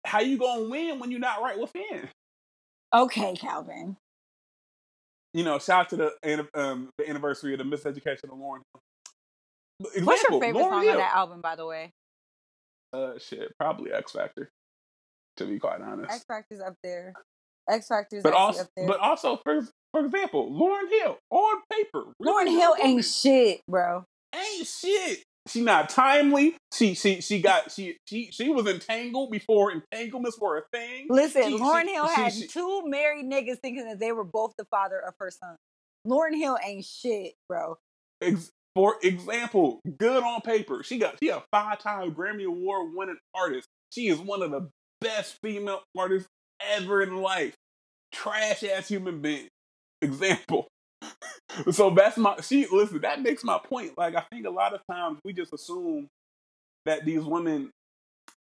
how 0.06 0.22
you 0.22 0.38
gonna 0.38 0.70
win 0.70 1.00
when 1.00 1.12
you're 1.12 1.20
not 1.20 1.42
right 1.42 1.60
within? 1.60 2.10
Okay, 2.94 3.36
Calvin. 3.36 3.98
You 5.34 5.44
know, 5.44 5.58
shout 5.60 5.82
out 5.82 5.90
to 5.90 5.96
the 5.98 6.48
um 6.54 6.90
the 6.98 7.10
anniversary 7.10 7.54
of 7.54 7.60
the 7.60 7.66
miseducation 7.66 8.26
of 8.26 8.32
Lauryn. 8.32 8.62
Hill. 8.74 9.90
Example, 9.96 10.06
What's 10.06 10.24
your 10.30 10.42
favorite 10.42 10.62
Lauryn 10.62 10.70
song 10.70 10.82
Hill. 10.84 10.92
on 10.92 10.98
that 10.98 11.16
album, 11.16 11.42
by 11.42 11.56
the 11.56 11.66
way? 11.66 11.92
Uh, 12.94 13.18
shit, 13.18 13.52
probably 13.60 13.92
Ex-Factor. 13.92 14.50
To 15.38 15.46
be 15.46 15.58
quite 15.58 15.82
honest. 15.82 16.12
X 16.14 16.24
Factor's 16.28 16.62
up 16.62 16.76
there. 16.84 17.14
Ex-Factor's 17.68 18.22
but 18.22 18.34
also, 18.34 18.62
up 18.62 18.70
there. 18.78 18.88
but 18.88 19.00
also, 19.00 19.38
for 19.44 19.62
for 19.92 20.06
example, 20.06 20.52
Lauryn 20.52 20.90
Hill 20.90 21.18
on 21.32 21.62
paper, 21.72 22.04
Lauryn 22.22 22.48
Hill 22.50 22.76
ain't 22.84 23.04
shit, 23.06 23.62
bro. 23.68 24.04
ain't 24.36 24.68
shit. 24.68 25.24
She 25.48 25.62
not 25.62 25.90
timely. 25.90 26.56
She 26.74 26.94
she 26.94 27.20
she 27.22 27.42
got 27.42 27.72
she 27.72 27.98
she 28.08 28.30
she 28.32 28.50
was 28.50 28.66
entangled 28.66 29.30
before 29.30 29.72
entanglements 29.72 30.40
were 30.40 30.58
a 30.58 30.64
thing. 30.72 31.08
Listen, 31.10 31.44
She- 31.44 31.58
Lauryn 31.58 31.84
she- 31.86 31.94
Hill 31.94 32.08
she- 32.08 32.22
had 32.22 32.34
two 32.50 32.82
married 32.86 33.26
niggas 33.26 33.60
thinking 33.60 33.86
that 33.90 34.00
they 34.00 34.12
were 34.14 34.24
both 34.24 34.54
the 34.58 34.66
father 34.66 35.00
of 35.00 35.14
her 35.20 35.30
son. 35.30 35.56
Lauryn 36.08 36.36
Hill 36.36 36.58
ain't 36.66 36.86
shit, 36.86 37.34
bro. 37.50 37.78
Ex- 38.22 38.52
for 38.74 38.96
example, 39.04 39.82
good 39.98 40.24
on 40.24 40.42
paper. 40.42 40.82
She 40.82 40.98
got 40.98 41.18
she 41.22 41.30
a 41.30 41.44
five 41.52 41.80
time 41.80 42.16
Grammy 42.16 42.46
Award 42.46 42.94
winning 42.96 43.18
artist. 43.36 43.68
She 43.92 44.08
is 44.08 44.20
one 44.20 44.42
of 44.42 44.52
the 44.52 44.70
best 45.02 45.38
female 45.44 45.84
artists 45.98 46.30
ever 46.62 47.02
in 47.02 47.18
life. 47.18 47.54
Trash 48.14 48.64
ass 48.64 48.88
human 48.88 49.22
being. 49.22 49.50
Example. 50.02 50.68
So 51.72 51.90
that's 51.92 52.18
my 52.18 52.38
she 52.42 52.68
listen, 52.72 53.02
that 53.02 53.22
makes 53.22 53.44
my 53.44 53.60
point. 53.64 53.98
Like 53.98 54.16
I 54.16 54.24
think 54.32 54.46
a 54.46 54.52
lot 54.52 54.74
of 54.74 54.82
times 54.90 55.20
we 55.24 55.34
just 55.34 55.54
assume 55.54 56.08
that 56.86 57.06
these 57.06 57.24
women 57.24 57.72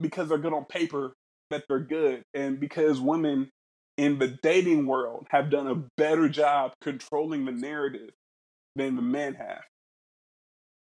because 0.01 0.29
they're 0.29 0.39
good 0.39 0.55
on 0.55 0.65
paper 0.67 1.15
that 1.51 1.65
they're 1.69 1.81
good 1.81 2.23
and 2.35 2.61
because 2.61 3.01
women 3.01 3.51
in 3.99 4.19
the 4.19 4.29
dating 4.43 4.87
world 4.87 5.27
have 5.31 5.51
done 5.51 5.67
a 5.69 5.85
better 5.97 6.29
job 6.29 6.73
controlling 6.81 7.45
the 7.45 7.53
narrative 7.53 8.11
than 8.77 8.97
the 8.97 9.03
men 9.03 9.35
have 9.35 9.63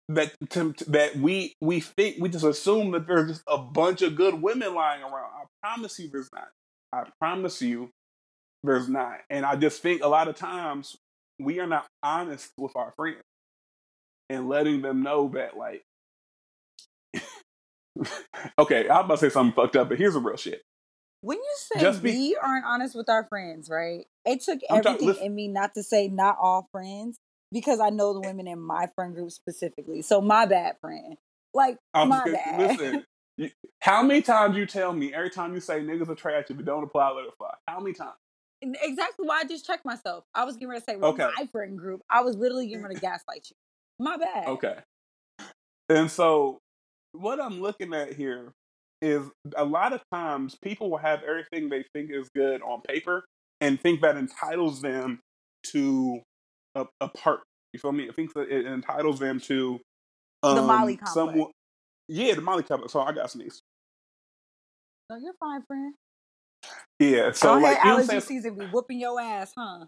that 0.09 0.35
to, 0.51 0.75
that 0.89 1.17
we 1.17 1.55
we 1.61 1.81
think 1.81 2.17
we 2.21 2.29
just 2.29 2.45
assume 2.45 2.93
that 2.93 3.07
there's 3.07 3.29
just 3.31 3.43
a 3.49 3.59
bunch 3.59 4.03
of 4.03 4.17
good 4.17 4.43
women 4.43 4.75
lying 4.75 5.03
around. 5.03 5.31
I 5.43 5.45
promise 5.63 5.99
you, 5.99 6.09
there's 6.11 6.31
not. 6.35 6.49
I 6.93 7.05
promise 7.21 7.63
you, 7.63 7.91
There's 8.65 8.89
not. 8.89 9.21
And 9.31 9.47
I 9.47 9.57
just 9.57 9.83
think 9.83 10.05
a 10.05 10.09
lot 10.09 10.29
of 10.29 10.37
times 10.37 10.97
we 11.45 11.61
are 11.61 11.67
not 11.67 11.87
honest 12.03 12.51
with 12.59 12.75
our 12.77 12.93
friends 12.97 13.23
and 14.31 14.49
letting 14.49 14.83
them 14.83 15.03
know 15.03 15.29
that 15.35 15.57
like 15.57 15.83
okay, 18.59 18.89
I'm 18.89 19.05
about 19.05 19.19
to 19.19 19.19
say 19.19 19.29
something 19.29 19.55
fucked 19.55 19.77
up, 19.77 19.89
but 19.89 19.99
here's 19.99 20.15
the 20.15 20.21
real 20.21 20.37
shit. 20.37 20.63
When 21.21 21.39
you 21.39 21.55
say 21.57 21.81
Just 21.81 22.03
be- 22.03 22.13
we 22.13 22.37
aren't 22.43 22.65
honest 22.65 22.95
with 22.97 23.09
our 23.09 23.25
friends, 23.29 23.69
right? 23.71 24.07
It 24.25 24.41
took 24.43 24.59
I'm 24.71 24.79
everything 24.79 25.07
listen- 25.09 25.25
in 25.27 25.35
me 25.35 25.49
not 25.49 25.75
to 25.75 25.83
say 25.83 26.09
not 26.09 26.37
all 26.41 26.69
friends 26.73 27.19
because 27.53 27.81
I 27.81 27.91
know 27.91 28.15
the 28.15 28.21
women 28.21 28.49
in 28.49 28.59
my 28.61 28.89
friend 28.95 29.15
group 29.15 29.31
specifically. 29.31 30.03
So 30.03 30.21
my 30.21 30.47
bad, 30.47 30.77
friend. 30.81 31.17
Like 31.55 31.77
I'm 31.95 32.09
my 32.09 32.25
bad. 32.25 32.57
gonna- 32.59 32.67
listen. 32.73 33.05
you- 33.37 33.51
How 33.81 34.03
many 34.03 34.23
times 34.23 34.57
you 34.57 34.67
tell 34.67 34.93
me 34.93 35.13
every 35.15 35.31
time 35.31 35.55
you 35.55 35.61
say 35.61 35.81
niggas 35.81 36.09
are 36.09 36.15
trash 36.15 36.47
if 36.51 36.59
it 36.59 36.65
don't 36.65 36.83
apply, 36.83 37.11
let 37.11 37.27
it 37.27 37.35
fly? 37.39 37.55
How 37.69 37.79
many 37.79 37.93
times? 37.95 38.17
Exactly 38.63 39.27
why 39.27 39.41
I 39.41 39.45
just 39.45 39.67
checked 39.67 39.85
myself. 39.85 40.25
I 40.35 40.45
was 40.45 40.55
getting 40.55 40.69
ready 40.69 40.81
to 40.81 40.85
say, 40.85 40.97
well, 40.97 41.11
Okay. 41.11 41.29
my 41.37 41.47
friend 41.47 41.77
group. 41.77 42.01
I 42.09 42.21
was 42.23 42.37
literally 42.37 42.69
getting 42.69 42.83
ready 42.83 42.95
to 42.95 43.01
gaslight 43.01 43.49
you. 43.51 43.57
My 44.05 44.17
bad. 44.17 44.47
Okay. 44.47 44.77
And 45.89 46.11
so 46.11 46.59
what 47.13 47.41
I'm 47.41 47.61
looking 47.61 47.93
at 47.93 48.13
here 48.15 48.53
is 49.03 49.29
a 49.57 49.65
lot 49.65 49.93
of 49.93 50.01
times 50.13 50.57
people 50.63 50.91
will 50.91 50.99
have 50.99 51.23
everything 51.25 51.69
they 51.69 51.85
think 51.93 52.11
is 52.13 52.29
good 52.35 52.63
on 52.63 52.81
paper 52.83 53.25
and 53.61 53.81
think 53.81 54.01
that 54.03 54.17
entitles 54.17 54.81
them 54.81 55.19
to 55.73 56.21
a, 56.77 56.87
a 57.01 57.09
part. 57.09 57.41
You 57.73 57.81
feel 57.81 57.93
me? 57.93 58.09
I 58.09 58.13
think 58.13 58.33
that 58.35 58.49
it 58.49 58.65
entitles 58.67 59.19
them 59.19 59.41
to 59.41 59.81
um, 60.45 60.55
The 60.57 60.63
Molly 60.63 60.97
complex. 60.97 61.15
someone. 61.15 61.51
Yeah, 62.09 62.35
the 62.35 62.41
Molly 62.43 62.63
complex. 62.63 62.93
So 62.93 63.01
I 63.01 63.13
got 63.13 63.31
sneeze. 63.31 63.61
No, 65.11 65.17
you're 65.17 65.35
fine, 65.41 65.63
friend. 65.63 65.95
Yeah. 67.03 67.33
So 67.33 67.57
Go 67.57 67.61
like 67.61 67.79
ahead, 67.79 67.85
you 67.85 67.91
know 67.91 67.95
allergy 67.97 68.07
saying? 68.09 68.21
season 68.21 68.55
be 68.55 68.67
whooping 68.67 69.01
your 69.01 69.21
ass, 69.21 69.53
huh? 69.57 69.87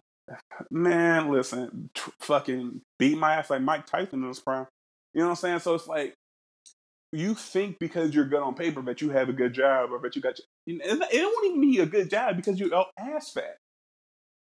Man, 0.70 1.30
listen, 1.30 1.90
tr- 1.94 2.10
fucking 2.20 2.80
beat 2.98 3.18
my 3.18 3.34
ass 3.36 3.50
like 3.50 3.62
Mike 3.62 3.86
Tyson 3.86 4.22
in 4.22 4.28
this 4.28 4.40
prime. 4.40 4.66
You 5.12 5.20
know 5.20 5.26
what 5.26 5.30
I'm 5.32 5.36
saying? 5.36 5.58
So 5.60 5.74
it's 5.74 5.86
like 5.86 6.14
you 7.12 7.34
think 7.34 7.78
because 7.78 8.12
you're 8.14 8.24
good 8.24 8.42
on 8.42 8.54
paper 8.54 8.82
that 8.82 9.00
you 9.00 9.10
have 9.10 9.28
a 9.28 9.32
good 9.32 9.52
job 9.54 9.92
or 9.92 10.00
that 10.00 10.16
you 10.16 10.22
got. 10.22 10.40
You 10.66 10.78
know, 10.78 10.84
it 10.86 11.22
won't 11.22 11.46
even 11.46 11.60
be 11.60 11.78
a 11.78 11.86
good 11.86 12.10
job 12.10 12.36
because 12.36 12.58
you 12.58 12.74
are 12.74 12.86
ass 12.98 13.30
fat. 13.30 13.58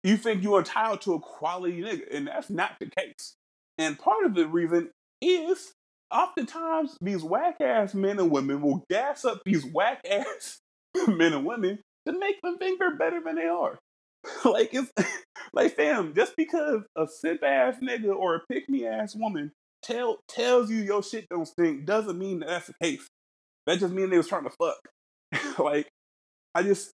You 0.03 0.17
think 0.17 0.43
you're 0.43 0.61
entitled 0.61 1.03
to 1.03 1.15
a 1.15 1.21
quality 1.21 1.83
nigga, 1.83 2.05
and 2.11 2.29
that's 2.29 2.49
not 2.49 2.77
the 2.81 2.87
case. 2.87 3.35
And 3.77 3.99
part 3.99 4.25
of 4.25 4.35
the 4.35 4.47
reason 4.47 4.91
is 5.21 5.75
oftentimes 6.11 6.97
these 7.03 7.23
whack 7.23 7.57
ass 7.61 7.93
men 7.93 8.19
and 8.19 8.31
women 8.31 8.63
will 8.63 8.85
gas 8.89 9.25
up 9.27 9.43
these 9.45 9.65
whack 9.67 10.01
ass 10.09 10.61
men 11.09 11.35
and 11.35 11.45
women 11.45 11.81
to 12.07 12.19
make 12.19 12.41
them 12.43 12.59
think 12.59 12.79
they're 12.79 12.97
better 12.97 13.21
than 13.25 13.37
they 13.37 13.47
are. 13.47 13.79
like 14.45 14.71
it's 14.73 14.91
like 15.53 15.77
fam, 15.77 16.15
just 16.15 16.35
because 16.37 16.83
a 16.97 17.07
sip 17.07 17.43
ass 17.43 17.77
nigga 17.83 18.15
or 18.15 18.37
a 18.37 18.41
pick 18.51 18.69
me 18.69 18.87
ass 18.87 19.15
woman 19.15 19.53
tell 19.83 20.19
tells 20.29 20.71
you 20.71 20.79
your 20.79 21.03
shit 21.03 21.27
don't 21.29 21.47
stink 21.47 21.85
doesn't 21.85 22.19
mean 22.19 22.41
that 22.41 22.49
that's 22.49 22.67
the 22.67 22.75
case. 22.83 23.07
That 23.67 23.79
just 23.79 23.93
means 23.93 24.11
they 24.11 24.17
was 24.17 24.29
trying 24.29 24.45
to 24.45 24.51
fuck. 24.51 25.59
like 25.59 25.89
I 26.55 26.63
just 26.63 26.91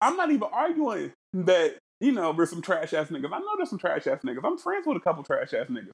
I'm 0.00 0.16
not 0.16 0.30
even 0.30 0.48
arguing 0.52 1.12
that 1.32 1.76
you 2.00 2.12
know 2.12 2.32
there's 2.32 2.50
some 2.50 2.62
trash 2.62 2.92
ass 2.92 3.08
niggas. 3.08 3.32
I 3.32 3.38
know 3.38 3.56
there's 3.56 3.70
some 3.70 3.78
trash 3.78 4.06
ass 4.06 4.20
niggas. 4.26 4.44
I'm 4.44 4.58
friends 4.58 4.86
with 4.86 4.96
a 4.96 5.00
couple 5.00 5.22
trash 5.22 5.54
ass 5.54 5.68
niggas. 5.68 5.90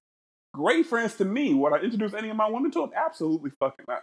Great 0.55 0.87
friends 0.87 1.15
to 1.17 1.25
me. 1.25 1.55
Would 1.55 1.73
I 1.75 1.79
introduce 1.79 2.15
any 2.15 2.31
of 2.31 2.37
my 2.37 2.49
women 2.49 2.71
to 2.73 2.81
them? 2.81 2.91
Absolutely 2.97 3.51
fucking 3.61 3.85
not. 3.87 4.03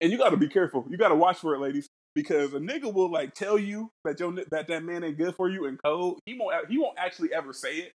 and 0.00 0.12
you 0.12 0.18
got 0.18 0.30
to 0.30 0.36
be 0.36 0.48
careful. 0.48 0.84
You 0.88 0.98
got 0.98 1.08
to 1.08 1.14
watch 1.14 1.38
for 1.38 1.54
it, 1.54 1.60
ladies, 1.60 1.88
because 2.14 2.54
a 2.54 2.58
nigga 2.58 2.92
will 2.92 3.10
like 3.10 3.34
tell 3.34 3.58
you 3.58 3.90
that 4.04 4.20
your 4.20 4.32
that 4.50 4.68
that 4.68 4.82
man 4.84 5.04
ain't 5.04 5.18
good 5.18 5.34
for 5.34 5.48
you 5.48 5.66
in 5.66 5.76
code. 5.76 6.18
He 6.26 6.36
won't. 6.38 6.68
He 6.68 6.78
won't 6.78 6.98
actually 6.98 7.32
ever 7.32 7.52
say 7.52 7.76
it 7.76 7.92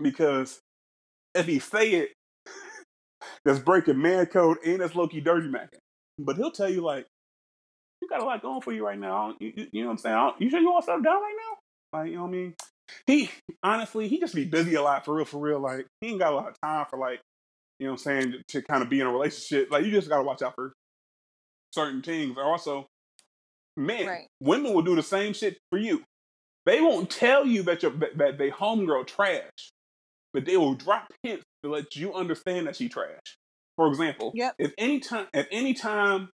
because 0.00 0.60
if 1.34 1.46
he 1.46 1.58
say 1.58 1.90
it, 1.92 2.12
that's 3.44 3.58
breaking 3.58 4.00
man 4.00 4.26
code 4.26 4.58
and 4.64 4.80
that's 4.80 4.94
Loki 4.94 5.20
dirty 5.20 5.48
macking. 5.48 5.78
But 6.18 6.36
he'll 6.36 6.50
tell 6.50 6.68
you 6.68 6.82
like, 6.82 7.06
you 8.00 8.08
got 8.08 8.20
a 8.20 8.24
lot 8.24 8.42
going 8.42 8.60
for 8.60 8.72
you 8.72 8.84
right 8.84 8.98
now. 8.98 9.34
You, 9.40 9.52
you, 9.54 9.66
you 9.72 9.82
know 9.82 9.88
what 9.88 9.92
I'm 9.92 9.98
saying? 9.98 10.32
You 10.38 10.50
sure 10.50 10.60
you 10.60 10.70
want 10.70 10.84
stuff 10.84 11.02
done 11.02 11.22
right 11.22 11.36
now? 11.36 11.98
Like, 11.98 12.10
you 12.10 12.16
know 12.16 12.22
what 12.22 12.28
I 12.28 12.32
mean? 12.32 12.54
He 13.06 13.30
honestly, 13.62 14.08
he 14.08 14.18
just 14.18 14.34
be 14.34 14.44
busy 14.44 14.74
a 14.74 14.82
lot 14.82 15.04
for 15.04 15.14
real, 15.14 15.24
for 15.24 15.38
real. 15.38 15.60
Like, 15.60 15.86
he 16.00 16.08
ain't 16.08 16.18
got 16.18 16.32
a 16.32 16.36
lot 16.36 16.48
of 16.48 16.60
time 16.62 16.86
for 16.90 16.98
like, 16.98 17.20
you 17.78 17.86
know 17.86 17.92
what 17.92 18.06
I'm 18.06 18.22
saying, 18.22 18.34
to 18.48 18.62
kind 18.62 18.82
of 18.82 18.90
be 18.90 19.00
in 19.00 19.06
a 19.06 19.12
relationship. 19.12 19.70
Like, 19.70 19.84
you 19.84 19.90
just 19.90 20.08
gotta 20.08 20.22
watch 20.22 20.42
out 20.42 20.54
for 20.54 20.72
certain 21.72 22.02
things. 22.02 22.36
Also, 22.36 22.86
men, 23.76 24.06
Right. 24.06 24.28
women 24.40 24.74
will 24.74 24.82
do 24.82 24.96
the 24.96 25.02
same 25.02 25.32
shit 25.34 25.58
for 25.70 25.78
you. 25.78 26.04
They 26.66 26.80
won't 26.80 27.10
tell 27.10 27.46
you 27.46 27.62
that 27.64 27.82
your 27.82 27.92
that, 27.92 28.18
that 28.18 28.38
they 28.38 28.50
homegirl 28.50 29.06
trash, 29.06 29.72
but 30.34 30.44
they 30.46 30.56
will 30.56 30.74
drop 30.74 31.12
hints 31.22 31.44
to 31.64 31.70
let 31.70 31.96
you 31.96 32.14
understand 32.14 32.66
that 32.68 32.76
she 32.76 32.88
trash. 32.88 33.38
For 33.76 33.88
example, 33.88 34.32
Yep. 34.34 34.56
if 34.58 34.72
any 34.78 35.00
time 35.00 35.28
if 35.34 35.46
any 35.50 35.74
time 35.74 36.30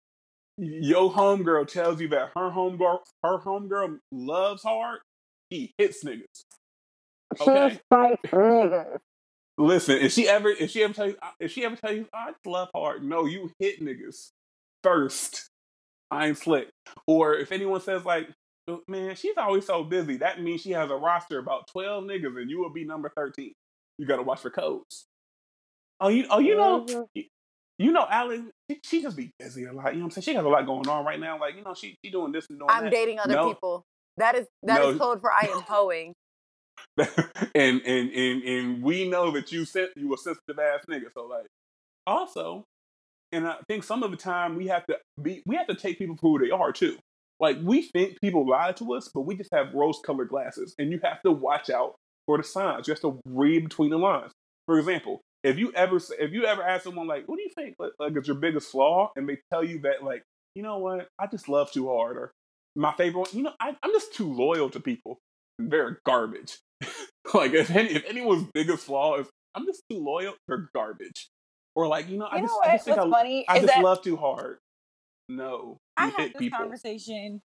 your 0.58 1.12
homegirl 1.12 1.68
tells 1.68 2.00
you 2.00 2.08
that 2.08 2.30
her 2.36 2.50
homegirl 2.50 3.00
her 3.24 3.38
homegirl 3.38 3.98
loves 4.12 4.62
hard, 4.62 5.00
he 5.50 5.72
hits 5.78 6.04
niggas. 6.04 6.44
Okay. 7.40 7.80
Listen, 9.58 9.98
if 9.98 10.12
she 10.12 10.28
ever 10.28 10.50
if 10.50 10.70
she 10.70 10.82
ever 10.82 10.94
tell 10.94 11.08
you 11.08 11.16
if 11.40 11.52
she 11.52 11.64
ever 11.64 11.76
tell 11.76 11.92
you 11.94 12.06
I 12.14 12.32
love 12.46 12.70
hard, 12.74 13.04
no, 13.04 13.26
you 13.26 13.52
hit 13.60 13.80
niggas 13.80 14.30
first. 14.82 15.49
I 16.10 16.28
ain't 16.28 16.38
slick. 16.38 16.68
Or 17.06 17.34
if 17.34 17.52
anyone 17.52 17.80
says 17.80 18.04
like, 18.04 18.28
"Oh, 18.68 18.82
man, 18.88 19.14
she's 19.16 19.36
always 19.36 19.66
so 19.66 19.84
busy, 19.84 20.18
that 20.18 20.42
means 20.42 20.60
she 20.62 20.70
has 20.72 20.90
a 20.90 20.96
roster 20.96 21.38
about 21.38 21.68
twelve 21.68 22.04
niggas, 22.04 22.40
and 22.40 22.50
you 22.50 22.60
will 22.60 22.72
be 22.72 22.84
number 22.84 23.10
thirteen. 23.14 23.52
You 23.98 24.06
got 24.06 24.16
to 24.16 24.22
watch 24.22 24.40
for 24.40 24.50
codes. 24.50 25.06
Oh, 26.00 26.08
you 26.08 26.26
oh 26.30 26.38
you 26.38 26.56
know 26.56 26.84
mm-hmm. 26.84 27.02
you, 27.14 27.24
you 27.78 27.92
know 27.92 28.06
Alex, 28.08 28.42
she, 28.70 28.80
she 28.84 29.02
just 29.02 29.16
be 29.16 29.30
busy 29.38 29.64
a 29.64 29.72
lot. 29.72 29.92
You 29.92 30.00
know 30.00 30.06
what 30.06 30.16
I'm 30.16 30.22
saying? 30.22 30.22
She 30.22 30.34
got 30.34 30.44
a 30.44 30.48
lot 30.48 30.66
going 30.66 30.88
on 30.88 31.04
right 31.04 31.20
now. 31.20 31.38
Like 31.38 31.56
you 31.56 31.62
know 31.62 31.74
she 31.74 31.96
she 32.04 32.10
doing 32.10 32.32
this 32.32 32.46
and 32.48 32.58
doing 32.58 32.68
that. 32.68 32.76
I'm 32.76 32.84
that. 32.84 32.92
dating 32.92 33.18
other 33.18 33.34
No. 33.34 33.48
people. 33.48 33.84
That 34.16 34.34
is 34.34 34.46
that 34.62 34.82
is 34.82 34.96
No. 34.96 34.98
code 34.98 35.20
for 35.20 35.30
I 35.30 35.48
am 35.52 35.60
hoeing. 35.68 36.14
and 37.54 37.80
and 37.82 38.10
and 38.10 38.42
and 38.42 38.82
we 38.82 39.08
know 39.08 39.30
that 39.32 39.52
you 39.52 39.64
sent 39.64 39.90
you 39.96 40.12
a 40.14 40.16
sensitive 40.16 40.58
ass 40.58 40.84
nigga. 40.88 41.12
So 41.12 41.26
like, 41.26 41.46
also, 42.06 42.64
and 43.32 43.46
I 43.46 43.56
think 43.68 43.84
some 43.84 44.02
of 44.02 44.10
the 44.10 44.16
time 44.16 44.56
we 44.56 44.68
have 44.68 44.86
to 44.86 44.98
be 45.20 45.42
we 45.46 45.56
have 45.56 45.66
to 45.68 45.74
take 45.74 45.98
people 45.98 46.16
for 46.16 46.38
who 46.38 46.44
they 46.44 46.50
are 46.50 46.72
too. 46.72 46.96
Like 47.38 47.58
we 47.62 47.82
think 47.82 48.20
people 48.20 48.48
lie 48.48 48.72
to 48.72 48.94
us, 48.94 49.08
but 49.12 49.22
we 49.22 49.36
just 49.36 49.52
have 49.52 49.72
rose 49.74 49.98
colored 50.04 50.28
glasses, 50.28 50.74
and 50.78 50.90
you 50.90 51.00
have 51.02 51.22
to 51.22 51.32
watch 51.32 51.70
out 51.70 51.94
for 52.26 52.36
the 52.36 52.44
signs. 52.44 52.86
You 52.86 52.94
have 52.94 53.00
to 53.02 53.20
read 53.24 53.64
between 53.64 53.90
the 53.90 53.98
lines. 53.98 54.32
For 54.66 54.78
example, 54.78 55.20
if 55.42 55.58
you 55.58 55.72
ever 55.72 55.96
if 56.18 56.32
you 56.32 56.44
ever 56.44 56.62
ask 56.62 56.84
someone 56.84 57.06
like, 57.06 57.26
"What 57.26 57.36
do 57.36 57.42
you 57.42 57.50
think 57.54 57.76
like, 57.78 57.92
like 57.98 58.16
is 58.16 58.26
your 58.26 58.36
biggest 58.36 58.70
flaw?" 58.70 59.10
and 59.16 59.28
they 59.28 59.38
tell 59.52 59.64
you 59.64 59.80
that 59.80 60.02
like, 60.02 60.22
you 60.54 60.62
know 60.62 60.78
what, 60.78 61.08
I 61.18 61.26
just 61.26 61.48
love 61.48 61.72
too 61.72 61.88
hard, 61.88 62.16
or 62.16 62.32
my 62.76 62.92
favorite 62.92 63.20
one, 63.20 63.28
you 63.32 63.42
know, 63.42 63.54
I, 63.58 63.74
I'm 63.82 63.92
just 63.92 64.14
too 64.14 64.32
loyal 64.32 64.70
to 64.70 64.80
people. 64.80 65.18
They're 65.58 66.00
garbage. 66.04 66.58
like 67.34 67.52
if 67.52 67.70
any, 67.70 67.90
if 67.90 68.04
anyone's 68.08 68.48
biggest 68.52 68.84
flaw 68.84 69.18
is 69.18 69.28
I'm 69.54 69.66
just 69.66 69.82
too 69.90 69.98
loyal, 69.98 70.34
they're 70.46 70.68
garbage. 70.74 71.28
Or 71.80 71.88
like 71.88 72.08
you 72.10 72.18
know, 72.18 72.26
I 72.26 72.36
You 72.36 72.42
just 72.42 72.52
know 72.52 72.60
I 72.62 72.72
just 72.74 72.84
think 72.84 72.96
What's 72.98 73.08
I, 73.14 73.18
funny 73.18 73.44
I 73.48 73.60
just 73.60 73.74
that 73.74 73.82
love 73.82 74.02
too 74.02 74.16
hard. 74.18 74.58
No, 75.30 75.78
I 75.96 76.08
had 76.08 76.32
this 76.32 76.38
people. 76.38 76.58
conversation. 76.58 77.40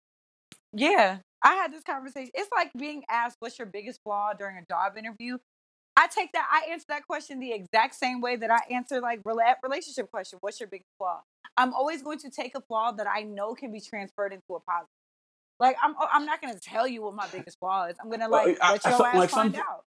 Yeah, 0.71 1.17
I 1.43 1.55
had 1.55 1.73
this 1.73 1.83
conversation. 1.83 2.31
It's 2.33 2.49
like 2.55 2.71
being 2.77 3.03
asked, 3.09 3.35
"What's 3.41 3.59
your 3.59 3.65
biggest 3.65 3.99
flaw?" 4.03 4.31
during 4.33 4.55
a 4.57 4.63
job 4.71 4.97
interview. 4.97 5.37
I 5.97 6.07
take 6.07 6.31
that. 6.31 6.47
I 6.49 6.71
answer 6.71 6.85
that 6.87 7.05
question 7.05 7.39
the 7.41 7.51
exact 7.51 7.95
same 7.95 8.21
way 8.21 8.37
that 8.37 8.49
I 8.49 8.59
answer 8.73 9.01
like 9.01 9.21
rela- 9.23 9.55
relationship 9.61 10.09
question. 10.09 10.37
What's 10.41 10.59
your 10.61 10.69
biggest 10.69 10.87
flaw? 10.97 11.21
I'm 11.57 11.73
always 11.73 12.01
going 12.01 12.19
to 12.19 12.29
take 12.29 12.55
a 12.55 12.61
flaw 12.61 12.93
that 12.93 13.07
I 13.07 13.23
know 13.23 13.53
can 13.53 13.73
be 13.73 13.81
transferred 13.81 14.31
into 14.31 14.55
a 14.55 14.61
positive. 14.61 14.87
Like 15.59 15.75
I'm, 15.83 15.93
oh, 15.99 16.07
I'm 16.11 16.25
not 16.25 16.41
going 16.41 16.53
to 16.53 16.59
tell 16.61 16.87
you 16.87 17.01
what 17.03 17.13
my 17.15 17.27
biggest 17.27 17.59
flaw 17.59 17.87
is. 17.87 17.97
I'm 18.01 18.07
going 18.07 18.21
to 18.21 18.29
like 18.29 18.57
I- 18.61 18.71
let 18.73 18.85
I 18.85 18.89
your 18.89 18.97
felt 18.97 19.07
ass 19.09 19.15
like 19.15 19.29
find 19.31 19.53
some- 19.53 19.61
out. 19.61 19.83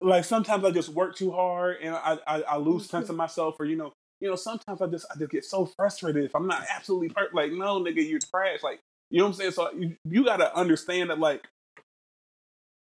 Like 0.00 0.24
sometimes 0.24 0.64
I 0.64 0.70
just 0.70 0.90
work 0.90 1.16
too 1.16 1.30
hard 1.32 1.78
and 1.82 1.94
I 1.94 2.18
I, 2.26 2.42
I 2.42 2.56
lose 2.58 2.84
Mm-hmm. 2.84 2.90
sense 2.90 3.08
of 3.10 3.16
myself, 3.16 3.56
or 3.60 3.66
you 3.66 3.76
know, 3.76 3.92
you 4.20 4.28
know, 4.30 4.36
sometimes 4.36 4.80
I 4.82 4.86
just 4.88 5.06
I 5.14 5.18
just 5.18 5.30
get 5.30 5.44
so 5.44 5.66
frustrated 5.66 6.24
if 6.24 6.34
I'm 6.36 6.46
not 6.46 6.64
absolutely 6.74 7.10
perfect. 7.10 7.34
Like 7.34 7.52
no, 7.52 7.80
nigga, 7.82 8.08
you're 8.08 8.20
trash. 8.20 8.62
Like 8.62 8.80
you 9.10 9.18
know 9.18 9.24
what 9.26 9.30
I'm 9.30 9.34
saying. 9.36 9.52
So 9.52 9.72
you, 9.72 9.96
you 10.04 10.24
got 10.24 10.38
to 10.38 10.54
understand 10.56 11.10
that 11.10 11.18
like 11.18 11.46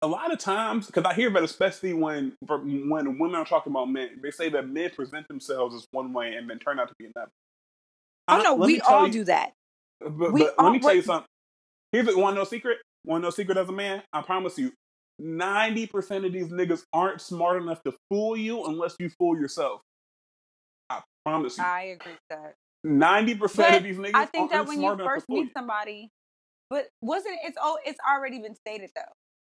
a 0.01 0.07
lot 0.07 0.31
of 0.31 0.39
times, 0.39 0.87
because 0.87 1.03
I 1.05 1.13
hear 1.13 1.29
that 1.31 1.43
especially 1.43 1.93
when 1.93 2.33
when 2.47 3.19
women 3.19 3.35
are 3.35 3.45
talking 3.45 3.71
about 3.73 3.89
men, 3.89 4.19
they 4.23 4.31
say 4.31 4.49
that 4.49 4.69
men 4.69 4.91
present 4.91 5.27
themselves 5.27 5.75
as 5.75 5.85
one 5.91 6.13
way 6.13 6.35
and 6.35 6.49
then 6.49 6.59
turn 6.59 6.79
out 6.79 6.89
to 6.89 6.95
be 6.99 7.07
another. 7.15 7.31
Oh 8.29 8.39
I- 8.39 8.43
no, 8.43 8.55
we 8.55 8.81
all 8.81 9.07
you- 9.07 9.13
do 9.13 9.23
that. 9.25 9.53
But, 10.01 10.31
We 10.33 10.41
but 10.41 10.55
let 10.63 10.71
me 10.71 10.79
tell 10.79 10.95
you 10.95 11.01
something. 11.01 11.27
Here's 11.91 12.07
a 12.07 12.17
one 12.17 12.35
no 12.35 12.43
secret. 12.45 12.77
One 13.03 13.21
no 13.21 13.29
secret 13.31 13.57
as 13.57 13.69
a 13.69 13.73
man. 13.73 14.03
I 14.13 14.21
promise 14.21 14.57
you, 14.57 14.73
ninety 15.19 15.87
percent 15.87 16.25
of 16.25 16.33
these 16.33 16.47
niggas 16.49 16.83
aren't 16.93 17.21
smart 17.21 17.61
enough 17.61 17.83
to 17.83 17.93
fool 18.09 18.37
you 18.37 18.65
unless 18.65 18.95
you 18.99 19.09
fool 19.09 19.39
yourself. 19.39 19.81
I 20.89 21.01
promise 21.25 21.57
you. 21.57 21.63
I 21.63 21.81
agree 21.99 22.13
with 22.13 22.21
that. 22.29 22.55
Ninety 22.83 23.35
percent 23.35 23.69
But 23.69 23.77
of 23.79 23.83
these 23.83 23.97
niggas 23.97 24.15
I 24.15 24.25
think 24.25 24.51
that 24.51 24.67
when 24.67 24.77
you 24.77 24.81
smart 24.81 24.99
enough 24.99 25.07
to 25.07 25.15
first 25.15 25.27
fool 25.27 25.37
you. 25.37 25.43
meet 25.45 25.53
somebody, 25.53 26.11
But 26.69 26.89
wasn't 27.01 27.37
it's 27.45 27.57
oh 27.61 27.77
it's 27.85 27.99
already 28.09 28.39
been 28.39 28.55
stated 28.55 28.91
though. 28.95 29.13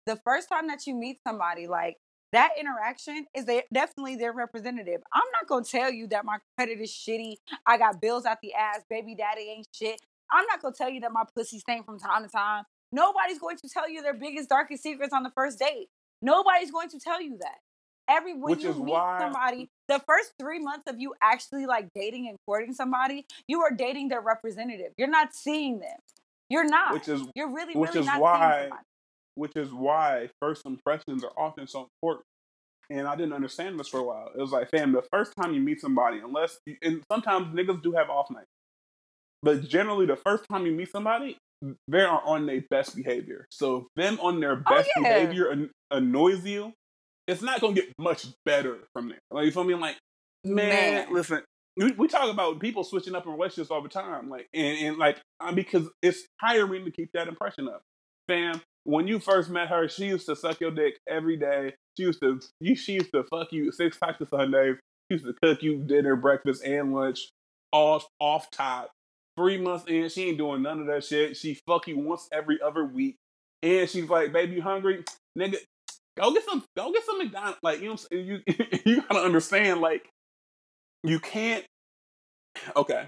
The 0.07 0.17
first 0.25 0.49
time 0.49 0.69
that 0.69 0.87
you 0.87 0.95
meet 0.95 1.19
somebody, 1.27 1.67
like 1.69 1.99
that 2.33 2.51
interaction 2.59 3.27
is 3.37 3.45
they, 3.47 3.65
definitely 3.73 4.17
their 4.17 4.33
representative. 4.33 5.03
I'm 5.15 5.25
not 5.35 5.49
gonna 5.49 5.65
tell 5.65 5.93
you 5.93 6.09
that 6.09 6.25
my 6.25 6.39
credit 6.59 6.81
is 6.81 6.91
shitty. 6.91 7.37
I 7.67 7.79
got 7.79 8.01
bills 8.01 8.25
out 8.27 8.39
the 8.43 8.55
ass. 8.55 8.81
Baby 8.91 9.15
daddy 9.17 9.43
ain't 9.51 9.69
shit. 9.73 10.01
I'm 10.31 10.47
not 10.47 10.63
gonna 10.63 10.75
tell 10.77 10.91
you 10.91 11.01
that 11.03 11.13
my 11.13 11.25
pussy 11.37 11.59
stink 11.61 11.87
from 11.87 11.99
time 12.01 12.25
to 12.25 12.31
time. 12.31 12.65
Nobody's 12.93 13.39
going 13.39 13.57
to 13.57 13.69
tell 13.69 13.89
you 13.89 14.03
their 14.03 14.15
biggest, 14.15 14.49
darkest 14.49 14.83
secrets 14.83 15.13
on 15.13 15.23
the 15.23 15.31
first 15.31 15.59
date. 15.59 15.89
Nobody's 16.21 16.71
going 16.71 16.91
to 16.91 16.99
tell 16.99 17.21
you 17.21 17.39
that. 17.41 17.59
Every 18.09 18.35
when 18.35 18.53
Which 18.53 18.63
you 18.63 18.75
meet 18.75 18.93
why- 18.93 19.19
somebody, 19.21 19.69
the 19.89 20.01
first 20.07 20.33
three 20.39 20.59
months 20.59 20.85
of 20.89 21.01
you 21.01 21.15
actually 21.23 21.67
like 21.67 21.89
dating 21.95 22.29
and 22.29 22.37
courting 22.47 22.75
somebody, 22.75 23.25
you 23.49 23.63
are 23.63 23.71
dating 23.71 24.09
their 24.09 24.21
representative. 24.21 24.93
You're 24.99 25.09
not 25.09 25.35
seeing 25.35 25.79
them. 25.79 25.97
You're 26.51 26.65
not. 26.69 26.93
Which 26.93 27.09
is 27.09 27.23
You're 27.35 27.51
really, 27.51 27.75
which 27.75 27.91
really 27.91 28.01
is 28.01 28.07
not 28.07 28.21
why- 28.21 28.71
which 29.35 29.57
is 29.57 29.73
why 29.73 30.29
first 30.41 30.67
impressions 30.67 31.25
are 31.25 31.33
often 31.39 31.67
so 31.67 31.89
important. 31.97 32.27
And 32.91 33.09
I 33.09 33.17
didn't 33.17 33.33
understand 33.33 33.81
this 33.81 33.89
for 33.89 34.01
a 34.01 34.03
while. 34.03 34.31
It 34.35 34.39
was 34.41 34.51
like, 34.51 34.69
fam, 34.69 34.93
the 34.93 35.01
first 35.11 35.33
time 35.41 35.55
you 35.55 35.61
meet 35.61 35.81
somebody, 35.81 36.19
unless, 36.19 36.59
and 36.83 37.03
sometimes 37.11 37.47
niggas 37.57 37.83
do 37.83 37.93
have 37.93 38.11
off 38.11 38.31
nights, 38.31 38.51
but 39.43 39.63
generally 39.67 40.05
the 40.05 40.17
first 40.17 40.45
time 40.51 40.67
you 40.67 40.73
meet 40.73 40.91
somebody, 40.91 41.39
they 41.89 42.01
are 42.01 42.23
on 42.25 42.47
their 42.47 42.63
best 42.71 42.97
behavior. 42.97 43.47
So 43.51 43.77
if 43.77 43.85
them 43.97 44.19
on 44.21 44.41
their 44.41 44.63
Oh, 44.67 44.75
best 44.77 44.91
yeah. 44.97 45.03
behavior 45.03 45.51
an- 45.51 45.71
annoys 45.91 46.45
you, 46.45 46.73
it's 47.29 47.43
not 47.43 47.61
gonna 47.61 47.75
get 47.75 47.93
much 47.99 48.27
better 48.45 48.79
from 48.93 49.09
there. 49.11 49.21
Like 49.31 49.47
you 49.47 49.53
feel 49.53 49.65
me? 49.65 49.75
Like, 49.75 49.97
man, 50.45 50.95
Man. 50.95 51.13
listen, 51.13 51.43
we, 51.77 51.93
we 51.93 52.09
talk 52.09 52.31
about 52.31 52.61
people 52.61 52.85
switching 52.85 53.15
up 53.15 53.27
in 53.27 53.33
relationships 53.33 53.71
all 53.71 53.83
the 53.83 53.89
time, 53.89 54.29
like, 54.29 54.49
and, 54.53 54.79
and 54.79 54.99
like, 54.99 55.19
uh, 55.41 55.53
because 55.53 55.89
it's 56.03 56.27
tiring 56.41 56.85
to 56.85 56.91
keep 56.91 57.11
that 57.15 57.29
impression 57.29 57.69
up. 57.69 57.83
Fam, 58.29 58.61
when 58.85 59.07
you 59.07 59.19
first 59.19 59.51
met 59.51 59.69
her, 59.69 59.89
she 59.89 60.07
used 60.07 60.27
to 60.27 60.37
suck 60.37 60.61
your 60.61 60.71
dick 60.71 60.95
every 61.09 61.37
day. 61.37 61.75
She 61.97 62.05
used 62.05 62.21
to, 62.21 62.41
you, 62.61 62.75
she 62.75 62.95
used 62.95 63.13
to 63.13 63.25
fuck 63.25 63.53
you 63.53 63.71
six 63.73 63.99
times 63.99 64.17
a 64.21 64.27
Sunday. 64.27 64.75
She 65.11 65.15
used 65.15 65.25
to 65.25 65.35
cook 65.43 65.63
you 65.63 65.79
dinner, 65.79 66.17
breakfast, 66.17 66.65
and 66.65 66.95
lunch, 66.95 67.29
all 67.73 68.03
off 68.19 68.51
top. 68.51 68.91
Three 69.37 69.59
months 69.59 69.87
in, 69.89 70.09
she 70.11 70.29
ain't 70.29 70.39
doing 70.39 70.63
none 70.63 70.81
of 70.81 70.87
that 70.89 71.05
shit. 71.05 71.37
She 71.37 71.55
fuck 71.67 71.89
you 71.89 71.99
once 71.99 72.29
every 72.33 72.61
other 72.61 72.85
week, 72.85 73.17
and 73.63 73.89
she's 73.89 74.09
like, 74.09 74.33
"Baby, 74.33 74.57
you 74.57 74.63
hungry, 74.63 75.05
nigga? 75.39 75.57
Go 76.19 76.33
get 76.35 76.45
some, 76.45 76.65
go 76.77 76.93
get 76.93 77.05
some 77.05 77.19
McDonald's." 77.19 77.59
Like 77.63 77.81
you 77.81 77.87
know, 77.87 77.93
what 77.93 78.09
I'm 78.13 78.19
you 78.21 78.41
you 78.85 79.03
gotta 79.03 79.25
understand, 79.25 79.81
like 79.81 80.09
you 81.05 81.21
can't. 81.21 81.65
Okay, 82.77 83.07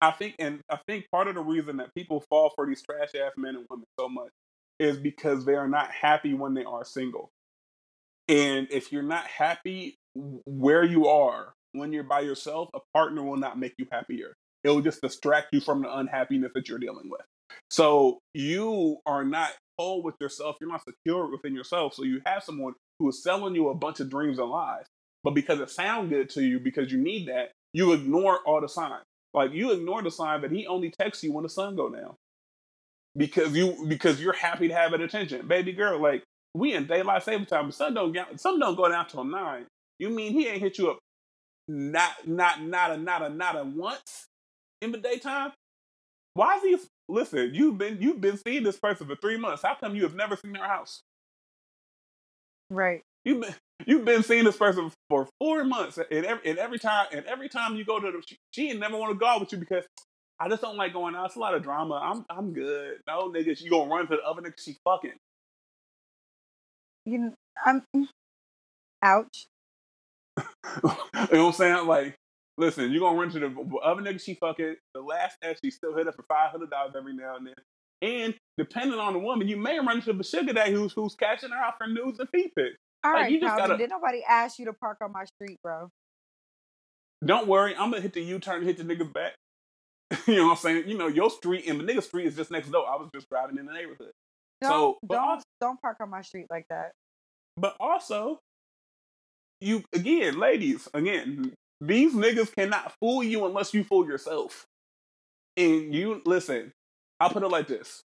I 0.00 0.12
think, 0.12 0.36
and 0.38 0.60
I 0.70 0.78
think 0.86 1.06
part 1.12 1.28
of 1.28 1.34
the 1.34 1.40
reason 1.42 1.78
that 1.78 1.94
people 1.94 2.24
fall 2.30 2.52
for 2.54 2.66
these 2.66 2.82
trash 2.82 3.10
ass 3.14 3.32
men 3.36 3.56
and 3.56 3.66
women 3.70 3.86
so 3.98 4.08
much 4.08 4.30
is 4.78 4.96
because 4.96 5.44
they 5.44 5.54
are 5.54 5.68
not 5.68 5.90
happy 5.90 6.34
when 6.34 6.54
they 6.54 6.64
are 6.64 6.84
single. 6.84 7.30
And 8.28 8.68
if 8.70 8.92
you're 8.92 9.02
not 9.02 9.26
happy 9.26 9.96
where 10.14 10.84
you 10.84 11.08
are 11.08 11.52
when 11.72 11.92
you're 11.92 12.04
by 12.04 12.20
yourself, 12.20 12.70
a 12.74 12.80
partner 12.94 13.22
will 13.22 13.36
not 13.36 13.58
make 13.58 13.74
you 13.78 13.86
happier. 13.92 14.34
It 14.64 14.70
will 14.70 14.80
just 14.80 15.02
distract 15.02 15.48
you 15.52 15.60
from 15.60 15.82
the 15.82 15.96
unhappiness 15.96 16.52
that 16.54 16.68
you're 16.68 16.78
dealing 16.78 17.10
with. 17.10 17.20
So 17.70 18.18
you 18.32 18.98
are 19.06 19.24
not 19.24 19.50
whole 19.78 20.02
with 20.02 20.14
yourself. 20.20 20.56
You're 20.60 20.70
not 20.70 20.82
secure 20.84 21.30
within 21.30 21.54
yourself. 21.54 21.94
So 21.94 22.04
you 22.04 22.20
have 22.24 22.42
someone 22.42 22.74
who 22.98 23.08
is 23.08 23.22
selling 23.22 23.54
you 23.54 23.68
a 23.68 23.74
bunch 23.74 24.00
of 24.00 24.10
dreams 24.10 24.38
and 24.38 24.48
lies. 24.48 24.86
But 25.22 25.34
because 25.34 25.60
it 25.60 25.70
sounds 25.70 26.10
good 26.10 26.28
to 26.30 26.42
you, 26.42 26.60
because 26.60 26.92
you 26.92 26.98
need 26.98 27.28
that, 27.28 27.52
you 27.72 27.92
ignore 27.92 28.38
all 28.46 28.60
the 28.60 28.68
signs. 28.68 29.02
Like 29.32 29.52
you 29.52 29.72
ignore 29.72 30.02
the 30.02 30.10
sign 30.10 30.42
that 30.42 30.52
he 30.52 30.66
only 30.66 30.90
texts 30.90 31.24
you 31.24 31.32
when 31.32 31.42
the 31.42 31.48
sun 31.48 31.76
go 31.76 31.90
down. 31.90 32.14
Because 33.16 33.54
you 33.56 33.86
because 33.88 34.20
you're 34.20 34.32
happy 34.32 34.68
to 34.68 34.74
have 34.74 34.92
an 34.92 35.02
attention. 35.02 35.46
Baby 35.46 35.72
girl, 35.72 36.00
like 36.00 36.22
we 36.54 36.74
in 36.74 36.86
daylight 36.86 37.22
saving 37.22 37.46
time, 37.46 37.66
but 37.66 37.74
sun 37.74 37.94
don't 37.94 38.12
get 38.12 38.40
sun 38.40 38.60
don't 38.60 38.76
go 38.76 38.88
down 38.88 39.06
till 39.08 39.24
nine. 39.24 39.66
You 39.98 40.10
mean 40.10 40.32
he 40.32 40.48
ain't 40.48 40.62
hit 40.62 40.78
you 40.78 40.90
up 40.90 40.98
not 41.68 42.26
not 42.26 42.62
not 42.62 42.90
a 42.90 42.96
not 42.96 43.22
a 43.22 43.28
not 43.28 43.56
a 43.56 43.64
once 43.64 44.26
in 44.82 44.92
the 44.92 44.98
daytime? 44.98 45.52
Why 46.34 46.56
is 46.56 46.62
he 46.62 46.78
listen, 47.08 47.54
you've 47.54 47.78
been 47.78 47.98
you've 48.00 48.20
been 48.20 48.38
seeing 48.38 48.62
this 48.62 48.78
person 48.78 49.06
for 49.06 49.16
three 49.16 49.38
months. 49.38 49.62
How 49.62 49.74
come 49.74 49.94
you 49.96 50.02
have 50.02 50.14
never 50.14 50.36
seen 50.36 50.52
their 50.52 50.66
house? 50.66 51.02
Right. 52.70 53.02
You've 53.24 53.40
been 53.40 53.54
you've 53.86 54.04
been 54.04 54.22
seeing 54.22 54.44
this 54.44 54.56
person 54.56 54.90
for 55.08 55.28
four 55.40 55.64
months, 55.64 55.98
and 55.98 56.24
every 56.24 56.50
and 56.50 56.58
every 56.58 56.78
time 56.78 57.06
and 57.12 57.24
every 57.26 57.48
time 57.48 57.76
you 57.76 57.84
go 57.84 58.00
to 58.00 58.10
the 58.10 58.22
she, 58.26 58.36
she 58.50 58.70
ain't 58.70 58.80
never 58.80 58.96
want 58.96 59.12
to 59.12 59.18
go 59.18 59.26
out 59.26 59.40
with 59.40 59.52
you 59.52 59.58
because 59.58 59.84
I 60.40 60.48
just 60.48 60.62
don't 60.62 60.76
like 60.76 60.92
going 60.92 61.14
out. 61.14 61.26
It's 61.26 61.36
a 61.36 61.40
lot 61.40 61.54
of 61.54 61.62
drama. 61.62 61.94
I'm 61.94 62.24
I'm 62.30 62.52
good. 62.52 62.98
No 63.06 63.30
niggas, 63.30 63.62
you 63.62 63.70
gonna 63.70 63.90
run 63.90 64.08
to 64.08 64.16
the 64.16 64.22
other 64.22 64.42
nigga 64.42 64.54
she 64.62 64.76
fucking. 64.84 65.12
You, 67.06 67.34
I'm. 67.64 67.82
Ouch. 69.02 69.46
you 70.38 70.42
know 70.84 70.94
what 71.12 71.32
I'm 71.32 71.52
saying? 71.52 71.86
Like, 71.86 72.14
listen, 72.58 72.90
you're 72.90 73.00
gonna 73.00 73.18
run 73.18 73.30
to 73.30 73.38
the 73.40 73.76
other 73.84 74.02
nigga 74.02 74.20
she 74.20 74.34
fucking. 74.34 74.76
The 74.94 75.00
last 75.00 75.36
ex 75.42 75.60
she 75.64 75.70
still 75.70 75.94
hit 75.96 76.08
up 76.08 76.16
for 76.16 76.24
five 76.28 76.50
hundred 76.50 76.70
dollars 76.70 76.94
every 76.96 77.14
now 77.14 77.36
and 77.36 77.46
then. 77.46 77.54
And 78.02 78.34
depending 78.58 78.98
on 78.98 79.12
the 79.14 79.18
woman, 79.18 79.48
you 79.48 79.56
may 79.56 79.78
run 79.78 79.96
into 79.96 80.12
the 80.12 80.24
sugar 80.24 80.52
daddy 80.52 80.72
who's 80.72 80.92
who's 80.92 81.14
catching 81.14 81.50
her 81.50 81.56
out 81.56 81.74
for 81.78 81.86
news 81.86 82.18
and 82.18 82.28
feet 82.30 82.52
pics. 82.54 82.76
All 83.02 83.12
Like, 83.12 83.22
right, 83.22 83.32
you 83.32 83.40
just 83.40 83.48
Calvin. 83.56 83.66
gotta- 83.70 83.78
Did 83.78 83.90
nobody 83.90 84.22
ask 84.28 84.58
you 84.58 84.64
to 84.66 84.72
park 84.72 84.98
on 85.02 85.12
my 85.12 85.24
street, 85.24 85.58
bro? 85.62 85.90
Don't 87.24 87.46
worry, 87.48 87.74
I'm 87.74 87.90
gonna 87.90 88.02
hit 88.02 88.12
the 88.12 88.20
U 88.20 88.38
turn 88.38 88.58
and 88.58 88.66
hit 88.66 88.76
the 88.76 88.84
niggas 88.84 89.12
back. 89.12 89.34
you 90.26 90.36
know 90.36 90.44
what 90.44 90.50
I'm 90.52 90.56
saying? 90.58 90.88
You 90.88 90.98
know, 90.98 91.06
your 91.08 91.30
street 91.30 91.66
and 91.66 91.80
the 91.80 91.84
nigga 91.84 92.02
street 92.02 92.26
is 92.26 92.36
just 92.36 92.50
next 92.50 92.70
door. 92.70 92.86
I 92.86 92.96
was 92.96 93.08
just 93.14 93.28
driving 93.30 93.56
in 93.58 93.66
the 93.66 93.72
neighborhood. 93.72 94.10
Don't 94.60 94.70
So, 94.70 94.98
don't 95.08 95.18
also- 95.20 95.44
don't 95.60 95.80
park 95.80 95.98
on 96.00 96.10
my 96.10 96.20
street 96.22 96.46
like 96.50 96.66
that. 96.70 96.92
But 97.56 97.76
also, 97.80 98.40
you 99.60 99.82
again, 99.94 100.38
ladies, 100.38 100.88
again, 100.92 101.54
these 101.80 102.14
niggas 102.14 102.54
cannot 102.54 102.94
fool 103.00 103.24
you 103.24 103.46
unless 103.46 103.74
you 103.74 103.84
fool 103.84 104.06
yourself. 104.06 104.66
And 105.56 105.94
you 105.94 106.22
listen, 106.26 106.72
I'll 107.20 107.30
put 107.30 107.42
it 107.42 107.48
like 107.48 107.68
this. 107.68 108.02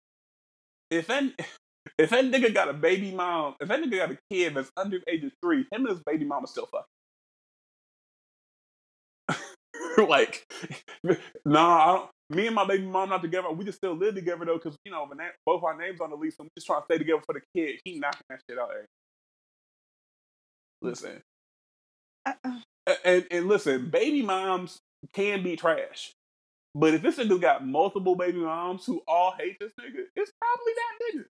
If 0.92 1.08
that 1.08 1.24
if 1.98 2.10
that 2.12 2.26
nigga 2.26 2.54
got 2.54 2.70
a 2.70 2.74
baby 2.74 3.12
mom, 3.12 3.56
if 3.62 3.68
that 3.70 3.82
nigga 3.82 3.98
got 3.98 4.12
a 4.12 4.18
kid 4.32 4.56
that's 4.56 4.72
under 4.78 5.00
the 5.00 5.12
age 5.14 5.24
of 5.24 5.32
three, 5.44 5.60
him 5.72 5.86
and 5.86 5.90
his 5.90 6.02
baby 6.06 6.26
mama 6.26 6.48
still 6.48 6.68
fuck. 6.68 6.86
like, 10.10 10.46
nah, 11.46 12.08
me 12.30 12.48
and 12.48 12.56
my 12.56 12.66
baby 12.66 12.86
mom 12.86 13.10
not 13.10 13.22
together. 13.22 13.52
We 13.52 13.66
just 13.66 13.78
still 13.80 13.96
live 13.96 14.16
together 14.16 14.46
though, 14.46 14.56
because 14.58 14.78
you 14.86 14.92
know, 14.92 15.08
both 15.46 15.64
our 15.64 15.78
names 15.78 16.02
on 16.02 16.10
the 16.12 16.16
lease, 16.16 16.36
and 16.40 16.46
we 16.48 16.52
just 16.58 16.68
trying 16.68 16.82
to 16.82 16.86
stay 16.86 16.98
together 16.98 17.22
for 17.26 17.34
the 17.34 17.42
kid. 17.56 17.80
He 17.86 18.00
knocking 18.00 18.22
that 18.30 18.42
shit 18.50 18.60
out. 18.60 18.70
There. 18.70 18.86
Listen, 20.82 21.22
Uh, 22.26 22.34
A- 22.46 22.74
and 23.03 23.26
and 23.32 23.48
listen, 23.48 23.90
baby 23.90 24.22
moms 24.22 24.80
can 25.14 25.44
be 25.44 25.56
trash, 25.56 26.14
but 26.74 26.94
if 26.94 27.02
this 27.02 27.18
nigga 27.18 27.40
got 27.40 27.66
multiple 27.66 28.16
baby 28.16 28.40
moms 28.40 28.86
who 28.86 29.02
all 29.07 29.34
hate 29.38 29.57
this 29.60 29.72
nigga, 29.80 30.03
it's 30.16 30.32
probably 30.40 30.74
that 30.76 31.20
nigga. 31.20 31.26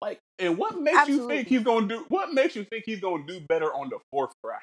Like, 0.00 0.20
and 0.38 0.58
what 0.58 0.78
makes 0.80 1.08
you 1.08 1.28
think 1.28 1.48
he's 1.48 1.62
gonna 1.62 1.88
do? 1.88 2.04
What 2.08 2.32
makes 2.32 2.54
you 2.56 2.64
think 2.64 2.84
he's 2.86 3.00
gonna 3.00 3.24
do 3.26 3.40
better 3.40 3.72
on 3.72 3.88
the 3.88 3.98
fourth 4.10 4.32
try? 4.44 4.58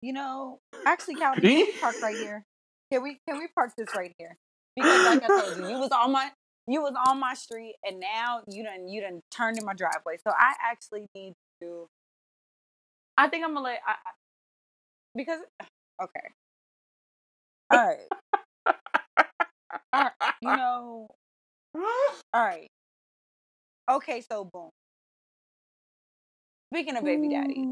You 0.00 0.12
know, 0.12 0.58
actually, 0.84 1.14
Calvin, 1.14 1.42
can 1.42 1.50
we 1.54 1.72
park 1.80 1.94
right 2.02 2.16
here? 2.22 2.44
Can 2.92 3.02
we 3.02 3.18
can 3.28 3.38
we 3.38 3.46
park 3.54 3.70
this 3.78 3.88
right 3.96 4.12
here? 4.18 4.36
Because 4.74 5.06
like 5.06 5.22
I 5.22 5.28
told 5.28 5.58
you, 5.58 5.68
you 5.68 5.78
was 5.78 5.90
on 5.92 6.12
my 6.12 6.30
you 6.66 6.82
was 6.82 6.94
on 7.06 7.20
my 7.20 7.34
street, 7.34 7.76
and 7.84 8.00
now 8.00 8.42
you 8.48 8.64
done 8.64 8.88
you 8.88 9.00
done 9.00 9.20
turned 9.30 9.58
in 9.58 9.64
my 9.64 9.74
driveway. 9.74 10.16
So 10.26 10.32
I 10.36 10.54
actually 10.60 11.06
need 11.14 11.34
to. 11.62 11.88
I 13.16 13.28
think 13.28 13.44
I'm 13.44 13.54
gonna 13.54 13.64
let 13.64 13.80
I- 13.86 13.94
because 15.14 15.40
uh, 15.60 15.64
okay. 16.04 16.28
All 17.72 17.86
right. 17.86 18.76
All 19.92 20.02
right. 20.04 20.32
You 20.42 20.56
know. 20.56 21.08
All 21.74 22.44
right. 22.44 22.68
Okay. 23.90 24.20
So 24.20 24.44
boom. 24.44 24.70
Speaking 26.72 26.96
of 26.96 27.04
baby 27.04 27.28
daddy. 27.28 27.66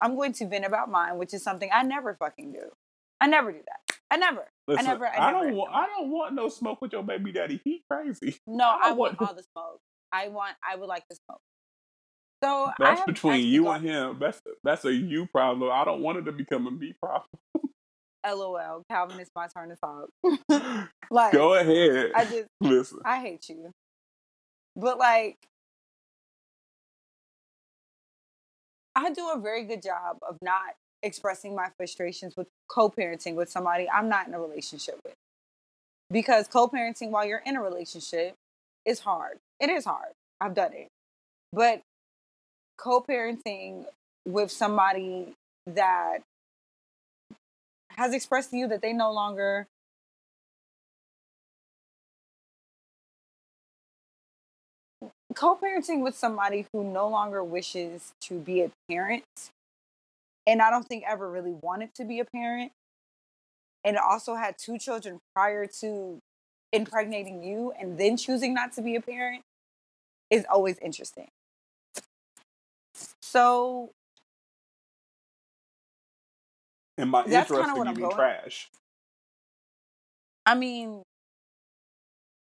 I'm 0.00 0.16
going 0.16 0.32
to 0.34 0.46
vent 0.46 0.66
about 0.66 0.90
mine, 0.90 1.16
which 1.18 1.32
is 1.32 1.42
something 1.42 1.70
I 1.72 1.82
never 1.82 2.14
fucking 2.14 2.52
do. 2.52 2.70
I 3.20 3.26
never 3.26 3.52
do 3.52 3.58
that. 3.64 3.96
I 4.10 4.16
never. 4.16 4.46
Listen, 4.68 4.84
never- 4.84 5.06
I 5.06 5.14
I 5.16 5.32
never- 5.32 5.46
don't 5.46 5.56
want. 5.56 5.72
I 5.74 5.86
don't 5.86 6.10
want 6.10 6.34
no 6.34 6.48
smoke 6.48 6.82
with 6.82 6.92
your 6.92 7.02
baby 7.02 7.32
daddy. 7.32 7.60
He 7.64 7.82
crazy. 7.90 8.36
No, 8.46 8.64
I 8.64 8.88
I 8.90 8.92
want 8.92 9.18
want- 9.18 9.30
all 9.30 9.34
the 9.34 9.44
smoke. 9.54 9.80
I 10.12 10.28
want. 10.28 10.56
I 10.68 10.76
would 10.76 10.88
like 10.88 11.04
the 11.08 11.16
smoke. 11.26 11.40
So 12.44 12.70
That's 12.78 13.02
between 13.04 13.46
you 13.46 13.68
and 13.68 13.82
him. 13.82 14.18
That's 14.20 14.38
that's 14.62 14.84
a 14.84 14.92
you 14.92 15.26
problem. 15.26 15.70
I 15.72 15.84
don't 15.84 16.02
want 16.02 16.18
it 16.18 16.22
to 16.24 16.32
become 16.32 16.66
a 16.66 16.70
me 16.70 16.92
problem. 16.92 17.24
LOL. 18.26 18.82
Calvin, 18.90 19.18
it's 19.18 19.30
my 19.34 19.46
turn 19.46 19.70
to 19.70 19.76
talk. 19.76 20.10
like 21.10 21.32
Go 21.32 21.54
ahead. 21.54 22.12
I 22.14 22.24
just 22.24 22.48
Listen. 22.60 22.98
I 23.04 23.20
hate 23.20 23.48
you. 23.48 23.70
But 24.76 24.98
like 24.98 25.38
I 28.94 29.10
do 29.10 29.30
a 29.30 29.40
very 29.40 29.64
good 29.64 29.82
job 29.82 30.18
of 30.28 30.36
not 30.42 30.74
expressing 31.02 31.54
my 31.54 31.68
frustrations 31.78 32.34
with 32.36 32.48
co-parenting 32.68 33.36
with 33.36 33.50
somebody 33.50 33.88
I'm 33.88 34.10
not 34.10 34.28
in 34.28 34.34
a 34.34 34.40
relationship 34.40 35.00
with. 35.02 35.14
Because 36.10 36.46
co-parenting 36.46 37.08
while 37.08 37.24
you're 37.24 37.42
in 37.46 37.56
a 37.56 37.62
relationship, 37.62 38.34
is 38.84 39.00
hard. 39.00 39.38
It 39.60 39.70
is 39.70 39.86
hard. 39.86 40.12
I've 40.42 40.54
done 40.54 40.74
it. 40.74 40.88
But 41.50 41.80
co-parenting 42.76 43.86
with 44.26 44.50
somebody 44.50 45.34
that 45.66 46.18
has 47.90 48.12
expressed 48.14 48.50
to 48.50 48.56
you 48.56 48.68
that 48.68 48.82
they 48.82 48.92
no 48.92 49.12
longer 49.12 49.66
co-parenting 55.34 56.02
with 56.02 56.16
somebody 56.16 56.66
who 56.72 56.84
no 56.84 57.08
longer 57.08 57.42
wishes 57.42 58.12
to 58.20 58.38
be 58.38 58.62
a 58.62 58.70
parent 58.88 59.24
and 60.46 60.60
I 60.60 60.70
don't 60.70 60.86
think 60.86 61.04
ever 61.06 61.30
really 61.30 61.54
wanted 61.62 61.94
to 61.94 62.04
be 62.04 62.20
a 62.20 62.24
parent 62.24 62.72
and 63.84 63.96
also 63.98 64.34
had 64.34 64.56
two 64.58 64.78
children 64.78 65.18
prior 65.34 65.66
to 65.80 66.18
impregnating 66.72 67.42
you 67.42 67.72
and 67.78 67.98
then 67.98 68.16
choosing 68.16 68.54
not 68.54 68.72
to 68.74 68.82
be 68.82 68.96
a 68.96 69.00
parent 69.00 69.42
is 70.30 70.44
always 70.50 70.78
interesting. 70.78 71.28
So 73.34 73.90
And 76.96 77.10
by 77.10 77.24
That's 77.24 77.50
kinda 77.50 77.74
what 77.74 77.88
you 77.98 78.04
I'm 78.06 78.10
trash. 78.12 78.70
I 80.46 80.54
mean 80.54 81.02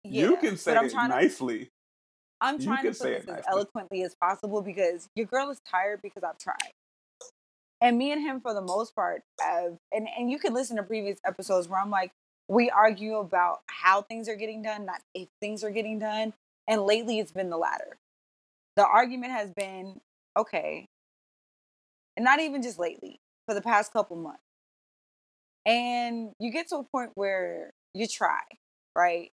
you 0.03 0.35
yeah, 0.35 0.39
can 0.41 0.51
but 0.51 0.57
say 0.57 0.77
I'm 0.77 0.85
it 0.85 0.91
trying 0.91 1.09
to- 1.09 1.15
nicely. 1.15 1.71
I'm 2.41 2.59
You 2.59 2.65
trying 2.65 2.83
can 2.83 2.93
to 2.93 2.99
say 2.99 3.13
it 3.13 3.29
as 3.29 3.45
eloquently 3.47 4.03
as 4.03 4.13
possible 4.15 4.61
because 4.61 5.09
your 5.15 5.25
girl 5.25 5.49
is 5.49 5.61
tired 5.61 6.01
because 6.03 6.23
I've 6.23 6.37
tried. 6.37 6.73
And 7.81 7.97
me 7.97 8.11
and 8.11 8.21
him, 8.21 8.39
for 8.41 8.53
the 8.53 8.61
most 8.61 8.95
part, 8.95 9.23
have, 9.41 9.77
and, 9.91 10.07
and 10.17 10.29
you 10.29 10.37
can 10.39 10.53
listen 10.53 10.77
to 10.77 10.83
previous 10.83 11.19
episodes 11.25 11.67
where 11.67 11.79
I'm 11.79 11.89
like, 11.89 12.11
we 12.47 12.69
argue 12.69 13.17
about 13.17 13.61
how 13.67 14.01
things 14.03 14.29
are 14.29 14.35
getting 14.35 14.61
done, 14.61 14.85
not 14.85 15.01
if 15.15 15.27
things 15.41 15.63
are 15.63 15.71
getting 15.71 15.99
done. 15.99 16.33
And 16.67 16.83
lately 16.83 17.19
it's 17.19 17.31
been 17.31 17.49
the 17.49 17.57
latter. 17.57 17.97
The 18.75 18.85
argument 18.85 19.31
has 19.33 19.49
been, 19.51 19.99
okay, 20.37 20.87
and 22.15 22.23
not 22.23 22.39
even 22.39 22.61
just 22.61 22.79
lately, 22.79 23.19
for 23.45 23.53
the 23.53 23.61
past 23.61 23.93
couple 23.93 24.15
months. 24.15 24.41
And 25.65 26.31
you 26.39 26.51
get 26.51 26.67
to 26.69 26.77
a 26.77 26.83
point 26.83 27.11
where 27.15 27.71
you 27.93 28.07
try, 28.07 28.41
right? 28.95 29.31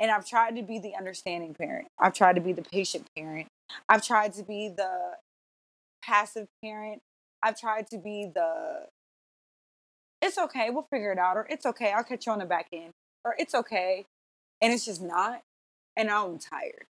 And 0.00 0.10
I've 0.10 0.26
tried 0.26 0.56
to 0.56 0.62
be 0.62 0.78
the 0.78 0.94
understanding 0.96 1.54
parent. 1.54 1.88
I've 1.98 2.14
tried 2.14 2.34
to 2.36 2.40
be 2.40 2.52
the 2.52 2.62
patient 2.62 3.06
parent. 3.16 3.48
I've 3.88 4.04
tried 4.04 4.32
to 4.34 4.42
be 4.42 4.68
the 4.68 5.16
passive 6.02 6.48
parent. 6.64 7.00
I've 7.42 7.58
tried 7.58 7.86
to 7.88 7.98
be 7.98 8.30
the 8.34 8.86
it's 10.22 10.36
okay, 10.36 10.68
we'll 10.70 10.86
figure 10.90 11.12
it 11.12 11.18
out, 11.18 11.36
or 11.36 11.46
it's 11.48 11.64
okay, 11.64 11.92
I'll 11.92 12.04
catch 12.04 12.26
you 12.26 12.32
on 12.32 12.40
the 12.40 12.44
back 12.44 12.66
end, 12.72 12.92
or 13.24 13.34
it's 13.38 13.54
okay. 13.54 14.04
And 14.60 14.72
it's 14.72 14.84
just 14.84 15.00
not. 15.00 15.40
And 15.96 16.10
I'm 16.10 16.38
tired. 16.38 16.86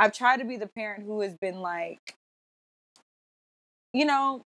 I've 0.00 0.14
tried 0.14 0.38
to 0.38 0.46
be 0.46 0.56
the 0.56 0.66
parent 0.66 1.04
who 1.04 1.20
has 1.20 1.36
been 1.36 1.60
like, 1.60 2.16
you 3.92 4.06
know, 4.06 4.44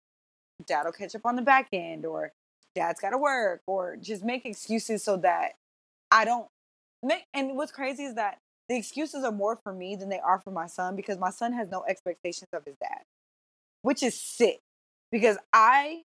dad 0.67 0.84
will 0.85 0.91
catch 0.91 1.15
up 1.15 1.26
on 1.26 1.35
the 1.35 1.41
back 1.41 1.69
end, 1.73 2.05
or 2.05 2.34
dad's 2.76 2.99
got 2.99 3.09
to 3.09 3.17
work, 3.17 3.61
or 3.65 3.97
just 3.97 4.23
make 4.23 4.45
excuses 4.45 5.03
so 5.03 5.17
that 5.17 5.53
I 6.11 6.23
don't 6.23 6.47
make. 7.01 7.23
And 7.34 7.57
what's 7.57 7.71
crazy 7.71 8.03
is 8.03 8.13
that 8.13 8.38
the 8.67 8.77
excuses 8.77 9.23
are 9.23 9.31
more 9.31 9.57
for 9.63 9.73
me 9.73 9.95
than 9.95 10.09
they 10.09 10.19
are 10.19 10.39
for 10.39 10.51
my 10.51 10.67
son 10.67 10.95
because 10.95 11.17
my 11.17 11.31
son 11.31 11.53
has 11.53 11.67
no 11.69 11.84
expectations 11.89 12.49
of 12.53 12.63
his 12.65 12.76
dad, 12.80 13.01
which 13.81 14.03
is 14.03 14.21
sick. 14.21 14.59
Because 15.11 15.38
I, 15.51 16.03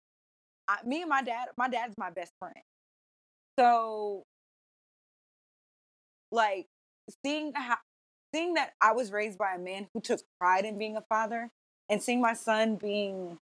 I 0.67 0.77
me 0.83 1.01
and 1.01 1.09
my 1.09 1.21
dad, 1.21 1.49
my 1.57 1.69
dad's 1.69 1.93
my 1.99 2.09
best 2.09 2.33
friend. 2.39 2.55
So, 3.59 4.23
like, 6.31 6.67
seeing 7.23 7.53
how, 7.53 7.77
seeing 8.33 8.55
that 8.55 8.73
I 8.81 8.91
was 8.91 9.11
raised 9.11 9.37
by 9.37 9.53
a 9.55 9.59
man 9.59 9.87
who 9.93 10.01
took 10.01 10.21
pride 10.39 10.65
in 10.65 10.77
being 10.77 10.97
a 10.97 11.01
father, 11.01 11.49
and 11.89 12.01
seeing 12.01 12.21
my 12.21 12.33
son 12.33 12.75
being, 12.75 13.37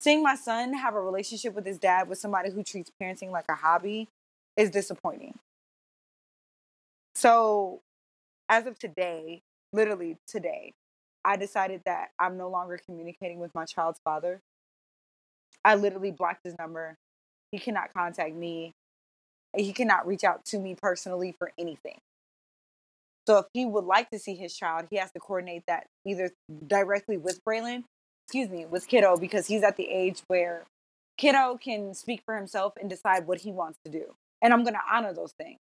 seeing 0.00 0.22
my 0.22 0.36
son 0.36 0.74
have 0.74 0.94
a 0.94 1.00
relationship 1.00 1.54
with 1.54 1.66
his 1.66 1.78
dad 1.78 2.08
with 2.08 2.18
somebody 2.18 2.50
who 2.50 2.62
treats 2.62 2.90
parenting 3.00 3.30
like 3.30 3.44
a 3.48 3.54
hobby, 3.54 4.08
is 4.56 4.70
disappointing. 4.70 5.38
So, 7.14 7.80
as 8.48 8.66
of 8.66 8.78
today, 8.78 9.42
literally 9.72 10.16
today, 10.26 10.72
I 11.24 11.36
decided 11.36 11.82
that 11.86 12.10
I'm 12.18 12.36
no 12.36 12.48
longer 12.48 12.78
communicating 12.84 13.38
with 13.38 13.54
my 13.54 13.64
child's 13.64 14.00
father. 14.04 14.40
I 15.64 15.76
literally 15.76 16.10
blocked 16.10 16.44
his 16.44 16.56
number. 16.58 16.96
He 17.50 17.58
cannot 17.58 17.92
contact 17.94 18.34
me. 18.34 18.74
He 19.56 19.72
cannot 19.72 20.06
reach 20.06 20.24
out 20.24 20.44
to 20.46 20.58
me 20.58 20.74
personally 20.74 21.34
for 21.38 21.52
anything. 21.58 21.98
So 23.26 23.38
if 23.38 23.46
he 23.54 23.64
would 23.64 23.84
like 23.84 24.10
to 24.10 24.18
see 24.18 24.34
his 24.34 24.54
child, 24.54 24.86
he 24.90 24.96
has 24.96 25.10
to 25.12 25.18
coordinate 25.18 25.64
that 25.66 25.86
either 26.06 26.32
directly 26.66 27.16
with 27.16 27.40
Braylon, 27.44 27.84
excuse 28.26 28.50
me, 28.50 28.66
with 28.66 28.86
Kiddo, 28.86 29.16
because 29.16 29.46
he's 29.46 29.62
at 29.62 29.76
the 29.76 29.88
age 29.88 30.22
where 30.26 30.64
Kiddo 31.16 31.56
can 31.56 31.94
speak 31.94 32.22
for 32.26 32.36
himself 32.36 32.74
and 32.80 32.90
decide 32.90 33.26
what 33.26 33.40
he 33.40 33.52
wants 33.52 33.78
to 33.84 33.90
do. 33.90 34.14
And 34.42 34.52
I'm 34.52 34.62
going 34.62 34.74
to 34.74 34.80
honor 34.92 35.14
those 35.14 35.32
things. 35.32 35.58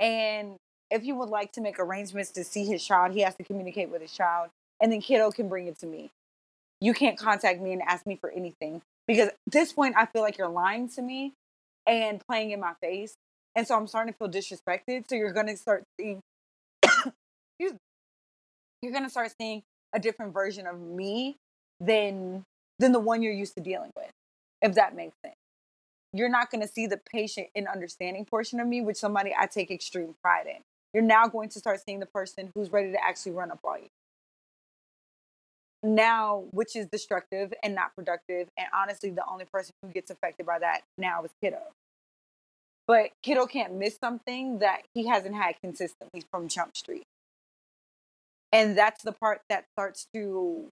And 0.00 0.56
if 0.90 1.02
he 1.02 1.12
would 1.12 1.28
like 1.28 1.52
to 1.52 1.60
make 1.60 1.78
arrangements 1.78 2.30
to 2.32 2.44
see 2.44 2.64
his 2.64 2.84
child, 2.84 3.12
he 3.12 3.20
has 3.20 3.36
to 3.36 3.44
communicate 3.44 3.90
with 3.90 4.02
his 4.02 4.12
child. 4.12 4.50
And 4.80 4.90
then 4.90 5.00
Kiddo 5.00 5.30
can 5.30 5.48
bring 5.48 5.68
it 5.68 5.78
to 5.78 5.86
me. 5.86 6.10
You 6.80 6.94
can't 6.94 7.16
contact 7.16 7.60
me 7.60 7.72
and 7.72 7.82
ask 7.82 8.04
me 8.06 8.16
for 8.16 8.30
anything. 8.30 8.82
Because 9.06 9.28
at 9.28 9.36
this 9.46 9.72
point, 9.72 9.94
I 9.96 10.06
feel 10.06 10.22
like 10.22 10.38
you're 10.38 10.48
lying 10.48 10.88
to 10.90 11.02
me 11.02 11.32
and 11.86 12.20
playing 12.26 12.50
in 12.50 12.58
my 12.60 12.72
face. 12.80 13.14
And 13.54 13.66
so 13.66 13.76
I'm 13.76 13.86
starting 13.86 14.12
to 14.12 14.18
feel 14.18 14.28
disrespected. 14.28 15.04
So 15.08 15.14
you're 15.14 15.32
going 15.32 15.46
to 15.46 15.56
start 15.56 15.84
seeing, 16.00 16.20
you're 17.58 18.92
going 18.92 19.04
to 19.04 19.10
start 19.10 19.32
seeing 19.40 19.62
a 19.92 20.00
different 20.00 20.32
version 20.32 20.66
of 20.66 20.80
me 20.80 21.36
than 21.80 22.44
than 22.78 22.92
the 22.92 23.00
one 23.00 23.22
you're 23.22 23.32
used 23.32 23.54
to 23.54 23.60
dealing 23.60 23.90
with, 23.96 24.10
if 24.60 24.74
that 24.74 24.96
makes 24.96 25.14
sense. 25.24 25.36
You're 26.12 26.28
not 26.28 26.50
going 26.50 26.62
to 26.62 26.68
see 26.68 26.86
the 26.86 27.00
patient 27.12 27.48
and 27.54 27.68
understanding 27.68 28.24
portion 28.24 28.60
of 28.60 28.66
me, 28.66 28.80
which 28.80 28.96
somebody 28.96 29.32
I 29.38 29.46
take 29.46 29.70
extreme 29.70 30.14
pride 30.22 30.46
in. 30.46 30.62
You're 30.92 31.02
now 31.02 31.26
going 31.26 31.48
to 31.50 31.58
start 31.58 31.80
seeing 31.84 32.00
the 32.00 32.06
person 32.06 32.50
who's 32.54 32.70
ready 32.70 32.92
to 32.92 33.02
actually 33.02 33.32
run 33.32 33.50
up 33.50 33.60
on 33.64 33.82
you. 33.82 33.88
Now, 35.84 36.44
which 36.50 36.76
is 36.76 36.86
destructive 36.86 37.52
and 37.62 37.74
not 37.74 37.94
productive, 37.96 38.48
and 38.56 38.66
honestly, 38.74 39.10
the 39.10 39.24
only 39.28 39.46
person 39.46 39.72
who 39.82 39.88
gets 39.88 40.10
affected 40.10 40.46
by 40.46 40.58
that 40.58 40.82
now 40.98 41.24
is 41.24 41.30
Kiddo. 41.42 41.62
But 42.86 43.10
Kiddo 43.22 43.46
can't 43.46 43.74
miss 43.74 43.96
something 43.98 44.58
that 44.58 44.82
he 44.94 45.06
hasn't 45.06 45.34
had 45.34 45.54
consistently 45.62 46.24
from 46.30 46.48
Jump 46.48 46.76
Street. 46.76 47.04
And 48.52 48.76
that's 48.76 49.02
the 49.02 49.12
part 49.12 49.40
that 49.48 49.64
starts 49.72 50.06
to 50.14 50.68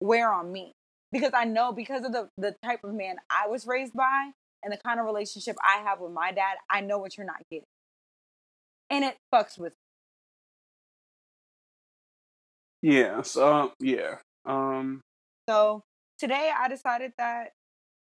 wear 0.00 0.32
on 0.32 0.52
me. 0.52 0.72
Because 1.12 1.32
I 1.34 1.44
know 1.44 1.72
because 1.72 2.04
of 2.04 2.12
the, 2.12 2.28
the 2.36 2.56
type 2.64 2.80
of 2.82 2.92
man 2.94 3.16
I 3.30 3.48
was 3.48 3.66
raised 3.66 3.94
by 3.94 4.30
and 4.62 4.72
the 4.72 4.78
kind 4.78 4.98
of 4.98 5.06
relationship 5.06 5.56
I 5.62 5.82
have 5.82 6.00
with 6.00 6.12
my 6.12 6.32
dad, 6.32 6.56
I 6.68 6.80
know 6.80 6.98
what 6.98 7.16
you're 7.16 7.26
not 7.26 7.42
getting. 7.50 7.66
And 8.90 9.04
it 9.04 9.16
fucks 9.32 9.58
with 9.58 9.74
me. 12.82 12.92
Yeah. 12.92 13.22
So 13.22 13.72
yeah. 13.80 14.16
Um. 14.44 15.00
So 15.48 15.82
today 16.18 16.50
I 16.56 16.68
decided 16.68 17.12
that 17.16 17.52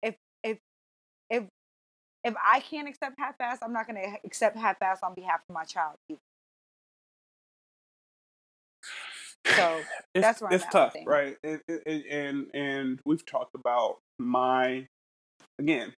if 0.04 0.16
if 0.44 0.58
if 1.30 1.44
if 2.24 2.36
I 2.44 2.60
can't 2.60 2.88
accept 2.88 3.16
half 3.18 3.36
ass, 3.40 3.60
I'm 3.62 3.74
not 3.74 3.88
gonna 3.88 4.18
accept 4.26 4.58
half 4.58 4.82
ass 4.82 5.00
on 5.02 5.14
behalf 5.16 5.41
of 5.50 5.56
my 5.56 5.64
child 5.64 5.96
either. 6.10 6.20
So 9.56 9.82
it's, 10.16 10.24
That's 10.24 10.42
where 10.42 10.50
I'm 10.50 10.56
it's 10.56 10.66
at 10.66 10.72
tough, 10.72 10.96
right? 11.06 11.38
It, 11.44 11.62
it, 11.68 11.84
it- 11.86 12.06
and 12.10 12.48
and 12.54 13.00
we've 13.06 13.26
talked 13.26 13.56
about 13.56 13.98
my 14.18 14.88
again, 15.60 15.94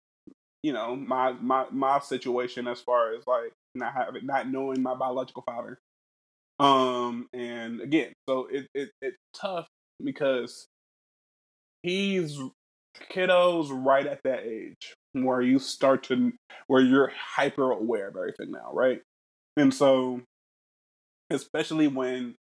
you 0.64 0.74
know, 0.74 0.96
my 0.96 1.34
my 1.34 1.66
my 1.72 2.00
situation 2.00 2.68
as 2.68 2.82
far 2.82 3.14
as 3.14 3.26
like 3.28 3.52
not 3.76 3.94
having 3.94 4.26
not 4.26 4.50
knowing 4.50 4.82
my 4.82 4.96
biological 4.96 5.44
father. 5.46 5.78
Um, 6.60 7.28
and 7.34 7.80
again, 7.82 8.12
so 8.28 8.48
it, 8.52 8.68
it 8.74 8.90
it's 9.02 9.18
tough 9.34 9.68
because 10.04 10.68
he's 11.84 12.38
kiddos 13.12 13.70
right 13.72 14.06
at 14.06 14.20
that 14.24 14.42
age 14.44 14.94
where 15.14 15.42
you 15.42 15.60
start 15.60 16.04
to 16.04 16.34
where 16.68 16.82
you're 16.82 17.12
hyper 17.16 17.72
aware 17.72 18.10
of 18.10 18.16
everything 18.18 18.52
now, 18.52 18.72
right? 18.74 19.02
And 19.58 19.74
so 19.74 20.22
especially 21.30 21.88
when 21.88 22.36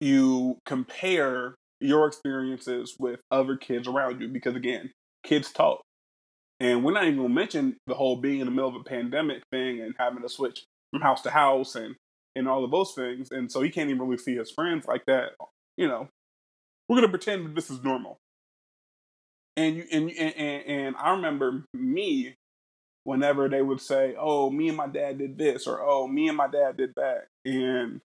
you 0.00 0.58
compare 0.66 1.54
your 1.80 2.06
experiences 2.06 2.96
with 2.98 3.20
other 3.30 3.56
kids 3.56 3.86
around 3.86 4.20
you 4.20 4.28
because 4.28 4.56
again 4.56 4.90
kids 5.24 5.52
talk. 5.52 5.80
And 6.60 6.84
we're 6.84 6.92
not 6.92 7.04
even 7.04 7.22
to 7.22 7.28
mention 7.28 7.76
the 7.86 7.94
whole 7.94 8.16
being 8.16 8.40
in 8.40 8.46
the 8.46 8.50
middle 8.50 8.70
of 8.70 8.76
a 8.76 8.84
pandemic 8.84 9.42
thing 9.52 9.80
and 9.80 9.94
having 9.98 10.22
to 10.22 10.28
switch 10.28 10.64
from 10.90 11.02
house 11.02 11.22
to 11.22 11.30
house 11.30 11.74
and 11.74 11.94
and 12.34 12.48
all 12.48 12.64
of 12.64 12.70
those 12.70 12.92
things. 12.94 13.30
And 13.30 13.50
so 13.50 13.62
he 13.62 13.70
can't 13.70 13.90
even 13.90 14.02
really 14.02 14.18
see 14.18 14.36
his 14.36 14.50
friends 14.50 14.86
like 14.86 15.04
that 15.06 15.32
you 15.78 15.88
know. 15.88 16.08
We're 16.88 16.96
going 16.96 17.08
to 17.10 17.16
pretend 17.16 17.46
that 17.46 17.54
this 17.54 17.70
is 17.70 17.82
normal. 17.82 18.18
And 19.56 19.76
you 19.76 19.84
and 19.90 20.10
and 20.10 20.64
and 20.66 20.96
i 20.96 21.10
remember 21.10 21.64
me 21.74 22.36
whenever 23.02 23.48
they 23.48 23.60
would 23.60 23.80
say, 23.80 24.14
"Oh, 24.16 24.50
me 24.50 24.68
and 24.68 24.76
my 24.76 24.86
dad 24.86 25.18
did 25.18 25.36
this," 25.36 25.66
or 25.66 25.80
"Oh, 25.80 26.06
me 26.06 26.28
and 26.28 26.36
my 26.36 26.46
dad 26.46 26.76
did 26.76 26.92
that," 26.96 27.26
and 27.44 28.00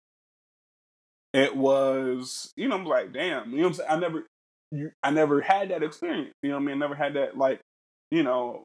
it 1.33 1.57
was, 1.57 2.53
you 2.57 2.69
know, 2.69 2.77
I'm 2.77 2.85
like, 2.85 3.13
damn, 3.13 3.51
you 3.53 3.61
know, 3.61 3.69
I'm 3.69 3.75
saying? 3.75 3.91
I 3.91 3.99
never, 3.99 4.27
you, 4.71 4.91
I 5.03 5.11
never 5.11 5.41
had 5.41 5.71
that 5.71 5.83
experience. 5.83 6.35
You 6.43 6.51
know, 6.51 6.57
I 6.57 6.61
mean, 6.61 6.77
I 6.77 6.79
never 6.79 6.95
had 6.95 7.15
that 7.15 7.37
like, 7.37 7.61
you 8.11 8.23
know, 8.23 8.65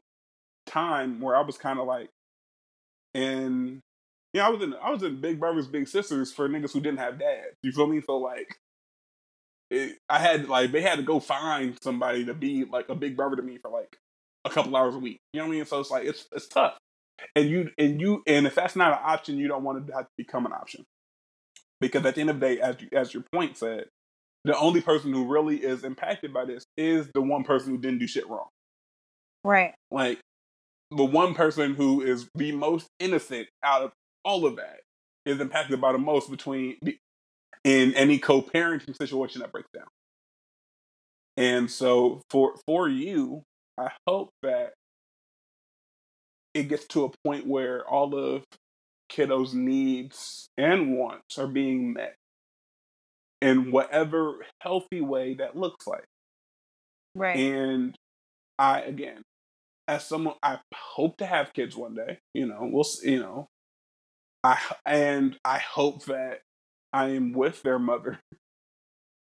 time 0.66 1.20
where 1.20 1.36
I 1.36 1.42
was 1.42 1.58
kind 1.58 1.78
of 1.78 1.86
like, 1.86 2.08
in, 3.14 3.80
you 4.32 4.40
know, 4.40 4.46
I 4.46 4.48
was 4.48 4.62
in, 4.62 4.74
I 4.74 4.90
was 4.90 5.02
in 5.02 5.20
Big 5.20 5.38
Brothers 5.38 5.68
Big 5.68 5.88
Sisters 5.88 6.32
for 6.32 6.48
niggas 6.48 6.72
who 6.72 6.80
didn't 6.80 6.98
have 6.98 7.18
dads. 7.18 7.54
You 7.62 7.72
feel 7.72 7.86
me? 7.86 8.00
So 8.00 8.16
like, 8.16 8.56
it, 9.70 9.98
I 10.08 10.18
had 10.18 10.48
like 10.48 10.72
they 10.72 10.82
had 10.82 10.96
to 10.96 11.02
go 11.02 11.20
find 11.20 11.76
somebody 11.82 12.24
to 12.26 12.34
be 12.34 12.64
like 12.64 12.88
a 12.88 12.94
big 12.94 13.16
brother 13.16 13.36
to 13.36 13.42
me 13.42 13.58
for 13.58 13.70
like 13.70 13.96
a 14.44 14.50
couple 14.50 14.76
hours 14.76 14.94
a 14.94 14.98
week. 14.98 15.20
You 15.32 15.40
know 15.40 15.46
what 15.46 15.54
I 15.54 15.56
mean? 15.56 15.66
So 15.66 15.80
it's 15.80 15.90
like 15.90 16.04
it's 16.04 16.26
it's 16.32 16.48
tough. 16.48 16.76
And 17.36 17.48
you 17.48 17.70
and 17.78 18.00
you 18.00 18.22
and 18.26 18.46
if 18.46 18.54
that's 18.54 18.76
not 18.76 18.92
an 18.92 18.98
option, 19.02 19.38
you 19.38 19.48
don't 19.48 19.64
want 19.64 19.86
to 19.86 19.92
have 19.94 20.04
to 20.04 20.10
become 20.16 20.46
an 20.46 20.52
option. 20.52 20.84
Because 21.84 22.06
at 22.06 22.14
the 22.14 22.20
end 22.22 22.30
of 22.30 22.40
the 22.40 22.46
day, 22.46 22.60
as 22.60 22.76
you, 22.80 22.88
as 22.92 23.14
your 23.14 23.24
point 23.32 23.56
said, 23.56 23.86
the 24.44 24.56
only 24.58 24.80
person 24.80 25.12
who 25.12 25.26
really 25.26 25.56
is 25.56 25.84
impacted 25.84 26.32
by 26.32 26.44
this 26.44 26.64
is 26.76 27.08
the 27.14 27.22
one 27.22 27.44
person 27.44 27.70
who 27.70 27.78
didn't 27.78 27.98
do 27.98 28.06
shit 28.06 28.28
wrong. 28.28 28.48
Right. 29.42 29.74
Like 29.90 30.20
the 30.90 31.04
one 31.04 31.34
person 31.34 31.74
who 31.74 32.02
is 32.02 32.28
the 32.34 32.52
most 32.52 32.88
innocent 32.98 33.48
out 33.62 33.82
of 33.82 33.92
all 34.24 34.46
of 34.46 34.56
that 34.56 34.80
is 35.26 35.40
impacted 35.40 35.80
by 35.80 35.92
the 35.92 35.98
most 35.98 36.30
between 36.30 36.76
in 37.64 37.94
any 37.94 38.18
co-parenting 38.18 38.96
situation 38.96 39.40
that 39.40 39.52
breaks 39.52 39.68
down. 39.74 39.86
And 41.36 41.70
so 41.70 42.22
for 42.30 42.54
for 42.66 42.88
you, 42.88 43.42
I 43.78 43.90
hope 44.06 44.30
that 44.42 44.74
it 46.54 46.68
gets 46.68 46.86
to 46.88 47.04
a 47.04 47.10
point 47.26 47.46
where 47.46 47.86
all 47.86 48.14
of 48.14 48.44
kiddos' 49.10 49.54
needs 49.54 50.48
and 50.56 50.96
wants 50.96 51.38
are 51.38 51.46
being 51.46 51.92
met 51.92 52.16
in 53.40 53.70
whatever 53.70 54.44
healthy 54.60 55.00
way 55.00 55.34
that 55.34 55.56
looks 55.56 55.86
like. 55.86 56.04
Right. 57.14 57.36
And 57.36 57.94
I 58.58 58.80
again, 58.80 59.22
as 59.86 60.06
someone, 60.06 60.34
I 60.42 60.58
hope 60.74 61.18
to 61.18 61.26
have 61.26 61.52
kids 61.52 61.76
one 61.76 61.94
day. 61.94 62.18
You 62.32 62.46
know, 62.46 62.60
we'll 62.62 62.86
you 63.02 63.20
know, 63.20 63.46
I 64.42 64.58
and 64.86 65.36
I 65.44 65.58
hope 65.58 66.04
that 66.06 66.40
I 66.92 67.10
am 67.10 67.32
with 67.32 67.62
their 67.62 67.78
mother 67.78 68.18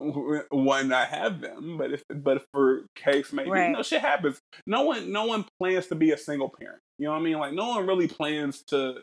when 0.00 0.92
I 0.92 1.04
have 1.04 1.40
them. 1.40 1.76
But 1.78 1.92
if 1.92 2.02
but 2.14 2.44
for 2.52 2.86
case 2.96 3.32
maybe 3.32 3.50
Right. 3.50 3.66
you 3.68 3.72
know 3.72 3.82
shit 3.82 4.00
happens. 4.00 4.38
No 4.66 4.82
one 4.82 5.10
no 5.12 5.26
one 5.26 5.44
plans 5.60 5.88
to 5.88 5.94
be 5.94 6.12
a 6.12 6.18
single 6.18 6.48
parent. 6.48 6.80
You 6.98 7.06
know 7.06 7.12
what 7.12 7.20
I 7.20 7.22
mean? 7.22 7.38
Like 7.38 7.52
no 7.54 7.68
one 7.70 7.86
really 7.86 8.08
plans 8.08 8.62
to 8.68 9.00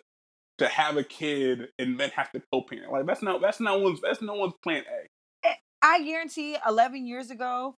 to 0.60 0.68
have 0.68 0.98
a 0.98 1.04
kid 1.04 1.70
and 1.78 2.00
then 2.00 2.10
have 2.12 2.32
to 2.32 2.42
co-parent. 2.52 2.92
Like 2.92 3.06
that's 3.06 3.22
not 3.22 3.42
that's 3.42 3.60
no 3.60 3.78
one's 3.80 4.02
that's 4.02 4.22
no 4.22 4.36
one's 4.36 4.54
plan 4.64 4.84
A. 4.88 5.48
Eh, 5.48 5.54
I 5.82 6.04
guarantee 6.04 6.58
11 6.68 7.08
years 7.08 7.32
ago, 7.32 7.76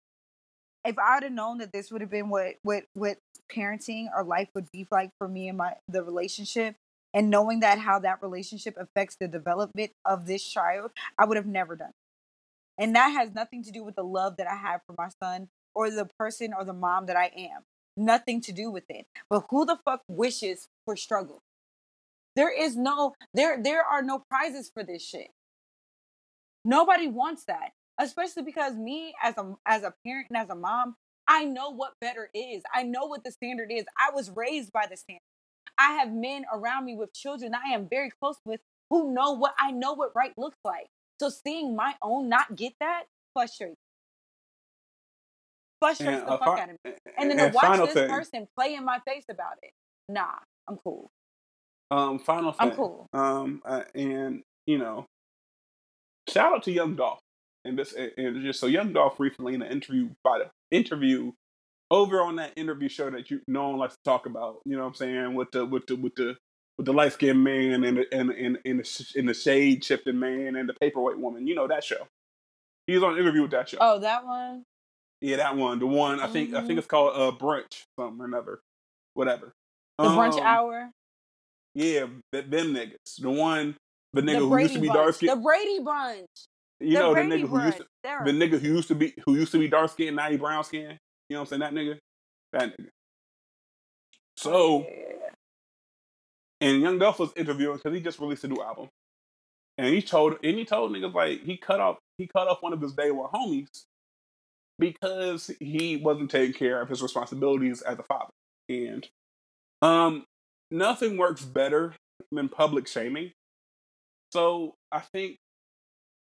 if 0.85 0.97
I 0.97 1.15
would 1.15 1.23
have 1.23 1.31
known 1.31 1.59
that 1.59 1.71
this 1.71 1.91
would 1.91 2.01
have 2.01 2.09
been 2.09 2.29
what, 2.29 2.55
what, 2.63 2.83
what 2.93 3.17
parenting 3.51 4.07
or 4.15 4.23
life 4.23 4.49
would 4.55 4.67
be 4.71 4.87
like 4.91 5.11
for 5.17 5.27
me 5.27 5.47
and 5.47 5.57
my, 5.57 5.73
the 5.87 6.03
relationship, 6.03 6.75
and 7.13 7.29
knowing 7.29 7.59
that 7.59 7.77
how 7.77 7.99
that 7.99 8.21
relationship 8.21 8.75
affects 8.77 9.17
the 9.19 9.27
development 9.27 9.91
of 10.05 10.25
this 10.25 10.43
child, 10.43 10.91
I 11.17 11.25
would 11.25 11.37
have 11.37 11.45
never 11.45 11.75
done 11.75 11.89
it. 11.89 12.83
And 12.83 12.95
that 12.95 13.09
has 13.09 13.33
nothing 13.33 13.63
to 13.63 13.71
do 13.71 13.83
with 13.83 13.95
the 13.95 14.03
love 14.03 14.37
that 14.37 14.47
I 14.47 14.55
have 14.55 14.81
for 14.87 14.95
my 14.97 15.09
son 15.21 15.49
or 15.75 15.91
the 15.91 16.09
person 16.17 16.53
or 16.57 16.63
the 16.63 16.73
mom 16.73 17.05
that 17.07 17.17
I 17.17 17.31
am. 17.35 17.61
Nothing 17.97 18.41
to 18.41 18.51
do 18.51 18.71
with 18.71 18.85
it. 18.89 19.05
But 19.29 19.45
who 19.49 19.65
the 19.65 19.77
fuck 19.83 20.01
wishes 20.07 20.67
for 20.85 20.95
struggle? 20.95 21.41
There 22.35 22.51
is 22.51 22.77
no 22.77 23.13
there 23.33 23.61
there 23.61 23.83
are 23.83 24.01
no 24.03 24.19
prizes 24.29 24.71
for 24.73 24.83
this 24.83 25.03
shit. 25.05 25.29
Nobody 26.65 27.07
wants 27.07 27.45
that, 27.45 27.71
especially 27.99 28.43
because 28.43 28.75
me 28.75 29.13
as 29.23 29.37
a 29.37 29.55
as 29.65 29.83
a 29.83 29.93
parent 30.05 30.27
and 30.29 30.37
as 30.37 30.49
a 30.49 30.55
mom, 30.55 30.95
I 31.27 31.45
know 31.45 31.71
what 31.71 31.93
better 32.01 32.29
is. 32.33 32.63
I 32.73 32.83
know 32.83 33.05
what 33.05 33.23
the 33.23 33.31
standard 33.31 33.71
is. 33.71 33.85
I 33.97 34.11
was 34.13 34.31
raised 34.31 34.71
by 34.71 34.85
the 34.89 34.97
standard. 34.97 35.21
I 35.77 35.93
have 35.93 36.11
men 36.13 36.45
around 36.53 36.85
me 36.85 36.95
with 36.95 37.13
children 37.13 37.53
I 37.55 37.73
am 37.73 37.87
very 37.89 38.11
close 38.21 38.37
with 38.45 38.61
who 38.89 39.13
know 39.13 39.33
what 39.33 39.55
I 39.59 39.71
know 39.71 39.93
what 39.93 40.15
right 40.15 40.33
looks 40.37 40.59
like. 40.63 40.87
So 41.19 41.29
seeing 41.29 41.75
my 41.75 41.95
own 42.01 42.29
not 42.29 42.55
get 42.55 42.73
that 42.79 43.03
frustrates. 43.33 43.77
Frustrates 45.79 46.21
And 46.21 46.27
the 46.27 46.37
fuck 46.39 46.55
fi- 46.55 46.61
out 46.63 46.69
of 46.69 46.77
me. 46.85 46.93
And 47.17 47.31
then 47.31 47.37
to 47.39 47.47
watch 47.47 47.79
this 47.83 47.93
thing, 47.95 48.07
person 48.09 48.47
play 48.55 48.75
in 48.75 48.85
my 48.85 48.99
face 49.07 49.25
about 49.29 49.55
it. 49.63 49.71
Nah, 50.09 50.39
I'm 50.67 50.77
cool. 50.77 51.11
Um, 51.91 52.19
final 52.19 52.55
I'm 52.59 52.69
thing, 52.69 52.77
cool. 52.77 53.07
um, 53.13 53.61
uh, 53.65 53.83
and 53.93 54.41
you 54.65 54.77
know, 54.79 55.05
shout 56.29 56.53
out 56.53 56.63
to 56.63 56.71
Young 56.71 56.95
Dolph. 56.95 57.19
And 57.63 57.77
this, 57.77 57.93
and- 57.93 58.41
just 58.41 58.59
so 58.59 58.65
Young 58.67 58.93
Dolph 58.93 59.19
recently 59.19 59.53
in 59.53 59.61
an 59.61 59.71
interview 59.71 60.09
by 60.23 60.39
the 60.39 60.49
interview 60.75 61.31
over 61.91 62.21
on 62.21 62.37
that 62.37 62.53
interview 62.55 62.89
show 62.89 63.09
that 63.11 63.29
you 63.29 63.41
no 63.47 63.69
one 63.69 63.77
likes 63.79 63.93
to 63.95 63.99
talk 64.05 64.25
about. 64.25 64.61
You 64.65 64.75
know 64.77 64.83
what 64.83 64.87
I'm 64.89 64.95
saying 64.95 65.33
with 65.35 65.51
the 65.51 65.65
with 65.65 65.85
the 65.87 65.95
with 65.95 66.15
the 66.15 66.37
with 66.77 66.85
the 66.85 66.93
light 66.93 67.13
skinned 67.13 67.43
man 67.43 67.83
and 67.83 67.97
the, 67.97 68.05
and 68.13 68.31
and 68.31 68.57
and 68.65 68.79
the, 68.79 69.05
and 69.19 69.29
the 69.29 69.33
shade 69.33 69.83
shifting 69.83 70.17
man 70.19 70.55
and 70.55 70.67
the 70.69 70.73
paperweight 70.73 71.19
woman. 71.19 71.45
You 71.45 71.53
know 71.55 71.67
that 71.67 71.83
show. 71.83 72.07
He 72.87 72.95
was 72.95 73.03
on 73.03 73.13
an 73.13 73.19
interview 73.19 73.43
with 73.43 73.51
that 73.51 73.69
show. 73.69 73.77
Oh, 73.79 73.99
that 73.99 74.25
one? 74.25 74.63
Yeah, 75.19 75.35
that 75.37 75.55
one. 75.55 75.77
The 75.79 75.85
one 75.85 76.19
I 76.19 76.27
think 76.27 76.53
I 76.55 76.61
think 76.61 76.73
Mhm. 76.73 76.77
it's 76.79 76.87
called 76.87 77.13
uh 77.15 77.37
brunch 77.37 77.83
something 77.99 78.21
or 78.21 78.25
another, 78.25 78.59
whatever. 79.13 79.53
The 79.99 80.05
brunch 80.05 80.37
Um, 80.39 80.43
hour? 80.47 80.91
Yeah, 81.75 82.07
th- 82.33 82.47
them 82.49 82.73
niggas. 82.73 83.17
The 83.19 83.31
one, 83.31 83.77
the 84.13 84.21
nigga 84.21 84.39
The 84.39 84.47
who 84.47 84.57
used 84.57 84.73
to 84.75 84.79
be 84.79 84.89
bunch. 84.89 84.97
dark 84.97 85.15
skinned. 85.15 85.31
The. 85.31 85.35
Brady 85.37 85.79
bunch. 85.79 86.27
You 86.79 86.97
the 86.97 86.99
know 86.99 87.15
the 87.15 87.23
Brady 87.25 87.43
nigga 87.43 87.47
who 87.49 87.59
used 87.59 87.77
to. 87.77 87.85
The 88.19 88.31
nigga 88.31 88.59
who 88.59 88.67
used 88.67 88.87
to 88.89 88.95
be 88.95 89.13
who 89.25 89.35
used 89.35 89.51
to 89.53 89.59
be 89.59 89.67
dark 89.69 89.91
skinned, 89.91 90.15
now 90.17 90.29
he 90.29 90.37
brown 90.37 90.63
skin. 90.63 90.97
You 91.29 91.35
know 91.37 91.41
what 91.41 91.53
I'm 91.53 91.61
saying? 91.61 91.61
That 91.61 91.73
nigga, 91.73 91.99
that 92.53 92.77
nigga. 92.79 92.89
So, 94.37 94.81
yeah. 94.89 95.29
and 96.61 96.81
Young 96.81 96.99
Dolph 96.99 97.19
was 97.19 97.31
interviewing 97.35 97.77
because 97.77 97.93
he 97.95 98.01
just 98.01 98.19
released 98.19 98.43
a 98.43 98.47
new 98.49 98.61
album, 98.61 98.89
and 99.77 99.87
he 99.93 100.01
told 100.01 100.35
and 100.43 100.57
he 100.57 100.65
told 100.65 100.91
niggas 100.91 101.13
like 101.13 101.43
he 101.43 101.57
cut 101.57 101.79
off 101.79 101.97
he 102.17 102.27
cut 102.27 102.47
off 102.47 102.61
one 102.61 102.73
of 102.73 102.81
his 102.81 102.93
day 102.93 103.11
one 103.11 103.29
homies 103.31 103.83
because 104.79 105.51
he 105.59 105.97
wasn't 105.97 106.31
taking 106.31 106.53
care 106.53 106.81
of 106.81 106.89
his 106.89 107.01
responsibilities 107.03 107.81
as 107.81 107.99
a 107.99 108.03
father, 108.03 108.31
and 108.69 109.07
um, 109.81 110.25
nothing 110.71 111.17
works 111.17 111.43
better 111.43 111.93
than 112.31 112.49
public 112.49 112.87
shaming. 112.87 113.31
So 114.31 114.75
I 114.91 114.99
think, 114.99 115.37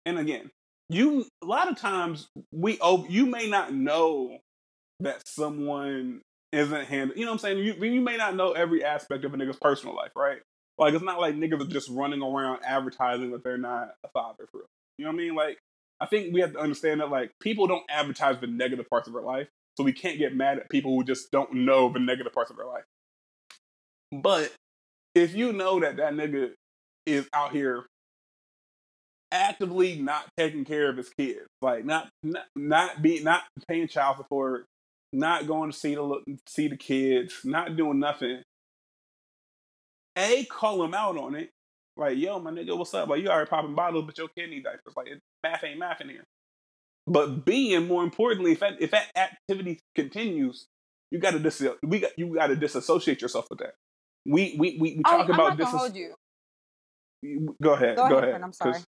and 0.05 0.19
again, 0.19 0.51
you 0.91 1.27
a 1.43 1.47
lot 1.47 1.71
of 1.71 1.79
times 1.79 2.29
we 2.53 2.79
oh 2.81 3.07
you 3.09 3.27
may 3.27 3.49
not 3.49 3.73
know 3.73 4.39
that 5.01 5.27
someone 5.27 6.21
isn't 6.53 6.85
handling. 6.85 7.19
You 7.19 7.25
know 7.25 7.33
what 7.33 7.37
I'm 7.37 7.57
saying? 7.57 7.59
You 7.59 7.75
you 7.75 8.01
may 8.01 8.17
not 8.17 8.37
know 8.37 8.53
every 8.53 8.85
aspect 8.85 9.25
of 9.25 9.33
a 9.33 9.37
nigga's 9.37 9.59
personal 9.61 9.97
life, 9.97 10.13
right? 10.15 10.39
Like 10.77 10.95
it's 10.95 11.05
not 11.05 11.21
like 11.21 11.35
niggas 11.35 11.61
are 11.63 11.71
just 11.71 11.89
running 11.91 12.23
around 12.23 12.61
advertising 12.65 13.31
that 13.33 13.43
they're 13.45 13.57
not 13.57 13.95
a 14.05 14.09
father 14.09 14.47
for 14.51 14.59
real. 14.59 14.67
You 14.99 15.05
know 15.05 15.11
what 15.11 15.21
I 15.21 15.25
mean? 15.25 15.35
Like 15.35 15.59
I 16.01 16.07
think 16.07 16.35
we 16.35 16.41
have 16.41 16.53
to 16.53 16.59
understand 16.59 17.01
that 17.01 17.11
like 17.11 17.31
people 17.41 17.67
don't 17.67 17.85
advertise 17.89 18.41
the 18.41 18.47
negative 18.47 18.89
parts 18.91 19.09
of 19.09 19.15
their 19.15 19.23
life, 19.23 19.49
so 19.77 19.85
we 19.85 19.93
can't 19.93 20.19
get 20.19 20.35
mad 20.35 20.59
at 20.59 20.69
people 20.69 20.95
who 20.95 21.05
just 21.05 21.31
don't 21.31 21.53
know 21.55 21.91
the 21.93 22.01
negative 22.01 22.33
parts 22.33 22.51
of 22.51 22.57
their 22.57 22.67
life. 22.67 22.85
But 24.23 24.53
if 25.15 25.35
you 25.35 25.53
know 25.53 25.81
that 25.81 25.97
that 25.97 26.15
nigga 26.15 26.53
is 27.07 27.29
out 27.33 27.53
here 27.53 27.87
actively 29.33 29.97
not 29.97 30.27
taking 30.37 30.65
care 30.65 30.89
of 30.89 30.97
his 30.97 31.09
kids, 31.11 31.47
like 31.61 31.85
not 31.85 32.09
not 32.23 32.47
not 32.55 33.03
be 33.03 33.23
not 33.23 33.43
paying 33.69 33.89
child 33.89 34.17
support, 34.17 34.67
not 35.13 35.47
going 35.47 35.71
to 35.71 35.77
see 35.77 35.95
the 35.95 36.21
see 36.47 36.69
the 36.69 36.77
kids, 36.77 37.41
not 37.45 37.77
doing 37.77 37.99
nothing. 37.99 38.43
A 40.17 40.45
call 40.45 40.85
him 40.85 40.95
out 40.95 41.17
on 41.19 41.35
it, 41.35 41.51
like 41.97 42.17
yo, 42.19 42.39
my 42.39 42.51
nigga, 42.51 42.77
what's 42.77 42.95
up? 42.95 43.09
Like 43.09 43.23
you 43.23 43.29
already 43.29 43.49
popping 43.49 43.75
bottles, 43.75 44.05
but 44.07 44.19
your 44.19 44.29
kid 44.29 44.51
need 44.51 44.65
diapers. 44.65 44.95
Like 44.97 45.09
math 45.43 45.65
ain't 45.65 45.79
math 45.79 46.01
in 46.01 46.09
here. 46.09 46.25
But 47.07 47.45
B, 47.45 47.75
and 47.75 47.89
more 47.89 48.03
importantly, 48.03 48.53
if 48.53 48.61
that 48.61 48.81
if 48.81 48.91
that 48.93 49.09
activity 49.17 49.81
continues, 49.95 50.67
you 51.11 51.19
got 51.19 51.33
to 51.33 51.39
dis 51.39 51.63
we 51.83 52.01
got 52.01 52.13
you 52.17 52.35
got 52.35 52.49
to 52.49 52.57
disassociate 52.57 53.21
yourself 53.21 53.47
with 53.51 53.59
that. 53.59 53.75
We 54.27 54.57
we 54.59 54.79
we, 54.81 54.97
we 54.97 55.03
Oh, 55.07 55.11
talk 55.19 55.29
I'm 55.29 55.35
about 55.35 55.49
not 55.51 55.59
gonna 55.59 55.71
dis- 55.73 55.81
hold 55.81 55.97
you. 55.97 56.15
Go 57.63 57.75
ahead. 57.75 57.97
Go 57.97 58.09
Go, 58.09 58.19
ahead, 58.19 58.31
ahead. 58.31 58.43
I'm 58.43 58.53
sorry. 58.53 58.73
'Cause- 58.75 58.87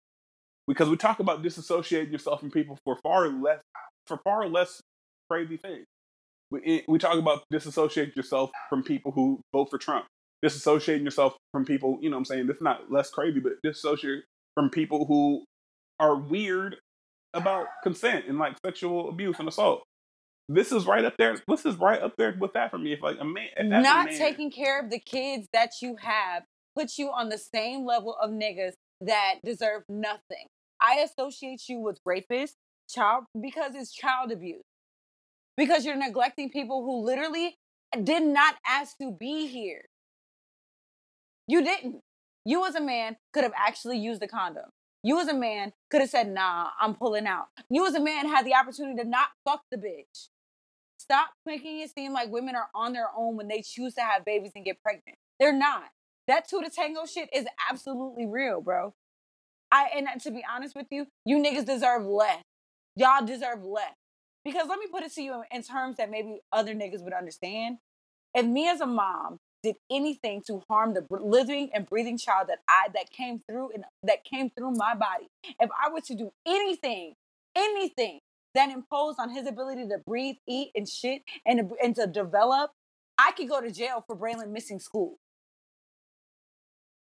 Because 0.69 0.89
we 0.91 0.97
talk 0.97 1.21
about 1.21 1.43
disassociating 1.43 2.13
yourself 2.13 2.41
from 2.41 2.51
people 2.51 2.79
for 2.85 2.97
far 3.03 3.29
less 3.29 3.63
for 4.07 4.19
far 4.25 4.49
less 4.49 4.81
crazy 5.31 5.57
things. 5.59 5.87
We 6.51 6.61
eh, 6.65 6.83
we 6.89 6.99
talk 6.99 7.19
about 7.19 7.45
disassociating 7.53 8.17
yourself 8.17 8.51
from 8.71 8.83
people 8.85 9.13
who 9.13 9.41
vote 9.53 9.71
for 9.71 9.79
Trump. 9.79 10.07
Disassociating 10.45 11.05
yourself 11.05 11.37
from 11.53 11.65
people, 11.67 11.99
you 12.03 12.11
know 12.11 12.17
what 12.17 12.21
I'm 12.21 12.25
saying? 12.27 12.47
This 12.49 12.59
not 12.61 12.93
less 12.93 13.11
crazy, 13.11 13.41
but 13.41 13.55
disassociate 13.65 14.25
from 14.55 14.71
people 14.71 15.07
who 15.07 15.45
are 16.01 16.17
weird 16.17 16.77
about 17.35 17.67
consent 17.83 18.27
and 18.29 18.39
like 18.39 18.57
sexual 18.65 19.09
abuse 19.11 19.39
and 19.41 19.49
assault. 19.49 19.83
This 20.49 20.73
is 20.73 20.87
right 20.87 21.05
up 21.05 21.15
there. 21.19 21.37
This 21.47 21.67
is 21.67 21.77
right 21.77 22.01
up 22.01 22.15
there 22.17 22.35
with 22.39 22.55
that 22.55 22.71
for 22.71 22.79
me. 22.79 22.93
If 22.93 23.03
like 23.03 23.19
a 23.21 23.25
man, 23.25 23.49
that's 23.57 23.81
a 23.81 23.83
Not 23.83 24.07
man- 24.07 24.19
taking 24.19 24.51
care 24.51 24.81
of 24.83 24.91
the 24.91 24.99
kids 24.99 25.47
that 25.53 25.71
you 25.83 25.97
have 26.01 26.45
puts 26.75 26.99
you 26.99 27.11
on 27.11 27.29
the 27.29 27.39
same 27.39 27.85
level 27.85 28.17
of 28.21 28.31
niggas 28.31 28.73
that 29.01 29.37
deserve 29.45 29.83
nothing. 29.89 30.47
I 30.81 30.97
associate 31.01 31.63
you 31.69 31.81
with 31.81 32.01
rapists, 32.07 32.55
child 32.89 33.25
because 33.41 33.75
it's 33.75 33.93
child 33.93 34.33
abuse. 34.33 34.63
Because 35.57 35.85
you're 35.85 35.97
neglecting 35.97 36.51
people 36.51 36.85
who 36.85 37.05
literally 37.05 37.57
did 38.05 38.23
not 38.23 38.55
ask 38.67 38.97
to 38.99 39.11
be 39.11 39.49
here. 39.49 39.83
You 41.49 41.63
didn't. 41.63 42.01
You 42.45 42.65
as 42.67 42.75
a 42.75 42.81
man 42.81 43.17
could 43.33 43.43
have 43.43 43.53
actually 43.57 43.99
used 43.99 44.23
the 44.23 44.29
condom. 44.29 44.71
You 45.03 45.21
as 45.21 45.29
a 45.29 45.35
man 45.35 45.73
could 45.91 46.01
have 46.01 46.11
said, 46.11 46.33
nah, 46.33 46.69
I'm 46.81 46.95
pulling 46.95 47.27
out. 47.27 47.47
You 47.71 47.87
as 47.87 47.95
a 47.95 48.01
man 48.01 48.29
had 48.29 48.47
the 48.47 48.55
opportunity 48.55 49.03
to 49.03 49.09
not 49.09 49.29
fuck 49.45 49.63
the 49.71 49.77
bitch. 49.77 50.29
Stop 51.11 51.31
making 51.47 51.81
it 51.81 51.91
seem 51.95 52.13
like 52.13 52.31
women 52.31 52.55
are 52.55 52.69
on 52.75 52.93
their 52.93 53.09
own 53.17 53.37
when 53.37 53.49
they 53.49 53.63
choose 53.63 53.95
to 53.95 54.03
have 54.03 54.27
babies 54.27 54.53
and 54.55 54.65
get 54.65 54.83
pregnant. 54.83 55.17
They're 55.41 55.57
not. 55.57 55.85
That 56.27 56.47
two 56.47 56.61
to 56.61 56.69
tango 56.69 57.07
shit 57.07 57.31
is 57.35 57.47
absolutely 57.71 58.27
real, 58.27 58.61
bro. 58.61 58.93
I 59.73 59.89
and 59.95 60.07
to 60.23 60.31
be 60.31 60.45
honest 60.51 60.77
with 60.77 60.87
you, 60.91 61.07
you 61.25 61.39
niggas 61.43 61.65
deserve 61.65 62.05
less. 62.05 62.43
Y'all 62.97 63.25
deserve 63.25 63.65
less. 63.65 63.95
Because 64.45 64.69
let 64.69 64.79
me 64.79 64.87
put 64.91 65.03
it 65.03 65.15
to 65.15 65.23
you 65.23 65.43
in 65.51 65.63
terms 65.63 65.97
that 65.97 66.11
maybe 66.11 66.41
other 66.53 66.75
niggas 66.75 67.03
would 67.03 67.15
understand. 67.15 67.79
If 68.35 68.45
me 68.45 68.69
as 68.69 68.81
a 68.81 68.87
mom 68.87 69.39
did 69.63 69.77
anything 69.91 70.43
to 70.47 70.63
harm 70.69 70.95
the 70.95 71.07
living 71.11 71.71
and 71.73 71.87
breathing 71.87 72.19
child 72.19 72.49
that 72.49 72.59
I 72.69 72.89
that 72.95 73.11
came 73.11 73.41
through 73.49 73.73
and 73.73 73.85
that 74.03 74.25
came 74.25 74.51
through 74.51 74.73
my 74.73 74.95
body, 74.95 75.29
if 75.59 75.71
I 75.71 75.91
were 75.91 76.03
to 76.03 76.15
do 76.15 76.31
anything, 76.47 77.15
anything 77.57 78.21
that 78.59 78.71
imposed 78.71 79.21
on 79.21 79.31
his 79.31 79.47
ability 79.47 79.87
to 79.87 79.99
breathe, 80.05 80.35
eat, 80.49 80.73
and 80.75 80.89
shit, 80.89 81.23
and 81.47 81.61
to, 81.61 81.77
and 81.83 81.95
to 81.95 82.09
develop, 82.09 82.73
I 83.17 83.31
could 83.31 83.49
go 83.49 83.61
to 83.61 83.71
jail 83.71 84.05
for 84.07 84.17
Braylon 84.17 84.51
missing 84.51 84.81
school. 84.81 85.19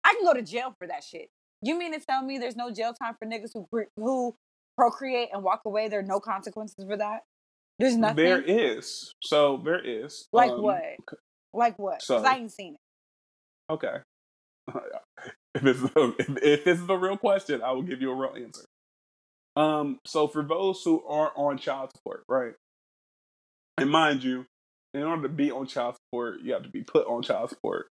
I 0.02 0.14
can 0.14 0.24
go 0.24 0.32
to 0.32 0.42
jail 0.42 0.74
for 0.78 0.86
that 0.86 1.04
shit. 1.04 1.28
You 1.62 1.78
mean 1.78 1.92
to 1.92 2.00
tell 2.00 2.22
me 2.22 2.38
there's 2.38 2.56
no 2.56 2.70
jail 2.70 2.94
time 2.94 3.14
for 3.18 3.26
niggas 3.26 3.50
who 3.52 3.66
who 3.96 4.34
procreate 4.76 5.28
and 5.32 5.42
walk 5.42 5.62
away? 5.66 5.88
There 5.88 6.00
are 6.00 6.02
no 6.02 6.18
consequences 6.18 6.84
for 6.86 6.96
that. 6.96 7.20
There's 7.78 7.96
nothing. 7.96 8.16
there 8.16 8.42
is. 8.42 9.12
So 9.22 9.60
there 9.64 9.84
is. 9.84 10.28
like 10.32 10.50
um, 10.50 10.62
what? 10.62 10.82
Like 11.52 11.78
what? 11.78 12.00
Because 12.00 12.22
so- 12.22 12.24
I 12.24 12.36
ain't 12.36 12.52
seen 12.52 12.74
it. 12.74 13.72
Okay. 13.72 13.96
if, 15.54 15.62
this 15.62 15.76
is 15.76 15.90
a, 15.94 16.14
if, 16.18 16.28
if 16.42 16.64
this 16.64 16.80
is 16.80 16.88
a 16.88 16.96
real 16.96 17.16
question, 17.16 17.60
I 17.62 17.72
will 17.72 17.82
give 17.82 18.00
you 18.00 18.10
a 18.10 18.14
real 18.14 18.34
answer. 18.34 18.64
Um, 19.56 20.00
so 20.06 20.26
for 20.28 20.42
those 20.42 20.82
who 20.82 21.04
are 21.06 21.32
on 21.36 21.58
child 21.58 21.90
support, 21.96 22.24
right? 22.28 22.54
And 23.78 23.90
mind 23.90 24.24
you, 24.24 24.46
in 24.94 25.02
order 25.02 25.22
to 25.22 25.28
be 25.28 25.50
on 25.50 25.66
child 25.66 25.96
support, 25.96 26.40
you 26.42 26.52
have 26.52 26.62
to 26.64 26.70
be 26.70 26.82
put 26.82 27.06
on 27.06 27.22
child 27.22 27.50
support. 27.50 27.88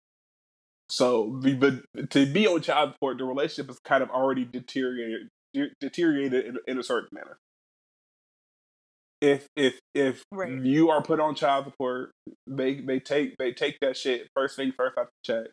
So 0.90 1.40
the, 1.42 1.84
the 1.94 2.08
to 2.08 2.26
be 2.26 2.48
on 2.48 2.62
child 2.62 2.94
support, 2.94 3.18
the 3.18 3.24
relationship 3.26 3.72
is 3.72 3.80
kind 3.86 4.04
of 4.04 4.10
already 4.10 4.46
deteriorated 4.46 5.30
deteriorated 5.80 6.46
in, 6.46 6.58
in 6.68 6.80
a 6.80 6.84
certain 6.84 7.10
manner. 7.12 7.38
If 9.22 9.48
if 9.56 9.80
if 9.96 10.24
Right. 10.32 10.52
you 10.52 10.90
are 10.90 11.02
put 11.02 11.20
on 11.20 11.36
child 11.36 11.66
support, 11.66 12.12
they 12.48 12.82
they 12.82 13.00
take 13.00 13.38
they 13.38 13.54
take 13.54 13.80
that 13.82 13.98
shit 13.98 14.30
first 14.36 14.56
thing 14.56 14.74
first 14.76 14.98
off 14.98 15.08
the 15.26 15.34
check. 15.34 15.52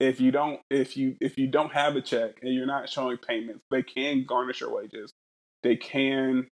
If 0.00 0.20
you 0.20 0.32
don't 0.32 0.60
if 0.70 0.96
you 0.96 1.16
if 1.20 1.38
you 1.38 1.46
don't 1.48 1.72
have 1.72 1.96
a 1.96 2.02
check 2.02 2.36
and 2.42 2.54
you're 2.54 2.66
not 2.66 2.88
showing 2.90 3.18
payments, 3.18 3.62
they 3.70 3.82
can 3.82 4.24
garnish 4.26 4.60
your 4.60 4.74
wages. 4.74 5.12
They 5.62 5.76
can 5.76 6.48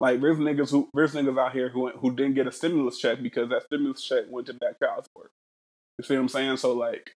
like 0.00 0.20
there's 0.20 0.38
niggas 0.38 0.70
who 0.70 0.88
there's 0.94 1.14
niggas 1.14 1.38
out 1.38 1.52
here 1.52 1.68
who 1.68 1.90
who 1.90 2.14
didn't 2.14 2.34
get 2.34 2.46
a 2.46 2.52
stimulus 2.52 2.98
check 2.98 3.22
because 3.22 3.48
that 3.50 3.62
stimulus 3.64 4.02
check 4.04 4.24
went 4.28 4.46
to 4.48 4.52
that 4.54 4.78
child 4.82 5.04
support. 5.04 5.30
You 5.98 6.04
see 6.04 6.14
what 6.14 6.20
I'm 6.20 6.28
saying? 6.28 6.56
So 6.58 6.72
like 6.72 7.12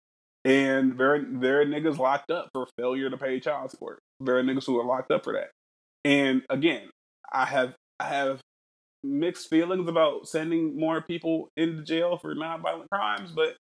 and 0.44 0.98
there 0.98 1.26
there 1.28 1.62
are 1.62 1.66
niggas 1.66 1.98
locked 1.98 2.30
up 2.32 2.50
for 2.54 2.68
failure 2.78 3.10
to 3.10 3.18
pay 3.18 3.40
child 3.40 3.72
support. 3.72 4.00
There 4.20 4.38
are 4.38 4.44
niggas 4.44 4.66
who 4.66 4.80
are 4.80 4.86
locked 4.86 5.12
up 5.12 5.24
for 5.24 5.34
that. 5.34 5.50
And 6.04 6.44
again, 6.50 6.90
I 7.34 7.46
have 7.46 7.74
I 8.00 8.06
have 8.06 8.42
mixed 9.04 9.50
feelings 9.50 9.88
about 9.88 10.28
sending 10.28 10.80
more 10.80 11.02
people 11.02 11.50
into 11.58 11.84
jail 11.84 12.18
for 12.18 12.36
nonviolent 12.36 12.90
crimes, 12.92 13.32
but 13.32 13.56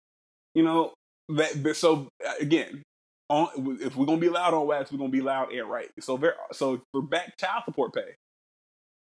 you 0.55 0.62
know 0.62 0.94
that. 1.28 1.76
So 1.76 2.09
uh, 2.26 2.32
again, 2.40 2.82
on 3.31 3.78
if 3.81 3.97
we're 3.97 4.07
gonna 4.07 4.19
be 4.20 4.28
loud 4.28 4.52
on 4.52 4.66
wax, 4.66 4.93
we're 4.93 4.98
gonna 4.98 5.11
be 5.11 5.23
loud 5.23 5.52
and 5.52 5.70
right. 5.70 5.89
So 6.01 6.16
there, 6.16 6.35
so 6.52 6.82
for 6.93 7.01
back 7.01 7.39
child 7.39 7.62
support 7.65 7.94
pay, 7.94 8.16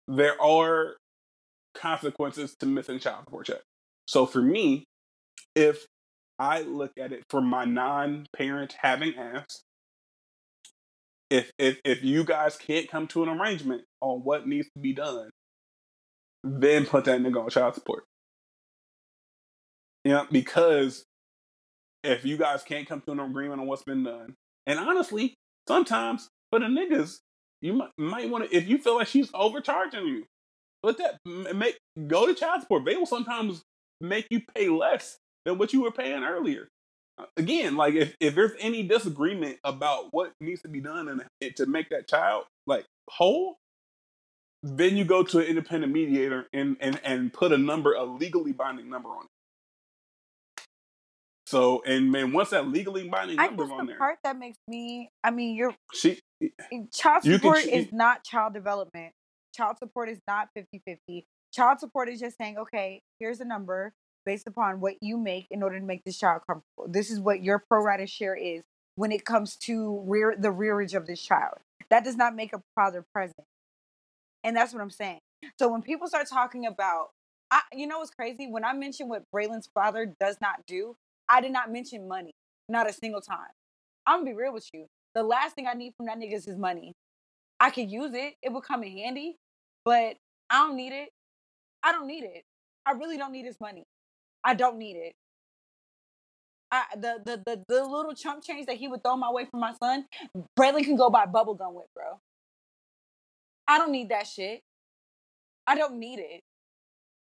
there 0.08 0.40
are 0.40 0.96
consequences 1.74 2.54
to 2.60 2.66
missing 2.66 3.00
child 3.00 3.24
support 3.24 3.46
check. 3.46 3.60
So 4.06 4.24
for 4.24 4.40
me, 4.40 4.84
if 5.54 5.84
I 6.38 6.62
look 6.62 6.92
at 6.98 7.12
it 7.12 7.24
from 7.28 7.46
my 7.46 7.64
non-parent 7.64 8.76
having 8.80 9.16
asked, 9.16 9.62
if 11.30 11.50
if 11.58 11.80
if 11.84 12.04
you 12.04 12.24
guys 12.24 12.56
can't 12.56 12.88
come 12.88 13.08
to 13.08 13.24
an 13.24 13.28
arrangement 13.28 13.82
on 14.00 14.20
what 14.20 14.46
needs 14.46 14.68
to 14.76 14.80
be 14.80 14.92
done, 14.92 15.30
then 16.44 16.86
put 16.86 17.04
that 17.06 17.20
nigga 17.20 17.42
on 17.42 17.50
child 17.50 17.74
support. 17.74 18.04
Yeah, 20.04 20.26
because 20.30 21.04
if 22.04 22.24
you 22.24 22.36
guys 22.36 22.62
can't 22.62 22.86
come 22.88 23.00
to 23.02 23.12
an 23.12 23.20
agreement 23.20 23.60
on 23.60 23.66
what's 23.66 23.84
been 23.84 24.04
done, 24.04 24.34
and 24.66 24.78
honestly, 24.78 25.34
sometimes 25.68 26.28
for 26.50 26.60
the 26.60 26.66
niggas, 26.66 27.18
you 27.60 27.72
might, 27.74 27.90
might 27.96 28.30
want 28.30 28.48
to 28.48 28.56
if 28.56 28.68
you 28.68 28.78
feel 28.78 28.96
like 28.96 29.08
she's 29.08 29.30
overcharging 29.34 30.06
you, 30.06 30.24
put 30.82 30.98
that 30.98 31.18
make 31.24 31.78
go 32.06 32.26
to 32.26 32.34
child 32.34 32.62
support. 32.62 32.84
They 32.84 32.96
will 32.96 33.06
sometimes 33.06 33.62
make 34.00 34.26
you 34.30 34.40
pay 34.54 34.68
less 34.68 35.18
than 35.44 35.58
what 35.58 35.72
you 35.72 35.82
were 35.82 35.90
paying 35.90 36.22
earlier. 36.24 36.68
Uh, 37.18 37.24
Again, 37.36 37.76
like 37.76 37.94
if, 37.94 38.14
if 38.20 38.34
there's 38.34 38.52
any 38.58 38.82
disagreement 38.82 39.58
about 39.64 40.08
what 40.12 40.32
needs 40.40 40.62
to 40.62 40.68
be 40.68 40.80
done 40.80 41.08
and, 41.08 41.24
and 41.40 41.56
to 41.56 41.66
make 41.66 41.88
that 41.90 42.08
child 42.08 42.44
like 42.66 42.84
whole, 43.08 43.56
then 44.62 44.96
you 44.96 45.04
go 45.04 45.22
to 45.22 45.38
an 45.38 45.44
independent 45.44 45.92
mediator 45.92 46.46
and 46.52 46.76
and 46.80 47.00
and 47.04 47.32
put 47.32 47.52
a 47.52 47.58
number, 47.58 47.94
a 47.94 48.04
legally 48.04 48.52
binding 48.52 48.90
number 48.90 49.08
on 49.08 49.24
it. 49.24 49.30
So 51.46 51.82
and 51.86 52.10
man, 52.10 52.32
once 52.32 52.50
that 52.50 52.68
legally 52.68 53.08
binding 53.08 53.38
I 53.38 53.46
number's 53.46 53.70
on 53.70 53.86
the 53.86 53.92
there, 53.92 53.98
part 53.98 54.18
that 54.24 54.38
makes 54.38 54.58
me, 54.66 55.10
I 55.22 55.30
mean, 55.30 55.54
you're 55.56 55.74
she 55.92 56.20
eh, 56.42 56.48
child 56.92 57.24
You 57.24 57.38
can 57.38 57.40
support 57.40 57.64
ch- 57.64 57.66
is 57.66 57.92
not 57.92 58.24
child 58.24 58.54
development. 58.54 59.12
Child 59.54 59.78
support 59.78 60.08
is 60.08 60.18
not 60.26 60.48
50 60.54 60.82
50. 60.86 61.26
Child 61.52 61.80
support 61.80 62.08
is 62.08 62.18
just 62.18 62.36
saying, 62.38 62.58
okay, 62.58 63.02
here's 63.20 63.40
a 63.40 63.44
number 63.44 63.92
based 64.24 64.46
upon 64.46 64.80
what 64.80 64.94
you 65.00 65.18
make 65.18 65.46
in 65.50 65.62
order 65.62 65.78
to 65.78 65.84
make 65.84 66.02
this 66.04 66.18
child 66.18 66.42
comfortable. 66.46 66.88
This 66.88 67.10
is 67.10 67.20
what 67.20 67.42
your 67.42 67.62
pro 67.68 67.82
rata 67.82 68.06
share 68.06 68.34
is 68.34 68.62
when 68.96 69.12
it 69.12 69.24
comes 69.24 69.56
to 69.56 70.02
rear 70.06 70.34
the 70.38 70.48
rearage 70.48 70.94
of 70.94 71.06
this 71.06 71.20
child. 71.20 71.58
That 71.90 72.04
does 72.04 72.16
not 72.16 72.34
make 72.34 72.54
a 72.54 72.62
father 72.74 73.04
present. 73.12 73.46
And 74.42 74.56
that's 74.56 74.72
what 74.72 74.80
I'm 74.82 74.90
saying. 74.90 75.18
So 75.58 75.68
when 75.68 75.82
people 75.82 76.08
start 76.08 76.28
talking 76.28 76.66
about, 76.66 77.10
I, 77.50 77.60
you 77.74 77.86
know 77.86 77.98
what's 77.98 78.10
crazy? 78.10 78.46
When 78.46 78.64
I 78.64 78.72
mention 78.72 79.08
what 79.08 79.24
Braylon's 79.34 79.68
father 79.74 80.14
does 80.18 80.38
not 80.40 80.60
do, 80.66 80.96
I 81.28 81.40
did 81.40 81.52
not 81.52 81.72
mention 81.72 82.08
money, 82.08 82.32
not 82.68 82.88
a 82.88 82.92
single 82.92 83.20
time. 83.20 83.52
I'm 84.06 84.20
gonna 84.20 84.30
be 84.30 84.36
real 84.36 84.52
with 84.52 84.68
you. 84.72 84.86
The 85.14 85.22
last 85.22 85.54
thing 85.54 85.66
I 85.66 85.74
need 85.74 85.94
from 85.96 86.06
that 86.06 86.18
nigga 86.18 86.34
is 86.34 86.44
his 86.44 86.58
money. 86.58 86.92
I 87.60 87.70
could 87.70 87.90
use 87.90 88.12
it; 88.14 88.34
it 88.42 88.52
would 88.52 88.64
come 88.64 88.82
in 88.82 88.98
handy, 88.98 89.36
but 89.84 90.16
I 90.50 90.66
don't 90.66 90.76
need 90.76 90.92
it. 90.92 91.10
I 91.82 91.92
don't 91.92 92.06
need 92.06 92.24
it. 92.24 92.44
I 92.86 92.92
really 92.92 93.16
don't 93.16 93.32
need 93.32 93.46
his 93.46 93.60
money. 93.60 93.84
I 94.44 94.54
don't 94.54 94.78
need 94.78 94.96
it. 94.96 95.14
I, 96.70 96.84
the, 96.96 97.20
the 97.24 97.42
the 97.46 97.64
the 97.68 97.84
little 97.84 98.14
chump 98.14 98.42
change 98.42 98.66
that 98.66 98.76
he 98.76 98.88
would 98.88 99.02
throw 99.02 99.16
my 99.16 99.30
way 99.30 99.46
for 99.46 99.58
my 99.58 99.72
son, 99.74 100.06
Braylon 100.58 100.84
can 100.84 100.96
go 100.96 101.08
buy 101.10 101.26
bubble 101.26 101.54
gum 101.54 101.74
with, 101.74 101.86
bro. 101.94 102.18
I 103.68 103.78
don't 103.78 103.92
need 103.92 104.10
that 104.10 104.26
shit. 104.26 104.62
I 105.66 105.76
don't 105.76 105.98
need 105.98 106.18
it. 106.18 106.42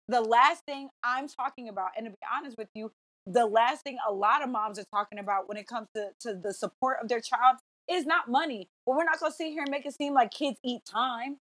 The 0.08 0.20
last 0.20 0.64
thing 0.64 0.88
I'm 1.02 1.28
talking 1.28 1.68
about, 1.68 1.90
and 1.96 2.06
to 2.06 2.10
be 2.10 2.16
honest 2.34 2.56
with 2.58 2.68
you, 2.74 2.92
the 3.26 3.46
last 3.46 3.82
thing 3.82 3.98
a 4.08 4.12
lot 4.12 4.42
of 4.42 4.48
moms 4.48 4.78
are 4.78 4.84
talking 4.92 5.18
about 5.18 5.48
when 5.48 5.56
it 5.58 5.66
comes 5.66 5.88
to, 5.94 6.10
to 6.20 6.34
the 6.34 6.54
support 6.54 6.98
of 7.02 7.08
their 7.08 7.20
child 7.20 7.58
is 7.90 8.06
not 8.06 8.28
money. 8.28 8.68
But 8.86 8.96
we're 8.96 9.04
not 9.04 9.20
gonna 9.20 9.32
sit 9.32 9.48
here 9.52 9.62
and 9.62 9.70
make 9.70 9.84
it 9.86 9.94
seem 9.94 10.14
like 10.14 10.30
kids 10.30 10.58
eat 10.64 10.82
time. 10.84 11.38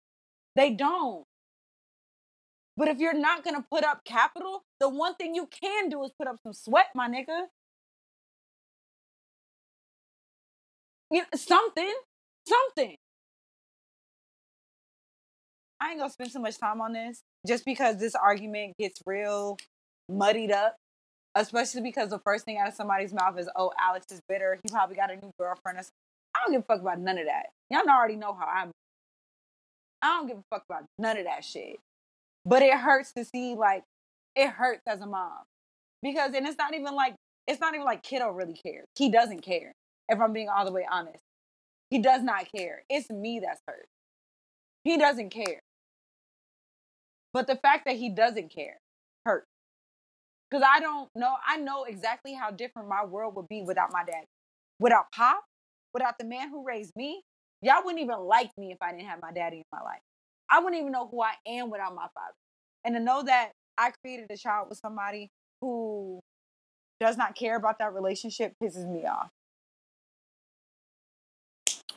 They 0.57 0.71
don't. 0.71 1.25
But 2.77 2.89
if 2.89 2.99
you're 2.99 3.15
not 3.15 3.45
gonna 3.45 3.65
put 3.71 3.85
up 3.85 4.05
capital, 4.05 4.65
the 4.79 4.89
one 4.89 5.15
thing 5.15 5.35
you 5.35 5.47
can 5.47 5.89
do 5.89 6.03
is 6.05 6.13
put 6.19 6.29
up 6.29 6.37
some 6.43 6.53
sweat, 6.53 6.87
my 6.95 7.09
nigga. 7.09 7.47
You 11.11 11.25
something, 11.35 11.93
something. 12.47 12.97
I 15.81 15.91
ain't 15.91 15.99
gonna 15.99 16.11
spend 16.11 16.33
too 16.33 16.41
much 16.41 16.59
time 16.59 16.81
on 16.81 16.93
this 16.93 17.23
just 17.47 17.65
because 17.65 17.99
this 17.99 18.15
argument 18.15 18.77
gets 18.79 19.01
real 19.07 19.57
muddied 20.09 20.53
up. 20.53 20.77
Especially 21.35 21.83
because 21.83 22.11
the 22.11 22.19
first 22.19 22.45
thing 22.45 22.59
out 22.59 22.69
of 22.69 22.75
somebody's 22.75 23.13
mouth 23.13 23.39
is, 23.39 23.49
"Oh, 23.55 23.73
Alex 23.81 24.07
is 24.11 24.21
bitter. 24.29 24.59
He 24.63 24.69
probably 24.69 24.97
got 24.97 25.11
a 25.11 25.17
new 25.17 25.33
girlfriend." 25.39 25.79
or 25.79 25.83
I 26.35 26.39
don't 26.45 26.53
give 26.53 26.63
a 26.63 26.65
fuck 26.65 26.81
about 26.81 26.99
none 26.99 27.19
of 27.19 27.27
that. 27.27 27.47
Y'all 27.71 27.89
already 27.89 28.17
know 28.17 28.33
how 28.33 28.47
I'm. 28.47 28.71
I 30.03 30.09
don't 30.17 30.27
give 30.27 30.39
a 30.39 30.45
fuck 30.51 30.65
about 30.69 30.85
none 30.99 31.19
of 31.19 31.25
that 31.25 31.45
shit. 31.45 31.77
But 32.45 32.63
it 32.63 32.75
hurts 32.75 33.13
to 33.13 33.25
see 33.25 33.55
like 33.55 33.85
it 34.35 34.51
hurts 34.51 34.83
as 34.87 35.01
a 35.01 35.07
mom. 35.07 35.43
Because 36.03 36.35
and 36.35 36.47
it's 36.47 36.59
not 36.59 36.75
even 36.75 36.95
like 36.95 37.15
it's 37.47 37.61
not 37.61 37.75
even 37.75 37.85
like 37.85 38.03
kiddo 38.03 38.31
really 38.31 38.55
cares. 38.55 38.87
He 38.97 39.11
doesn't 39.11 39.43
care. 39.43 39.73
If 40.09 40.21
I'm 40.21 40.33
being 40.33 40.49
all 40.49 40.65
the 40.65 40.73
way 40.73 40.87
honest. 40.91 41.23
He 41.91 41.99
does 41.99 42.23
not 42.23 42.51
care. 42.55 42.83
It's 42.89 43.11
me 43.11 43.41
that's 43.41 43.61
hurt. 43.67 43.87
He 44.85 44.97
doesn't 44.97 45.31
care. 45.31 45.61
But 47.33 47.47
the 47.47 47.57
fact 47.57 47.85
that 47.87 47.97
he 47.97 48.09
doesn't 48.09 48.53
care 48.53 48.79
hurts. 49.25 49.47
Because 50.51 50.67
I 50.69 50.81
don't 50.81 51.09
know, 51.15 51.35
I 51.47 51.59
know 51.59 51.85
exactly 51.85 52.35
how 52.35 52.51
different 52.51 52.89
my 52.89 53.05
world 53.05 53.37
would 53.37 53.49
be 53.49 53.63
without 53.63 53.93
my 53.93 54.05
dad. 54.05 54.25
Without 54.81 55.07
Pop, 55.15 55.45
without 55.95 56.19
the 56.19 56.25
man 56.25 56.51
who 56.51 56.65
raised 56.65 56.93
me, 56.97 57.23
y'all 57.63 57.85
wouldn't 57.85 58.03
even 58.03 58.19
like 58.19 58.51
me 58.59 58.73
if 58.73 58.79
I 58.83 58.93
didn't 58.93 59.07
have 59.07 59.21
my 59.23 59.33
daddy 59.33 59.59
in 59.59 59.65
my 59.73 59.83
life. 59.83 60.01
I 60.51 60.59
wouldn't 60.59 60.81
even 60.81 60.93
know 60.93 61.07
who 61.09 61.23
I 61.23 61.35
am 61.47 61.71
without 61.71 61.95
my 61.95 62.07
father. 62.15 62.35
And 62.85 62.95
to 62.95 63.01
know 63.01 63.23
that 63.23 63.53
I 63.79 63.93
created 64.03 64.27
a 64.31 64.37
child 64.37 64.69
with 64.69 64.79
somebody 64.79 65.29
who 65.61 66.21
does 66.99 67.17
not 67.17 67.37
care 67.37 67.57
about 67.57 67.79
that 67.79 67.95
relationship 67.95 68.55
pisses 68.63 68.89
me 68.89 69.07
off. 69.07 69.29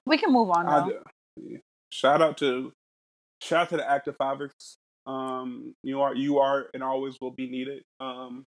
We 0.05 0.17
can 0.17 0.31
move 0.31 0.49
on 0.49 0.65
though. 0.65 1.01
do. 1.39 1.59
Shout 1.89 2.21
out 2.21 2.37
to 2.37 2.71
shout 3.41 3.61
out 3.61 3.69
to 3.69 3.77
the 3.77 3.89
active 3.89 4.15
fathers. 4.17 4.77
Um, 5.05 5.75
you 5.83 6.01
are 6.01 6.15
you 6.15 6.39
are 6.39 6.67
and 6.73 6.83
always 6.83 7.19
will 7.19 7.31
be 7.31 7.49
needed. 7.49 7.83
Um, 7.99 8.45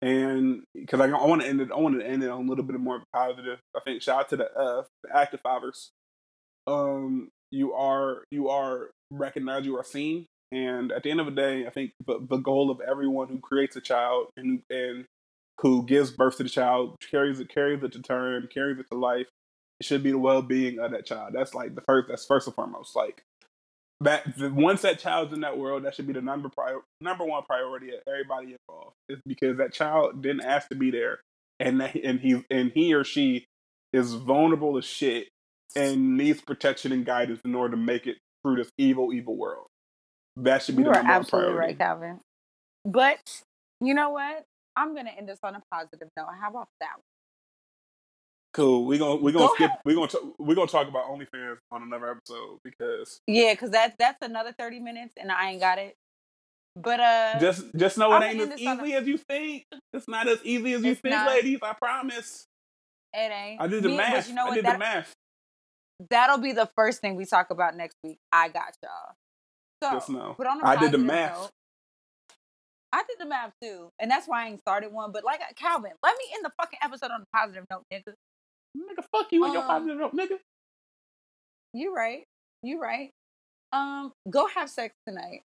and 0.00 0.64
because 0.74 1.00
I, 1.00 1.08
I 1.08 1.26
want 1.26 1.42
to 1.42 1.48
end 1.48 1.60
it, 1.60 1.70
I 1.72 1.78
want 1.78 1.98
to 1.98 2.06
end 2.06 2.22
it 2.22 2.30
on 2.30 2.46
a 2.46 2.48
little 2.48 2.64
bit 2.64 2.78
more 2.80 3.02
positive. 3.14 3.58
I 3.76 3.80
think 3.84 4.02
shout 4.02 4.20
out 4.20 4.28
to 4.30 4.36
the 4.36 4.52
uh 4.52 4.82
the 5.04 5.16
active 5.16 5.40
fathers. 5.40 5.92
Um, 6.66 7.30
you 7.50 7.72
are 7.74 8.24
you 8.30 8.48
are 8.48 8.90
recognized, 9.10 9.66
you 9.66 9.76
are 9.76 9.84
seen, 9.84 10.26
and 10.50 10.90
at 10.92 11.02
the 11.02 11.10
end 11.10 11.20
of 11.20 11.26
the 11.26 11.32
day, 11.32 11.66
I 11.66 11.70
think 11.70 11.92
the, 12.06 12.18
the 12.28 12.38
goal 12.38 12.70
of 12.70 12.80
everyone 12.80 13.28
who 13.28 13.38
creates 13.38 13.76
a 13.76 13.80
child 13.80 14.28
and 14.36 14.62
and 14.70 15.06
who 15.60 15.86
gives 15.86 16.10
birth 16.10 16.38
to 16.38 16.42
the 16.42 16.48
child 16.48 16.96
carries 17.10 17.38
it 17.38 17.48
carries 17.48 17.82
it 17.82 17.92
to 17.92 18.02
term, 18.02 18.48
carries 18.52 18.78
it 18.78 18.86
to 18.90 18.98
life. 18.98 19.26
It 19.80 19.86
should 19.86 20.02
be 20.02 20.10
the 20.10 20.18
well 20.18 20.42
being 20.42 20.78
of 20.78 20.90
that 20.90 21.06
child. 21.06 21.32
That's 21.34 21.54
like 21.54 21.74
the 21.74 21.80
first. 21.82 22.08
That's 22.08 22.26
first 22.26 22.48
and 22.48 22.56
foremost. 22.56 22.96
Like 22.96 23.22
that 24.04 24.52
once 24.52 24.82
that 24.82 24.98
child's 24.98 25.32
in 25.32 25.40
that 25.40 25.58
world, 25.58 25.84
that 25.84 25.94
should 25.94 26.06
be 26.06 26.12
the 26.12 26.22
number 26.22 26.48
prior, 26.48 26.78
number 27.00 27.24
one 27.24 27.42
priority 27.44 27.90
of 27.90 28.00
everybody 28.08 28.56
involved. 28.68 28.94
Is 29.08 29.20
because 29.26 29.58
that 29.58 29.72
child 29.72 30.22
didn't 30.22 30.42
ask 30.44 30.68
to 30.68 30.76
be 30.76 30.90
there, 30.90 31.20
and 31.60 31.80
that, 31.80 31.94
and 31.96 32.20
he 32.20 32.44
and 32.50 32.72
he 32.74 32.94
or 32.94 33.04
she 33.04 33.44
is 33.92 34.14
vulnerable 34.14 34.78
as 34.78 34.84
shit 34.84 35.28
and 35.76 36.16
needs 36.16 36.40
protection 36.40 36.92
and 36.92 37.04
guidance 37.06 37.40
in 37.44 37.54
order 37.54 37.72
to 37.76 37.82
make 37.82 38.06
it 38.06 38.18
through 38.42 38.56
this 38.56 38.70
evil, 38.78 39.12
evil 39.12 39.36
world. 39.36 39.66
That 40.36 40.62
should 40.62 40.76
be 40.76 40.82
You 40.82 40.84
the 40.84 40.92
number 40.92 41.12
one 41.12 41.20
absolutely 41.20 41.54
priority. 41.54 41.58
right, 41.58 41.78
Calvin. 41.78 42.20
But 42.84 43.42
you 43.80 43.94
know 43.94 44.10
what? 44.10 44.44
I'm 44.76 44.94
gonna 44.94 45.12
end 45.16 45.28
this 45.28 45.38
on 45.42 45.54
a 45.54 45.62
positive 45.72 46.08
note. 46.16 46.26
How 46.40 46.50
about 46.50 46.68
that? 46.80 46.96
Cool. 48.54 48.84
We're 48.86 48.98
gonna 48.98 49.16
we're 49.16 49.32
gonna 49.32 49.46
Go 49.46 49.54
skip. 49.54 49.70
ahead. 49.70 49.80
We 49.84 49.94
gonna 49.94 50.08
t- 50.08 50.18
we're 50.38 50.54
gonna 50.54 50.66
talk 50.68 50.86
about 50.88 51.06
OnlyFans 51.06 51.56
on 51.70 51.82
another 51.82 52.10
episode 52.10 52.58
because 52.64 53.20
Yeah, 53.26 53.54
because 53.54 53.70
that's 53.70 53.94
that's 53.98 54.18
another 54.20 54.52
30 54.58 54.80
minutes 54.80 55.14
and 55.16 55.32
I 55.32 55.50
ain't 55.52 55.60
got 55.60 55.78
it. 55.78 55.94
But 56.76 57.00
uh 57.00 57.38
just 57.40 57.64
just 57.76 57.96
know 57.98 58.12
it 58.12 58.16
I'ma 58.16 58.24
ain't 58.26 58.40
as 58.40 58.66
on 58.66 58.80
a- 58.80 58.84
easy 58.84 58.94
as 58.94 59.06
you 59.06 59.16
think. 59.18 59.64
It's 59.94 60.06
not 60.08 60.28
as 60.28 60.38
easy 60.44 60.74
as 60.74 60.82
you 60.84 60.94
think, 60.94 61.14
not. 61.14 61.28
ladies. 61.28 61.60
I 61.62 61.72
promise. 61.74 62.46
it 63.14 63.18
ain't. 63.32 63.60
I 63.60 63.66
did 63.68 63.82
the 63.84 63.88
Me- 63.88 63.96
math. 63.96 64.28
you 64.28 64.34
know 64.34 64.46
I 64.48 64.54
did 64.54 64.64
That, 64.66 64.72
the 64.74 64.78
math. 64.78 65.12
that'll 66.10 66.38
be 66.38 66.52
the 66.52 66.68
first 66.76 67.00
thing 67.00 67.14
we 67.16 67.24
talk 67.24 67.50
about 67.50 67.74
next 67.76 67.96
week. 68.04 68.18
I 68.32 68.48
got 68.48 68.74
y'all. 68.82 69.14
So 69.82 69.92
Just 69.96 70.10
know. 70.10 70.34
but 70.36 70.46
on 70.46 70.60
a 70.62 70.66
I 70.66 70.76
did 70.76 70.92
the 70.92 70.98
math. 70.98 71.32
note, 71.38 71.50
I 72.92 73.02
did 73.08 73.16
the 73.18 73.26
math 73.26 73.52
too. 73.62 73.88
And 73.98 74.10
that's 74.10 74.26
why 74.28 74.44
I 74.44 74.48
ain't 74.48 74.60
started 74.60 74.92
one. 74.92 75.10
But 75.12 75.24
like 75.24 75.40
Calvin, 75.56 75.92
let 76.02 76.16
me 76.18 76.24
end 76.34 76.44
the 76.44 76.52
fucking 76.60 76.78
episode 76.82 77.10
on 77.10 77.22
a 77.22 77.36
positive 77.36 77.64
note, 77.70 77.84
nigga. 77.92 78.12
Nigga, 78.76 79.04
fuck 79.12 79.30
you 79.32 79.44
and 79.44 79.52
your 79.52 79.62
Um, 79.62 79.68
positive 79.68 79.98
note, 79.98 80.14
nigga. 80.14 80.38
You 81.74 81.94
right. 81.94 82.24
You 82.62 82.80
right. 82.80 83.10
Um, 83.72 84.12
go 84.28 84.46
have 84.48 84.68
sex 84.70 84.94
tonight. 85.06 85.42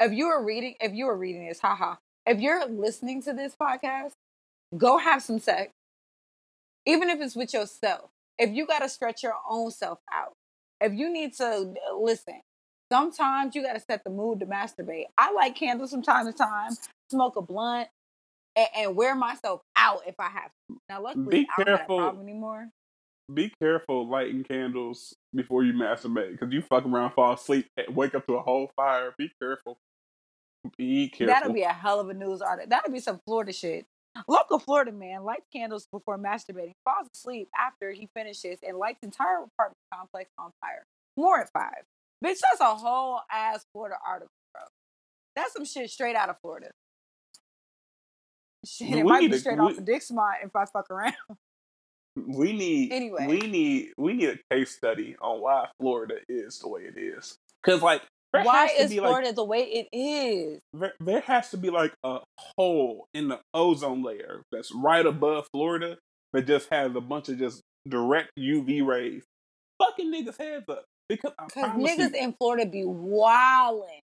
If 0.00 0.12
you 0.12 0.26
are 0.26 0.42
reading, 0.42 0.74
if 0.80 0.92
you 0.92 1.06
are 1.08 1.16
reading 1.16 1.46
this, 1.46 1.60
haha. 1.60 1.96
If 2.26 2.40
you're 2.40 2.66
listening 2.66 3.22
to 3.22 3.32
this 3.32 3.54
podcast, 3.60 4.12
go 4.76 4.98
have 4.98 5.22
some 5.22 5.38
sex. 5.38 5.70
Even 6.86 7.08
if 7.10 7.20
it's 7.20 7.36
with 7.36 7.52
yourself. 7.54 8.10
If 8.38 8.50
you 8.50 8.66
gotta 8.66 8.88
stretch 8.88 9.22
your 9.22 9.34
own 9.48 9.70
self 9.70 9.98
out. 10.12 10.32
If 10.80 10.92
you 10.92 11.12
need 11.12 11.34
to 11.34 11.74
listen, 11.98 12.40
sometimes 12.92 13.54
you 13.54 13.62
gotta 13.62 13.80
set 13.80 14.02
the 14.04 14.10
mood 14.10 14.40
to 14.40 14.46
masturbate. 14.46 15.06
I 15.16 15.32
like 15.32 15.54
candles 15.54 15.92
from 15.92 16.02
time 16.02 16.26
to 16.26 16.32
time, 16.32 16.72
smoke 17.10 17.36
a 17.36 17.42
blunt, 17.42 17.88
and, 18.56 18.68
and 18.76 18.96
wear 18.96 19.14
myself 19.14 19.60
out 19.76 20.00
if 20.06 20.14
I 20.18 20.28
have 20.28 20.50
to. 20.70 20.76
Now 20.88 21.02
luckily 21.02 21.26
Be 21.28 21.36
I 21.38 21.40
don't 21.40 21.48
have 21.48 21.66
that 21.66 21.76
careful. 21.78 21.98
problem 21.98 22.22
anymore. 22.28 22.68
Be 23.32 23.52
careful 23.60 24.08
lighting 24.08 24.44
candles 24.44 25.14
before 25.34 25.64
you 25.64 25.72
masturbate 25.72 26.32
because 26.32 26.52
you 26.52 26.60
fuck 26.60 26.84
around, 26.84 27.12
fall 27.12 27.32
asleep, 27.32 27.66
and 27.76 27.96
wake 27.96 28.14
up 28.14 28.26
to 28.26 28.34
a 28.34 28.42
whole 28.42 28.70
fire. 28.76 29.14
Be 29.16 29.30
careful. 29.40 29.78
Be 30.76 31.08
careful. 31.08 31.34
That'll 31.34 31.52
be 31.52 31.62
a 31.62 31.72
hell 31.72 32.00
of 32.00 32.08
a 32.10 32.14
news 32.14 32.42
article. 32.42 32.68
That'll 32.68 32.92
be 32.92 33.00
some 33.00 33.20
Florida 33.26 33.52
shit. 33.52 33.86
Local 34.28 34.58
Florida 34.58 34.92
man 34.92 35.24
lights 35.24 35.46
candles 35.52 35.88
before 35.90 36.18
masturbating, 36.18 36.74
falls 36.84 37.08
asleep 37.14 37.48
after 37.58 37.92
he 37.92 38.08
finishes, 38.14 38.58
and 38.62 38.76
lights 38.76 39.02
entire 39.02 39.38
apartment 39.38 39.78
complex 39.92 40.30
on 40.38 40.52
fire. 40.60 40.84
More 41.16 41.40
at 41.40 41.50
five. 41.52 41.82
Bitch, 42.24 42.38
that's 42.40 42.60
a 42.60 42.74
whole 42.76 43.20
ass 43.30 43.64
Florida 43.72 43.96
article, 44.06 44.30
bro. 44.52 44.62
That's 45.34 45.52
some 45.52 45.64
shit 45.64 45.90
straight 45.90 46.14
out 46.14 46.28
of 46.28 46.36
Florida. 46.42 46.70
Shit, 48.64 48.90
We 48.90 49.00
it 49.00 49.04
might 49.04 49.30
be 49.30 49.38
straight 49.38 49.58
off 49.58 49.76
the 49.76 49.82
dick 49.82 50.02
smart 50.02 50.36
if 50.44 50.54
I 50.56 50.64
fuck 50.66 50.90
around. 50.90 51.14
we 52.16 52.52
need 52.52 52.92
Anyway. 52.92 53.26
we 53.26 53.38
need 53.40 53.92
we 53.98 54.12
need 54.14 54.28
a 54.30 54.54
case 54.54 54.70
study 54.76 55.16
on 55.20 55.40
why 55.40 55.66
Florida 55.80 56.16
is 56.28 56.58
the 56.60 56.68
way 56.68 56.82
it 56.82 56.98
is. 56.98 57.36
Because 57.62 57.82
like 57.82 58.02
Why 58.32 58.68
is 58.78 58.92
Florida 58.94 59.32
the 59.32 59.44
way 59.44 59.60
it 59.62 59.96
is? 59.96 60.60
there, 60.72 60.92
there 61.00 61.20
has 61.22 61.50
to 61.50 61.56
be 61.56 61.70
like 61.70 61.92
a 62.04 62.18
hole 62.56 63.06
in 63.14 63.28
the 63.28 63.40
ozone 63.52 64.02
layer 64.02 64.42
that's 64.52 64.72
right 64.74 65.04
above 65.04 65.46
Florida 65.52 65.98
that 66.32 66.46
just 66.46 66.68
has 66.70 66.94
a 66.94 67.00
bunch 67.00 67.28
of 67.28 67.38
just 67.38 67.60
direct 67.88 68.30
UV 68.38 68.84
rays. 68.86 69.22
Fucking 69.82 70.12
niggas 70.12 70.38
heads 70.38 70.64
up. 70.68 70.84
Because 71.08 71.32
Because 71.46 71.70
niggas 71.70 72.12
you, 72.14 72.18
in 72.24 72.34
Florida 72.38 72.66
be 72.70 72.82
wildin'. 72.84 74.00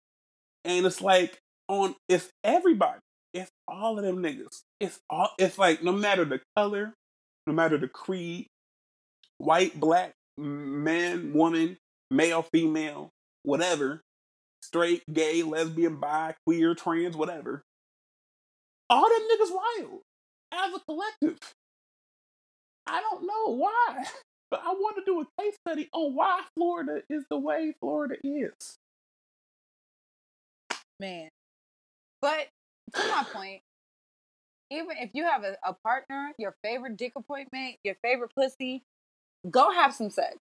and 0.65 0.87
it's 0.87 1.01
like 1.03 1.39
on 1.69 1.95
it's 2.09 2.29
everybody. 2.45 3.01
It's 3.35 3.51
all 3.69 3.99
of 3.99 4.05
them 4.05 4.23
niggas. 4.23 4.63
It's 4.81 5.01
all 5.11 5.31
it's 5.39 5.59
like 5.59 5.83
no 5.83 5.93
matter 5.93 6.25
the 6.25 6.41
color, 6.57 6.95
no 7.47 7.53
matter 7.53 7.79
the 7.79 7.89
creed, 7.89 8.47
white, 9.39 9.79
black, 9.79 10.13
man, 10.37 11.33
woman, 11.35 11.79
male, 12.11 12.43
female, 12.43 13.11
whatever, 13.45 14.03
straight, 14.63 15.03
gay, 15.13 15.43
lesbian, 15.43 15.97
bi, 16.01 16.35
queer, 16.47 16.75
trans, 16.75 17.17
whatever. 17.17 17.63
All 18.91 19.09
them 19.09 19.29
niggas 19.31 19.53
wild 19.55 20.01
as 20.53 20.75
a 20.75 20.81
collective. 20.81 21.39
I 22.87 23.01
don't 23.01 23.27
know 23.27 23.57
why, 23.57 24.05
but 24.51 24.61
I 24.65 24.71
want 24.73 24.97
to 24.99 25.05
do 25.05 25.21
a 25.21 25.43
case 25.43 25.57
study 25.67 25.89
on 25.93 26.15
why 26.15 26.43
Florida 26.57 27.03
is 27.11 27.25
the 27.31 27.39
way 27.39 27.75
Florida 27.81 28.17
is. 28.25 28.79
man. 31.01 31.29
But 32.23 32.49
to 32.95 33.09
my 33.09 33.25
point, 33.33 33.63
even 34.71 34.97
if 34.99 35.11
you 35.13 35.25
have 35.25 35.45
a, 35.45 35.57
a 35.65 35.75
partner, 35.75 36.33
your 36.39 36.55
favorite 36.63 36.97
dick 36.97 37.13
appointment, 37.17 37.77
your 37.85 37.95
favorite 38.03 38.31
pussy, 38.37 38.83
go 39.51 39.71
have 39.71 39.95
some 39.95 40.11
sex. 40.11 40.37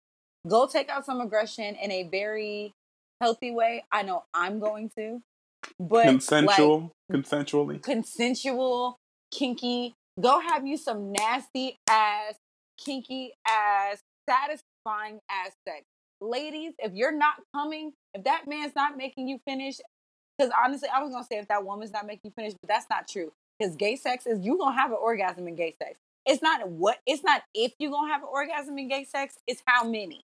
Go 0.47 0.67
take 0.67 0.89
out 0.89 1.05
some 1.05 1.22
aggression 1.22 1.76
in 1.76 1.91
a 1.91 2.03
very 2.03 2.73
healthy 3.22 3.51
way. 3.51 3.84
I 3.91 4.03
know 4.03 4.23
I'm 4.34 4.59
going 4.59 4.91
to, 4.97 5.22
but 5.80 6.03
Consensual, 6.03 6.91
consensually. 7.11 7.73
like 7.73 7.84
consensual, 7.84 8.97
kinky. 9.31 9.93
Go 10.19 10.39
have 10.39 10.65
you 10.65 10.77
some 10.77 11.11
nasty 11.11 11.77
ass, 11.89 12.35
kinky 12.77 13.34
ass, 13.47 13.99
satisfying 14.30 15.19
ass 15.30 15.51
sex. 15.67 15.84
Ladies, 16.22 16.73
if 16.80 16.93
you're 16.93 17.15
not 17.15 17.35
coming, 17.53 17.91
if 18.13 18.23
that 18.23 18.47
man's 18.47 18.73
not 18.76 18.97
making 18.97 19.27
you 19.27 19.39
finish, 19.45 19.77
because 20.38 20.52
honestly, 20.64 20.90
I 20.94 21.02
was 21.02 21.12
gonna 21.12 21.24
say 21.24 21.38
if 21.38 21.48
that 21.48 21.66
woman's 21.66 21.91
not 21.91 22.06
making 22.06 22.22
you 22.26 22.32
finish, 22.32 22.53
but 22.53 22.68
that's 22.68 22.90
not 22.90 23.07
true. 23.07 23.32
Because 23.57 23.76
gay 23.76 23.95
sex 23.95 24.26
is 24.26 24.45
you 24.45 24.57
gonna 24.57 24.76
have 24.76 24.91
an 24.91 24.98
orgasm 25.02 25.48
in 25.48 25.56
gay 25.56 25.76
sex. 25.82 25.98
It's 26.26 26.41
not 26.41 26.68
what 26.70 26.99
it's 27.06 27.24
not 27.24 27.44
if 27.53 27.74
you 27.80 27.90
gonna 27.91 28.12
have 28.12 28.22
an 28.22 28.30
orgasm 28.32 28.78
in 28.78 28.88
gay 28.88 29.06
sex, 29.06 29.38
it's 29.48 29.62
how 29.66 29.84
many. 29.84 30.24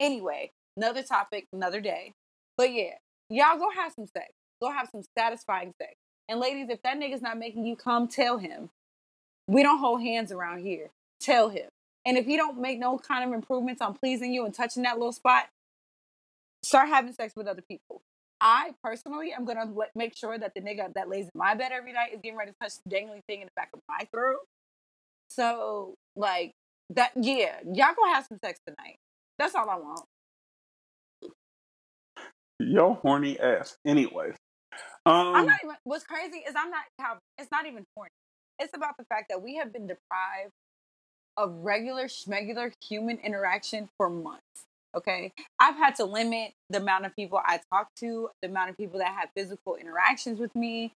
Anyway, 0.00 0.50
another 0.76 1.02
topic, 1.02 1.46
another 1.52 1.80
day. 1.80 2.14
But 2.56 2.72
yeah, 2.72 2.94
y'all 3.28 3.58
go 3.58 3.70
have 3.70 3.92
some 3.92 4.06
sex. 4.06 4.32
Go 4.60 4.70
have 4.70 4.88
some 4.90 5.02
satisfying 5.16 5.74
sex. 5.78 5.94
And 6.28 6.40
ladies, 6.40 6.68
if 6.70 6.82
that 6.82 6.98
nigga's 6.98 7.22
not 7.22 7.38
making 7.38 7.66
you 7.66 7.76
come, 7.76 8.08
tell 8.08 8.38
him. 8.38 8.70
We 9.46 9.62
don't 9.62 9.78
hold 9.78 10.00
hands 10.00 10.30
around 10.32 10.60
here. 10.60 10.90
Tell 11.20 11.48
him. 11.48 11.68
And 12.06 12.16
if 12.16 12.24
he 12.24 12.36
don't 12.36 12.58
make 12.58 12.78
no 12.78 12.98
kind 12.98 13.24
of 13.24 13.34
improvements 13.34 13.82
on 13.82 13.94
pleasing 13.94 14.32
you 14.32 14.44
and 14.44 14.54
touching 14.54 14.84
that 14.84 14.96
little 14.98 15.12
spot, 15.12 15.48
start 16.62 16.88
having 16.88 17.12
sex 17.12 17.34
with 17.36 17.46
other 17.46 17.62
people. 17.62 18.02
I 18.40 18.72
personally 18.82 19.32
am 19.32 19.44
gonna 19.44 19.70
let, 19.72 19.90
make 19.94 20.16
sure 20.16 20.38
that 20.38 20.52
the 20.54 20.60
nigga 20.60 20.92
that 20.94 21.08
lays 21.08 21.24
in 21.24 21.30
my 21.34 21.54
bed 21.54 21.72
every 21.72 21.92
night 21.92 22.12
is 22.14 22.20
getting 22.22 22.38
ready 22.38 22.52
to 22.52 22.56
touch 22.60 22.74
the 22.84 22.90
dangling 22.90 23.22
thing 23.28 23.40
in 23.42 23.46
the 23.46 23.52
back 23.54 23.70
of 23.74 23.80
my 23.88 24.06
throat. 24.12 24.40
So 25.28 25.94
like 26.16 26.52
that, 26.90 27.12
yeah, 27.16 27.56
y'all 27.64 27.94
gonna 27.94 28.14
have 28.14 28.26
some 28.26 28.38
sex 28.42 28.60
tonight. 28.66 28.96
That's 29.38 29.54
all 29.54 29.68
I 29.68 29.76
want. 29.76 30.04
Yo, 32.58 32.94
horny 32.94 33.38
ass. 33.40 33.76
Anyways, 33.86 34.34
um, 35.06 35.34
I'm 35.34 35.46
not 35.46 35.58
even. 35.64 35.76
What's 35.84 36.04
crazy 36.04 36.38
is 36.38 36.54
I'm 36.56 36.70
not. 36.70 36.82
How 36.98 37.18
it's 37.38 37.50
not 37.50 37.66
even 37.66 37.84
horny. 37.96 38.10
It's 38.58 38.74
about 38.74 38.94
the 38.98 39.04
fact 39.04 39.26
that 39.30 39.42
we 39.42 39.56
have 39.56 39.72
been 39.72 39.86
deprived 39.86 40.52
of 41.36 41.54
regular 41.62 42.04
schmegular 42.04 42.72
human 42.86 43.18
interaction 43.18 43.88
for 43.96 44.10
months. 44.10 44.66
Okay, 44.94 45.32
I've 45.60 45.76
had 45.76 45.94
to 45.96 46.04
limit 46.04 46.52
the 46.68 46.78
amount 46.78 47.06
of 47.06 47.14
people 47.14 47.40
I 47.44 47.60
talk 47.72 47.88
to, 48.00 48.30
the 48.42 48.48
amount 48.48 48.70
of 48.70 48.76
people 48.76 48.98
that 48.98 49.08
have 49.08 49.28
physical 49.36 49.76
interactions 49.76 50.40
with 50.40 50.54
me. 50.56 50.92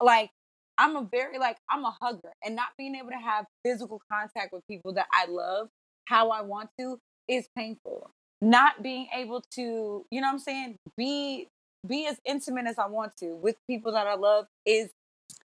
Like 0.00 0.30
I'm 0.76 0.96
a 0.96 1.02
very 1.02 1.38
like 1.38 1.56
I'm 1.70 1.84
a 1.84 1.96
hugger, 2.00 2.32
and 2.44 2.54
not 2.54 2.68
being 2.76 2.94
able 2.94 3.10
to 3.10 3.16
have 3.16 3.46
physical 3.64 4.02
contact 4.10 4.52
with 4.52 4.66
people 4.68 4.92
that 4.94 5.06
I 5.12 5.26
love 5.26 5.68
how 6.06 6.30
I 6.30 6.42
want 6.42 6.70
to 6.78 7.00
is 7.26 7.48
painful. 7.56 8.10
Not 8.40 8.82
being 8.82 9.08
able 9.14 9.42
to, 9.56 10.06
you 10.10 10.20
know 10.20 10.28
what 10.28 10.34
I'm 10.34 10.38
saying, 10.38 10.76
be 10.96 11.48
be 11.86 12.06
as 12.06 12.18
intimate 12.24 12.66
as 12.66 12.78
I 12.78 12.86
want 12.86 13.16
to 13.18 13.34
with 13.34 13.56
people 13.66 13.92
that 13.92 14.06
I 14.06 14.14
love 14.14 14.46
is 14.66 14.90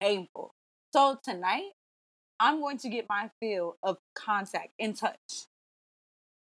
painful. 0.01 0.53
So 0.93 1.19
tonight, 1.23 1.71
I'm 2.41 2.61
going 2.61 2.79
to 2.79 2.89
get 2.89 3.07
my 3.09 3.31
feel 3.41 3.77
of 3.83 3.99
contact 4.15 4.71
and 4.79 4.97
touch. 4.97 5.47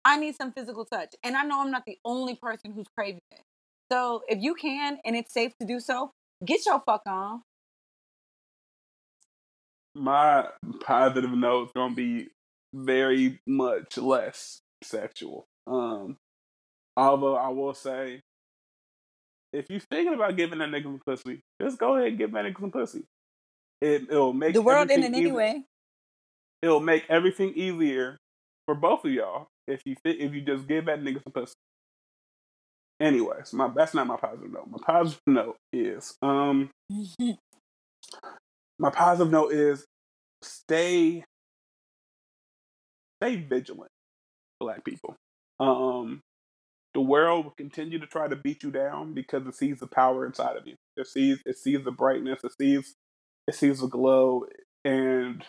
I 0.05 0.17
need 0.17 0.35
some 0.35 0.51
physical 0.51 0.85
touch. 0.85 1.15
And 1.23 1.35
I 1.35 1.43
know 1.43 1.61
I'm 1.61 1.71
not 1.71 1.85
the 1.85 1.97
only 2.05 2.35
person 2.35 2.71
who's 2.73 2.87
craving 2.95 3.21
it. 3.31 3.41
So 3.91 4.23
if 4.27 4.41
you 4.41 4.55
can 4.55 4.99
and 5.05 5.15
it's 5.15 5.33
safe 5.33 5.53
to 5.59 5.67
do 5.67 5.79
so, 5.79 6.11
get 6.45 6.65
your 6.65 6.81
fuck 6.85 7.01
on. 7.07 7.41
my 9.95 10.47
positive 10.81 11.31
note 11.31 11.67
is 11.67 11.71
gonna 11.75 11.95
be 11.95 12.29
very 12.73 13.39
much 13.47 13.97
less 13.97 14.61
sexual. 14.83 15.45
Um, 15.67 16.17
although 16.95 17.35
I 17.35 17.49
will 17.49 17.73
say, 17.73 18.21
if 19.51 19.69
you're 19.69 19.79
thinking 19.79 20.13
about 20.13 20.37
giving 20.37 20.59
that 20.59 20.69
nigga 20.69 20.83
some 20.83 21.01
pussy, 21.05 21.41
just 21.61 21.79
go 21.79 21.95
ahead 21.95 22.09
and 22.09 22.17
give 22.17 22.31
that 22.33 22.45
nigga 22.45 22.59
some 22.59 22.71
pussy. 22.71 23.03
It 23.81 24.03
it'll 24.03 24.33
make 24.33 24.53
The 24.53 24.61
world 24.61 24.91
in 24.91 25.03
it 25.03 25.13
anyway. 25.13 25.63
It'll 26.61 26.81
make 26.81 27.05
everything 27.09 27.53
easier 27.55 28.17
for 28.65 28.75
both 28.75 29.05
of 29.05 29.11
y'all 29.11 29.47
if 29.69 29.81
you 29.85 29.95
fit, 30.03 30.19
if 30.19 30.33
you 30.33 30.41
just 30.41 30.67
give 30.67 30.85
that 30.85 31.01
nigga 31.01 31.23
some 31.23 31.33
pussy. 31.33 31.53
Anyways, 32.99 33.53
my 33.53 33.69
that's 33.75 33.93
not 33.93 34.07
my 34.07 34.17
positive 34.17 34.51
note. 34.51 34.67
My 34.69 34.79
positive 34.85 35.21
note 35.27 35.57
is 35.71 36.17
um 36.21 36.69
my 38.79 38.89
positive 38.89 39.31
note 39.31 39.53
is 39.53 39.85
stay 40.41 41.23
stay 43.21 43.35
vigilant, 43.37 43.91
black 44.59 44.83
people. 44.83 45.15
Um, 45.59 46.21
the 46.93 47.01
world 47.01 47.45
will 47.45 47.53
continue 47.57 47.99
to 47.99 48.07
try 48.07 48.27
to 48.27 48.35
beat 48.35 48.63
you 48.63 48.71
down 48.71 49.13
because 49.13 49.45
it 49.45 49.55
sees 49.55 49.79
the 49.79 49.87
power 49.87 50.25
inside 50.25 50.57
of 50.57 50.67
you. 50.67 50.75
It 50.97 51.07
sees 51.07 51.39
it 51.45 51.57
sees 51.57 51.83
the 51.83 51.91
brightness. 51.91 52.39
It 52.43 52.51
sees 52.59 52.95
it 53.47 53.55
sees 53.55 53.79
the 53.79 53.87
glow, 53.87 54.45
and 54.85 55.43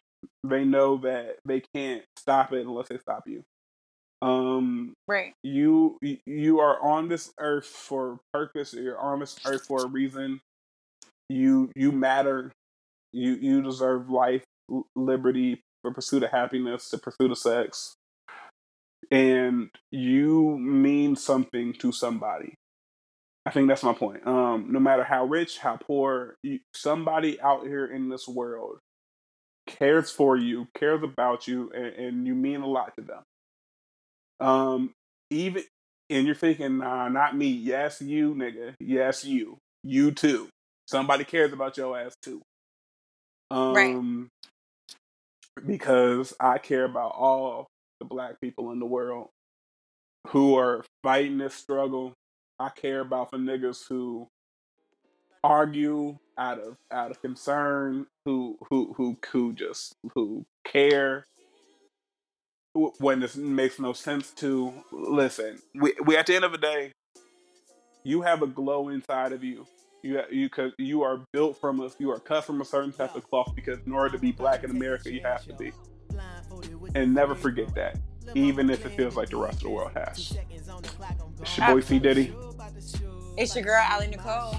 they 0.45 0.65
know 0.65 0.99
that 0.99 1.37
they 1.45 1.63
can't 1.75 2.05
stop 2.19 2.53
it 2.53 2.67
unless 2.67 2.89
they 2.89 2.99
stop 2.99 3.25
you. 3.27 3.43
Um, 4.23 4.93
Right. 5.09 5.33
you 5.43 5.99
you 6.27 6.61
are 6.61 6.81
on 6.83 7.09
this 7.09 7.33
earth 7.39 7.67
for 7.67 8.19
purpose. 8.33 8.75
You're 8.75 8.99
on 8.99 9.21
this 9.21 9.39
earth 9.47 9.67
for 9.67 9.83
a 9.85 9.89
reason. 9.89 10.41
You 11.29 11.71
you 11.75 11.91
matter. 11.93 12.53
You 13.13 13.33
you 13.35 13.63
deserve 13.63 14.11
life, 14.11 14.45
liberty, 14.95 15.61
the 15.83 15.91
pursuit 15.91 16.23
of 16.23 16.31
happiness, 16.31 16.89
the 16.91 16.99
pursuit 16.99 17.31
of 17.31 17.39
sex, 17.39 17.95
and 19.11 19.71
you 19.91 20.57
mean 20.59 21.17
something 21.17 21.73
to 21.75 21.91
somebody. 21.93 22.55
I 23.47 23.51
think 23.51 23.69
that's 23.69 23.83
my 23.83 23.95
point. 23.95 24.27
Um, 24.27 24.67
no 24.71 24.79
matter 24.79 25.03
how 25.03 25.25
rich, 25.25 25.59
how 25.59 25.77
poor, 25.77 26.37
you, 26.43 26.61
somebody 26.75 27.41
out 27.41 27.67
here 27.67 27.87
in 27.87 28.11
this 28.11 28.29
world 28.29 28.79
cares 29.67 30.11
for 30.11 30.37
you, 30.37 30.69
cares 30.77 31.03
about 31.03 31.49
you, 31.49 31.71
and, 31.75 31.87
and 31.87 32.27
you 32.27 32.35
mean 32.35 32.61
a 32.61 32.67
lot 32.69 32.95
to 32.97 33.03
them. 33.03 33.23
Um, 34.41 34.93
even 35.31 35.63
and 36.09 36.27
you're 36.27 36.35
thinking, 36.35 36.79
nah, 36.79 37.09
not 37.09 37.37
me. 37.37 37.49
Yes, 37.49 38.03
you, 38.03 38.35
nigga. 38.35 38.75
Yes, 38.81 39.25
you. 39.25 39.59
You 39.85 40.11
too. 40.11 40.49
Somebody 40.89 41.25
cares 41.25 41.53
about 41.53 41.77
your 41.77 41.99
ass 41.99 42.15
too. 42.23 42.43
Right. 43.53 43.95
Um, 43.95 44.29
because 45.67 46.35
I 46.41 46.59
care 46.59 46.85
about 46.85 47.15
all 47.17 47.69
the 48.01 48.07
black 48.07 48.41
people 48.41 48.73
in 48.73 48.81
the 48.81 48.87
world 48.87 49.29
who 50.29 50.57
are 50.57 50.85
fighting 51.03 51.39
this 51.39 51.55
struggle. 51.55 52.13
I 52.59 52.71
care 52.71 53.01
about 53.01 53.31
the 53.31 53.39
niggas 53.39 53.89
who 53.89 54.27
argue 55.43 56.19
out 56.37 56.59
of 56.59 56.77
out 56.91 57.11
of 57.11 57.23
concern, 57.23 58.07
who 58.25 58.59
who 58.69 58.95
who 58.97 59.17
who 59.31 59.53
just 59.53 59.95
who 60.15 60.45
care 60.65 61.25
when 62.99 63.21
this 63.21 63.37
makes 63.37 63.79
no 63.79 63.93
sense 63.93 64.31
to 64.33 64.73
listen. 64.93 65.59
We 65.75 65.95
we 66.05 66.17
at 66.17 66.27
the 66.27 66.37
end 66.37 66.45
of 66.45 66.53
the 66.53 66.59
day, 66.59 66.93
you 68.05 68.23
have 68.23 68.43
a 68.43 68.47
glow 68.47 68.89
inside 68.89 69.33
of 69.33 69.45
you. 69.45 69.67
You 70.03 70.23
you 70.31 70.49
cause 70.49 70.73
you 70.79 71.03
are 71.03 71.21
built 71.33 71.61
from 71.61 71.81
a 71.81 71.91
you 71.99 72.11
are 72.11 72.19
cut 72.19 72.45
from 72.45 72.61
a 72.61 72.65
certain 72.65 72.93
type 72.93 73.15
of 73.15 73.29
cloth 73.29 73.53
because 73.55 73.79
in 73.87 73.93
order 73.93 74.11
to 74.11 74.19
be 74.19 74.33
black 74.33 74.65
in 74.65 74.71
America, 74.71 75.13
you 75.13 75.21
have 75.21 75.45
to 75.47 75.53
be. 75.55 75.73
And 76.95 77.15
never 77.15 77.35
forget 77.35 77.75
that, 77.75 77.99
even 78.35 78.71
if 78.71 78.85
it 78.87 78.93
feels 78.93 79.17
like 79.17 79.31
the 79.31 79.37
rest 79.37 79.59
of 79.59 79.63
the 79.65 79.71
world 79.71 79.93
has. 79.95 80.37
It's 81.41 81.59
your 81.59 81.67
boy 81.67 81.81
C 81.81 81.99
Diddy. 81.99 82.35
It's 83.37 83.55
your 83.55 83.65
girl, 83.65 83.85
Ali 83.91 84.09
Nicole. 84.09 84.57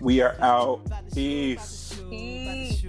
We 0.00 0.20
are 0.20 0.36
out. 0.40 0.82
Peace. 1.12 1.98
Peace. 2.10 2.84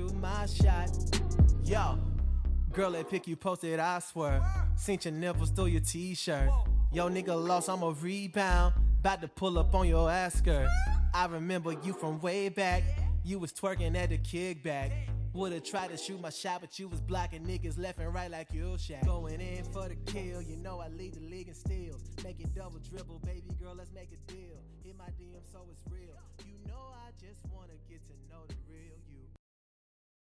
Girl 2.77 2.91
that 2.91 3.09
pick 3.09 3.27
you 3.27 3.35
posted, 3.35 3.79
I 3.79 3.97
swear. 3.97 4.39
Seen 4.75 4.99
your 5.01 5.11
nipples 5.11 5.49
through 5.49 5.65
your 5.65 5.81
t-shirt. 5.81 6.47
Yo, 6.93 7.09
nigga 7.09 7.35
lost, 7.35 7.71
I'm 7.71 7.81
a 7.81 7.89
rebound. 7.89 8.75
About 8.99 9.19
to 9.21 9.27
pull 9.27 9.57
up 9.57 9.73
on 9.73 9.87
your 9.87 10.11
ass 10.11 10.35
skirt. 10.35 10.67
I 11.11 11.25
remember 11.25 11.71
you 11.83 11.93
from 11.93 12.21
way 12.21 12.49
back. 12.49 12.83
You 13.23 13.39
was 13.39 13.51
twerking 13.51 13.97
at 13.97 14.09
the 14.09 14.19
kickback. 14.19 14.91
Would've 15.33 15.63
tried 15.63 15.89
to 15.89 15.97
shoot 15.97 16.21
my 16.21 16.29
shot, 16.29 16.61
but 16.61 16.77
you 16.77 16.87
was 16.87 17.01
blocking 17.01 17.43
niggas 17.47 17.79
left 17.79 17.97
and 17.97 18.13
right 18.13 18.29
like 18.29 18.53
you 18.53 18.75
Shaq. 18.77 19.03
Going 19.03 19.41
in 19.41 19.63
for 19.65 19.89
the 19.89 19.95
kill, 20.11 20.43
you 20.43 20.57
know 20.57 20.79
I 20.79 20.89
lead 20.89 21.15
the 21.15 21.21
league 21.21 21.47
in 21.47 21.55
steals. 21.55 22.03
Make 22.23 22.39
it 22.39 22.53
double 22.53 22.77
dribble, 22.77 23.21
baby 23.25 23.49
girl, 23.59 23.73
let's 23.75 23.91
make 23.91 24.09
a 24.11 24.31
deal. 24.31 24.61
Hit 24.83 24.95
my 24.95 25.05
DM 25.19 25.41
so 25.51 25.65
it's 25.71 25.81
real. 25.91 26.13
You 26.45 26.53
know 26.67 26.93
I 26.93 27.09
just 27.19 27.39
wanna 27.51 27.73